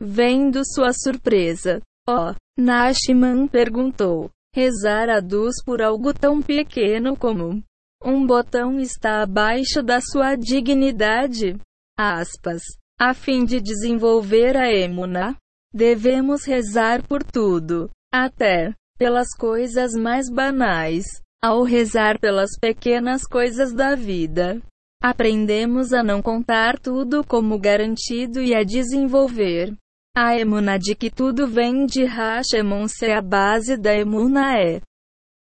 Vendo 0.02 0.62
sua 0.66 0.92
surpresa, 0.92 1.82
ó, 2.08 2.32
oh, 2.32 2.36
Nashman 2.60 3.48
perguntou: 3.48 4.30
Rezar 4.54 5.10
aduz 5.10 5.56
por 5.66 5.82
algo 5.82 6.14
tão 6.14 6.42
pequeno 6.42 7.16
como 7.16 7.64
um 8.04 8.26
botão 8.26 8.80
está 8.80 9.24
abaixo 9.24 9.82
da 9.82 10.00
sua 10.00 10.36
dignidade. 10.36 11.58
Aspas. 11.98 12.62
A 13.00 13.14
fim 13.14 13.44
de 13.44 13.60
desenvolver 13.60 14.56
a 14.56 14.72
emuna, 14.72 15.36
devemos 15.74 16.46
rezar 16.46 17.06
por 17.06 17.22
tudo, 17.24 17.90
até 18.14 18.74
pelas 18.98 19.28
coisas 19.38 19.92
mais 19.94 20.30
banais. 20.30 21.06
Ao 21.44 21.62
rezar 21.62 22.18
pelas 22.20 22.58
pequenas 22.60 23.24
coisas 23.24 23.74
da 23.74 23.94
vida, 23.94 24.62
aprendemos 25.02 25.94
a 25.94 26.02
não 26.02 26.22
contar 26.22 26.80
tudo 26.80 27.24
como 27.24 27.60
garantido 27.60 28.42
e 28.42 28.56
a 28.56 28.64
desenvolver 28.64 29.76
a 30.16 30.40
emuna 30.40 30.80
de 30.80 30.96
que 30.96 31.12
tudo 31.12 31.46
vem 31.46 31.86
de 31.86 32.06
Hashemon 32.06 32.88
se 32.88 33.12
a 33.12 33.22
base 33.22 33.76
da 33.76 33.94
emuna 33.94 34.58
é 34.58 34.82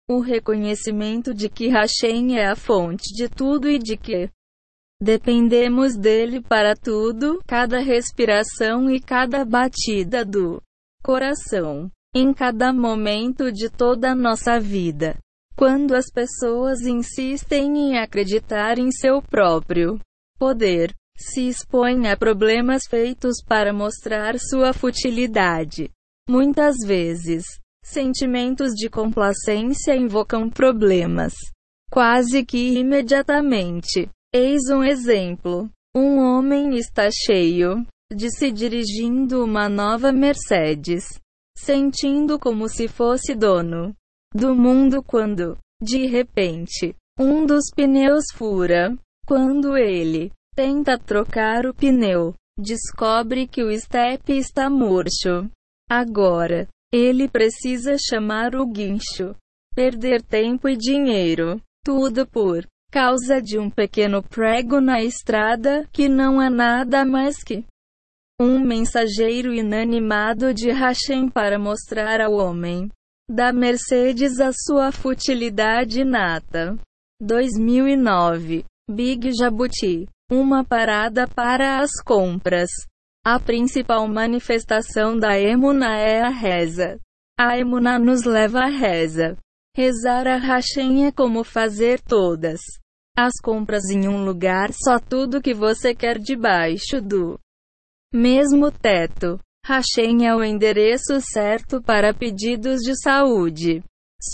o 0.07 0.19
reconhecimento 0.19 1.33
de 1.33 1.49
que 1.49 1.67
Hashem 1.67 2.37
é 2.37 2.47
a 2.47 2.55
fonte 2.55 3.11
de 3.13 3.27
tudo 3.27 3.67
e 3.67 3.79
de 3.79 3.97
que 3.97 4.29
dependemos 5.01 5.95
dele 5.95 6.41
para 6.41 6.75
tudo, 6.75 7.41
cada 7.47 7.79
respiração 7.79 8.89
e 8.89 8.99
cada 8.99 9.45
batida 9.45 10.25
do 10.25 10.61
coração, 11.03 11.89
em 12.13 12.33
cada 12.33 12.73
momento 12.73 13.51
de 13.51 13.69
toda 13.69 14.11
a 14.11 14.15
nossa 14.15 14.59
vida. 14.59 15.17
Quando 15.55 15.93
as 15.93 16.05
pessoas 16.09 16.81
insistem 16.81 17.77
em 17.77 17.97
acreditar 17.97 18.77
em 18.77 18.91
seu 18.91 19.21
próprio 19.21 19.99
poder, 20.37 20.95
se 21.17 21.49
expõe 21.49 22.07
a 22.07 22.15
problemas 22.15 22.83
feitos 22.87 23.43
para 23.45 23.73
mostrar 23.73 24.39
sua 24.39 24.71
futilidade. 24.71 25.89
Muitas 26.29 26.75
vezes, 26.85 27.43
sentimentos 27.83 28.71
de 28.71 28.89
complacência 28.89 29.95
invocam 29.95 30.49
problemas. 30.49 31.33
Quase 31.91 32.45
que 32.45 32.77
imediatamente. 32.79 34.09
Eis 34.33 34.69
um 34.69 34.83
exemplo. 34.83 35.69
Um 35.95 36.19
homem 36.19 36.75
está 36.77 37.09
cheio 37.11 37.85
de 38.11 38.29
se 38.29 38.51
dirigindo 38.51 39.43
uma 39.43 39.67
nova 39.67 40.11
Mercedes, 40.11 41.05
sentindo 41.57 42.39
como 42.39 42.67
se 42.67 42.87
fosse 42.87 43.33
dono 43.35 43.95
do 44.33 44.55
mundo 44.55 45.01
quando, 45.01 45.57
de 45.81 46.05
repente, 46.05 46.95
um 47.19 47.45
dos 47.45 47.65
pneus 47.75 48.25
fura. 48.33 48.95
Quando 49.25 49.77
ele 49.77 50.31
Tenta 50.59 50.97
trocar 50.97 51.65
o 51.65 51.73
pneu. 51.73 52.33
Descobre 52.59 53.47
que 53.47 53.63
o 53.63 53.71
step 53.79 54.29
está 54.33 54.69
murcho. 54.69 55.49
Agora, 55.89 56.67
ele 56.91 57.29
precisa 57.29 57.95
chamar 57.97 58.55
o 58.55 58.65
guincho. 58.67 59.33
Perder 59.73 60.21
tempo 60.21 60.67
e 60.67 60.75
dinheiro. 60.75 61.61
Tudo 61.81 62.27
por 62.27 62.67
causa 62.91 63.41
de 63.41 63.59
um 63.59 63.69
pequeno 63.69 64.23
prego 64.23 64.81
na 64.81 65.01
estrada 65.01 65.87
que 65.91 66.09
não 66.09 66.41
é 66.41 66.49
nada 66.49 67.05
mais 67.05 67.43
que 67.43 67.63
um 68.41 68.59
mensageiro 68.59 69.53
inanimado 69.53 70.53
de 70.53 70.71
Hashem 70.71 71.29
para 71.29 71.59
mostrar 71.59 72.21
ao 72.21 72.33
homem 72.33 72.89
da 73.29 73.53
Mercedes 73.53 74.39
a 74.39 74.51
sua 74.53 74.91
futilidade 74.91 76.01
inata. 76.01 76.77
2009 77.21 78.63
Big 78.89 79.31
Jabuti 79.33 80.07
uma 80.31 80.63
parada 80.63 81.27
para 81.27 81.79
as 81.79 81.91
compras. 82.03 82.69
A 83.25 83.39
principal 83.39 84.07
manifestação 84.07 85.17
da 85.17 85.37
emuna 85.37 85.97
é 85.97 86.21
a 86.21 86.29
reza. 86.29 86.97
A 87.37 87.57
emuna 87.57 87.99
nos 87.99 88.23
leva 88.23 88.61
à 88.61 88.67
reza. 88.67 89.35
Rezar 89.75 90.27
a 90.27 90.37
Hashem 90.37 91.05
é 91.05 91.11
como 91.11 91.43
fazer 91.43 91.99
todas 92.01 92.59
as 93.25 93.33
compras 93.41 93.89
em 93.89 94.07
um 94.07 94.23
lugar 94.23 94.71
só 94.73 94.99
tudo 94.99 95.41
que 95.41 95.53
você 95.53 95.93
quer 95.93 96.17
debaixo 96.17 97.01
do 97.01 97.39
mesmo 98.13 98.71
teto. 98.71 99.39
Hashem 99.65 100.25
é 100.25 100.35
o 100.35 100.43
endereço 100.43 101.19
certo 101.21 101.81
para 101.81 102.13
pedidos 102.13 102.79
de 102.81 102.95
saúde, 102.99 103.83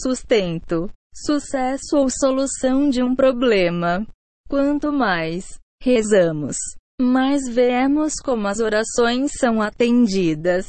sustento, 0.03 0.90
sucesso 1.14 1.98
ou 1.98 2.10
solução 2.10 2.90
de 2.90 3.03
um 3.03 3.16
problema. 3.16 4.06
Quanto 4.48 4.91
mais 4.91 5.60
rezamos. 5.82 6.56
Mas 7.02 7.49
vemos 7.49 8.14
como 8.24 8.48
as 8.48 8.60
orações 8.60 9.32
são 9.38 9.62
atendidas. 9.62 10.68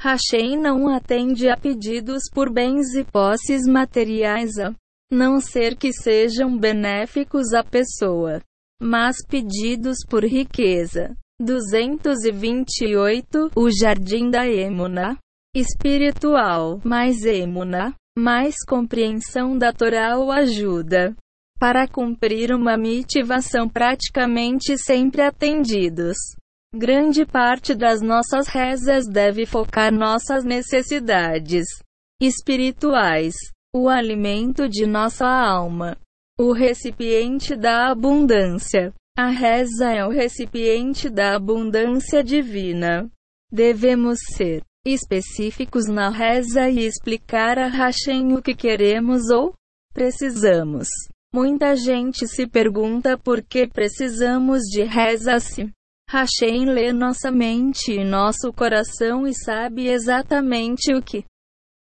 Hashem 0.00 0.56
não 0.56 0.88
atende 0.88 1.48
a 1.48 1.56
pedidos 1.56 2.22
por 2.32 2.50
bens 2.50 2.94
e 2.94 3.04
posses 3.04 3.66
materiais 3.66 4.58
a 4.58 4.72
não 5.10 5.40
ser 5.40 5.76
que 5.76 5.92
sejam 5.92 6.58
benéficos 6.58 7.52
à 7.52 7.64
pessoa, 7.64 8.40
mas 8.80 9.16
pedidos 9.26 9.98
por 10.08 10.24
riqueza. 10.24 11.16
228 11.40 13.52
O 13.54 13.70
Jardim 13.70 14.28
da 14.28 14.44
Emuna 14.46 15.16
Espiritual, 15.54 16.80
mais 16.84 17.24
Emuna, 17.24 17.94
mais 18.18 18.56
compreensão 18.66 19.56
da 19.56 19.72
Torá 19.72 20.18
ou 20.18 20.30
ajuda 20.30 21.16
para 21.58 21.88
cumprir 21.88 22.52
uma 22.52 22.76
mitivação 22.76 23.68
praticamente 23.68 24.76
sempre 24.78 25.22
atendidos. 25.22 26.16
Grande 26.74 27.24
parte 27.24 27.74
das 27.74 28.02
nossas 28.02 28.48
rezas 28.48 29.08
deve 29.08 29.46
focar 29.46 29.92
nossas 29.92 30.44
necessidades 30.44 31.64
espirituais, 32.20 33.34
o 33.74 33.88
alimento 33.88 34.68
de 34.68 34.86
nossa 34.86 35.26
alma, 35.26 35.96
o 36.38 36.52
recipiente 36.52 37.54
da 37.54 37.90
abundância. 37.90 38.92
A 39.16 39.28
reza 39.28 39.90
é 39.90 40.06
o 40.06 40.10
recipiente 40.10 41.10
da 41.10 41.34
abundância 41.34 42.22
divina. 42.22 43.10
Devemos 43.50 44.18
ser 44.36 44.62
específicos 44.86 45.86
na 45.86 46.08
reza 46.08 46.68
e 46.68 46.86
explicar 46.86 47.58
a 47.58 47.66
Hashem 47.66 48.34
o 48.34 48.42
que 48.42 48.54
queremos 48.54 49.28
ou 49.28 49.52
precisamos. 49.92 50.86
Muita 51.34 51.74
gente 51.76 52.26
se 52.28 52.46
pergunta 52.46 53.18
por 53.18 53.42
que 53.42 53.66
precisamos 53.66 54.62
de 54.62 54.84
reza 54.84 55.40
se 55.40 55.68
Hashem 56.08 56.64
lê 56.64 56.92
nossa 56.92 57.30
mente 57.30 57.92
e 57.92 58.04
nosso 58.04 58.50
coração 58.52 59.26
e 59.26 59.34
sabe 59.34 59.88
exatamente 59.88 60.94
o 60.94 61.02
que 61.02 61.24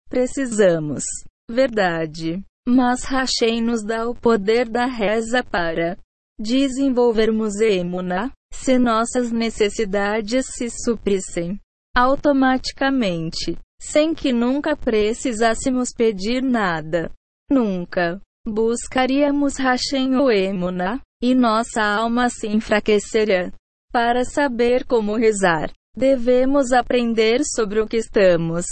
precisamos. 0.09 1.03
Verdade. 1.49 2.43
Mas 2.67 3.03
Hashem 3.03 3.61
nos 3.61 3.83
dá 3.83 4.07
o 4.07 4.13
poder 4.13 4.69
da 4.69 4.85
reza 4.85 5.43
para 5.43 5.97
desenvolvermos 6.39 7.59
emuna, 7.59 8.31
se 8.53 8.77
nossas 8.77 9.31
necessidades 9.31 10.45
se 10.55 10.69
suprissem 10.69 11.59
automaticamente, 11.95 13.57
sem 13.81 14.13
que 14.13 14.31
nunca 14.31 14.75
precisássemos 14.75 15.89
pedir 15.95 16.41
nada. 16.41 17.11
Nunca 17.49 18.21
buscaríamos 18.47 19.57
Hashem 19.57 20.15
ou 20.15 20.31
Emuna, 20.31 21.01
e 21.21 21.35
nossa 21.35 21.81
alma 21.81 22.29
se 22.29 22.47
enfraqueceria. 22.47 23.51
Para 23.91 24.23
saber 24.23 24.85
como 24.85 25.15
rezar, 25.15 25.71
devemos 25.95 26.71
aprender 26.71 27.41
sobre 27.43 27.81
o 27.81 27.87
que 27.87 27.97
estamos 27.97 28.65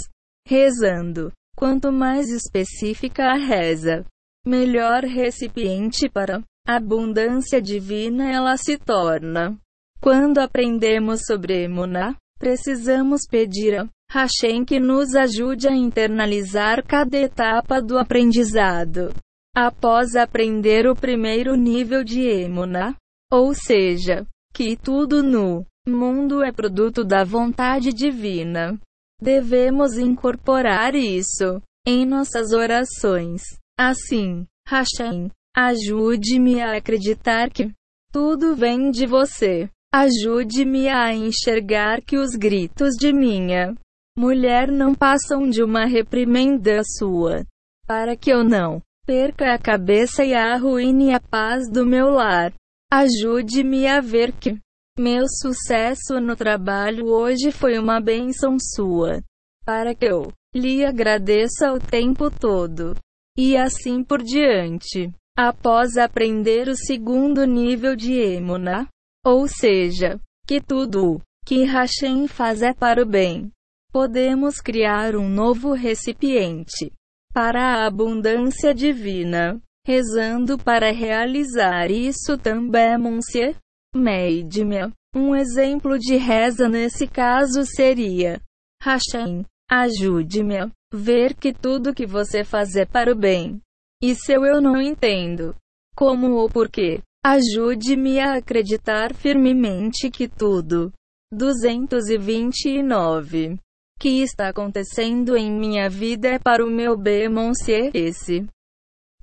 rezando. 0.47 1.31
Quanto 1.57 1.91
mais 1.91 2.29
específica 2.29 3.31
a 3.31 3.35
reza, 3.35 4.05
melhor 4.45 5.03
recipiente 5.03 6.07
para 6.07 6.43
a 6.67 6.75
abundância 6.75 7.59
divina 7.59 8.31
ela 8.31 8.55
se 8.57 8.77
torna. 8.77 9.57
Quando 9.99 10.37
aprendemos 10.37 11.21
sobre 11.25 11.63
Emuna, 11.63 12.15
precisamos 12.37 13.23
pedir 13.27 13.79
a 13.79 13.89
Hashem 14.11 14.63
que 14.63 14.79
nos 14.79 15.15
ajude 15.15 15.67
a 15.67 15.75
internalizar 15.75 16.85
cada 16.85 17.17
etapa 17.17 17.81
do 17.81 17.97
aprendizado. 17.97 19.11
Após 19.55 20.15
aprender 20.15 20.87
o 20.87 20.95
primeiro 20.95 21.55
nível 21.55 22.03
de 22.03 22.21
Emuna, 22.21 22.95
ou 23.31 23.55
seja, 23.55 24.27
que 24.53 24.77
tudo 24.77 25.23
no 25.23 25.65
mundo 25.87 26.43
é 26.43 26.51
produto 26.51 27.03
da 27.03 27.23
vontade 27.23 27.91
divina, 27.91 28.79
devemos 29.21 29.97
incorporar 29.97 30.95
isso 30.95 31.61
em 31.85 32.05
nossas 32.05 32.51
orações. 32.51 33.41
Assim, 33.79 34.45
Hashem, 34.67 35.29
ajude-me 35.55 36.61
a 36.61 36.77
acreditar 36.77 37.49
que 37.49 37.71
tudo 38.11 38.55
vem 38.55 38.91
de 38.91 39.05
você. 39.05 39.69
Ajude-me 39.93 40.89
a 40.89 41.13
enxergar 41.13 42.01
que 42.01 42.17
os 42.17 42.35
gritos 42.35 42.95
de 42.99 43.13
minha 43.13 43.73
mulher 44.17 44.69
não 44.71 44.93
passam 44.93 45.47
de 45.47 45.63
uma 45.63 45.85
reprimenda 45.85 46.81
sua, 46.83 47.45
para 47.85 48.17
que 48.17 48.29
eu 48.31 48.43
não 48.43 48.81
perca 49.05 49.53
a 49.53 49.57
cabeça 49.57 50.25
e 50.25 50.33
arruine 50.33 51.13
a 51.13 51.19
paz 51.19 51.71
do 51.71 51.85
meu 51.85 52.09
lar. 52.09 52.53
Ajude-me 52.91 53.87
a 53.87 54.01
ver 54.01 54.33
que 54.33 54.59
meu 54.99 55.25
sucesso 55.27 56.19
no 56.19 56.35
trabalho 56.35 57.05
hoje 57.05 57.51
foi 57.51 57.77
uma 57.77 58.01
bênção 58.01 58.57
sua, 58.59 59.21
para 59.63 59.93
que 59.93 60.05
eu 60.05 60.31
lhe 60.55 60.83
agradeça 60.83 61.71
o 61.71 61.79
tempo 61.79 62.31
todo. 62.31 62.95
E 63.37 63.55
assim 63.55 64.03
por 64.03 64.23
diante. 64.23 65.11
Após 65.37 65.97
aprender 65.97 66.67
o 66.67 66.75
segundo 66.75 67.45
nível 67.45 67.95
de 67.95 68.13
Emuna, 68.13 68.87
ou 69.23 69.47
seja, 69.47 70.19
que 70.47 70.59
tudo 70.59 71.21
que 71.45 71.63
Hashem 71.63 72.27
faz 72.27 72.63
é 72.63 72.73
para 72.73 73.03
o 73.03 73.05
bem, 73.05 73.51
podemos 73.91 74.59
criar 74.59 75.15
um 75.15 75.29
novo 75.29 75.73
recipiente 75.73 76.91
para 77.31 77.61
a 77.61 77.85
abundância 77.85 78.73
divina, 78.73 79.61
rezando 79.85 80.57
para 80.57 80.91
realizar 80.91 81.91
isso 81.91 82.35
também, 82.35 82.97
Monsieur 82.97 83.55
Meidmia. 83.97 84.91
Um 85.15 85.35
exemplo 85.35 85.97
de 85.97 86.15
reza 86.15 86.69
nesse 86.69 87.07
caso 87.07 87.65
seria: 87.65 88.39
Hashem, 88.81 89.43
ajude-me 89.69 90.59
a 90.59 90.69
ver 90.93 91.33
que 91.33 91.51
tudo 91.51 91.93
que 91.93 92.05
você 92.05 92.43
faz 92.43 92.75
é 92.75 92.85
para 92.85 93.11
o 93.11 93.15
bem. 93.15 93.59
E 94.01 94.15
se 94.15 94.33
eu 94.33 94.61
não 94.61 94.81
entendo 94.81 95.53
como 95.95 96.31
ou 96.33 96.47
porquê, 96.47 97.01
ajude-me 97.25 98.19
a 98.19 98.35
acreditar 98.35 99.15
firmemente 99.15 100.11
que 100.11 100.27
tudo 100.27 100.93
229 101.33 103.57
que 103.99 104.21
está 104.21 104.49
acontecendo 104.49 105.35
em 105.35 105.51
minha 105.51 105.89
vida 105.89 106.27
é 106.29 106.39
para 106.39 106.63
o 106.63 106.69
meu 106.69 106.95
bem, 106.95 107.27
monsieur. 107.27 107.89
Esse 107.93 108.47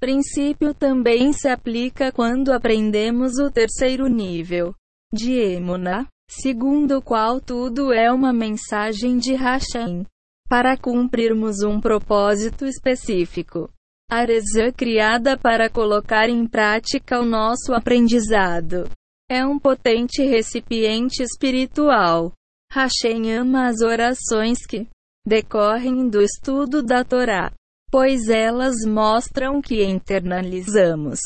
princípio 0.00 0.74
também 0.74 1.32
se 1.32 1.48
aplica 1.48 2.12
quando 2.12 2.52
aprendemos 2.52 3.38
o 3.38 3.50
terceiro 3.50 4.06
nível 4.06 4.74
de 5.12 5.32
Emuna, 5.32 6.06
segundo 6.28 6.98
o 6.98 7.02
qual 7.02 7.40
tudo 7.40 7.92
é 7.92 8.10
uma 8.12 8.32
mensagem 8.32 9.16
de 9.16 9.34
Hashem 9.34 10.04
para 10.48 10.76
cumprirmos 10.76 11.62
um 11.62 11.80
propósito 11.80 12.64
específico. 12.64 13.70
A 14.10 14.24
Reza 14.24 14.70
criada 14.76 15.36
para 15.36 15.70
colocar 15.70 16.28
em 16.28 16.46
prática 16.46 17.20
o 17.20 17.24
nosso 17.24 17.72
aprendizado. 17.72 18.88
É 19.30 19.44
um 19.46 19.58
potente 19.58 20.22
recipiente 20.22 21.22
espiritual. 21.22 22.32
Hashem 22.70 23.32
ama 23.32 23.68
as 23.68 23.80
orações 23.80 24.66
que 24.66 24.86
decorrem 25.26 26.08
do 26.08 26.20
estudo 26.20 26.82
da 26.82 27.02
Torá, 27.02 27.50
pois 27.90 28.28
elas 28.28 28.76
mostram 28.86 29.60
que 29.60 29.84
internalizamos 29.84 31.20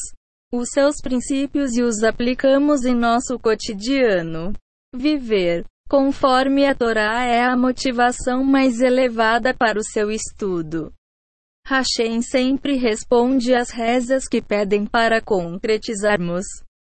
os 0.52 0.70
seus 0.70 0.96
princípios 1.02 1.76
e 1.76 1.82
os 1.82 2.02
aplicamos 2.02 2.84
em 2.84 2.94
nosso 2.94 3.38
cotidiano. 3.38 4.52
Viver 4.94 5.64
conforme 5.88 6.66
a 6.66 6.74
Torá 6.74 7.24
é 7.24 7.42
a 7.42 7.56
motivação 7.56 8.44
mais 8.44 8.80
elevada 8.80 9.54
para 9.54 9.78
o 9.78 9.84
seu 9.84 10.10
estudo. 10.10 10.92
Hashem 11.66 12.22
sempre 12.22 12.76
responde 12.76 13.54
às 13.54 13.70
rezas 13.70 14.26
que 14.26 14.40
pedem 14.40 14.86
para 14.86 15.20
concretizarmos 15.20 16.44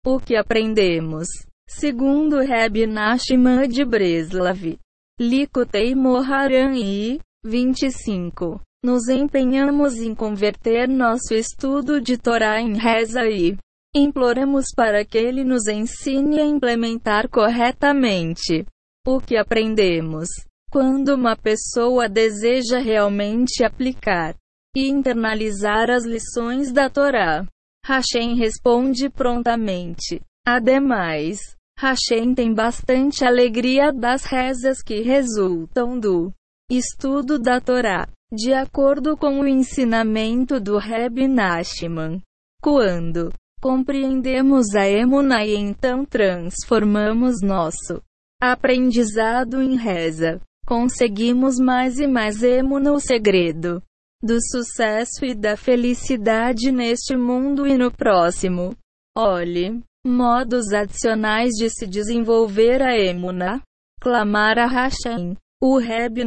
o 0.06 0.18
que 0.18 0.34
aprendemos. 0.34 1.28
Segundo 1.68 2.38
Reb 2.40 2.86
Nachman 2.86 3.68
de 3.68 3.84
Breslav, 3.84 4.78
Likutei 5.20 5.94
Moharan 5.94 6.74
e 6.74 7.20
25. 7.44 8.60
Nos 8.84 9.08
empenhamos 9.08 9.94
em 9.94 10.12
converter 10.12 10.88
nosso 10.88 11.34
estudo 11.34 12.00
de 12.00 12.18
Torá 12.18 12.60
em 12.60 12.76
reza 12.76 13.24
e 13.28 13.56
imploramos 13.94 14.66
para 14.74 15.04
que 15.04 15.16
ele 15.16 15.44
nos 15.44 15.68
ensine 15.68 16.40
a 16.40 16.44
implementar 16.44 17.28
corretamente 17.28 18.66
o 19.06 19.20
que 19.20 19.36
aprendemos. 19.36 20.28
Quando 20.68 21.14
uma 21.14 21.36
pessoa 21.36 22.08
deseja 22.08 22.80
realmente 22.80 23.62
aplicar 23.62 24.34
e 24.74 24.88
internalizar 24.88 25.88
as 25.88 26.04
lições 26.04 26.72
da 26.72 26.90
Torá, 26.90 27.46
Hashem 27.86 28.34
responde 28.34 29.08
prontamente. 29.08 30.20
Ademais, 30.44 31.38
Hashem 31.78 32.34
tem 32.34 32.52
bastante 32.52 33.24
alegria 33.24 33.92
das 33.92 34.24
rezas 34.24 34.82
que 34.82 35.02
resultam 35.02 36.00
do 36.00 36.32
estudo 36.70 37.38
da 37.38 37.60
Torá, 37.60 38.08
de 38.32 38.54
acordo 38.54 39.16
com 39.16 39.40
o 39.40 39.46
ensinamento 39.46 40.58
do 40.58 40.78
Reb 40.78 41.28
Nachman. 41.28 42.22
Quando 42.62 43.30
compreendemos 43.60 44.74
a 44.74 44.88
Emuna 44.88 45.44
e 45.44 45.54
então 45.54 46.04
transformamos 46.04 47.42
nosso 47.42 48.02
aprendizado 48.40 49.60
em 49.60 49.76
reza. 49.76 50.40
Conseguimos 50.66 51.58
mais 51.58 51.98
e 51.98 52.06
mais 52.06 52.42
emo 52.42 52.80
no 52.80 52.98
segredo 52.98 53.82
do 54.22 54.38
sucesso 54.40 55.24
e 55.24 55.34
da 55.34 55.56
felicidade 55.56 56.70
neste 56.70 57.16
mundo 57.16 57.66
e 57.66 57.76
no 57.76 57.90
próximo. 57.90 58.74
Olhe, 59.18 59.82
modos 60.06 60.72
adicionais 60.72 61.50
de 61.50 61.68
se 61.68 61.86
desenvolver 61.86 62.80
a 62.80 62.96
emuna. 62.96 63.60
Clamar 64.00 64.58
a 64.58 64.66
Hashem. 64.66 65.36
O 65.62 65.78
Reb 65.78 66.24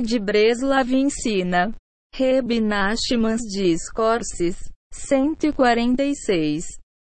de 0.00 0.18
Breslav 0.20 0.94
ensina. 0.94 1.74
Reb 2.14 2.60
Nachman's 2.60 3.42
Discourses 3.42 4.56
146. 4.92 6.64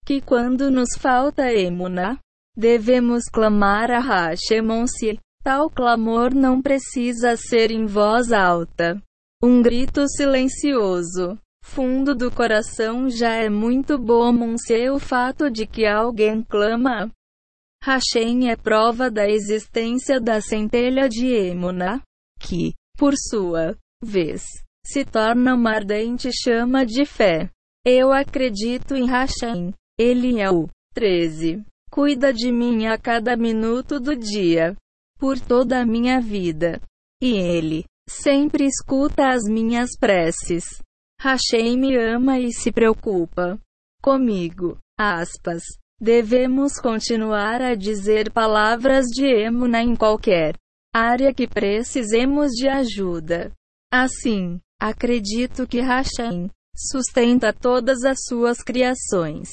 Que 0.05 0.21
quando 0.21 0.71
nos 0.71 0.91
falta 0.99 1.51
emuna, 1.51 2.19
Devemos 2.55 3.25
clamar 3.33 3.91
a 3.91 4.01
Hashemonsi. 4.01 5.19
Tal 5.43 5.71
clamor 5.71 6.35
não 6.35 6.61
precisa 6.61 7.35
ser 7.37 7.71
em 7.71 7.87
voz 7.87 8.33
alta. 8.33 9.03
Um 9.43 9.63
grito 9.63 10.07
silencioso, 10.09 11.39
fundo 11.65 12.15
do 12.15 12.31
coração 12.31 13.09
já 13.09 13.33
é 13.37 13.49
muito 13.49 13.99
bom 13.99 14.31
Monsieur 14.31 14.93
o 14.93 14.99
fato 14.99 15.51
de 15.51 15.67
que 15.67 15.87
alguém 15.87 16.43
clama. 16.43 17.11
Hashem 17.83 18.51
é 18.51 18.57
prova 18.57 19.11
da 19.11 19.29
existência 19.29 20.21
da 20.21 20.41
centelha 20.41 21.09
de 21.09 21.27
Emuna, 21.27 22.03
que, 22.39 22.75
por 22.97 23.15
sua 23.17 23.77
vez, 24.03 24.43
se 24.85 25.05
torna 25.05 25.55
uma 25.55 25.75
ardente 25.75 26.31
chama 26.33 26.85
de 26.85 27.05
fé. 27.05 27.51
Eu 27.85 28.13
acredito 28.13 28.95
em 28.95 29.07
Hashem. 29.07 29.73
Ele 29.99 30.41
é 30.41 30.51
o 30.51 30.69
13 30.95 31.65
cuida 31.91 32.33
de 32.33 32.53
mim 32.53 32.87
a 32.87 32.97
cada 32.97 33.37
minuto 33.37 33.99
do 33.99 34.15
dia, 34.15 34.77
por 35.19 35.39
toda 35.41 35.81
a 35.81 35.87
minha 35.87 36.21
vida. 36.21 36.81
E 37.21 37.37
Ele 37.37 37.85
sempre 38.09 38.65
escuta 38.65 39.29
as 39.29 39.43
minhas 39.45 39.91
preces. 39.99 40.65
Hashem 41.21 41.77
me 41.77 41.97
ama 41.97 42.39
e 42.39 42.53
se 42.53 42.73
preocupa 42.73 43.61
comigo. 44.01 44.79
Aspas. 44.99 45.63
Devemos 46.01 46.81
continuar 46.81 47.61
a 47.61 47.75
dizer 47.75 48.33
palavras 48.33 49.05
de 49.07 49.27
emuna 49.27 49.83
em 49.83 49.95
qualquer 49.95 50.55
área 50.95 51.35
que 51.35 51.47
precisemos 51.47 52.53
de 52.53 52.69
ajuda. 52.69 53.53
Assim, 53.93 54.59
acredito 54.81 55.67
que 55.67 55.79
Hashem 55.81 56.49
sustenta 56.75 57.53
todas 57.53 58.03
as 58.03 58.17
suas 58.27 58.63
criações. 58.63 59.51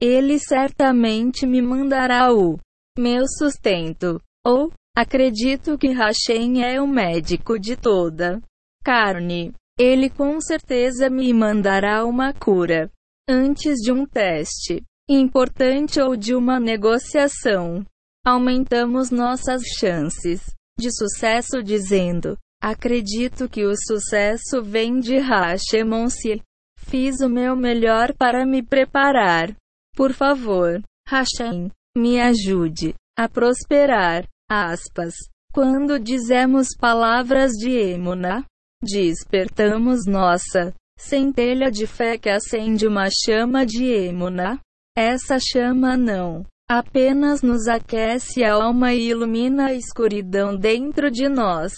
Ele 0.00 0.38
certamente 0.38 1.46
me 1.46 1.60
mandará 1.60 2.32
o 2.32 2.58
meu 2.98 3.26
sustento. 3.28 4.18
Ou, 4.42 4.72
acredito 4.96 5.76
que 5.76 5.88
Hashem 5.88 6.64
é 6.64 6.80
o 6.80 6.86
médico 6.86 7.58
de 7.58 7.76
toda 7.76 8.40
carne. 8.82 9.52
Ele 9.78 10.08
com 10.08 10.40
certeza 10.40 11.10
me 11.10 11.30
mandará 11.34 12.06
uma 12.06 12.32
cura. 12.32 12.90
Antes 13.28 13.74
de 13.76 13.92
um 13.92 14.06
teste 14.06 14.82
importante 15.14 16.00
ou 16.00 16.16
de 16.16 16.34
uma 16.34 16.60
negociação, 16.60 17.84
aumentamos 18.24 19.10
nossas 19.10 19.62
chances 19.78 20.40
de 20.78 20.90
sucesso 20.92 21.62
dizendo: 21.62 22.38
Acredito 22.62 23.48
que 23.48 23.64
o 23.64 23.72
sucesso 23.74 24.62
vem 24.62 25.00
de 25.00 25.16
Hashemon-se. 25.16 26.42
Fiz 26.76 27.20
o 27.20 27.28
meu 27.28 27.56
melhor 27.56 28.14
para 28.14 28.46
me 28.46 28.62
preparar. 28.62 29.54
Por 29.94 30.12
favor, 30.12 30.80
Hashem, 31.08 31.70
me 31.96 32.20
ajude 32.20 32.94
a 33.16 33.28
prosperar. 33.28 34.26
Aspas. 34.48 35.14
Quando 35.52 35.98
dizemos 35.98 36.68
palavras 36.78 37.52
de 37.52 37.70
emuna, 37.70 38.44
despertamos 38.82 40.06
nossa 40.06 40.72
centelha 40.96 41.70
de 41.70 41.86
fé 41.86 42.16
que 42.16 42.28
acende 42.28 42.86
uma 42.86 43.08
chama 43.10 43.66
de 43.66 43.84
emuna. 43.84 44.60
Essa 44.96 45.38
chama 45.38 45.96
não. 45.96 46.44
Apenas 46.68 47.42
nos 47.42 47.66
aquece 47.66 48.44
a 48.44 48.54
alma 48.54 48.92
e 48.92 49.08
ilumina 49.08 49.66
a 49.66 49.74
escuridão 49.74 50.56
dentro 50.56 51.10
de 51.10 51.28
nós, 51.28 51.72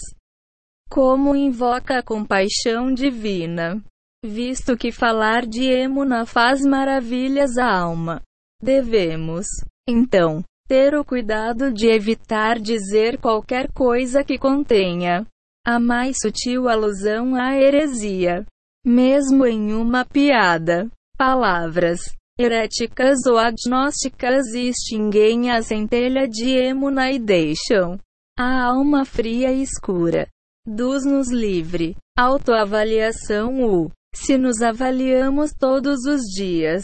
como 0.87 1.35
invoca 1.35 1.97
a 1.97 2.03
compaixão 2.03 2.93
divina. 2.93 3.81
Visto 4.23 4.77
que 4.77 4.91
falar 4.91 5.47
de 5.47 5.63
Emuna 5.63 6.27
faz 6.27 6.61
maravilhas 6.61 7.57
à 7.57 7.65
alma. 7.65 8.21
Devemos, 8.61 9.47
então, 9.89 10.43
ter 10.67 10.95
o 10.95 11.03
cuidado 11.03 11.73
de 11.73 11.87
evitar 11.87 12.59
dizer 12.59 13.19
qualquer 13.19 13.71
coisa 13.73 14.23
que 14.23 14.37
contenha 14.37 15.25
a 15.65 15.79
mais 15.79 16.17
sutil 16.21 16.69
alusão 16.69 17.35
à 17.35 17.55
heresia. 17.55 18.45
Mesmo 18.85 19.45
em 19.45 19.73
uma 19.73 20.05
piada, 20.05 20.87
palavras 21.17 22.01
heréticas 22.43 23.25
ou 23.25 23.37
agnósticas 23.37 24.53
extinguem 24.53 25.51
a 25.51 25.61
centelha 25.61 26.27
de 26.27 26.49
Emuna 26.49 27.11
e 27.11 27.19
deixam 27.19 27.97
a 28.37 28.63
alma 28.63 29.05
fria 29.05 29.51
e 29.51 29.61
escura. 29.61 30.27
Dus-nos 30.65 31.31
livre. 31.31 31.95
Autoavaliação 32.17 33.63
U. 33.63 33.91
Se 34.15 34.37
nos 34.37 34.61
avaliamos 34.61 35.51
todos 35.53 36.05
os 36.05 36.21
dias, 36.35 36.83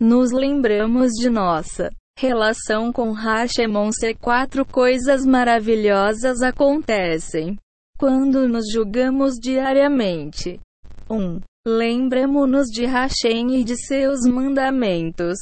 nos 0.00 0.32
lembramos 0.32 1.12
de 1.12 1.28
nossa 1.28 1.90
relação 2.18 2.92
com 2.92 3.12
Hashemon 3.12 3.90
se 3.92 4.14
quatro 4.14 4.64
coisas 4.64 5.24
maravilhosas 5.24 6.42
acontecem 6.42 7.56
quando 7.98 8.48
nos 8.48 8.64
julgamos 8.72 9.34
diariamente. 9.40 10.60
1. 11.08 11.16
Um, 11.16 11.40
Lembremos-nos 11.66 12.66
de 12.66 12.86
Hashem 12.86 13.60
e 13.60 13.62
de 13.62 13.76
seus 13.76 14.22
mandamentos. 14.26 15.38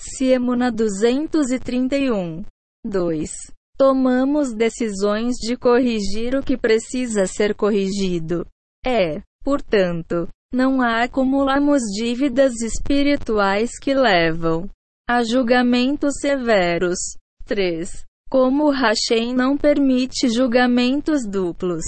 Siemuna 0.00 0.72
231. 0.72 2.42
2. 2.86 3.30
Tomamos 3.76 4.54
decisões 4.54 5.36
de 5.36 5.58
corrigir 5.58 6.34
o 6.34 6.42
que 6.42 6.56
precisa 6.56 7.26
ser 7.26 7.54
corrigido. 7.54 8.46
É, 8.86 9.20
portanto, 9.44 10.26
não 10.50 10.80
há 10.80 11.02
acumulamos 11.02 11.82
dívidas 11.94 12.62
espirituais 12.62 13.78
que 13.78 13.92
levam 13.92 14.70
a 15.06 15.22
julgamentos 15.22 16.14
severos. 16.18 16.96
3. 17.44 18.06
Como 18.30 18.70
Hashem 18.70 19.34
não 19.34 19.54
permite 19.54 20.30
julgamentos 20.30 21.26
duplos, 21.26 21.84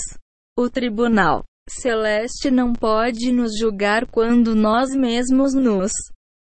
o 0.58 0.68
tribunal 0.68 1.44
celeste 1.70 2.50
não 2.50 2.72
pode 2.72 3.32
nos 3.32 3.58
julgar 3.58 4.06
quando 4.06 4.54
nós 4.54 4.90
mesmos 4.90 5.54
nos 5.54 5.92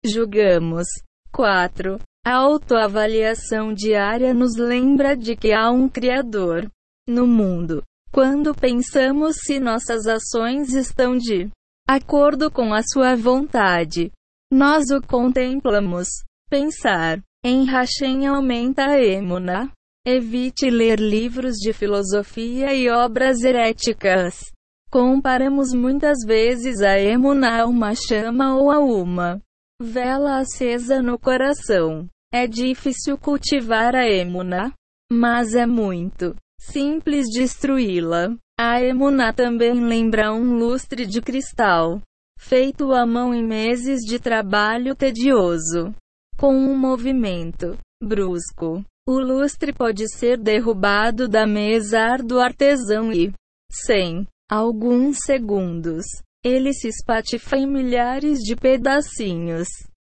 julgamos. 0.05 0.87
4. 1.33 1.99
A 2.27 2.37
autoavaliação 2.37 3.75
diária 3.75 4.33
nos 4.33 4.57
lembra 4.57 5.17
de 5.17 5.37
que 5.37 5.53
há 5.53 5.71
um 5.71 5.89
Criador 5.89 6.71
no 7.09 7.27
mundo. 7.27 7.83
Quando 8.13 8.55
pensamos 8.55 9.37
se 9.45 9.59
nossas 9.59 10.07
ações 10.07 10.73
estão 10.73 11.17
de 11.17 11.51
acordo 11.89 12.51
com 12.51 12.73
a 12.73 12.83
sua 12.83 13.17
vontade, 13.17 14.11
nós 14.53 14.91
o 14.91 15.03
contemplamos. 15.03 16.09
Pensar 16.49 17.21
em 17.45 17.65
Hashem 17.65 18.27
aumenta 18.27 18.87
a 18.87 19.03
emuna. 19.03 19.71
Evite 20.07 20.71
ler 20.71 21.01
livros 21.01 21.57
de 21.57 21.73
filosofia 21.73 22.75
e 22.75 22.89
obras 22.89 23.43
heréticas. 23.43 24.54
Comparamos 24.95 25.75
muitas 25.75 26.19
vezes 26.25 26.81
a 26.81 26.97
emuna 26.97 27.63
a 27.63 27.67
uma 27.67 27.95
chama 27.97 28.57
ou 28.57 28.71
a 28.71 28.79
uma 28.79 29.43
vela 29.83 30.39
acesa 30.39 31.03
no 31.03 31.19
coração. 31.19 32.09
É 32.33 32.47
difícil 32.47 33.19
cultivar 33.19 33.97
a 33.97 34.09
emuna, 34.09 34.73
mas 35.11 35.57
é 35.57 35.67
muito 35.67 36.37
simples 36.61 37.27
destruí-la. 37.29 38.37
A 38.57 38.81
emuna 38.81 39.33
também 39.33 39.85
lembra 39.85 40.33
um 40.33 40.59
lustre 40.59 41.05
de 41.07 41.21
cristal, 41.21 42.01
feito 42.39 42.93
à 42.93 43.05
mão 43.05 43.35
em 43.35 43.45
meses 43.45 43.99
de 44.03 44.21
trabalho 44.21 44.95
tedioso. 44.95 45.93
Com 46.39 46.55
um 46.55 46.79
movimento 46.79 47.77
brusco, 48.01 48.85
o 49.09 49.19
lustre 49.19 49.73
pode 49.73 50.07
ser 50.17 50.39
derrubado 50.39 51.27
da 51.27 51.49
mesa 51.49 52.17
do 52.19 52.39
artesão 52.39 53.13
e, 53.13 53.33
sem 53.73 54.25
alguns 54.51 55.19
segundos, 55.25 56.05
ele 56.45 56.73
se 56.73 56.89
espatifa 56.89 57.57
em 57.57 57.67
milhares 57.67 58.39
de 58.41 58.55
pedacinhos. 58.55 59.69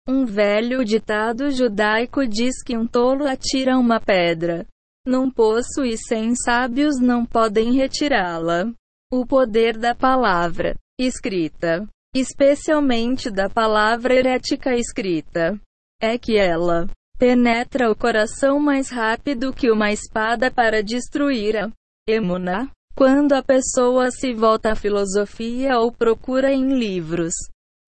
Um 0.08 0.26
velho 0.26 0.84
ditado 0.86 1.50
judaico 1.52 2.28
diz 2.28 2.62
que 2.64 2.78
um 2.78 2.86
tolo 2.86 3.28
atira 3.28 3.78
uma 3.78 4.00
pedra 4.00 4.66
num 5.06 5.30
poço 5.30 5.86
e 5.86 5.96
cem 5.98 6.36
sábios 6.36 7.00
não 7.00 7.26
podem 7.26 7.74
retirá-la. 7.74 8.74
O 9.14 9.26
poder 9.26 9.78
da 9.78 9.94
palavra 9.94 10.76
escrita, 11.00 11.88
especialmente 12.16 13.30
da 13.30 13.48
palavra 13.48 14.16
herética 14.16 14.76
escrita, 14.76 15.60
é 16.02 16.18
que 16.18 16.38
ela 16.38 16.90
penetra 17.20 17.92
o 17.92 17.96
coração 17.96 18.60
mais 18.60 18.90
rápido 18.90 19.54
que 19.54 19.70
uma 19.70 19.92
espada 19.92 20.50
para 20.50 20.82
destruir 20.82 21.56
a 21.56 21.72
emuna. 22.08 22.70
Quando 22.98 23.34
a 23.34 23.44
pessoa 23.44 24.10
se 24.10 24.34
volta 24.34 24.72
à 24.72 24.76
filosofia 24.76 25.78
ou 25.78 25.92
procura 25.92 26.54
em 26.54 26.80
livros 26.80 27.34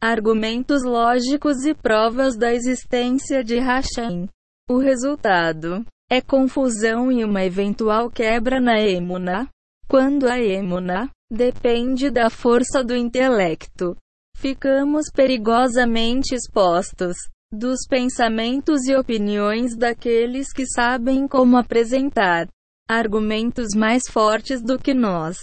argumentos 0.01 0.83
lógicos 0.83 1.63
e 1.63 1.73
provas 1.73 2.35
da 2.35 2.53
existência 2.53 3.41
de 3.41 3.57
Hashem, 3.57 4.27
o 4.69 4.77
resultado 4.77 5.85
é 6.11 6.19
confusão 6.19 7.09
e 7.09 7.23
uma 7.23 7.41
eventual 7.45 8.11
quebra 8.11 8.59
na 8.59 8.81
emuna. 8.81 9.47
Quando 9.87 10.27
a 10.27 10.41
emuna 10.41 11.09
depende 11.31 12.09
da 12.09 12.29
força 12.29 12.83
do 12.83 12.93
intelecto, 12.93 13.95
ficamos 14.35 15.05
perigosamente 15.09 16.35
expostos 16.35 17.15
dos 17.49 17.87
pensamentos 17.89 18.85
e 18.87 18.93
opiniões 18.93 19.73
daqueles 19.73 20.51
que 20.51 20.65
sabem 20.67 21.29
como 21.29 21.55
apresentar 21.55 22.49
argumentos 22.87 23.75
mais 23.75 24.03
fortes 24.09 24.61
do 24.61 24.79
que 24.79 24.93
nós. 24.93 25.37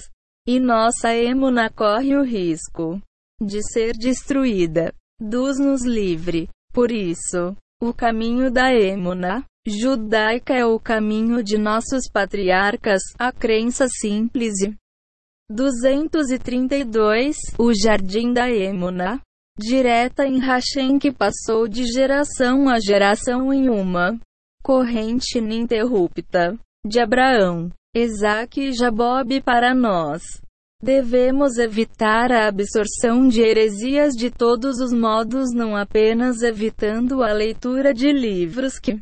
E 0.46 0.60
nossa 0.60 1.14
emuna 1.14 1.70
corre 1.70 2.16
o 2.16 2.22
risco 2.22 3.00
de 3.40 3.62
ser 3.62 3.92
destruída. 3.96 4.92
Dus-nos 5.20 5.84
livre. 5.84 6.48
Por 6.72 6.90
isso, 6.90 7.56
o 7.80 7.92
caminho 7.92 8.50
da 8.50 8.72
emuna 8.72 9.44
judaica 9.66 10.54
é 10.54 10.64
o 10.64 10.78
caminho 10.78 11.42
de 11.42 11.56
nossos 11.56 12.08
patriarcas, 12.12 13.00
a 13.18 13.32
crença 13.32 13.86
simples. 13.88 14.54
232 15.50 17.36
O 17.58 17.72
Jardim 17.74 18.32
da 18.32 18.50
Emuna 18.50 19.20
direta 19.58 20.26
em 20.26 20.40
Hashem 20.40 20.98
que 20.98 21.12
passou 21.12 21.68
de 21.68 21.84
geração 21.84 22.68
a 22.68 22.80
geração 22.80 23.52
em 23.52 23.68
uma 23.68 24.18
corrente 24.62 25.38
ininterrupta 25.38 26.58
de 26.84 27.00
Abraão, 27.00 27.70
Isaac 27.96 28.60
e 28.60 28.72
Jabob 28.72 29.40
para 29.42 29.74
nós. 29.74 30.22
Devemos 30.82 31.56
evitar 31.56 32.30
a 32.30 32.46
absorção 32.46 33.26
de 33.26 33.40
heresias 33.40 34.12
de 34.12 34.30
todos 34.30 34.80
os 34.80 34.92
modos, 34.92 35.50
não 35.54 35.74
apenas 35.74 36.42
evitando 36.42 37.22
a 37.22 37.32
leitura 37.32 37.94
de 37.94 38.12
livros 38.12 38.78
que 38.78 39.00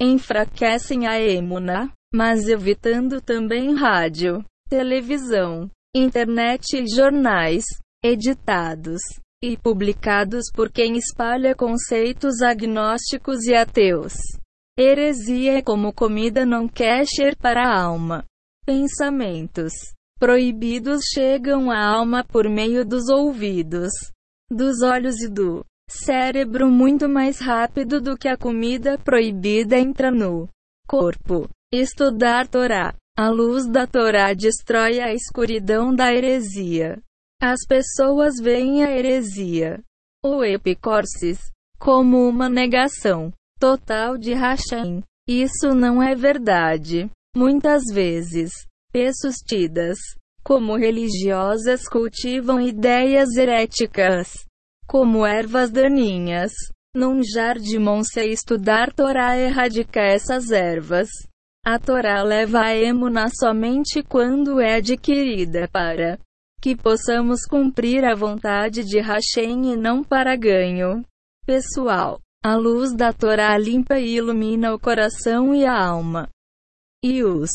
enfraquecem 0.00 1.08
a 1.08 1.20
emuna, 1.20 1.90
mas 2.14 2.46
evitando 2.46 3.20
também 3.20 3.74
rádio, 3.74 4.44
televisão, 4.68 5.68
internet 5.94 6.76
e 6.76 6.86
jornais, 6.86 7.64
editados 8.04 9.00
e 9.42 9.56
publicados 9.56 10.44
por 10.54 10.70
quem 10.70 10.96
espalha 10.96 11.56
conceitos 11.56 12.40
agnósticos 12.40 13.46
e 13.46 13.54
ateus. 13.54 14.14
Heresia 14.78 15.58
é 15.58 15.62
como 15.62 15.92
comida 15.92 16.46
não 16.46 16.68
kosher 16.68 17.36
para 17.36 17.68
a 17.68 17.82
alma. 17.82 18.24
Pensamentos 18.64 19.72
proibidos 20.18 21.02
chegam 21.12 21.70
à 21.70 21.78
alma 21.78 22.22
por 22.22 22.48
meio 22.48 22.84
dos 22.84 23.08
ouvidos, 23.08 23.90
dos 24.50 24.82
olhos 24.82 25.20
e 25.22 25.28
do 25.28 25.64
cérebro 25.88 26.70
muito 26.70 27.08
mais 27.08 27.40
rápido 27.40 28.00
do 28.00 28.16
que 28.16 28.28
a 28.28 28.36
comida 28.36 28.96
proibida 28.98 29.78
entra 29.78 30.10
no 30.10 30.48
corpo. 30.86 31.48
Estudar 31.72 32.46
Torá. 32.48 32.94
A 33.18 33.28
luz 33.28 33.66
da 33.66 33.86
Torá 33.86 34.32
destrói 34.32 35.00
a 35.00 35.12
escuridão 35.12 35.94
da 35.94 36.12
heresia. 36.12 37.02
As 37.42 37.60
pessoas 37.66 38.36
veem 38.40 38.84
a 38.84 38.90
heresia, 38.90 39.82
ou 40.22 40.44
epicorsis, 40.44 41.38
como 41.78 42.28
uma 42.28 42.48
negação 42.48 43.32
total 43.60 44.16
de 44.16 44.32
Hashem. 44.32 45.02
Isso 45.28 45.74
não 45.74 46.02
é 46.02 46.14
verdade. 46.14 47.08
Muitas 47.36 47.82
vezes, 47.92 48.50
pessoas 48.90 49.36
tidas 49.46 49.98
como 50.42 50.74
religiosas 50.76 51.86
cultivam 51.86 52.58
ideias 52.58 53.36
heréticas 53.36 54.46
como 54.88 55.24
ervas 55.24 55.70
daninhas. 55.70 56.52
Num 56.96 57.22
jardim 57.22 58.02
se 58.02 58.24
estudar 58.32 58.92
Torá 58.92 59.38
erradica 59.38 60.00
essas 60.00 60.50
ervas. 60.50 61.08
A 61.64 61.78
Torá 61.78 62.20
leva 62.24 62.62
a 62.62 62.74
emuna 62.74 63.28
somente 63.28 64.02
quando 64.02 64.60
é 64.60 64.76
adquirida 64.76 65.68
para 65.68 66.18
que 66.60 66.74
possamos 66.74 67.42
cumprir 67.48 68.04
a 68.04 68.14
vontade 68.14 68.82
de 68.84 68.98
Hashem 68.98 69.72
e 69.72 69.76
não 69.76 70.02
para 70.02 70.34
ganho 70.34 71.04
pessoal. 71.46 72.18
A 72.42 72.56
luz 72.56 72.94
da 72.96 73.12
Torá 73.12 73.56
limpa 73.58 73.98
e 73.98 74.16
ilumina 74.16 74.74
o 74.74 74.78
coração 74.78 75.54
e 75.54 75.64
a 75.64 75.78
alma. 75.78 76.28
E 77.04 77.22
os 77.22 77.50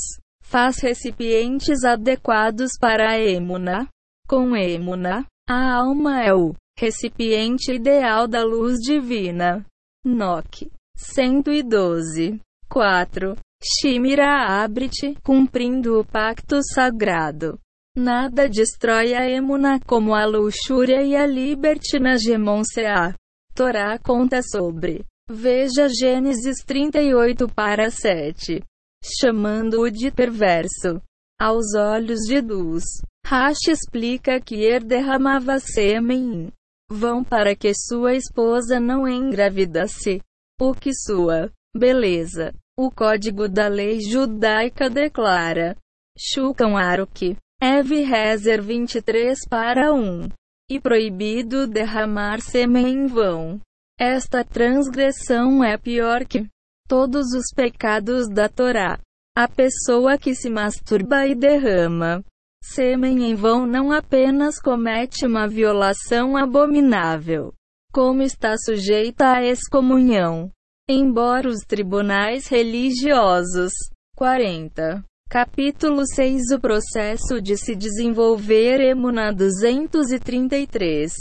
Faz 0.47 0.77
recipientes 0.77 1.83
adequados 1.83 2.73
para 2.79 3.11
a 3.11 3.19
emuna. 3.19 3.87
Com 4.27 4.55
emuna, 4.55 5.25
a 5.49 5.73
alma 5.73 6.23
é 6.23 6.33
o 6.33 6.53
recipiente 6.77 7.73
ideal 7.73 8.27
da 8.27 8.43
luz 8.43 8.77
divina. 8.79 9.65
Noque 10.05 10.71
112. 10.95 12.39
4. 12.69 13.35
Shimira 13.63 14.63
abre-te, 14.63 15.15
cumprindo 15.23 15.99
o 15.99 16.05
pacto 16.05 16.59
sagrado. 16.73 17.59
Nada 17.97 18.47
destrói 18.47 19.15
a 19.15 19.27
emuna 19.27 19.79
como 19.79 20.13
a 20.13 20.25
luxúria 20.25 21.01
e 21.01 21.15
a 21.15 21.25
libertina 21.25 22.17
gemonseá. 22.19 23.15
Torá 23.55 23.97
conta 23.97 24.41
sobre. 24.41 25.05
Veja 25.29 25.87
Gênesis 25.87 26.57
38 26.65 27.47
para 27.47 27.89
7. 27.89 28.61
Chamando-o 29.01 29.89
de 29.89 30.11
perverso. 30.11 31.01
Aos 31.39 31.73
olhos 31.73 32.19
de 32.27 32.41
Duz. 32.41 32.83
Rashi 33.25 33.71
explica 33.71 34.41
que 34.41 34.55
Er 34.55 34.83
derramava 34.83 35.57
sêmen 35.57 36.51
vão 36.91 37.23
para 37.23 37.55
que 37.55 37.73
sua 37.73 38.13
esposa 38.13 38.77
não 38.77 39.07
engravidasse. 39.07 40.21
O 40.59 40.73
que 40.73 40.93
sua 40.93 41.49
beleza. 41.73 42.53
O 42.77 42.91
código 42.91 43.47
da 43.47 43.69
lei 43.69 44.01
judaica 44.01 44.89
declara. 44.89 45.77
Shulchan 46.17 46.77
Aruch. 46.77 47.37
Ev 47.61 47.89
Rezer 48.03 48.61
23 48.61 49.39
para 49.49 49.93
1. 49.93 50.27
E 50.69 50.79
proibido 50.79 51.67
derramar 51.67 52.41
sêmen 52.41 52.87
em 52.87 53.07
vão. 53.07 53.61
Esta 53.99 54.43
transgressão 54.43 55.63
é 55.63 55.77
pior 55.77 56.25
que 56.25 56.47
todos 56.87 57.27
os 57.33 57.53
pecados 57.55 58.27
da 58.27 58.49
Torá. 58.49 58.99
A 59.37 59.47
pessoa 59.47 60.17
que 60.17 60.33
se 60.33 60.49
masturba 60.49 61.27
e 61.27 61.35
derrama 61.35 62.23
sêmen 62.63 63.29
em 63.29 63.35
vão 63.35 63.67
não 63.67 63.91
apenas 63.91 64.59
comete 64.59 65.25
uma 65.25 65.47
violação 65.47 66.35
abominável, 66.35 67.53
como 67.91 68.23
está 68.23 68.55
sujeita 68.57 69.33
à 69.33 69.43
excomunhão. 69.43 70.49
Embora 70.89 71.47
os 71.47 71.59
tribunais 71.59 72.47
religiosos 72.47 73.71
40 74.15 75.03
Capítulo 75.29 76.05
6 76.05 76.51
O 76.55 76.59
processo 76.59 77.41
de 77.41 77.57
se 77.57 77.75
desenvolver 77.75 78.79
Emuna 78.79 79.33
233 79.33 81.11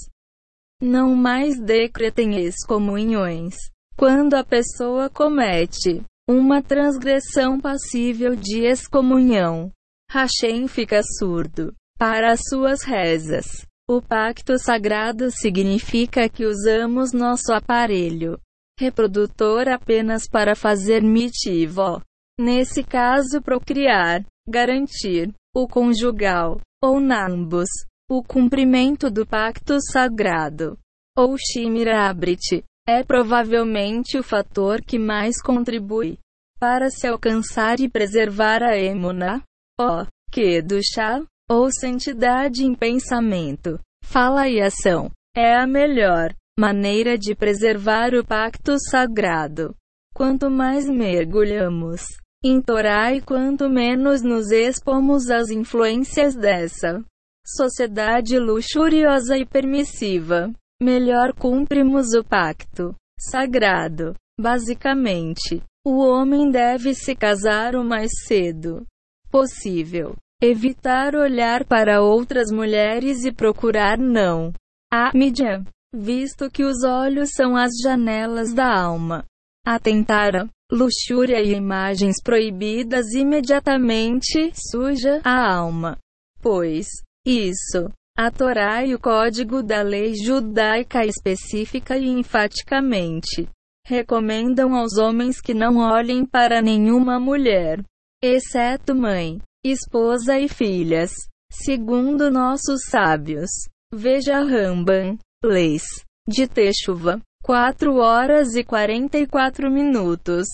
Não 0.81 1.17
mais 1.17 1.59
decretem 1.59 2.45
excomunhões. 2.45 3.57
Quando 3.97 4.35
a 4.35 4.45
pessoa 4.45 5.09
comete 5.09 6.03
uma 6.29 6.63
transgressão 6.63 7.61
passível 7.61 8.37
de 8.37 8.67
excomunhão, 8.67 9.71
Hashem 10.11 10.69
fica 10.69 11.03
surdo 11.19 11.75
para 11.99 12.33
as 12.33 12.41
suas 12.49 12.83
rezas. 12.83 13.67
O 13.89 14.01
pacto 14.01 14.59
sagrado 14.59 15.31
significa 15.31 16.29
que 16.29 16.45
usamos 16.47 17.13
nosso 17.13 17.53
aparelho 17.53 18.39
reprodutor 18.79 19.69
apenas 19.69 20.29
para 20.29 20.55
fazer 20.55 21.03
mitivó. 21.03 22.01
Nesse 22.39 22.83
caso, 22.83 23.41
procriar, 23.41 24.25
garantir 24.49 25.33
o 25.55 25.69
conjugal, 25.69 26.61
ou 26.83 26.99
nambus, 26.99 27.69
o 28.11 28.23
cumprimento 28.23 29.09
do 29.09 29.25
pacto 29.25 29.81
sagrado, 29.81 30.77
ou 31.17 31.37
shimirabrit, 31.39 32.65
é 32.89 33.05
provavelmente 33.05 34.19
o 34.19 34.23
fator 34.23 34.83
que 34.83 34.99
mais 34.99 35.41
contribui 35.41 36.19
para 36.59 36.91
se 36.91 37.07
alcançar 37.07 37.79
e 37.79 37.89
preservar 37.89 38.63
a 38.63 38.77
emuna, 38.77 39.43
o 39.81 40.05
que 40.31 40.61
do 40.61 40.81
chá, 40.83 41.23
ou 41.49 41.71
santidade 41.71 42.65
em 42.65 42.75
pensamento, 42.75 43.79
fala 44.03 44.49
e 44.49 44.61
ação, 44.61 45.09
é 45.37 45.55
a 45.55 45.67
melhor 45.67 46.35
maneira 46.59 47.17
de 47.17 47.35
preservar 47.35 48.13
o 48.15 48.25
pacto 48.25 48.77
sagrado. 48.91 49.75
Quanto 50.15 50.51
mais 50.51 50.89
mergulhamos 50.89 52.03
em 52.45 52.61
Torá 52.61 53.15
e 53.15 53.23
quanto 53.23 53.71
menos 53.71 54.23
nos 54.23 54.51
expomos 54.51 55.31
às 55.31 55.49
influências 55.49 56.37
dessa 56.37 57.03
sociedade 57.47 58.39
luxuriosa 58.39 59.39
e 59.39 59.47
permissiva, 59.47 60.53
melhor 60.81 61.33
cumprimos 61.33 62.13
o 62.13 62.23
pacto 62.23 62.95
sagrado. 63.19 64.15
Basicamente, 64.39 65.63
o 65.87 65.99
homem 65.99 66.51
deve 66.51 66.95
se 66.95 67.15
casar 67.15 67.75
o 67.75 67.85
mais 67.85 68.11
cedo 68.27 68.85
possível, 69.31 70.15
evitar 70.43 71.15
olhar 71.15 71.65
para 71.65 72.03
outras 72.03 72.51
mulheres 72.51 73.25
e 73.25 73.33
procurar 73.33 73.99
não 73.99 74.53
a 74.93 75.11
mídia, 75.15 75.65
visto 75.95 76.51
que 76.51 76.63
os 76.63 76.85
olhos 76.85 77.31
são 77.35 77.57
as 77.57 77.73
janelas 77.83 78.53
da 78.53 78.71
alma. 78.71 79.25
Atentar 79.67 80.49
luxúria 80.75 81.41
e 81.41 81.55
imagens 81.55 82.17
proibidas 82.23 83.13
imediatamente 83.15 84.53
suja 84.71 85.21
a 85.25 85.55
alma. 85.55 85.97
Pois, 86.43 86.87
isso, 87.25 87.89
a 88.19 88.31
Torá 88.31 88.85
e 88.85 88.95
o 88.95 88.99
código 88.99 89.63
da 89.63 89.83
lei 89.83 90.15
judaica 90.15 91.07
específica 91.07 91.97
e 91.97 92.09
enfaticamente 92.09 93.49
recomendam 93.87 94.75
aos 94.75 94.97
homens 94.97 95.41
que 95.41 95.55
não 95.55 95.77
olhem 95.77 96.25
para 96.25 96.63
nenhuma 96.63 97.21
mulher, 97.21 97.83
exceto 98.23 98.95
mãe, 98.95 99.41
esposa 99.65 100.39
e 100.39 100.49
filhas, 100.49 101.13
segundo 101.53 102.31
nossos 102.31 102.81
sábios. 102.91 103.51
Veja 103.93 104.41
Ramban, 104.41 105.19
Leis, 105.45 105.85
de 106.27 106.49
Techuva, 106.49 107.21
4 107.45 107.97
horas 107.97 108.55
e 108.55 108.65
44 108.65 109.71
minutos. 109.71 110.47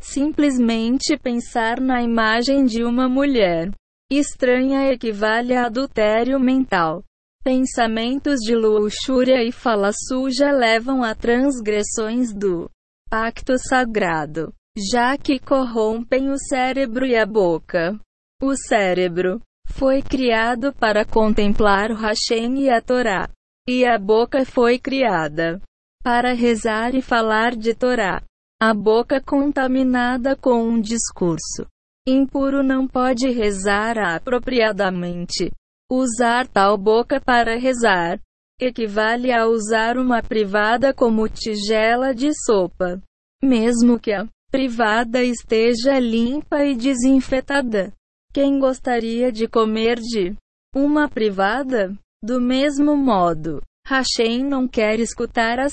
Simplesmente 0.00 1.18
pensar 1.18 1.78
na 1.78 2.02
imagem 2.02 2.64
de 2.64 2.82
uma 2.82 3.10
mulher 3.10 3.70
estranha 4.10 4.90
equivale 4.90 5.54
a 5.54 5.66
adultério 5.66 6.40
mental. 6.40 7.04
Pensamentos 7.44 8.40
de 8.40 8.56
luxúria 8.56 9.44
e 9.44 9.52
fala 9.52 9.90
suja 9.92 10.50
levam 10.50 11.04
a 11.04 11.14
transgressões 11.14 12.32
do 12.32 12.70
pacto 13.10 13.58
sagrado, 13.58 14.50
já 14.78 15.18
que 15.18 15.38
corrompem 15.38 16.30
o 16.30 16.38
cérebro 16.38 17.04
e 17.04 17.16
a 17.16 17.26
boca. 17.26 18.00
O 18.42 18.56
cérebro 18.56 19.42
foi 19.66 20.00
criado 20.00 20.72
para 20.72 21.04
contemplar 21.04 21.90
o 21.90 21.96
Hashem 21.96 22.62
e 22.62 22.70
a 22.70 22.80
Torá, 22.80 23.28
e 23.68 23.84
a 23.84 23.98
boca 23.98 24.46
foi 24.46 24.78
criada 24.78 25.60
para 26.02 26.32
rezar 26.32 26.94
e 26.94 27.02
falar 27.02 27.54
de 27.56 27.74
Torá. 27.74 28.22
A 28.60 28.74
boca 28.74 29.20
contaminada 29.20 30.36
com 30.36 30.62
um 30.62 30.80
discurso 30.80 31.66
impuro 32.06 32.62
não 32.62 32.86
pode 32.86 33.28
rezar 33.30 33.98
apropriadamente. 33.98 35.50
Usar 35.90 36.46
tal 36.46 36.76
boca 36.76 37.20
para 37.20 37.58
rezar 37.58 38.20
equivale 38.60 39.32
a 39.32 39.46
usar 39.46 39.96
uma 39.96 40.22
privada 40.22 40.92
como 40.92 41.28
tigela 41.28 42.14
de 42.14 42.30
sopa, 42.44 43.00
mesmo 43.42 43.98
que 43.98 44.12
a 44.12 44.26
privada 44.50 45.22
esteja 45.22 45.98
limpa 45.98 46.64
e 46.64 46.76
desinfetada. 46.76 47.92
Quem 48.32 48.58
gostaria 48.58 49.32
de 49.32 49.48
comer 49.48 49.98
de 49.98 50.36
uma 50.74 51.08
privada? 51.08 51.96
Do 52.22 52.38
mesmo 52.38 52.94
modo, 52.96 53.62
Hashem 53.86 54.44
não 54.44 54.68
quer 54.68 55.00
escutar 55.00 55.58
as 55.58 55.72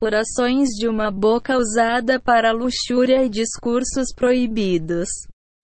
orações 0.00 0.68
de 0.70 0.88
uma 0.88 1.10
boca 1.10 1.56
usada 1.56 2.20
para 2.20 2.52
luxúria 2.52 3.24
e 3.24 3.28
discursos 3.28 4.12
proibidos. 4.14 5.08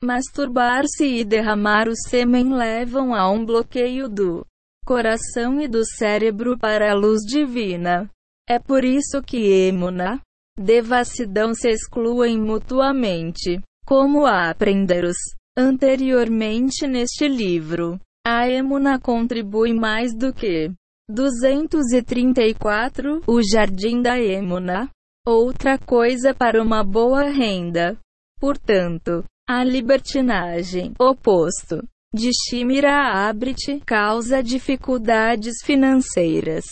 Masturbar-se 0.02 1.04
e 1.04 1.24
derramar 1.24 1.88
o 1.88 1.96
sêmen 1.96 2.52
levam 2.52 3.14
a 3.14 3.30
um 3.30 3.44
bloqueio 3.44 4.08
do 4.08 4.44
coração 4.84 5.60
e 5.60 5.68
do 5.68 5.84
cérebro 5.84 6.58
para 6.58 6.90
a 6.90 6.94
luz 6.94 7.20
divina. 7.22 8.10
É 8.48 8.58
por 8.58 8.84
isso 8.84 9.22
que 9.22 9.68
emuna, 9.68 10.20
devassidão 10.58 11.54
se 11.54 11.70
excluem 11.70 12.38
mutuamente. 12.38 13.62
Como 13.86 14.26
aprendemos 14.26 15.16
anteriormente 15.56 16.86
neste 16.86 17.28
livro, 17.28 17.98
a 18.26 18.48
emuna 18.48 18.98
contribui 18.98 19.72
mais 19.72 20.14
do 20.14 20.32
que 20.32 20.72
234 21.08 23.22
O 23.26 23.42
Jardim 23.42 24.00
da 24.00 24.18
Emuna. 24.18 24.88
Outra 25.26 25.78
coisa 25.78 26.34
para 26.34 26.62
uma 26.62 26.82
boa 26.82 27.24
renda. 27.24 27.98
Portanto, 28.40 29.22
a 29.48 29.62
libertinagem, 29.62 30.94
oposto 30.98 31.86
de 32.14 32.30
Shimira 32.32 33.28
Abrit, 33.28 33.82
causa 33.84 34.42
dificuldades 34.42 35.56
financeiras. 35.62 36.64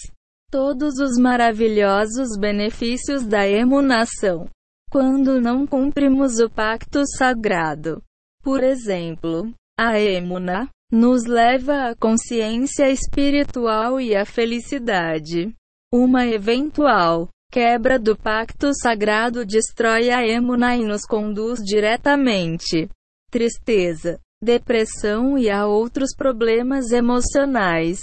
Todos 0.50 0.98
os 0.98 1.18
maravilhosos 1.18 2.38
benefícios 2.38 3.26
da 3.26 3.46
emunação. 3.46 4.48
Quando 4.90 5.42
não 5.42 5.66
cumprimos 5.66 6.40
o 6.40 6.48
pacto 6.48 7.02
sagrado, 7.18 8.02
Por 8.42 8.64
exemplo, 8.64 9.52
a 9.78 10.00
emuna 10.00 10.70
nos 10.92 11.24
leva 11.24 11.88
à 11.88 11.96
consciência 11.96 12.90
espiritual 12.90 13.98
e 13.98 14.14
à 14.14 14.26
felicidade. 14.26 15.54
Uma 15.90 16.26
eventual 16.26 17.30
quebra 17.50 17.98
do 17.98 18.14
pacto 18.14 18.74
sagrado 18.74 19.44
destrói 19.44 20.10
a 20.10 20.26
emuna 20.26 20.76
e 20.76 20.84
nos 20.84 21.06
conduz 21.06 21.60
diretamente. 21.64 22.90
Tristeza, 23.30 24.20
depressão 24.42 25.38
e 25.38 25.48
a 25.48 25.66
outros 25.66 26.14
problemas 26.14 26.92
emocionais. 26.92 27.98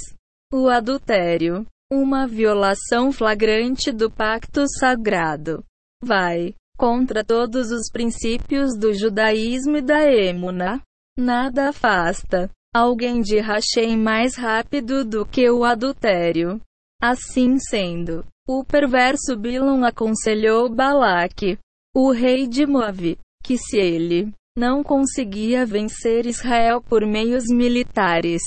O 0.51 0.67
adultério, 0.67 1.67
uma 1.91 2.25
violação 2.25 3.11
flagrante 3.11 3.91
do 3.91 4.09
pacto 4.09 4.65
sagrado, 4.79 5.63
vai 6.03 6.55
contra 6.75 7.23
todos 7.23 7.71
os 7.71 7.91
princípios 7.91 8.75
do 8.75 8.93
judaísmo 8.93 9.77
e 9.77 9.81
da 9.81 10.11
emuna. 10.11 10.81
Nada 11.17 11.69
afasta 11.69 12.49
alguém 12.73 13.21
de 13.21 13.39
Hashem 13.39 13.97
mais 13.97 14.35
rápido 14.35 15.03
do 15.03 15.25
que 15.25 15.49
o 15.49 15.63
adultério. 15.63 16.61
Assim 17.01 17.57
sendo, 17.57 18.25
o 18.47 18.63
perverso 18.63 19.37
Bilon 19.37 19.83
aconselhou 19.83 20.69
Balaque, 20.69 21.57
o 21.95 22.11
rei 22.11 22.47
de 22.47 22.65
Moav, 22.65 23.17
que 23.43 23.57
se 23.57 23.77
ele 23.77 24.31
não 24.57 24.83
conseguia 24.83 25.65
vencer 25.65 26.25
Israel 26.25 26.81
por 26.81 27.05
meios 27.05 27.45
militares, 27.47 28.41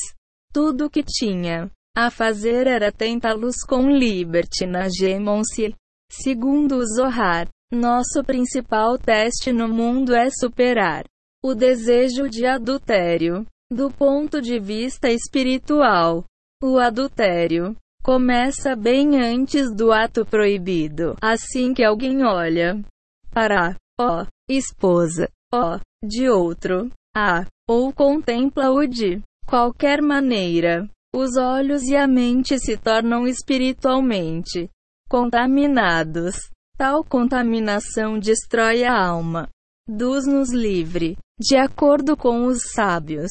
tudo 0.53 0.87
o 0.87 0.91
que 0.91 1.03
tinha 1.03 1.71
a 1.97 2.11
fazer 2.11 2.67
era 2.67 2.93
tentá-los 2.93 3.57
com 3.67 3.91
libertinagem. 3.91 5.25
Segundo 6.11 6.77
o 6.77 6.87
Zohar, 6.87 7.49
nosso 7.73 8.23
principal 8.23 8.99
teste 8.99 9.51
no 9.51 9.67
mundo 9.67 10.15
é 10.15 10.29
superar 10.31 11.05
o 11.43 11.55
desejo 11.55 12.29
de 12.29 12.47
adultério. 12.47 13.47
Do 13.75 13.91
ponto 13.91 14.43
de 14.43 14.61
vista 14.61 15.11
espiritual, 15.11 16.27
o 16.63 16.79
adultério 16.79 17.75
começa 18.05 18.77
bem 18.77 19.19
antes 19.19 19.75
do 19.75 19.91
ato 19.91 20.27
proibido. 20.27 21.17
Assim 21.23 21.73
que 21.73 21.83
alguém 21.83 22.23
olha 22.23 22.85
para 23.31 23.75
a 23.99 24.27
esposa 24.47 25.27
ó 25.51 25.79
de 26.05 26.29
outro 26.29 26.91
a 27.17 27.47
ou 27.67 27.91
contempla-o 27.95 28.87
de 28.87 29.23
qualquer 29.47 30.03
maneira, 30.03 30.87
os 31.15 31.39
olhos 31.39 31.83
e 31.85 31.97
a 31.97 32.07
mente 32.07 32.59
se 32.59 32.77
tornam 32.77 33.27
espiritualmente 33.27 34.69
contaminados. 35.09 36.37
Tal 36.77 37.03
contaminação 37.03 38.19
destrói 38.19 38.85
a 38.85 38.95
alma. 38.95 39.49
Dos-nos 39.89 40.53
livre, 40.53 41.17
de 41.39 41.57
acordo 41.57 42.17
com 42.17 42.45
os 42.47 42.63
sábios. 42.75 43.31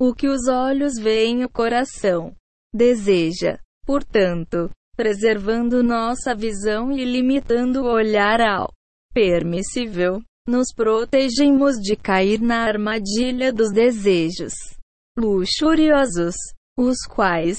O 0.00 0.14
que 0.14 0.28
os 0.28 0.48
olhos 0.48 0.94
veem 0.94 1.44
o 1.44 1.48
coração 1.48 2.34
deseja. 2.74 3.58
Portanto, 3.86 4.70
preservando 4.96 5.82
nossa 5.82 6.34
visão 6.34 6.90
e 6.90 7.04
limitando 7.04 7.82
o 7.82 7.92
olhar 7.92 8.40
ao 8.40 8.72
permissível, 9.12 10.20
nos 10.48 10.72
protegemos 10.74 11.76
de 11.76 11.96
cair 11.96 12.40
na 12.40 12.64
armadilha 12.64 13.52
dos 13.52 13.72
desejos 13.72 14.52
luxuriosos, 15.16 16.34
os 16.76 16.98
quais, 17.06 17.58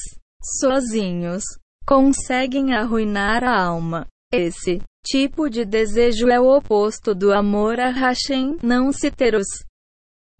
sozinhos, 0.59 1.43
conseguem 1.87 2.73
arruinar 2.73 3.43
a 3.43 3.63
alma. 3.63 4.05
Esse 4.33 4.81
tipo 5.05 5.49
de 5.49 5.63
desejo 5.63 6.27
é 6.27 6.39
o 6.39 6.53
oposto 6.53 7.15
do 7.15 7.31
amor 7.31 7.79
a 7.79 7.91
Hashem, 7.91 8.57
não 8.61 8.91
se 8.91 9.09
ter 9.09 9.35
os 9.35 9.47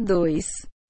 2. 0.02 0.46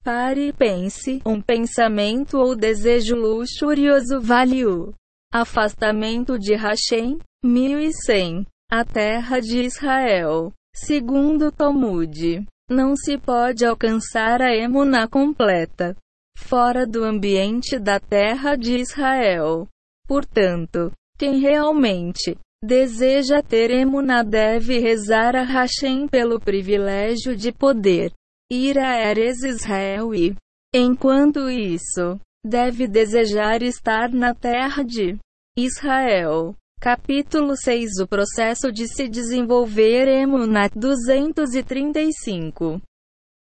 Pare 0.06 0.50
e 0.50 0.52
pense. 0.52 1.20
Um 1.26 1.42
pensamento 1.42 2.38
ou 2.38 2.54
desejo 2.54 3.16
luxurioso 3.16 4.20
vale 4.20 4.64
o 4.64 4.94
afastamento 5.34 6.38
de 6.38 6.54
Hashem, 6.54 7.18
1100. 7.44 8.46
A 8.70 8.84
terra 8.84 9.40
de 9.40 9.62
Israel. 9.62 10.52
Segundo 10.72 11.50
Talmud, 11.50 12.46
não 12.70 12.94
se 12.94 13.18
pode 13.18 13.66
alcançar 13.66 14.40
a 14.40 14.54
emuna 14.54 15.08
completa 15.08 15.96
fora 16.38 16.86
do 16.86 17.02
ambiente 17.02 17.76
da 17.76 17.98
terra 17.98 18.54
de 18.54 18.76
Israel. 18.76 19.66
Portanto, 20.06 20.92
quem 21.18 21.40
realmente 21.40 22.38
deseja 22.62 23.42
ter 23.42 23.72
emuna 23.72 24.22
deve 24.22 24.78
rezar 24.78 25.34
a 25.34 25.42
Hashem 25.42 26.06
pelo 26.06 26.38
privilégio 26.38 27.34
de 27.34 27.50
poder 27.50 28.12
ir 28.50 28.78
a 28.78 28.96
Eres 28.96 29.42
Israel 29.42 30.14
e, 30.14 30.34
enquanto 30.74 31.50
isso, 31.50 32.18
deve 32.44 32.86
desejar 32.86 33.62
estar 33.62 34.12
na 34.12 34.34
terra 34.34 34.84
de 34.84 35.16
Israel. 35.56 36.54
Capítulo 36.80 37.56
6 37.56 38.00
O 38.02 38.06
processo 38.06 38.70
de 38.70 38.86
se 38.86 39.08
desenvolver 39.08 40.06
Emunat 40.06 40.72
235 40.76 42.80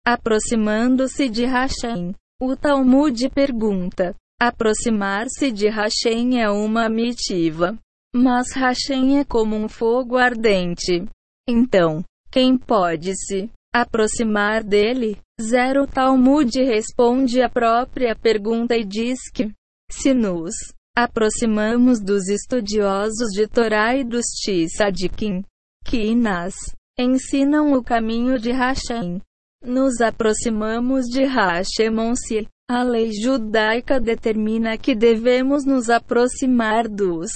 Aproximando-se 0.07 1.29
de 1.29 1.45
Hashem. 1.45 2.15
O 2.41 2.57
Talmud 2.57 3.29
pergunta: 3.31 4.15
Aproximar-se 4.41 5.51
de 5.51 5.69
Hashem 5.69 6.41
é 6.41 6.49
uma 6.49 6.89
mitiva. 6.89 7.77
Mas 8.15 8.53
Hashem 8.53 9.19
é 9.19 9.25
como 9.25 9.57
um 9.57 9.69
fogo 9.69 10.17
ardente. 10.17 11.05
Então, 11.49 12.05
quem 12.31 12.57
pode 12.57 13.13
se 13.17 13.51
aproximar 13.81 14.63
dele? 14.63 15.19
Zero 15.41 15.87
Talmud 15.87 16.51
responde 16.63 17.43
a 17.43 17.49
própria 17.49 18.17
pergunta 18.17 18.77
e 18.77 18.85
diz 18.85 19.19
que, 19.33 19.53
se 19.91 20.15
nos 20.15 20.55
aproximamos 20.97 22.01
dos 22.01 22.29
estudiosos 22.29 23.31
de 23.35 23.47
Torá 23.47 23.95
e 23.95 24.03
dos 24.03 24.25
Tzadikim, 24.45 25.43
que 25.85 26.15
nas 26.15 26.55
ensinam 26.99 27.75
o 27.75 27.85
caminho 27.85 28.39
de 28.39 28.51
Hashem, 28.51 29.21
nos 29.63 30.01
aproximamos 30.01 31.07
de 31.07 31.25
Hashemonsi. 31.25 32.49
A 32.69 32.83
lei 32.83 33.13
judaica 33.13 34.01
determina 34.01 34.77
que 34.77 34.95
devemos 34.95 35.65
nos 35.65 35.89
aproximar 35.89 36.89
dos 36.89 37.31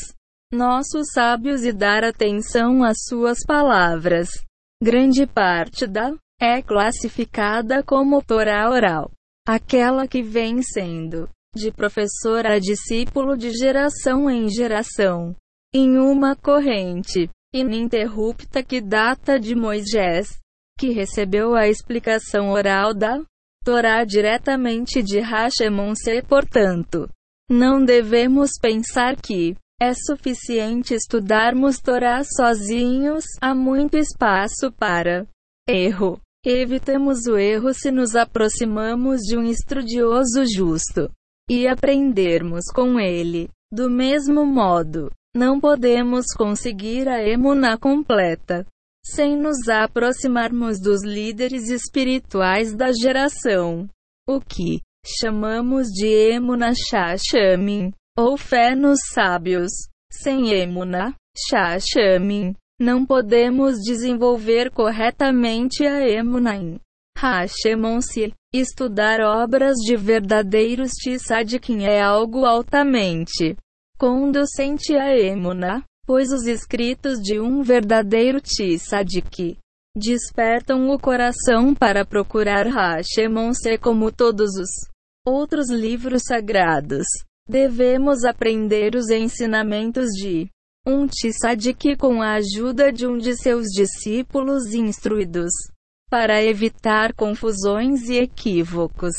nossos 0.53 1.13
sábios 1.13 1.63
e 1.63 1.73
dar 1.73 2.03
atenção 2.03 2.83
às 2.83 2.97
suas 3.07 3.39
palavras. 3.47 4.29
Grande 4.83 5.27
parte 5.27 5.87
da 5.87 6.13
é 6.41 6.63
classificada 6.63 7.83
como 7.83 8.23
Torá 8.23 8.71
oral, 8.71 9.11
aquela 9.47 10.09
que 10.09 10.23
vem 10.23 10.63
sendo 10.63 11.29
de 11.55 11.71
professor 11.71 12.47
a 12.47 12.59
discípulo 12.59 13.37
de 13.37 13.51
geração 13.51 14.31
em 14.31 14.49
geração, 14.49 15.37
em 15.75 15.99
uma 15.99 16.35
corrente 16.35 17.29
ininterrupta 17.53 18.63
que 18.63 18.81
data 18.81 19.39
de 19.39 19.55
Moisés, 19.55 20.39
que 20.79 20.91
recebeu 20.91 21.55
a 21.55 21.69
explicação 21.69 22.51
oral 22.51 22.95
da 22.95 23.21
Torá 23.63 24.05
diretamente 24.05 25.03
de 25.03 25.19
Hashemon-se, 25.19 26.23
portanto, 26.23 27.09
não 27.51 27.85
devemos 27.85 28.53
pensar 28.59 29.17
que 29.17 29.55
é 29.79 29.93
suficiente 29.93 30.95
estudarmos 30.95 31.79
Torá 31.81 32.23
sozinhos, 32.25 33.25
há 33.41 33.55
muito 33.55 33.97
espaço 33.99 34.73
para 34.73 35.27
erro. 35.69 36.21
Evitamos 36.45 37.27
o 37.27 37.37
erro 37.37 37.75
se 37.75 37.91
nos 37.91 38.17
aproximamos 38.17 39.21
de 39.21 39.37
um 39.37 39.45
estudioso 39.45 40.45
justo 40.47 41.11
e 41.51 41.69
aprendermos 41.69 42.65
com 42.75 42.99
ele. 42.99 43.51
Do 43.71 43.91
mesmo 43.91 44.47
modo, 44.47 45.11
não 45.37 45.61
podemos 45.61 46.27
conseguir 46.37 47.09
a 47.09 47.23
emuna 47.23 47.77
completa 47.77 48.67
sem 49.05 49.37
nos 49.37 49.69
aproximarmos 49.69 50.81
dos 50.81 51.05
líderes 51.05 51.69
espirituais 51.69 52.75
da 52.75 52.91
geração. 52.93 53.89
O 54.29 54.41
que 54.41 54.81
chamamos 55.05 55.89
de 55.89 56.07
emuna 56.07 56.73
shashamin, 56.75 57.93
ou 58.19 58.37
fé 58.37 58.75
nos 58.75 58.99
sábios. 59.13 59.71
Sem 60.13 60.53
emuna 60.53 61.15
shashamin, 61.49 62.55
não 62.81 63.05
podemos 63.05 63.79
desenvolver 63.79 64.71
corretamente 64.71 65.87
a 65.87 66.09
Emunaim. 66.09 66.81
Hashemon-se. 67.17 68.33
Estudar 68.53 69.21
obras 69.21 69.77
de 69.77 69.97
verdadeiros 69.97 70.91
Tzadikim 70.95 71.85
é 71.85 72.01
algo 72.03 72.45
altamente 72.45 73.57
conducente 73.97 74.97
a 74.97 75.17
Emuna, 75.17 75.85
pois 76.05 76.33
os 76.33 76.47
escritos 76.47 77.21
de 77.21 77.39
um 77.39 77.63
verdadeiro 77.63 78.41
Tzadik 78.41 79.57
despertam 79.95 80.91
o 80.91 80.99
coração 80.99 81.75
para 81.75 82.05
procurar 82.05 82.67
Hashemon-se 82.67 83.79
como 83.79 84.11
todos 84.11 84.57
os 84.57 84.71
outros 85.25 85.71
livros 85.71 86.23
sagrados. 86.27 87.07
Devemos 87.47 88.25
aprender 88.25 88.97
os 88.97 89.11
ensinamentos 89.11 90.07
de 90.07 90.49
um 90.87 91.07
tzadik 91.07 91.97
com 91.97 92.23
a 92.23 92.35
ajuda 92.35 92.93
de 92.93 93.07
um 93.07 93.19
de 93.19 93.37
seus 93.37 93.67
discípulos 93.69 94.73
instruídos. 94.73 95.53
para 96.11 96.43
evitar 96.43 97.15
confusões 97.15 98.09
e 98.09 98.17
equívocos. 98.17 99.13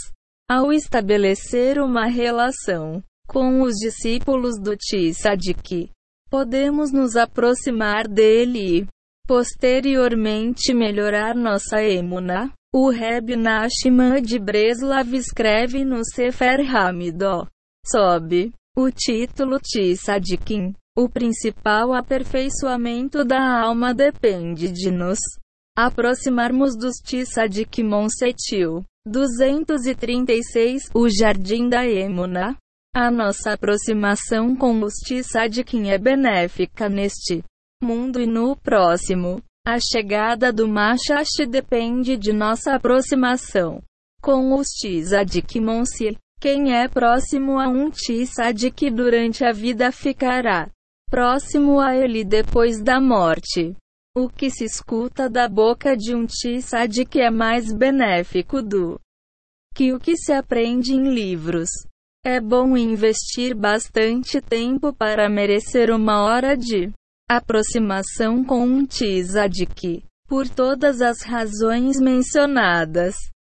Ao 0.49 0.73
estabelecer 0.73 1.79
uma 1.79 2.05
relação 2.05 3.01
com 3.25 3.61
os 3.61 3.75
discípulos 3.75 4.59
do 4.59 4.75
Tzadik, 4.75 5.89
podemos 6.29 6.91
nos 6.91 7.15
aproximar 7.15 8.09
dele 8.09 8.81
e, 8.81 8.87
posteriormente 9.25 10.73
melhorar 10.73 11.33
nossa 11.33 11.81
emuna. 11.81 12.51
O 12.73 12.89
Reb 12.89 13.37
Nachman 13.37 14.21
de 14.21 14.37
Breslav 14.37 15.13
escreve 15.13 15.85
no 15.85 16.03
Sefer 16.03 16.59
Hamidó. 16.75 17.47
Sob 17.89 18.51
o 18.77 18.91
título 18.91 19.57
Tzadikim. 19.59 20.73
O 21.01 21.09
principal 21.09 21.95
aperfeiçoamento 21.95 23.25
da 23.25 23.63
alma 23.63 23.91
depende 23.91 24.71
de 24.71 24.91
nos 24.91 25.17
aproximarmos 25.75 26.77
dos 26.77 26.97
Tzadik 27.03 27.81
Monsetil. 27.81 28.83
236 29.07 30.91
O 30.93 31.09
Jardim 31.09 31.67
da 31.67 31.83
Emuna. 31.87 32.55
A 32.93 33.09
nossa 33.09 33.53
aproximação 33.53 34.55
com 34.55 34.79
os 34.83 34.93
Tzadikim 35.03 35.89
é 35.89 35.97
benéfica 35.97 36.87
neste 36.87 37.43
mundo 37.81 38.21
e 38.21 38.27
no 38.27 38.55
próximo. 38.55 39.41
A 39.65 39.79
chegada 39.79 40.53
do 40.53 40.67
Machash 40.67 41.47
depende 41.49 42.15
de 42.15 42.31
nossa 42.31 42.75
aproximação 42.75 43.81
com 44.21 44.53
os 44.53 44.67
Tzadik 44.67 45.59
Monsi. 45.59 46.15
Quem 46.39 46.75
é 46.75 46.87
próximo 46.87 47.57
a 47.59 47.67
um 47.67 47.89
Tzadik 47.89 48.91
durante 48.91 49.43
a 49.43 49.51
vida 49.51 49.91
ficará 49.91 50.69
próximo 51.11 51.81
a 51.81 51.93
ele 51.93 52.23
depois 52.23 52.81
da 52.81 53.01
morte. 53.01 53.75
O 54.15 54.29
que 54.29 54.49
se 54.49 54.63
escuta 54.63 55.29
da 55.29 55.47
boca 55.47 55.95
de 55.95 56.15
um 56.15 56.25
Tzadik 56.25 57.19
é 57.19 57.29
mais 57.29 57.73
benéfico 57.73 58.61
do 58.61 58.97
que 59.75 59.93
o 59.93 59.99
que 59.99 60.15
se 60.15 60.31
aprende 60.31 60.93
em 60.93 61.13
livros. 61.13 61.69
É 62.25 62.39
bom 62.39 62.77
investir 62.77 63.53
bastante 63.55 64.39
tempo 64.39 64.93
para 64.93 65.29
merecer 65.29 65.91
uma 65.91 66.23
hora 66.23 66.55
de 66.55 66.91
aproximação 67.29 68.43
com 68.43 68.63
um 68.63 68.85
Tzadik. 68.85 70.03
Por 70.27 70.47
todas 70.47 71.01
as 71.01 71.21
razões 71.23 71.99
mencionadas, 71.99 73.15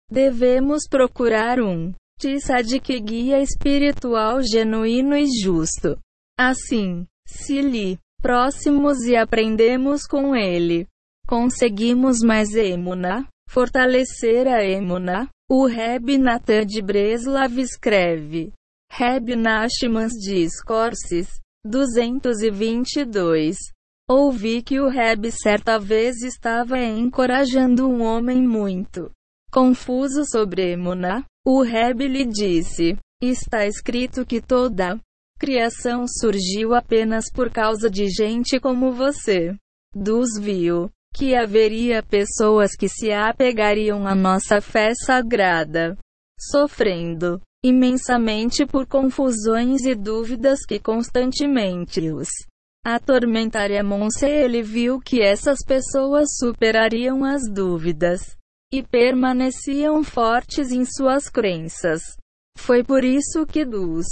devemos 0.09 0.87
procurar 0.89 1.59
um 1.59 1.93
Tzadik 2.19 2.99
guia 2.99 3.41
espiritual 3.43 4.41
genuíno 4.41 5.15
e 5.15 5.25
justo. 5.43 5.99
Assim, 6.39 7.05
se 7.27 7.61
lhe 7.61 7.97
próximos 8.21 8.99
e 9.05 9.15
aprendemos 9.15 10.05
com 10.07 10.35
ele, 10.35 10.87
conseguimos 11.27 12.19
mais 12.21 12.53
emuna, 12.55 13.27
fortalecer 13.49 14.47
a 14.47 14.63
emuna, 14.63 15.29
o 15.49 15.65
Reb 15.65 16.17
Natan 16.17 16.65
de 16.65 16.81
Breslav 16.81 17.59
escreve. 17.59 18.51
Reb 18.91 19.35
Nachmans 19.35 20.13
Discourses, 20.13 21.27
222. 21.65 23.57
Ouvi 24.09 24.61
que 24.61 24.79
o 24.79 24.89
Reb 24.89 25.31
certa 25.31 25.79
vez 25.79 26.21
estava 26.21 26.77
encorajando 26.77 27.87
um 27.87 28.03
homem 28.03 28.45
muito 28.45 29.09
confuso 29.51 30.25
sobre 30.25 30.73
Emuna. 30.73 31.23
O 31.45 31.61
Reb 31.61 32.01
lhe 32.07 32.25
disse: 32.25 32.97
Está 33.21 33.65
escrito 33.65 34.25
que 34.25 34.41
toda 34.41 34.99
criação 35.43 36.05
surgiu 36.07 36.73
apenas 36.73 37.25
por 37.29 37.51
causa 37.51 37.89
de 37.89 38.07
gente 38.07 38.61
como 38.61 38.93
você. 38.93 39.53
Dus 39.93 40.39
viu 40.39 40.89
que 41.13 41.35
haveria 41.35 42.01
pessoas 42.01 42.71
que 42.77 42.87
se 42.87 43.11
apegariam 43.11 44.07
à 44.07 44.15
nossa 44.15 44.61
fé 44.61 44.93
sagrada, 44.95 45.97
sofrendo 46.39 47.41
imensamente 47.61 48.65
por 48.65 48.87
confusões 48.87 49.81
e 49.83 49.93
dúvidas 49.93 50.59
que 50.65 50.79
constantemente 50.79 52.09
os 52.09 52.29
atormentariam. 52.85 54.09
Se 54.09 54.25
ele 54.25 54.63
viu 54.63 54.97
que 54.97 55.21
essas 55.21 55.59
pessoas 55.67 56.29
superariam 56.39 57.25
as 57.25 57.41
dúvidas 57.51 58.37
e 58.71 58.81
permaneciam 58.81 60.05
fortes 60.05 60.71
em 60.71 60.85
suas 60.85 61.27
crenças. 61.27 62.01
Foi 62.57 62.81
por 62.81 63.03
isso 63.03 63.45
que 63.45 63.65
Dus 63.65 64.05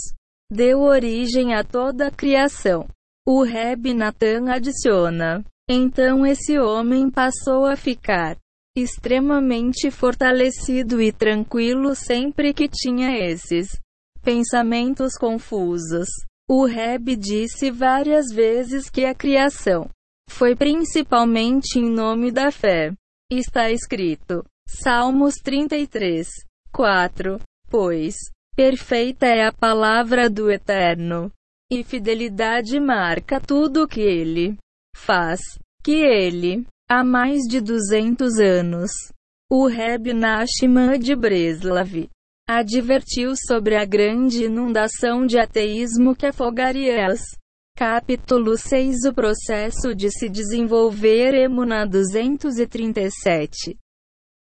deu 0.52 0.82
origem 0.82 1.56
a 1.56 1.64
toda 1.64 2.08
a 2.08 2.12
criação. 2.12 2.86
O 3.26 3.42
Reb 3.44 3.94
Natan 3.94 4.52
adiciona. 4.52 5.44
Então 5.70 6.26
esse 6.26 6.60
homem 6.60 7.10
passou 7.10 7.66
a 7.66 7.78
ficar 7.78 8.38
extremamente 8.76 9.90
fortalecido 9.90 11.02
e 11.02 11.12
tranquilo 11.12 11.96
sempre 11.96 12.54
que 12.54 12.68
tinha 12.68 13.18
esses 13.18 13.80
pensamentos 14.22 15.14
confusos. 15.18 16.08
O 16.50 16.66
Reb 16.66 17.16
disse 17.16 17.72
várias 17.72 18.28
vezes 18.34 18.90
que 18.90 19.06
a 19.06 19.16
criação 19.16 19.90
foi 20.30 20.56
principalmente 20.56 21.80
em 21.80 21.90
nome 21.90 22.32
da 22.32 22.52
fé. 22.52 22.92
Está 23.32 23.72
escrito. 23.72 24.44
Salmos 24.68 25.36
33, 25.36 26.28
4. 26.74 27.40
Pois, 27.70 28.16
perfeita 28.56 29.26
é 29.26 29.46
a 29.46 29.52
palavra 29.52 30.30
do 30.30 30.52
Eterno, 30.52 31.32
e 31.72 31.84
fidelidade 31.84 32.80
marca 32.80 33.40
tudo 33.40 33.84
o 33.84 33.88
que 33.88 34.02
ele 34.02 34.58
faz 34.96 35.40
que 35.84 35.94
ele, 35.94 36.66
há 36.90 37.04
mais 37.04 37.42
de 37.44 37.60
200 37.60 38.40
anos, 38.40 38.92
o 39.50 39.68
Reb 39.68 40.14
Nachman 40.14 41.00
de 41.00 41.16
Breslav, 41.16 42.08
advertiu 42.48 43.34
sobre 43.36 43.76
a 43.76 43.86
grande 43.86 44.46
inundação 44.46 45.26
de 45.26 45.40
ateísmo 45.40 46.16
que 46.16 46.26
afogaria 46.26 47.08
as. 47.08 47.22
Capítulo 47.76 48.58
6 48.58 49.06
O 49.10 49.14
processo 49.14 49.96
de 49.96 50.12
se 50.12 50.30
desenvolver 50.30 51.34
Emuna 51.34 51.88
237 51.88 53.78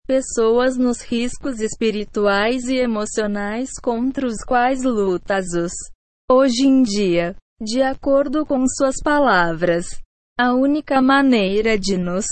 Pessoas 0.07 0.77
nos 0.77 1.03
riscos 1.03 1.59
espirituais 1.61 2.69
e 2.69 2.77
emocionais 2.77 3.71
contra 3.83 4.25
os 4.25 4.37
quais 4.47 4.85
lutas 4.85 5.47
os. 5.47 5.73
Hoje 6.31 6.65
em 6.65 6.81
dia, 6.85 7.35
de 7.61 7.83
acordo 7.83 8.47
com 8.47 8.65
suas 8.69 9.03
palavras, 9.03 10.01
a 10.39 10.55
única 10.55 11.03
maneira 11.03 11.77
de 11.77 11.97
nos 11.97 12.25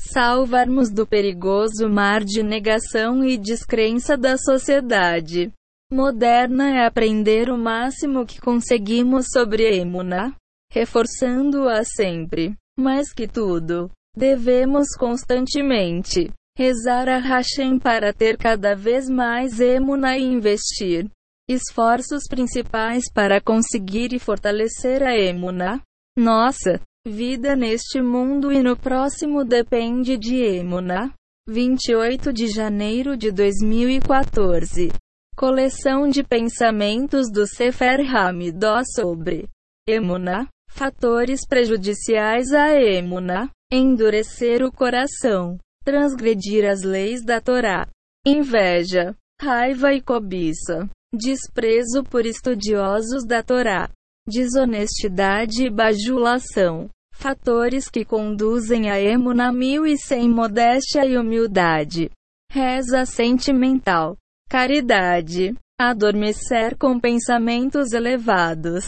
salvarmos 0.00 0.90
do 0.90 1.06
perigoso 1.06 1.88
mar 1.88 2.24
de 2.24 2.42
negação 2.42 3.24
e 3.24 3.38
descrença 3.38 4.16
da 4.16 4.36
sociedade 4.36 5.52
moderna 5.92 6.70
é 6.70 6.84
aprender 6.84 7.50
o 7.50 7.56
máximo 7.56 8.26
que 8.26 8.40
conseguimos 8.40 9.26
sobre 9.32 9.76
Emuna, 9.76 10.34
reforçando-a 10.72 11.84
sempre. 11.84 12.56
Mais 12.76 13.12
que 13.12 13.28
tudo, 13.28 13.90
devemos 14.16 14.88
constantemente 14.98 16.32
rezar 16.56 17.08
a 17.08 17.18
Hashem 17.18 17.78
para 17.78 18.12
ter 18.12 18.36
cada 18.36 18.74
vez 18.74 19.08
mais 19.08 19.60
Emuna 19.60 20.16
e 20.16 20.22
investir 20.22 21.10
esforços 21.48 22.24
principais 22.28 23.04
para 23.12 23.40
conseguir 23.40 24.12
e 24.12 24.18
fortalecer 24.18 25.02
a 25.02 25.16
Emuna. 25.16 25.80
Nossa, 26.16 26.80
Vida 27.04 27.56
neste 27.56 28.00
mundo 28.00 28.52
e 28.52 28.62
no 28.62 28.76
próximo 28.76 29.44
depende 29.44 30.16
de 30.16 30.36
Emuna. 30.36 31.12
28 31.48 32.32
de 32.32 32.46
janeiro 32.46 33.16
de 33.16 33.32
2014. 33.32 34.92
Coleção 35.36 36.08
de 36.08 36.22
pensamentos 36.22 37.28
do 37.28 37.44
Sefer 37.44 37.98
Hamidó 38.14 38.82
sobre 38.94 39.48
Emuna. 39.84 40.46
Fatores 40.70 41.44
prejudiciais 41.44 42.52
a 42.52 42.68
Emuna. 42.80 43.50
Endurecer 43.72 44.62
o 44.62 44.70
coração. 44.70 45.58
Transgredir 45.84 46.68
as 46.68 46.82
leis 46.82 47.24
da 47.24 47.40
Torá. 47.40 47.86
Inveja. 48.26 49.14
Raiva 49.40 49.92
e 49.92 50.00
cobiça. 50.00 50.88
Desprezo 51.12 52.04
por 52.04 52.24
estudiosos 52.24 53.26
da 53.26 53.42
Torá 53.42 53.90
desonestidade 54.26 55.66
e 55.66 55.70
bajulação. 55.70 56.88
Fatores 57.14 57.88
que 57.88 58.04
conduzem 58.04 58.90
a 58.90 59.00
emuna 59.00 59.52
mil 59.52 59.86
e 59.86 59.96
sem 59.96 60.28
modéstia 60.28 61.04
e 61.04 61.16
humildade. 61.16 62.10
Reza 62.50 63.04
sentimental. 63.04 64.16
Caridade. 64.48 65.54
Adormecer 65.78 66.76
com 66.76 66.98
pensamentos 66.98 67.92
elevados. 67.92 68.84